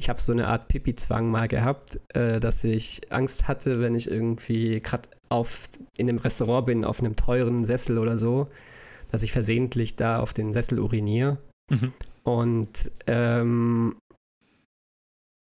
ich 0.00 0.08
habe 0.08 0.20
so 0.20 0.32
eine 0.32 0.46
Art 0.46 0.68
Pipi-Zwang 0.68 1.28
mal 1.28 1.48
gehabt, 1.48 2.00
äh, 2.14 2.38
dass 2.38 2.62
ich 2.62 3.00
Angst 3.10 3.48
hatte, 3.48 3.80
wenn 3.80 3.96
ich 3.96 4.08
irgendwie 4.08 4.80
gerade 4.80 5.08
auf 5.28 5.70
in 5.96 6.08
einem 6.08 6.18
Restaurant 6.18 6.66
bin, 6.66 6.84
auf 6.84 7.00
einem 7.00 7.16
teuren 7.16 7.64
Sessel 7.64 7.98
oder 7.98 8.16
so, 8.16 8.48
dass 9.10 9.24
ich 9.24 9.32
versehentlich 9.32 9.96
da 9.96 10.20
auf 10.20 10.32
den 10.32 10.52
Sessel 10.52 10.78
uriniere. 10.78 11.38
Mhm. 11.70 11.92
Und 12.22 12.92
ähm, 13.06 13.96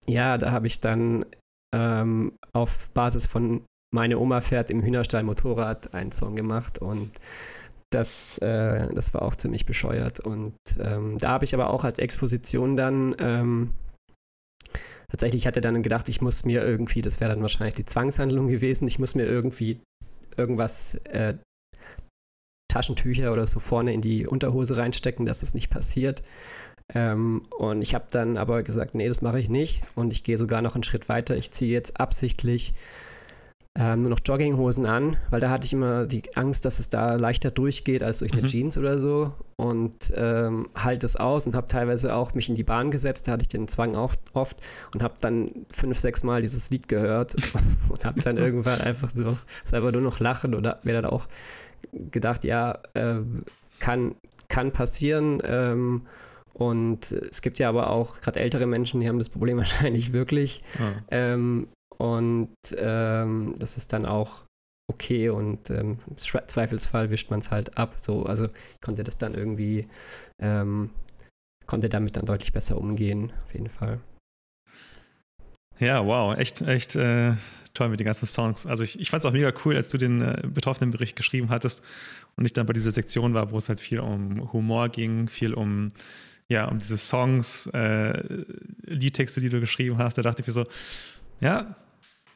ja, 0.10 0.38
da 0.38 0.52
habe 0.52 0.68
ich 0.68 0.82
dann 0.82 1.26
ähm, 1.74 2.34
auf 2.54 2.90
Basis 2.92 3.28
von 3.28 3.64
Meine 3.94 4.20
Oma 4.20 4.42
fährt 4.42 4.70
im 4.70 4.82
Hühnerstall 4.82 5.24
Motorrad 5.24 5.94
einen 5.94 6.12
Song 6.12 6.36
gemacht 6.36 6.80
und 6.80 7.12
das, 7.92 8.38
äh, 8.40 8.94
das 8.94 9.14
war 9.14 9.24
auch 9.24 9.36
ziemlich 9.36 9.66
bescheuert. 9.66 10.20
Und 10.20 10.56
ähm, 10.80 11.18
da 11.18 11.30
habe 11.30 11.46
ich 11.46 11.54
aber 11.54 11.72
auch 11.72 11.84
als 11.84 12.00
Exposition 12.00 12.78
dann 12.78 13.16
ähm, 13.20 13.74
tatsächlich 15.10 15.48
hatte 15.48 15.62
dann 15.62 15.82
gedacht, 15.82 16.08
ich 16.08 16.22
muss 16.22 16.46
mir 16.46 16.64
irgendwie, 16.64 17.02
das 17.02 17.20
wäre 17.20 17.32
dann 17.32 17.42
wahrscheinlich 17.42 17.76
die 17.76 17.86
Zwangshandlung 17.86 18.48
gewesen, 18.48 18.88
ich 18.88 19.00
muss 19.00 19.16
mir 19.16 19.26
irgendwie 19.26 19.80
irgendwas, 20.38 20.96
äh, 21.06 21.36
Taschentücher 22.70 23.34
oder 23.34 23.48
so 23.48 23.60
vorne 23.60 23.94
in 23.94 24.02
die 24.02 24.28
Unterhose 24.28 24.78
reinstecken, 24.78 25.26
dass 25.26 25.40
das 25.40 25.54
nicht 25.54 25.70
passiert. 25.70 26.22
Ähm, 26.94 27.44
und 27.58 27.82
ich 27.82 27.94
habe 27.94 28.06
dann 28.12 28.38
aber 28.38 28.64
gesagt, 28.64 28.96
nee, 28.96 29.08
das 29.08 29.22
mache 29.22 29.40
ich 29.40 29.50
nicht. 29.50 29.84
Und 29.96 30.14
ich 30.14 30.24
gehe 30.24 30.38
sogar 30.38 30.62
noch 30.62 30.76
einen 30.76 30.84
Schritt 30.84 31.10
weiter. 31.10 31.36
Ich 31.38 31.52
ziehe 31.52 31.72
jetzt 31.72 32.00
absichtlich 32.00 32.74
ähm, 33.80 34.02
nur 34.02 34.12
noch 34.12 34.20
Jogginghosen 34.26 34.88
an, 34.88 35.16
weil 35.30 35.40
da 35.40 35.52
hatte 35.52 35.66
ich 35.66 35.74
immer 35.74 36.08
die 36.08 36.24
Angst, 36.36 36.66
dass 36.66 36.80
es 36.80 36.90
da 36.90 37.16
leichter 37.16 37.52
durchgeht 37.52 38.02
als 38.02 38.20
durch 38.20 38.34
eine 38.34 38.42
mhm. 38.42 38.48
Jeans 38.48 38.78
oder 38.78 38.98
so. 38.98 39.30
Und 39.58 40.12
ähm, 40.16 40.66
halt 40.76 41.04
es 41.04 41.16
aus 41.16 41.46
und 41.46 41.56
habe 41.56 41.68
teilweise 41.68 42.16
auch 42.16 42.34
mich 42.34 42.50
in 42.50 42.56
die 42.56 42.64
Bahn 42.64 42.90
gesetzt, 42.90 43.28
da 43.28 43.34
hatte 43.34 43.44
ich 43.44 43.48
den 43.48 43.68
Zwang 43.68 43.96
auch 43.96 44.16
oft 44.34 44.58
und 44.94 45.04
habe 45.04 45.14
dann 45.22 45.52
fünf, 45.70 45.98
sechs 46.00 46.24
Mal 46.24 46.42
dieses 46.42 46.72
Lied 46.72 46.88
gehört 46.88 47.36
und 47.90 48.04
habe 48.04 48.20
dann 48.22 48.38
irgendwann 48.38 48.82
einfach 48.82 49.12
so 49.14 49.38
selber 49.64 49.92
nur 49.92 50.02
noch 50.02 50.20
lachen 50.20 50.56
oder 50.56 50.80
mir 50.84 50.94
dann 50.94 51.06
auch 51.06 51.28
gedacht, 51.94 52.44
ja, 52.44 52.80
äh, 52.96 53.18
kann, 53.80 54.16
kann 54.48 54.72
passieren. 54.72 55.42
Ähm, 55.46 56.02
und 56.60 57.14
es 57.14 57.42
gibt 57.42 57.58
ja 57.58 57.70
aber 57.70 57.90
auch 57.90 58.20
gerade 58.20 58.42
ältere 58.42 58.66
Menschen, 58.66 59.00
die 59.00 59.08
haben 59.08 59.18
das 59.18 59.30
Problem 59.30 59.58
wahrscheinlich 59.60 60.12
wirklich. 60.12 60.60
Ah. 60.78 61.02
Ähm, 61.10 61.68
und 61.98 62.50
ähm, 62.78 63.56
das 63.58 63.78
ist 63.78 63.94
dann 63.94 64.06
auch 64.06 64.44
okay 64.90 65.30
und 65.30 65.70
ähm, 65.70 66.00
im 66.08 66.18
Zweifelsfall 66.18 67.12
wischt 67.12 67.30
man 67.30 67.40
es 67.40 67.52
halt 67.52 67.78
ab. 67.78 67.96
So, 67.98 68.24
also 68.24 68.46
ich 68.46 68.82
konnte 68.82 69.04
das 69.04 69.18
dann 69.18 69.34
irgendwie, 69.36 69.86
ähm, 70.42 70.90
konnte 71.66 71.88
damit 71.88 72.18
dann 72.18 72.26
deutlich 72.26 72.52
besser 72.52 72.78
umgehen, 72.78 73.32
auf 73.46 73.54
jeden 73.54 73.70
Fall. 73.70 74.02
Ja, 75.80 76.06
wow, 76.06 76.38
echt, 76.38 76.62
echt 76.62 76.98
äh, 76.98 77.36
toll 77.74 77.88
mit 77.88 78.02
den 78.02 78.06
ganzen 78.06 78.28
Songs. 78.28 78.66
Also 78.66 78.84
ich, 78.84 79.00
ich 79.00 79.10
fand 79.10 79.24
es 79.24 79.26
auch 79.26 79.34
mega 79.34 79.54
cool, 79.64 79.78
als 79.78 79.90
du 79.90 79.98
den 79.98 80.22
äh, 80.22 80.42
betroffenen 80.46 80.90
Bericht 80.90 81.16
geschrieben 81.16 81.50
hattest 81.50 81.84
und 82.36 82.44
ich 82.44 82.52
dann 82.52 82.66
bei 82.66 82.74
dieser 82.74 82.92
Sektion 82.92 83.34
war, 83.34 83.52
wo 83.52 83.58
es 83.58 83.70
halt 83.70 83.80
viel 83.80 84.02
um 84.02 84.52
Humor 84.52 84.90
ging, 84.90 85.30
viel 85.30 85.54
um 85.54 85.94
ja, 86.50 86.66
um 86.66 86.80
diese 86.80 86.98
Songs, 86.98 87.68
äh, 87.68 88.44
Liedtexte, 88.84 89.40
die 89.40 89.50
du 89.50 89.60
geschrieben 89.60 89.98
hast, 90.00 90.18
da 90.18 90.24
dachte 90.24 90.42
ich 90.42 90.48
mir 90.48 90.54
so, 90.54 90.66
ja, 91.40 91.76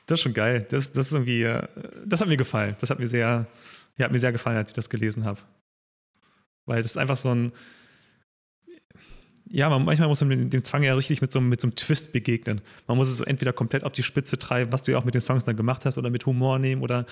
das 0.05 0.19
ist 0.19 0.23
schon 0.23 0.33
geil. 0.33 0.65
Das, 0.69 0.91
das 0.91 1.07
ist 1.07 1.13
irgendwie, 1.13 1.43
äh, 1.43 1.67
das 2.05 2.21
hat 2.21 2.27
mir 2.27 2.37
gefallen. 2.37 2.75
Das 2.79 2.89
hat 2.91 2.99
mir 2.99 3.07
sehr, 3.07 3.47
ja, 3.97 4.05
hat 4.05 4.11
mir 4.11 4.19
sehr 4.19 4.31
gefallen, 4.31 4.57
als 4.57 4.71
ich 4.71 4.75
das 4.75 4.89
gelesen 4.89 5.25
habe. 5.25 5.39
Weil 6.65 6.81
das 6.81 6.91
ist 6.91 6.97
einfach 6.97 7.17
so 7.17 7.33
ein, 7.33 7.51
ja, 9.49 9.69
man, 9.69 9.83
manchmal 9.83 10.07
muss 10.07 10.21
man 10.21 10.29
dem, 10.29 10.49
dem 10.49 10.63
Zwang 10.63 10.83
ja 10.83 10.93
richtig 10.93 11.21
mit 11.21 11.31
so, 11.31 11.41
mit 11.41 11.59
so 11.59 11.67
einem 11.67 11.75
Twist 11.75 12.13
begegnen. 12.13 12.61
Man 12.87 12.97
muss 12.97 13.09
es 13.09 13.17
so 13.17 13.23
entweder 13.23 13.51
komplett 13.51 13.83
auf 13.83 13.93
die 13.93 14.03
Spitze 14.03 14.37
treiben, 14.37 14.71
was 14.71 14.83
du 14.83 14.91
ja 14.91 14.99
auch 14.99 15.05
mit 15.05 15.15
den 15.15 15.21
Songs 15.21 15.43
dann 15.45 15.57
gemacht 15.57 15.85
hast, 15.85 15.97
oder 15.97 16.09
mit 16.09 16.25
Humor 16.25 16.59
nehmen, 16.59 16.81
oder 16.81 17.05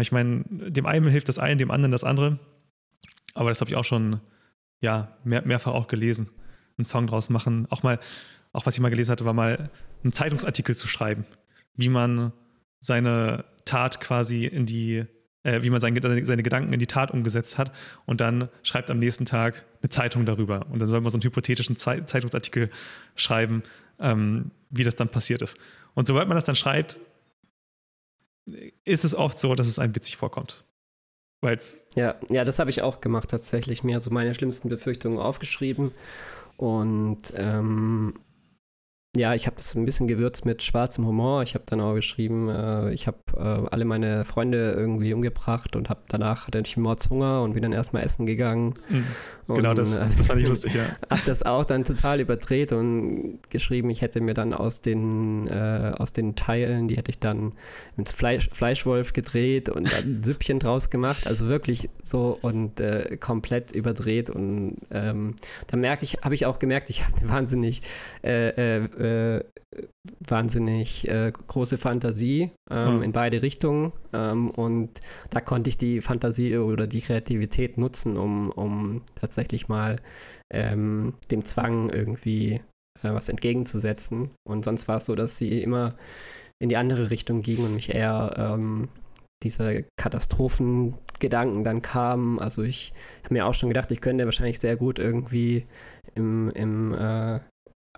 ich 0.00 0.12
meine, 0.12 0.44
dem 0.48 0.86
einen 0.86 1.08
hilft 1.08 1.28
das 1.28 1.40
eine, 1.40 1.56
dem 1.56 1.72
anderen 1.72 1.90
das 1.90 2.04
andere. 2.04 2.38
Aber 3.34 3.48
das 3.48 3.60
habe 3.60 3.70
ich 3.70 3.76
auch 3.76 3.84
schon, 3.84 4.20
ja, 4.80 5.16
mehr, 5.24 5.42
mehrfach 5.42 5.72
auch 5.72 5.88
gelesen. 5.88 6.28
Einen 6.78 6.84
Song 6.84 7.06
draus 7.06 7.30
machen. 7.30 7.66
Auch 7.70 7.82
mal, 7.82 8.00
auch 8.52 8.66
was 8.66 8.74
ich 8.74 8.80
mal 8.80 8.88
gelesen 8.88 9.12
hatte, 9.12 9.24
war 9.24 9.34
mal 9.34 9.70
einen 10.02 10.12
Zeitungsartikel 10.12 10.76
zu 10.76 10.88
schreiben 10.88 11.24
wie 11.80 11.88
man 11.88 12.32
seine 12.80 13.44
Tat 13.64 14.00
quasi 14.00 14.44
in 14.46 14.66
die, 14.66 15.04
äh, 15.42 15.62
wie 15.62 15.70
man 15.70 15.80
sein, 15.80 15.98
seine 16.24 16.42
Gedanken 16.42 16.72
in 16.72 16.78
die 16.78 16.86
Tat 16.86 17.10
umgesetzt 17.10 17.58
hat 17.58 17.72
und 18.06 18.20
dann 18.20 18.48
schreibt 18.62 18.90
am 18.90 18.98
nächsten 18.98 19.26
Tag 19.26 19.64
eine 19.82 19.90
Zeitung 19.90 20.26
darüber. 20.26 20.66
Und 20.70 20.78
dann 20.78 20.88
soll 20.88 21.00
man 21.00 21.10
so 21.10 21.16
einen 21.16 21.24
hypothetischen 21.24 21.76
Ze 21.76 22.04
Zeitungsartikel 22.04 22.70
schreiben, 23.16 23.62
ähm, 23.98 24.50
wie 24.70 24.84
das 24.84 24.96
dann 24.96 25.08
passiert 25.08 25.42
ist. 25.42 25.58
Und 25.94 26.06
sobald 26.06 26.28
man 26.28 26.36
das 26.36 26.44
dann 26.44 26.56
schreibt, 26.56 27.00
ist 28.84 29.04
es 29.04 29.14
oft 29.14 29.38
so, 29.38 29.54
dass 29.54 29.68
es 29.68 29.78
einem 29.78 29.94
witzig 29.94 30.16
vorkommt. 30.16 30.64
Weil's 31.40 31.88
ja, 31.94 32.16
ja, 32.28 32.44
das 32.44 32.58
habe 32.58 32.70
ich 32.70 32.82
auch 32.82 33.00
gemacht 33.00 33.30
tatsächlich. 33.30 33.82
Mir 33.82 34.00
so 34.00 34.10
meine 34.10 34.34
schlimmsten 34.34 34.68
Befürchtungen 34.68 35.18
aufgeschrieben. 35.18 35.92
Und 36.56 37.32
ähm, 37.34 38.14
ja, 39.16 39.34
ich 39.34 39.46
habe 39.46 39.56
das 39.56 39.74
ein 39.74 39.84
bisschen 39.84 40.06
gewürzt 40.06 40.46
mit 40.46 40.62
schwarzem 40.62 41.04
Humor. 41.04 41.42
Ich 41.42 41.54
habe 41.54 41.64
dann 41.66 41.80
auch 41.80 41.94
geschrieben, 41.94 42.48
äh, 42.48 42.92
ich 42.92 43.08
habe 43.08 43.18
äh, 43.36 43.68
alle 43.68 43.84
meine 43.84 44.24
Freunde 44.24 44.70
irgendwie 44.70 45.12
umgebracht 45.12 45.74
und 45.74 45.90
habe 45.90 46.02
danach 46.06 46.46
hatte 46.46 46.60
ich 46.60 46.76
Mordshunger 46.76 47.42
und 47.42 47.54
bin 47.54 47.62
dann 47.62 47.72
erstmal 47.72 48.04
essen 48.04 48.24
gegangen. 48.24 48.74
Mhm. 48.88 49.04
Genau, 49.48 49.74
das, 49.74 49.96
äh, 49.96 50.06
das 50.16 50.26
fand 50.28 50.40
ich 50.40 50.46
lustig, 50.46 50.74
ja. 50.74 50.84
habe 51.10 51.22
das 51.26 51.42
auch 51.42 51.64
dann 51.64 51.82
total 51.82 52.20
überdreht 52.20 52.70
und 52.72 53.40
geschrieben, 53.50 53.90
ich 53.90 54.00
hätte 54.00 54.20
mir 54.20 54.34
dann 54.34 54.54
aus 54.54 54.80
den, 54.80 55.48
äh, 55.48 55.92
aus 55.98 56.12
den 56.12 56.36
Teilen, 56.36 56.86
die 56.86 56.96
hätte 56.96 57.10
ich 57.10 57.18
dann 57.18 57.52
ins 57.96 58.12
Fleisch, 58.12 58.48
Fleischwolf 58.52 59.12
gedreht 59.12 59.68
und 59.68 59.92
dann 59.92 60.22
Süppchen 60.22 60.60
draus 60.60 60.88
gemacht. 60.88 61.26
Also 61.26 61.48
wirklich 61.48 61.90
so 62.02 62.38
und 62.42 62.80
äh, 62.80 63.16
komplett 63.18 63.72
überdreht. 63.72 64.30
Und 64.30 64.76
ähm, 64.92 65.34
da 65.66 65.76
merke 65.76 66.04
ich, 66.04 66.18
habe 66.22 66.34
ich 66.34 66.46
auch 66.46 66.60
gemerkt, 66.60 66.90
ich 66.90 67.04
habe 67.04 67.14
wahnsinnig 67.28 67.82
äh, 69.00 69.44
wahnsinnig 70.26 71.08
äh, 71.08 71.32
große 71.32 71.78
Fantasie 71.78 72.52
ähm, 72.70 72.96
mhm. 72.96 73.02
in 73.02 73.12
beide 73.12 73.42
Richtungen. 73.42 73.92
Ähm, 74.12 74.50
und 74.50 75.00
da 75.30 75.40
konnte 75.40 75.70
ich 75.70 75.78
die 75.78 76.00
Fantasie 76.00 76.56
oder 76.56 76.86
die 76.86 77.00
Kreativität 77.00 77.78
nutzen, 77.78 78.16
um, 78.16 78.50
um 78.50 79.02
tatsächlich 79.14 79.68
mal 79.68 80.00
ähm, 80.52 81.14
dem 81.30 81.44
Zwang 81.44 81.90
irgendwie 81.90 82.60
äh, 83.02 83.12
was 83.12 83.28
entgegenzusetzen. 83.28 84.30
Und 84.46 84.64
sonst 84.64 84.88
war 84.88 84.98
es 84.98 85.06
so, 85.06 85.14
dass 85.14 85.38
sie 85.38 85.62
immer 85.62 85.94
in 86.62 86.68
die 86.68 86.76
andere 86.76 87.10
Richtung 87.10 87.42
ging 87.42 87.64
und 87.64 87.74
mich 87.74 87.94
eher 87.94 88.34
ähm, 88.36 88.88
diese 89.42 89.84
Katastrophengedanken 89.96 91.64
dann 91.64 91.80
kamen. 91.80 92.38
Also 92.38 92.62
ich 92.62 92.92
habe 93.24 93.34
mir 93.34 93.46
auch 93.46 93.54
schon 93.54 93.70
gedacht, 93.70 93.90
ich 93.90 94.00
könnte 94.00 94.26
wahrscheinlich 94.26 94.58
sehr 94.58 94.76
gut 94.76 94.98
irgendwie 94.98 95.66
im, 96.14 96.50
im, 96.50 96.92
äh, 96.92 97.40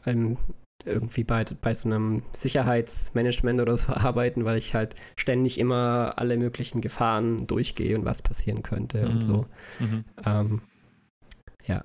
im 0.04 0.36
irgendwie 0.86 1.24
bei, 1.24 1.44
bei 1.60 1.74
so 1.74 1.88
einem 1.88 2.22
Sicherheitsmanagement 2.32 3.60
oder 3.60 3.76
so 3.76 3.92
arbeiten, 3.92 4.44
weil 4.44 4.59
ich 4.59 4.74
halt 4.74 4.94
ständig 5.16 5.59
immer 5.59 6.14
alle 6.16 6.36
möglichen 6.36 6.80
Gefahren 6.80 7.46
durchgehe 7.46 7.98
und 7.98 8.04
was 8.04 8.22
passieren 8.22 8.62
könnte 8.62 9.04
mhm. 9.04 9.10
und 9.10 9.20
so. 9.22 9.46
Mhm. 9.80 10.04
Ähm, 10.24 10.62
ja. 11.66 11.84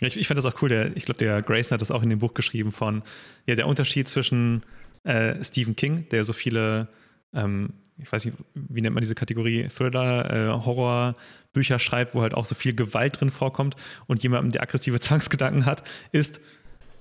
Ich, 0.00 0.16
ich 0.16 0.28
fand 0.28 0.38
das 0.38 0.46
auch 0.46 0.62
cool. 0.62 0.68
Der, 0.68 0.96
ich 0.96 1.04
glaube, 1.04 1.18
der 1.18 1.42
Grayson 1.42 1.74
hat 1.74 1.82
das 1.82 1.90
auch 1.90 2.02
in 2.02 2.10
dem 2.10 2.20
Buch 2.20 2.34
geschrieben 2.34 2.72
von, 2.72 3.02
ja, 3.46 3.54
der 3.54 3.66
Unterschied 3.66 4.08
zwischen 4.08 4.62
äh, 5.04 5.42
Stephen 5.44 5.76
King, 5.76 6.08
der 6.10 6.24
so 6.24 6.32
viele, 6.32 6.88
ähm, 7.34 7.74
ich 7.98 8.10
weiß 8.10 8.24
nicht, 8.24 8.36
wie 8.54 8.80
nennt 8.80 8.94
man 8.94 9.02
diese 9.02 9.14
Kategorie, 9.14 9.68
Thriller, 9.68 10.30
äh, 10.30 10.64
Horror, 10.64 11.14
Bücher 11.52 11.78
schreibt, 11.78 12.14
wo 12.14 12.22
halt 12.22 12.34
auch 12.34 12.44
so 12.44 12.54
viel 12.54 12.74
Gewalt 12.74 13.20
drin 13.20 13.30
vorkommt 13.30 13.76
und 14.06 14.22
jemandem, 14.22 14.52
der 14.52 14.62
aggressive 14.62 15.00
Zwangsgedanken 15.00 15.66
hat, 15.66 15.82
ist, 16.12 16.40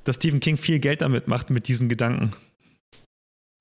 dass 0.09 0.15
Stephen 0.15 0.39
King 0.39 0.57
viel 0.57 0.79
Geld 0.79 1.03
damit 1.03 1.27
macht, 1.27 1.51
mit 1.51 1.67
diesen 1.67 1.87
Gedanken. 1.87 2.33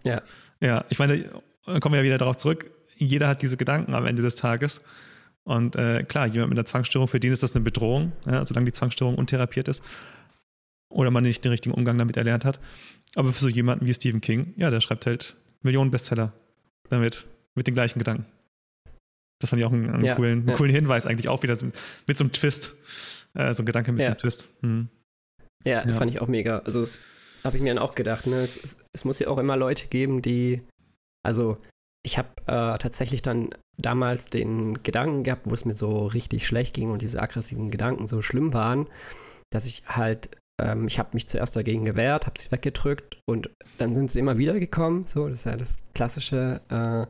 Ja. 0.03 0.23
Ja, 0.61 0.87
ich 0.89 0.99
meine, 0.99 1.31
kommen 1.65 1.93
wir 1.93 1.99
ja 1.99 2.05
wieder 2.05 2.16
darauf 2.16 2.39
zurück. 2.39 2.70
Jeder 2.97 3.29
hat 3.29 3.43
diese 3.43 3.59
Gedanken 3.59 3.95
am 3.95 4.07
Ende 4.07 4.23
des 4.23 4.37
Tages. 4.37 4.83
Und 5.45 5.77
äh, 5.77 6.05
klar, 6.05 6.27
jemand 6.27 6.49
mit 6.49 6.59
einer 6.59 6.65
Zwangsstörung, 6.65 7.07
für 7.07 7.20
den 7.20 7.33
ist 7.33 7.43
das 7.43 7.55
eine 7.55 7.62
Bedrohung, 7.62 8.12
ja, 8.25 8.45
solange 8.47 8.65
die 8.65 8.73
Zwangsstörung 8.73 9.16
untherapiert 9.16 9.69
ist. 9.69 9.85
Oder 10.91 11.11
man 11.11 11.23
nicht 11.23 11.45
den 11.45 11.53
richtigen 11.53 11.75
Umgang 11.75 11.99
damit 11.99 12.16
erlernt 12.16 12.47
hat. 12.47 12.61
Aber 13.15 13.31
für 13.33 13.41
so 13.41 13.51
jemanden 13.51 13.87
wie 13.87 13.93
Stephen 13.93 14.23
King, 14.23 14.55
ja, 14.57 14.70
der 14.70 14.81
schreibt 14.81 15.05
halt 15.05 15.37
Millionen 15.61 15.91
Bestseller 15.91 16.33
damit, 16.89 17.27
mit 17.55 17.66
den 17.66 17.75
gleichen 17.75 17.99
Gedanken. 17.99 18.25
Das 19.39 19.51
fand 19.51 19.61
ich 19.61 19.66
auch 19.66 19.73
einen, 19.73 19.91
einen 19.91 20.05
ja, 20.05 20.15
coolen, 20.15 20.49
ja. 20.49 20.55
coolen, 20.55 20.73
Hinweis, 20.73 21.05
eigentlich 21.05 21.29
auch 21.29 21.43
wieder 21.43 21.59
mit 22.07 22.16
so 22.16 22.25
einem 22.25 22.33
Twist. 22.33 22.75
Äh, 23.35 23.53
so 23.53 23.62
ein 23.62 23.66
Gedanke 23.66 23.93
mit 23.93 24.01
ja. 24.01 24.07
so 24.07 24.11
einem 24.12 24.19
Twist. 24.19 24.49
Hm. 24.62 24.89
Ja, 25.64 25.86
ja, 25.86 25.93
fand 25.94 26.10
ich 26.10 26.20
auch 26.20 26.28
mega. 26.28 26.59
Also, 26.60 26.80
das 26.80 27.01
habe 27.44 27.56
ich 27.56 27.62
mir 27.62 27.74
dann 27.74 27.82
auch 27.82 27.94
gedacht. 27.94 28.26
Ne? 28.26 28.36
Es, 28.36 28.56
es, 28.56 28.78
es, 28.93 29.05
muss 29.05 29.18
ja 29.18 29.28
auch 29.28 29.39
immer 29.39 29.56
Leute 29.56 29.89
geben, 29.89 30.22
die. 30.22 30.62
Also, 31.24 31.59
ich 32.05 32.16
habe 32.16 32.28
äh, 32.47 32.78
tatsächlich 32.78 33.22
dann 33.22 33.51
damals 33.76 34.26
den 34.26 34.82
Gedanken 34.82 35.24
gehabt, 35.24 35.48
wo 35.48 35.55
es 35.55 35.64
mir 35.64 35.76
so 35.76 36.06
richtig 36.06 36.47
schlecht 36.47 36.74
ging 36.74 36.90
und 36.90 37.02
diese 37.02 37.20
aggressiven 37.20 37.70
Gedanken 37.70 38.06
so 38.06 38.22
schlimm 38.22 38.52
waren, 38.52 38.86
dass 39.51 39.66
ich 39.66 39.85
halt. 39.89 40.30
Ähm, 40.60 40.89
ich 40.89 40.98
habe 40.98 41.10
mich 41.12 41.28
zuerst 41.28 41.55
dagegen 41.55 41.85
gewehrt, 41.85 42.26
habe 42.26 42.39
sie 42.39 42.51
weggedrückt 42.51 43.20
und 43.28 43.51
dann 43.78 43.94
sind 43.94 44.10
sie 44.10 44.18
immer 44.18 44.39
wieder 44.39 44.59
gekommen. 44.59 45.05
So, 45.05 45.28
das 45.28 45.40
ist 45.40 45.44
ja 45.44 45.56
das 45.56 45.78
klassische 45.94 46.60
äh, 46.68 47.06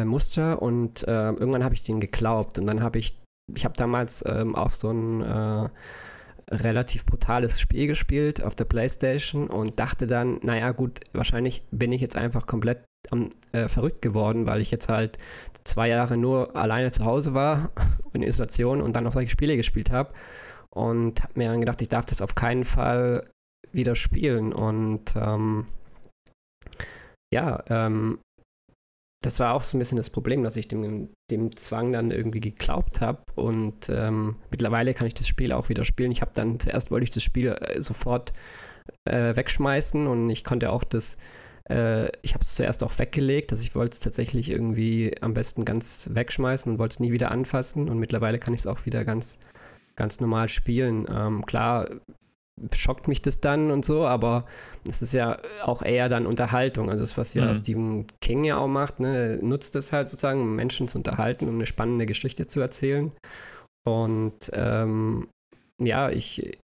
äh, 0.00 0.04
Muster. 0.04 0.62
Und 0.62 1.06
äh, 1.08 1.30
irgendwann 1.30 1.64
habe 1.64 1.74
ich 1.74 1.82
denen 1.82 2.00
geglaubt 2.00 2.58
und 2.58 2.66
dann 2.66 2.82
habe 2.82 2.98
ich. 2.98 3.18
Ich 3.54 3.64
habe 3.64 3.74
damals 3.78 4.22
ähm, 4.28 4.54
auch 4.54 4.72
so 4.72 4.90
ein 4.90 5.22
äh, 5.22 5.68
relativ 6.50 7.04
brutales 7.04 7.60
Spiel 7.60 7.86
gespielt 7.86 8.42
auf 8.42 8.54
der 8.54 8.64
Playstation 8.64 9.48
und 9.48 9.78
dachte 9.78 10.06
dann, 10.06 10.38
naja 10.42 10.72
gut, 10.72 11.00
wahrscheinlich 11.12 11.62
bin 11.70 11.92
ich 11.92 12.00
jetzt 12.00 12.16
einfach 12.16 12.46
komplett 12.46 12.84
am, 13.10 13.30
äh, 13.52 13.68
verrückt 13.68 14.02
geworden, 14.02 14.46
weil 14.46 14.60
ich 14.60 14.70
jetzt 14.70 14.88
halt 14.88 15.18
zwei 15.64 15.88
Jahre 15.88 16.16
nur 16.16 16.56
alleine 16.56 16.90
zu 16.90 17.04
Hause 17.04 17.34
war 17.34 17.70
in 18.12 18.22
Isolation 18.22 18.80
und 18.80 18.96
dann 18.96 19.04
noch 19.04 19.12
solche 19.12 19.30
Spiele 19.30 19.56
gespielt 19.56 19.90
habe 19.90 20.10
und 20.70 21.22
habe 21.22 21.32
mir 21.36 21.48
dann 21.48 21.60
gedacht, 21.60 21.82
ich 21.82 21.88
darf 21.88 22.06
das 22.06 22.22
auf 22.22 22.34
keinen 22.34 22.64
Fall 22.64 23.28
wieder 23.72 23.94
spielen 23.94 24.52
und 24.52 25.14
ähm, 25.16 25.66
ja, 27.32 27.62
ähm, 27.68 28.18
das 29.20 29.40
war 29.40 29.54
auch 29.54 29.64
so 29.64 29.76
ein 29.76 29.80
bisschen 29.80 29.96
das 29.96 30.10
Problem, 30.10 30.44
dass 30.44 30.56
ich 30.56 30.68
dem, 30.68 31.10
dem 31.30 31.56
Zwang 31.56 31.92
dann 31.92 32.10
irgendwie 32.10 32.40
geglaubt 32.40 33.00
habe. 33.00 33.22
Und 33.34 33.88
ähm, 33.88 34.36
mittlerweile 34.50 34.94
kann 34.94 35.06
ich 35.06 35.14
das 35.14 35.26
Spiel 35.26 35.52
auch 35.52 35.68
wieder 35.68 35.84
spielen. 35.84 36.12
Ich 36.12 36.20
habe 36.20 36.30
dann, 36.34 36.60
zuerst 36.60 36.90
wollte 36.90 37.04
ich 37.04 37.10
das 37.10 37.24
Spiel 37.24 37.48
äh, 37.48 37.82
sofort 37.82 38.32
äh, 39.04 39.34
wegschmeißen 39.34 40.06
und 40.06 40.30
ich 40.30 40.44
konnte 40.44 40.70
auch 40.72 40.84
das, 40.84 41.18
äh, 41.68 42.06
ich 42.22 42.34
habe 42.34 42.44
es 42.44 42.54
zuerst 42.54 42.84
auch 42.84 42.96
weggelegt, 42.98 43.50
also 43.50 43.62
ich 43.62 43.74
wollte 43.74 43.94
es 43.94 44.00
tatsächlich 44.00 44.50
irgendwie 44.50 45.12
am 45.20 45.34
besten 45.34 45.64
ganz 45.64 46.08
wegschmeißen 46.12 46.72
und 46.72 46.78
wollte 46.78 46.94
es 46.94 47.00
nie 47.00 47.12
wieder 47.12 47.32
anfassen. 47.32 47.88
Und 47.88 47.98
mittlerweile 47.98 48.38
kann 48.38 48.54
ich 48.54 48.60
es 48.60 48.66
auch 48.68 48.86
wieder 48.86 49.04
ganz, 49.04 49.40
ganz 49.96 50.20
normal 50.20 50.48
spielen. 50.48 51.06
Ähm, 51.10 51.44
klar, 51.44 51.88
schockt 52.72 53.08
mich 53.08 53.22
das 53.22 53.40
dann 53.40 53.70
und 53.70 53.84
so, 53.84 54.06
aber 54.06 54.44
es 54.88 55.02
ist 55.02 55.12
ja 55.12 55.38
auch 55.64 55.82
eher 55.82 56.08
dann 56.08 56.26
Unterhaltung. 56.26 56.90
Also 56.90 57.02
das, 57.02 57.18
was 57.18 57.34
ja 57.34 57.46
mhm. 57.46 57.54
Stephen 57.54 58.06
King 58.20 58.44
ja 58.44 58.58
auch 58.58 58.68
macht, 58.68 59.00
ne, 59.00 59.38
nutzt 59.42 59.74
das 59.74 59.92
halt 59.92 60.08
sozusagen, 60.08 60.40
um 60.40 60.56
Menschen 60.56 60.88
zu 60.88 60.98
unterhalten, 60.98 61.48
um 61.48 61.54
eine 61.56 61.66
spannende 61.66 62.06
Geschichte 62.06 62.46
zu 62.46 62.60
erzählen. 62.60 63.12
Und 63.86 64.50
ähm, 64.52 65.28
ja, 65.80 66.10
ich, 66.10 66.58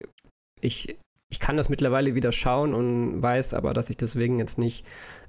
ich, 0.60 0.96
ich 1.30 1.40
kann 1.40 1.56
das 1.56 1.68
mittlerweile 1.68 2.14
wieder 2.14 2.32
schauen 2.32 2.74
und 2.74 3.22
weiß 3.22 3.54
aber, 3.54 3.72
dass 3.72 3.90
ich 3.90 3.96
deswegen 3.96 4.38
jetzt 4.38 4.58
nicht 4.58 4.84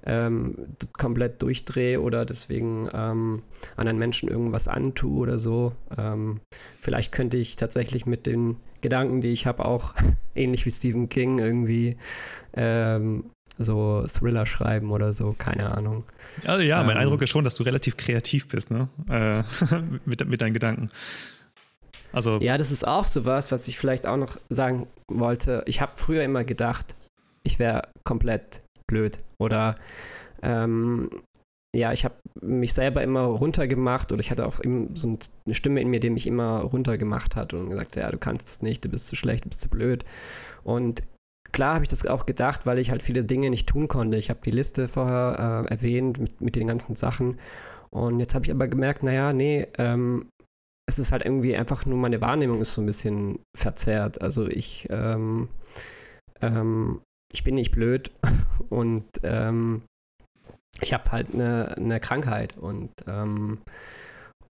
ähm, 0.05 0.75
komplett 0.93 1.41
durchdrehe 1.41 2.01
oder 2.01 2.25
deswegen 2.25 2.89
ähm, 2.93 3.43
anderen 3.75 3.97
Menschen 3.97 4.29
irgendwas 4.29 4.67
antue 4.67 5.19
oder 5.19 5.37
so. 5.37 5.71
Ähm, 5.97 6.41
vielleicht 6.81 7.11
könnte 7.11 7.37
ich 7.37 7.55
tatsächlich 7.55 8.05
mit 8.05 8.27
den 8.27 8.57
Gedanken, 8.85 9.19
die 9.21 9.33
ich 9.33 9.47
habe, 9.47 9.65
auch 9.65 9.93
ähnlich 10.35 10.65
wie 10.65 10.71
Stephen 10.71 11.09
King 11.09 11.39
irgendwie 11.39 11.97
ähm, 12.53 13.25
so 13.57 14.05
Thriller 14.07 14.45
schreiben 14.45 14.91
oder 14.91 15.11
so, 15.11 15.33
keine 15.35 15.75
Ahnung. 15.75 16.03
Also 16.45 16.63
ja, 16.63 16.83
mein 16.83 16.97
ähm, 16.97 17.03
Eindruck 17.03 17.21
ist 17.23 17.31
schon, 17.31 17.43
dass 17.43 17.55
du 17.55 17.63
relativ 17.63 17.97
kreativ 17.97 18.47
bist, 18.47 18.69
ne? 18.69 18.89
Äh, 19.09 19.43
mit, 20.05 20.27
mit 20.27 20.41
deinen 20.41 20.53
Gedanken. 20.53 20.91
Also 22.11 22.37
ja, 22.41 22.57
das 22.57 22.71
ist 22.71 22.87
auch 22.87 23.05
so 23.05 23.25
was, 23.25 23.51
was 23.51 23.67
ich 23.67 23.77
vielleicht 23.77 24.05
auch 24.05 24.17
noch 24.17 24.37
sagen 24.49 24.87
wollte. 25.09 25.63
Ich 25.65 25.81
habe 25.81 25.93
früher 25.95 26.23
immer 26.23 26.43
gedacht, 26.43 26.95
ich 27.43 27.57
wäre 27.57 27.89
komplett 28.03 28.63
blöd 28.87 29.19
oder 29.39 29.75
ähm, 30.43 31.09
ja, 31.75 31.91
ich 31.91 32.05
habe 32.05 32.15
mich 32.41 32.73
selber 32.73 33.03
immer 33.03 33.23
runtergemacht 33.23 34.11
oder 34.11 34.21
ich 34.21 34.31
hatte 34.31 34.45
auch 34.45 34.59
so 34.93 35.17
eine 35.45 35.55
Stimme 35.55 35.81
in 35.81 35.89
mir, 35.89 35.99
die 35.99 36.09
mich 36.09 36.27
immer 36.27 36.61
runtergemacht 36.61 37.35
hat 37.35 37.53
und 37.53 37.69
gesagt, 37.69 37.95
ja, 37.95 38.09
du 38.09 38.17
kannst 38.17 38.47
es 38.47 38.61
nicht, 38.61 38.85
du 38.85 38.89
bist 38.89 39.07
zu 39.07 39.15
schlecht, 39.15 39.45
du 39.45 39.49
bist 39.49 39.61
zu 39.61 39.69
blöd. 39.69 40.05
Und 40.63 41.03
klar 41.51 41.75
habe 41.75 41.83
ich 41.83 41.89
das 41.89 42.05
auch 42.05 42.25
gedacht, 42.25 42.65
weil 42.65 42.79
ich 42.79 42.91
halt 42.91 43.03
viele 43.03 43.25
Dinge 43.25 43.49
nicht 43.49 43.67
tun 43.67 43.87
konnte. 43.87 44.17
Ich 44.17 44.29
habe 44.29 44.39
die 44.43 44.51
Liste 44.51 44.87
vorher 44.87 45.65
äh, 45.67 45.71
erwähnt 45.71 46.19
mit, 46.19 46.41
mit, 46.41 46.55
den 46.55 46.67
ganzen 46.67 46.95
Sachen. 46.95 47.39
Und 47.89 48.19
jetzt 48.19 48.35
habe 48.35 48.45
ich 48.45 48.51
aber 48.51 48.67
gemerkt, 48.67 49.03
naja, 49.03 49.33
nee, 49.33 49.67
ähm, 49.77 50.27
es 50.87 50.99
ist 50.99 51.11
halt 51.11 51.25
irgendwie 51.25 51.55
einfach 51.55 51.85
nur 51.85 51.97
meine 51.97 52.21
Wahrnehmung 52.21 52.61
ist 52.61 52.73
so 52.73 52.81
ein 52.81 52.85
bisschen 52.85 53.39
verzerrt. 53.57 54.21
Also 54.21 54.47
ich, 54.47 54.87
ähm, 54.91 55.49
ähm, 56.41 57.01
ich 57.33 57.43
bin 57.43 57.55
nicht 57.55 57.71
blöd 57.71 58.09
und 58.69 59.05
ähm, 59.23 59.81
ich 60.81 60.93
habe 60.93 61.11
halt 61.11 61.33
eine, 61.33 61.75
eine 61.77 61.99
Krankheit 61.99 62.57
und, 62.57 62.91
ähm, 63.07 63.59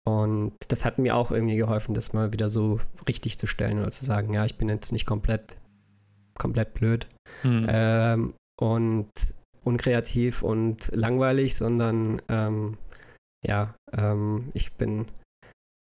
und 0.06 0.54
das 0.68 0.84
hat 0.84 0.98
mir 0.98 1.16
auch 1.16 1.30
irgendwie 1.30 1.56
geholfen, 1.56 1.94
das 1.94 2.12
mal 2.12 2.32
wieder 2.32 2.50
so 2.50 2.80
richtig 3.08 3.38
zu 3.38 3.46
stellen 3.46 3.78
oder 3.78 3.90
zu 3.90 4.04
sagen, 4.04 4.32
ja, 4.32 4.44
ich 4.44 4.56
bin 4.56 4.68
jetzt 4.68 4.92
nicht 4.92 5.06
komplett, 5.06 5.56
komplett 6.38 6.74
blöd 6.74 7.06
mhm. 7.42 7.66
ähm, 7.68 8.34
und 8.60 9.10
unkreativ 9.64 10.42
und 10.42 10.90
langweilig, 10.94 11.56
sondern 11.56 12.20
ähm, 12.28 12.76
ja, 13.44 13.74
ähm, 13.92 14.50
ich 14.54 14.72
bin 14.74 15.06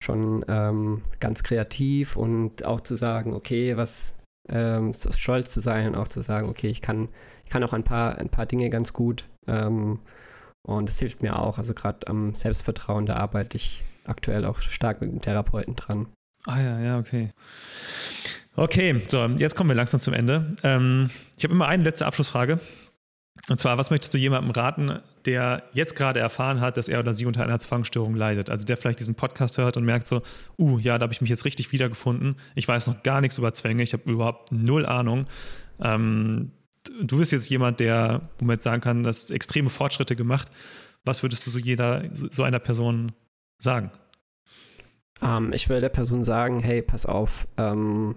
schon 0.02 0.44
ähm, 0.48 1.02
ganz 1.20 1.42
kreativ 1.42 2.16
und 2.16 2.64
auch 2.64 2.80
zu 2.80 2.94
sagen, 2.94 3.32
okay, 3.34 3.76
was 3.76 4.16
ähm, 4.50 4.92
stolz 4.94 5.50
zu 5.50 5.60
sein 5.60 5.88
und 5.88 5.96
auch 5.96 6.08
zu 6.08 6.20
sagen, 6.20 6.48
okay, 6.48 6.68
ich 6.68 6.82
kann, 6.82 7.08
ich 7.44 7.50
kann 7.50 7.64
auch 7.64 7.72
ein 7.72 7.84
paar, 7.84 8.18
ein 8.18 8.28
paar 8.28 8.44
Dinge 8.46 8.68
ganz 8.68 8.92
gut. 8.92 9.24
Ähm, 9.46 10.00
und 10.66 10.88
das 10.88 10.98
hilft 10.98 11.22
mir 11.22 11.38
auch. 11.38 11.58
Also 11.58 11.74
gerade 11.74 12.06
am 12.08 12.34
Selbstvertrauen, 12.34 13.06
da 13.06 13.16
arbeite 13.16 13.56
ich 13.56 13.84
aktuell 14.04 14.44
auch 14.44 14.60
stark 14.60 15.00
mit 15.00 15.10
dem 15.10 15.20
Therapeuten 15.20 15.76
dran. 15.76 16.06
Ah 16.46 16.60
ja, 16.60 16.80
ja, 16.80 16.98
okay. 16.98 17.30
Okay, 18.56 19.02
so, 19.08 19.24
jetzt 19.26 19.56
kommen 19.56 19.70
wir 19.70 19.74
langsam 19.74 20.00
zum 20.00 20.14
Ende. 20.14 20.56
Ähm, 20.62 21.10
ich 21.36 21.44
habe 21.44 21.54
immer 21.54 21.66
eine 21.66 21.82
letzte 21.82 22.06
Abschlussfrage. 22.06 22.60
Und 23.48 23.58
zwar, 23.58 23.76
was 23.78 23.90
möchtest 23.90 24.14
du 24.14 24.18
jemandem 24.18 24.52
raten, 24.52 25.00
der 25.26 25.64
jetzt 25.72 25.96
gerade 25.96 26.20
erfahren 26.20 26.60
hat, 26.60 26.76
dass 26.76 26.88
er 26.88 27.00
oder 27.00 27.12
sie 27.12 27.26
unter 27.26 27.42
einer 27.42 27.58
Zwangsstörung 27.58 28.14
leidet? 28.14 28.48
Also 28.48 28.64
der 28.64 28.76
vielleicht 28.76 29.00
diesen 29.00 29.16
Podcast 29.16 29.58
hört 29.58 29.76
und 29.76 29.84
merkt 29.84 30.06
so, 30.06 30.22
uh, 30.58 30.78
ja, 30.78 30.98
da 30.98 31.02
habe 31.02 31.12
ich 31.12 31.20
mich 31.20 31.30
jetzt 31.30 31.44
richtig 31.44 31.72
wiedergefunden. 31.72 32.36
Ich 32.54 32.68
weiß 32.68 32.86
noch 32.86 33.02
gar 33.02 33.20
nichts 33.20 33.36
über 33.36 33.52
Zwänge, 33.52 33.82
ich 33.82 33.92
habe 33.92 34.10
überhaupt 34.10 34.52
null 34.52 34.86
Ahnung. 34.86 35.26
Ähm, 35.82 36.52
du 37.02 37.18
bist 37.18 37.32
jetzt 37.32 37.48
jemand, 37.48 37.80
der, 37.80 38.28
wo 38.38 38.44
man 38.44 38.60
sagen 38.60 38.80
kann, 38.80 39.02
dass 39.02 39.30
extreme 39.30 39.70
Fortschritte 39.70 40.16
gemacht. 40.16 40.50
Was 41.04 41.22
würdest 41.22 41.46
du 41.46 41.50
so 41.50 41.58
jeder, 41.58 42.08
so 42.12 42.42
einer 42.42 42.58
Person 42.58 43.12
sagen? 43.62 43.90
Um, 45.20 45.46
ähm, 45.46 45.52
ich 45.52 45.68
will 45.68 45.80
der 45.80 45.90
Person 45.90 46.24
sagen, 46.24 46.60
hey, 46.60 46.82
pass 46.82 47.06
auf. 47.06 47.46
Ähm, 47.56 48.16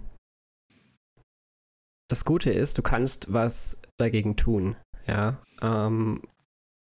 das 2.09 2.25
Gute 2.25 2.51
ist, 2.51 2.77
du 2.77 2.81
kannst 2.81 3.31
was 3.31 3.81
dagegen 3.99 4.35
tun. 4.35 4.75
Ja. 5.05 5.41
Ähm, 5.61 6.21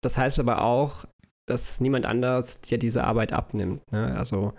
das 0.04 0.18
heißt 0.18 0.40
aber 0.40 0.62
auch, 0.62 1.06
dass 1.48 1.82
niemand 1.82 2.06
anders 2.06 2.62
dir 2.62 2.78
diese 2.78 3.04
Arbeit 3.04 3.34
abnimmt. 3.34 3.92
Ne? 3.92 4.16
Also 4.18 4.52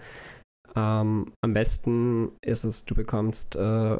ähm, 0.74 1.32
am 1.40 1.54
besten 1.54 2.32
ist 2.44 2.64
es, 2.64 2.84
du 2.84 2.94
bekommst 2.94 3.56
äh, 3.56 3.98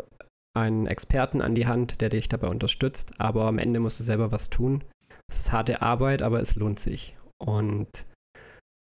einen 0.57 0.87
Experten 0.87 1.43
an 1.43 1.55
die 1.55 1.67
Hand, 1.67 2.01
der 2.01 2.09
dich 2.09 2.29
dabei 2.29 2.49
unterstützt, 2.49 3.15
aber 3.19 3.45
am 3.45 3.59
Ende 3.59 3.79
musst 3.79 4.01
du 4.01 4.05
selber 4.05 4.33
was 4.33 4.51
tun. 4.51 4.83
Es 5.29 5.39
ist 5.39 5.53
harte 5.53 5.83
Arbeit, 5.83 6.23
aber 6.23 6.41
es 6.41 6.57
lohnt 6.57 6.79
sich. 6.79 7.15
Und 7.39 8.07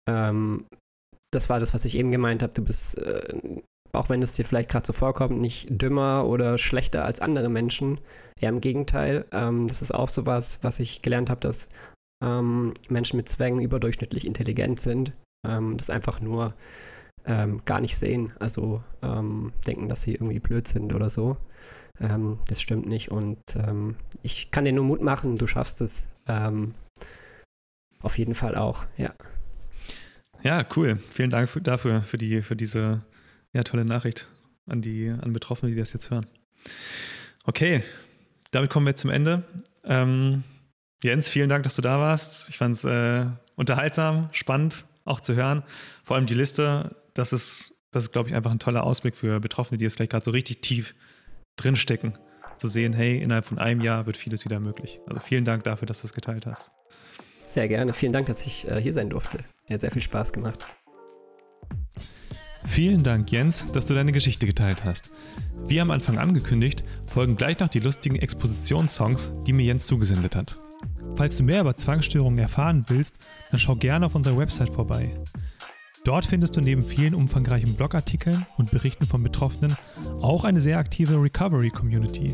ähm, 0.09 0.65
das 1.31 1.49
war 1.49 1.59
das, 1.59 1.73
was 1.73 1.85
ich 1.85 1.97
eben 1.97 2.11
gemeint 2.11 2.41
habe. 2.41 2.53
Du 2.53 2.63
bist, 2.63 2.97
äh, 2.97 3.61
auch 3.91 4.09
wenn 4.09 4.21
es 4.21 4.35
dir 4.35 4.45
vielleicht 4.45 4.69
gerade 4.69 4.87
so 4.87 4.93
vorkommt, 4.93 5.39
nicht 5.41 5.67
dümmer 5.69 6.25
oder 6.25 6.57
schlechter 6.57 7.05
als 7.05 7.19
andere 7.19 7.49
Menschen. 7.49 7.99
Ja, 8.39 8.49
im 8.49 8.61
Gegenteil. 8.61 9.25
Ähm, 9.31 9.67
das 9.67 9.81
ist 9.81 9.93
auch 9.93 10.09
so 10.09 10.25
was, 10.25 10.63
was 10.63 10.79
ich 10.79 11.01
gelernt 11.01 11.29
habe, 11.29 11.41
dass 11.41 11.69
ähm, 12.23 12.73
Menschen 12.89 13.17
mit 13.17 13.29
Zwängen 13.29 13.61
überdurchschnittlich 13.61 14.25
intelligent 14.25 14.79
sind. 14.79 15.11
Ähm, 15.45 15.75
das 15.77 15.89
einfach 15.89 16.21
nur 16.21 16.53
ähm, 17.27 17.61
gar 17.65 17.81
nicht 17.81 17.97
sehen. 17.97 18.33
Also 18.39 18.81
ähm, 19.03 19.51
denken, 19.67 19.89
dass 19.89 20.01
sie 20.01 20.13
irgendwie 20.13 20.39
blöd 20.39 20.67
sind 20.67 20.93
oder 20.93 21.09
so. 21.09 21.37
Ähm, 21.99 22.39
das 22.47 22.61
stimmt 22.61 22.87
nicht. 22.87 23.11
Und 23.11 23.39
ähm, 23.55 23.95
ich 24.23 24.51
kann 24.51 24.65
dir 24.65 24.73
nur 24.73 24.85
Mut 24.85 25.01
machen, 25.01 25.37
du 25.37 25.45
schaffst 25.45 25.81
es 25.81 26.09
ähm, 26.27 26.73
auf 28.01 28.17
jeden 28.17 28.33
Fall 28.33 28.55
auch, 28.55 28.85
ja. 28.95 29.13
Ja, 30.43 30.65
cool. 30.75 30.97
Vielen 31.09 31.29
Dank 31.29 31.49
für, 31.49 31.61
dafür, 31.61 32.01
für, 32.03 32.17
die, 32.17 32.41
für 32.41 32.55
diese 32.55 33.01
ja, 33.53 33.63
tolle 33.63 33.85
Nachricht 33.85 34.27
an 34.67 34.81
die 34.81 35.09
an 35.09 35.33
Betroffene, 35.33 35.71
die 35.71 35.77
das 35.77 35.93
jetzt 35.93 36.11
hören. 36.11 36.27
Okay, 37.45 37.83
damit 38.51 38.69
kommen 38.69 38.85
wir 38.85 38.95
zum 38.95 39.09
Ende. 39.09 39.43
Ähm, 39.83 40.43
Jens, 41.03 41.27
vielen 41.27 41.49
Dank, 41.49 41.63
dass 41.63 41.75
du 41.75 41.81
da 41.81 41.99
warst. 41.99 42.49
Ich 42.49 42.57
fand 42.57 42.75
es 42.75 42.83
äh, 42.83 43.25
unterhaltsam, 43.55 44.29
spannend 44.31 44.85
auch 45.05 45.21
zu 45.21 45.35
hören. 45.35 45.63
Vor 46.03 46.15
allem 46.15 46.25
die 46.25 46.33
Liste 46.33 46.95
das 47.17 47.33
ist, 47.33 47.73
das 47.91 48.05
ist, 48.05 48.11
glaube 48.11 48.29
ich, 48.29 48.35
einfach 48.35 48.51
ein 48.51 48.59
toller 48.59 48.83
Ausblick 48.83 49.15
für 49.15 49.39
Betroffene, 49.39 49.77
die 49.77 49.85
jetzt 49.85 49.95
vielleicht 49.95 50.11
gerade 50.11 50.25
so 50.25 50.31
richtig 50.31 50.61
tief 50.61 50.95
drinstecken, 51.55 52.17
zu 52.57 52.67
sehen, 52.67 52.93
hey, 52.93 53.21
innerhalb 53.21 53.45
von 53.45 53.59
einem 53.59 53.81
Jahr 53.81 54.05
wird 54.05 54.17
vieles 54.17 54.45
wieder 54.45 54.59
möglich. 54.59 54.99
Also 55.07 55.19
vielen 55.19 55.45
Dank 55.45 55.63
dafür, 55.63 55.85
dass 55.85 56.01
du 56.01 56.07
das 56.07 56.13
geteilt 56.13 56.45
hast. 56.45 56.71
Sehr 57.45 57.67
gerne. 57.67 57.93
Vielen 57.93 58.13
Dank, 58.13 58.27
dass 58.27 58.45
ich 58.45 58.67
äh, 58.69 58.81
hier 58.81 58.93
sein 58.93 59.09
durfte. 59.09 59.39
Hat 59.69 59.81
sehr 59.81 59.91
viel 59.91 60.01
Spaß 60.01 60.33
gemacht. 60.33 60.65
Vielen 62.65 63.03
Dank, 63.03 63.31
Jens, 63.31 63.65
dass 63.71 63.85
du 63.85 63.93
deine 63.93 64.11
Geschichte 64.11 64.45
geteilt 64.45 64.83
hast. 64.83 65.09
Wie 65.65 65.79
am 65.79 65.89
Anfang 65.91 66.17
angekündigt, 66.17 66.83
folgen 67.07 67.37
gleich 67.37 67.59
noch 67.59 67.69
die 67.69 67.79
lustigen 67.79 68.17
Expositionssongs, 68.17 69.31
die 69.45 69.53
mir 69.53 69.63
Jens 69.63 69.85
zugesendet 69.85 70.35
hat. 70.35 70.59
Falls 71.15 71.37
du 71.37 71.43
mehr 71.43 71.61
über 71.61 71.77
Zwangsstörungen 71.77 72.39
erfahren 72.39 72.85
willst, 72.89 73.15
dann 73.49 73.59
schau 73.59 73.75
gerne 73.75 74.05
auf 74.05 74.15
unserer 74.15 74.37
Website 74.37 74.69
vorbei. 74.69 75.13
Dort 76.07 76.23
findest 76.23 76.55
du 76.55 76.61
neben 76.61 76.85
vielen 76.85 77.13
umfangreichen 77.13 77.73
Blogartikeln 77.73 78.45
und 78.55 78.71
Berichten 78.71 79.05
von 79.05 79.21
Betroffenen 79.21 79.75
auch 80.21 80.45
eine 80.45 80.61
sehr 80.61 80.77
aktive 80.77 81.21
Recovery-Community. 81.21 82.33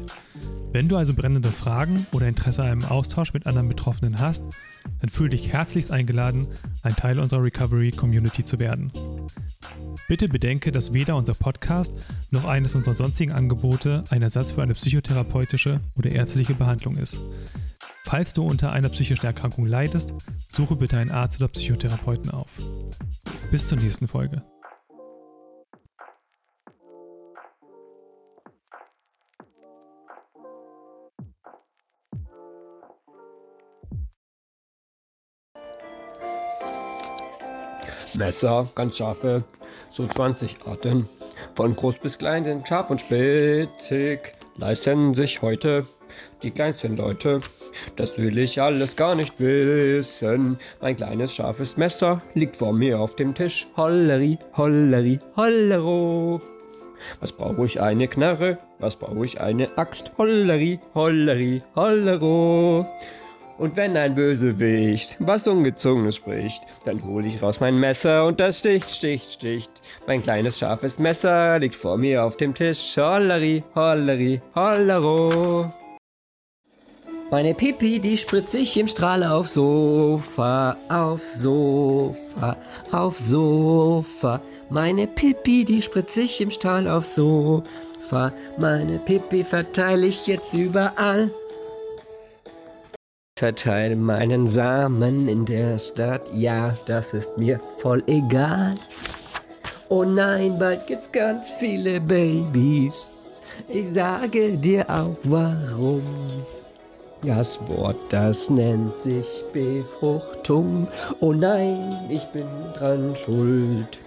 Wenn 0.72 0.88
du 0.88 0.96
also 0.96 1.16
brennende 1.16 1.50
Fragen 1.50 2.06
oder 2.12 2.28
Interesse 2.28 2.62
an 2.62 2.70
einem 2.70 2.86
Austausch 2.86 3.34
mit 3.34 3.48
anderen 3.48 3.70
Betroffenen 3.70 4.20
hast, 4.20 4.44
dann 5.00 5.10
fühle 5.10 5.30
dich 5.30 5.52
herzlichst 5.52 5.92
eingeladen, 5.92 6.48
ein 6.82 6.96
Teil 6.96 7.20
unserer 7.20 7.44
Recovery-Community 7.44 8.44
zu 8.44 8.60
werden. 8.60 8.92
Bitte 10.08 10.28
bedenke, 10.28 10.72
dass 10.72 10.94
weder 10.94 11.16
unser 11.16 11.34
Podcast 11.34 11.94
noch 12.30 12.46
eines 12.46 12.76
unserer 12.76 12.94
sonstigen 12.94 13.32
Angebote 13.32 14.04
ein 14.10 14.22
Ersatz 14.22 14.52
für 14.52 14.62
eine 14.62 14.74
psychotherapeutische 14.74 15.80
oder 15.96 16.12
ärztliche 16.12 16.56
Behandlung 16.56 16.98
ist. 16.98 17.20
Falls 18.04 18.34
du 18.34 18.44
unter 18.44 18.72
einer 18.72 18.90
psychischen 18.90 19.26
Erkrankung 19.26 19.66
leidest, 19.66 20.14
suche 20.48 20.76
bitte 20.76 20.98
einen 20.98 21.12
Arzt 21.12 21.40
oder 21.40 21.48
Psychotherapeuten 21.48 22.32
auf. 22.32 22.50
Bis 23.50 23.68
zur 23.68 23.78
nächsten 23.78 24.08
Folge. 24.08 24.44
Messer, 38.16 38.70
ganz 38.76 38.98
scharfe, 38.98 39.44
so 39.90 40.08
20 40.08 40.58
Arten. 40.66 41.08
Von 41.56 41.76
groß 41.76 41.98
bis 41.98 42.18
klein 42.18 42.44
sind 42.44 42.68
scharf 42.68 42.90
und 42.90 43.02
spitzig, 43.02 44.34
leisten 44.58 45.14
sich 45.14 45.42
heute 45.42 45.86
die 46.44 46.52
kleinsten 46.52 46.98
Leute. 46.98 47.42
Das 47.96 48.18
will 48.18 48.38
ich 48.38 48.62
alles 48.62 48.96
gar 48.96 49.16
nicht 49.16 49.40
wissen. 49.40 50.58
Mein 50.82 50.96
kleines 50.96 51.34
scharfes 51.34 51.78
Messer 51.78 52.22
liegt 52.34 52.58
vor 52.58 52.74
mir 52.74 53.00
auf 53.00 53.16
dem 53.16 53.34
Tisch. 53.34 53.68
Holleri, 53.76 54.38
holleri, 54.56 55.20
hollero. 55.36 56.42
Was 57.20 57.32
brauche 57.32 57.66
ich 57.66 57.82
eine 57.82 58.08
Knarre? 58.08 58.58
Was 58.80 58.96
brauche 58.96 59.26
ich 59.26 59.42
eine 59.42 59.78
Axt? 59.78 60.12
Holleri, 60.18 60.80
holleri, 60.94 61.62
hollero. 61.76 62.86
Und 63.58 63.76
wenn 63.76 63.96
ein 63.96 64.16
Bösewicht 64.16 65.16
was 65.20 65.48
Ungezogenes 65.48 66.16
spricht, 66.16 66.62
dann 66.86 67.04
hol 67.04 67.26
ich 67.26 67.42
raus 67.42 67.60
mein 67.60 67.80
Messer 67.80 68.26
und 68.26 68.40
das 68.40 68.60
sticht, 68.60 68.90
sticht, 68.90 69.34
sticht. 69.34 69.72
Mein 70.08 70.24
kleines 70.24 70.60
scharfes 70.60 71.00
Messer 71.00 71.60
liegt 71.60 71.76
vor 71.76 71.98
mir 71.98 72.24
auf 72.24 72.38
dem 72.38 72.54
Tisch. 72.54 72.98
Holleri, 72.98 73.64
holleri, 73.76 74.42
hollero. 74.56 75.72
Meine 77.34 77.56
Pipi, 77.56 78.00
die 78.00 78.18
spritze 78.18 78.60
ich 78.60 78.78
im 78.78 78.88
Strahl 78.88 79.24
auf 79.24 79.48
Sofa, 79.48 80.78
auf 80.88 81.24
Sofa, 81.24 82.56
auf 82.92 83.18
Sofa. 83.18 84.40
Meine 84.70 85.08
Pipi, 85.08 85.66
die 85.66 85.82
spritze 85.82 86.22
ich 86.22 86.40
im 86.42 86.52
Strahl 86.52 86.88
auf 86.88 87.06
Sofa. 87.06 88.32
Meine 88.58 89.00
Pipi 89.00 89.44
verteile 89.44 90.06
ich 90.06 90.28
jetzt 90.28 90.54
überall. 90.54 91.32
Verteile 93.36 93.96
meinen 93.96 94.46
Samen 94.46 95.28
in 95.28 95.44
der 95.46 95.80
Stadt, 95.80 96.22
ja, 96.32 96.78
das 96.86 97.16
ist 97.16 97.36
mir 97.36 97.60
voll 97.80 98.04
egal. 98.06 98.76
Oh 99.90 100.04
nein, 100.04 100.60
bald 100.60 100.86
gibt's 100.86 101.12
ganz 101.12 101.50
viele 101.50 102.00
Babys. 102.00 103.42
Ich 103.68 103.92
sage 103.92 104.56
dir 104.56 104.88
auch 104.88 105.18
warum. 105.24 106.04
Das 107.24 107.58
Wort, 107.70 107.98
das 108.10 108.52
nennt 108.52 109.00
sich 109.00 109.44
Befruchtung. 109.52 110.88
Oh 111.20 111.34
nein, 111.34 112.06
ich 112.10 112.26
bin 112.26 112.46
dran 112.76 113.16
schuld. 113.16 114.00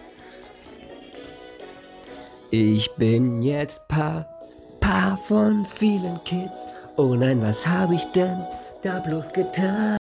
Ich 2.52 2.88
bin 2.94 3.42
jetzt 3.42 3.80
Papa 3.88 5.16
von 5.24 5.66
vielen 5.66 6.22
Kids. 6.24 6.68
Oh 6.96 7.16
nein, 7.16 7.42
was 7.42 7.66
hab 7.66 7.90
ich 7.90 8.04
denn 8.12 8.38
da 8.86 9.00
bloß 9.00 9.32
getan? 9.32 10.05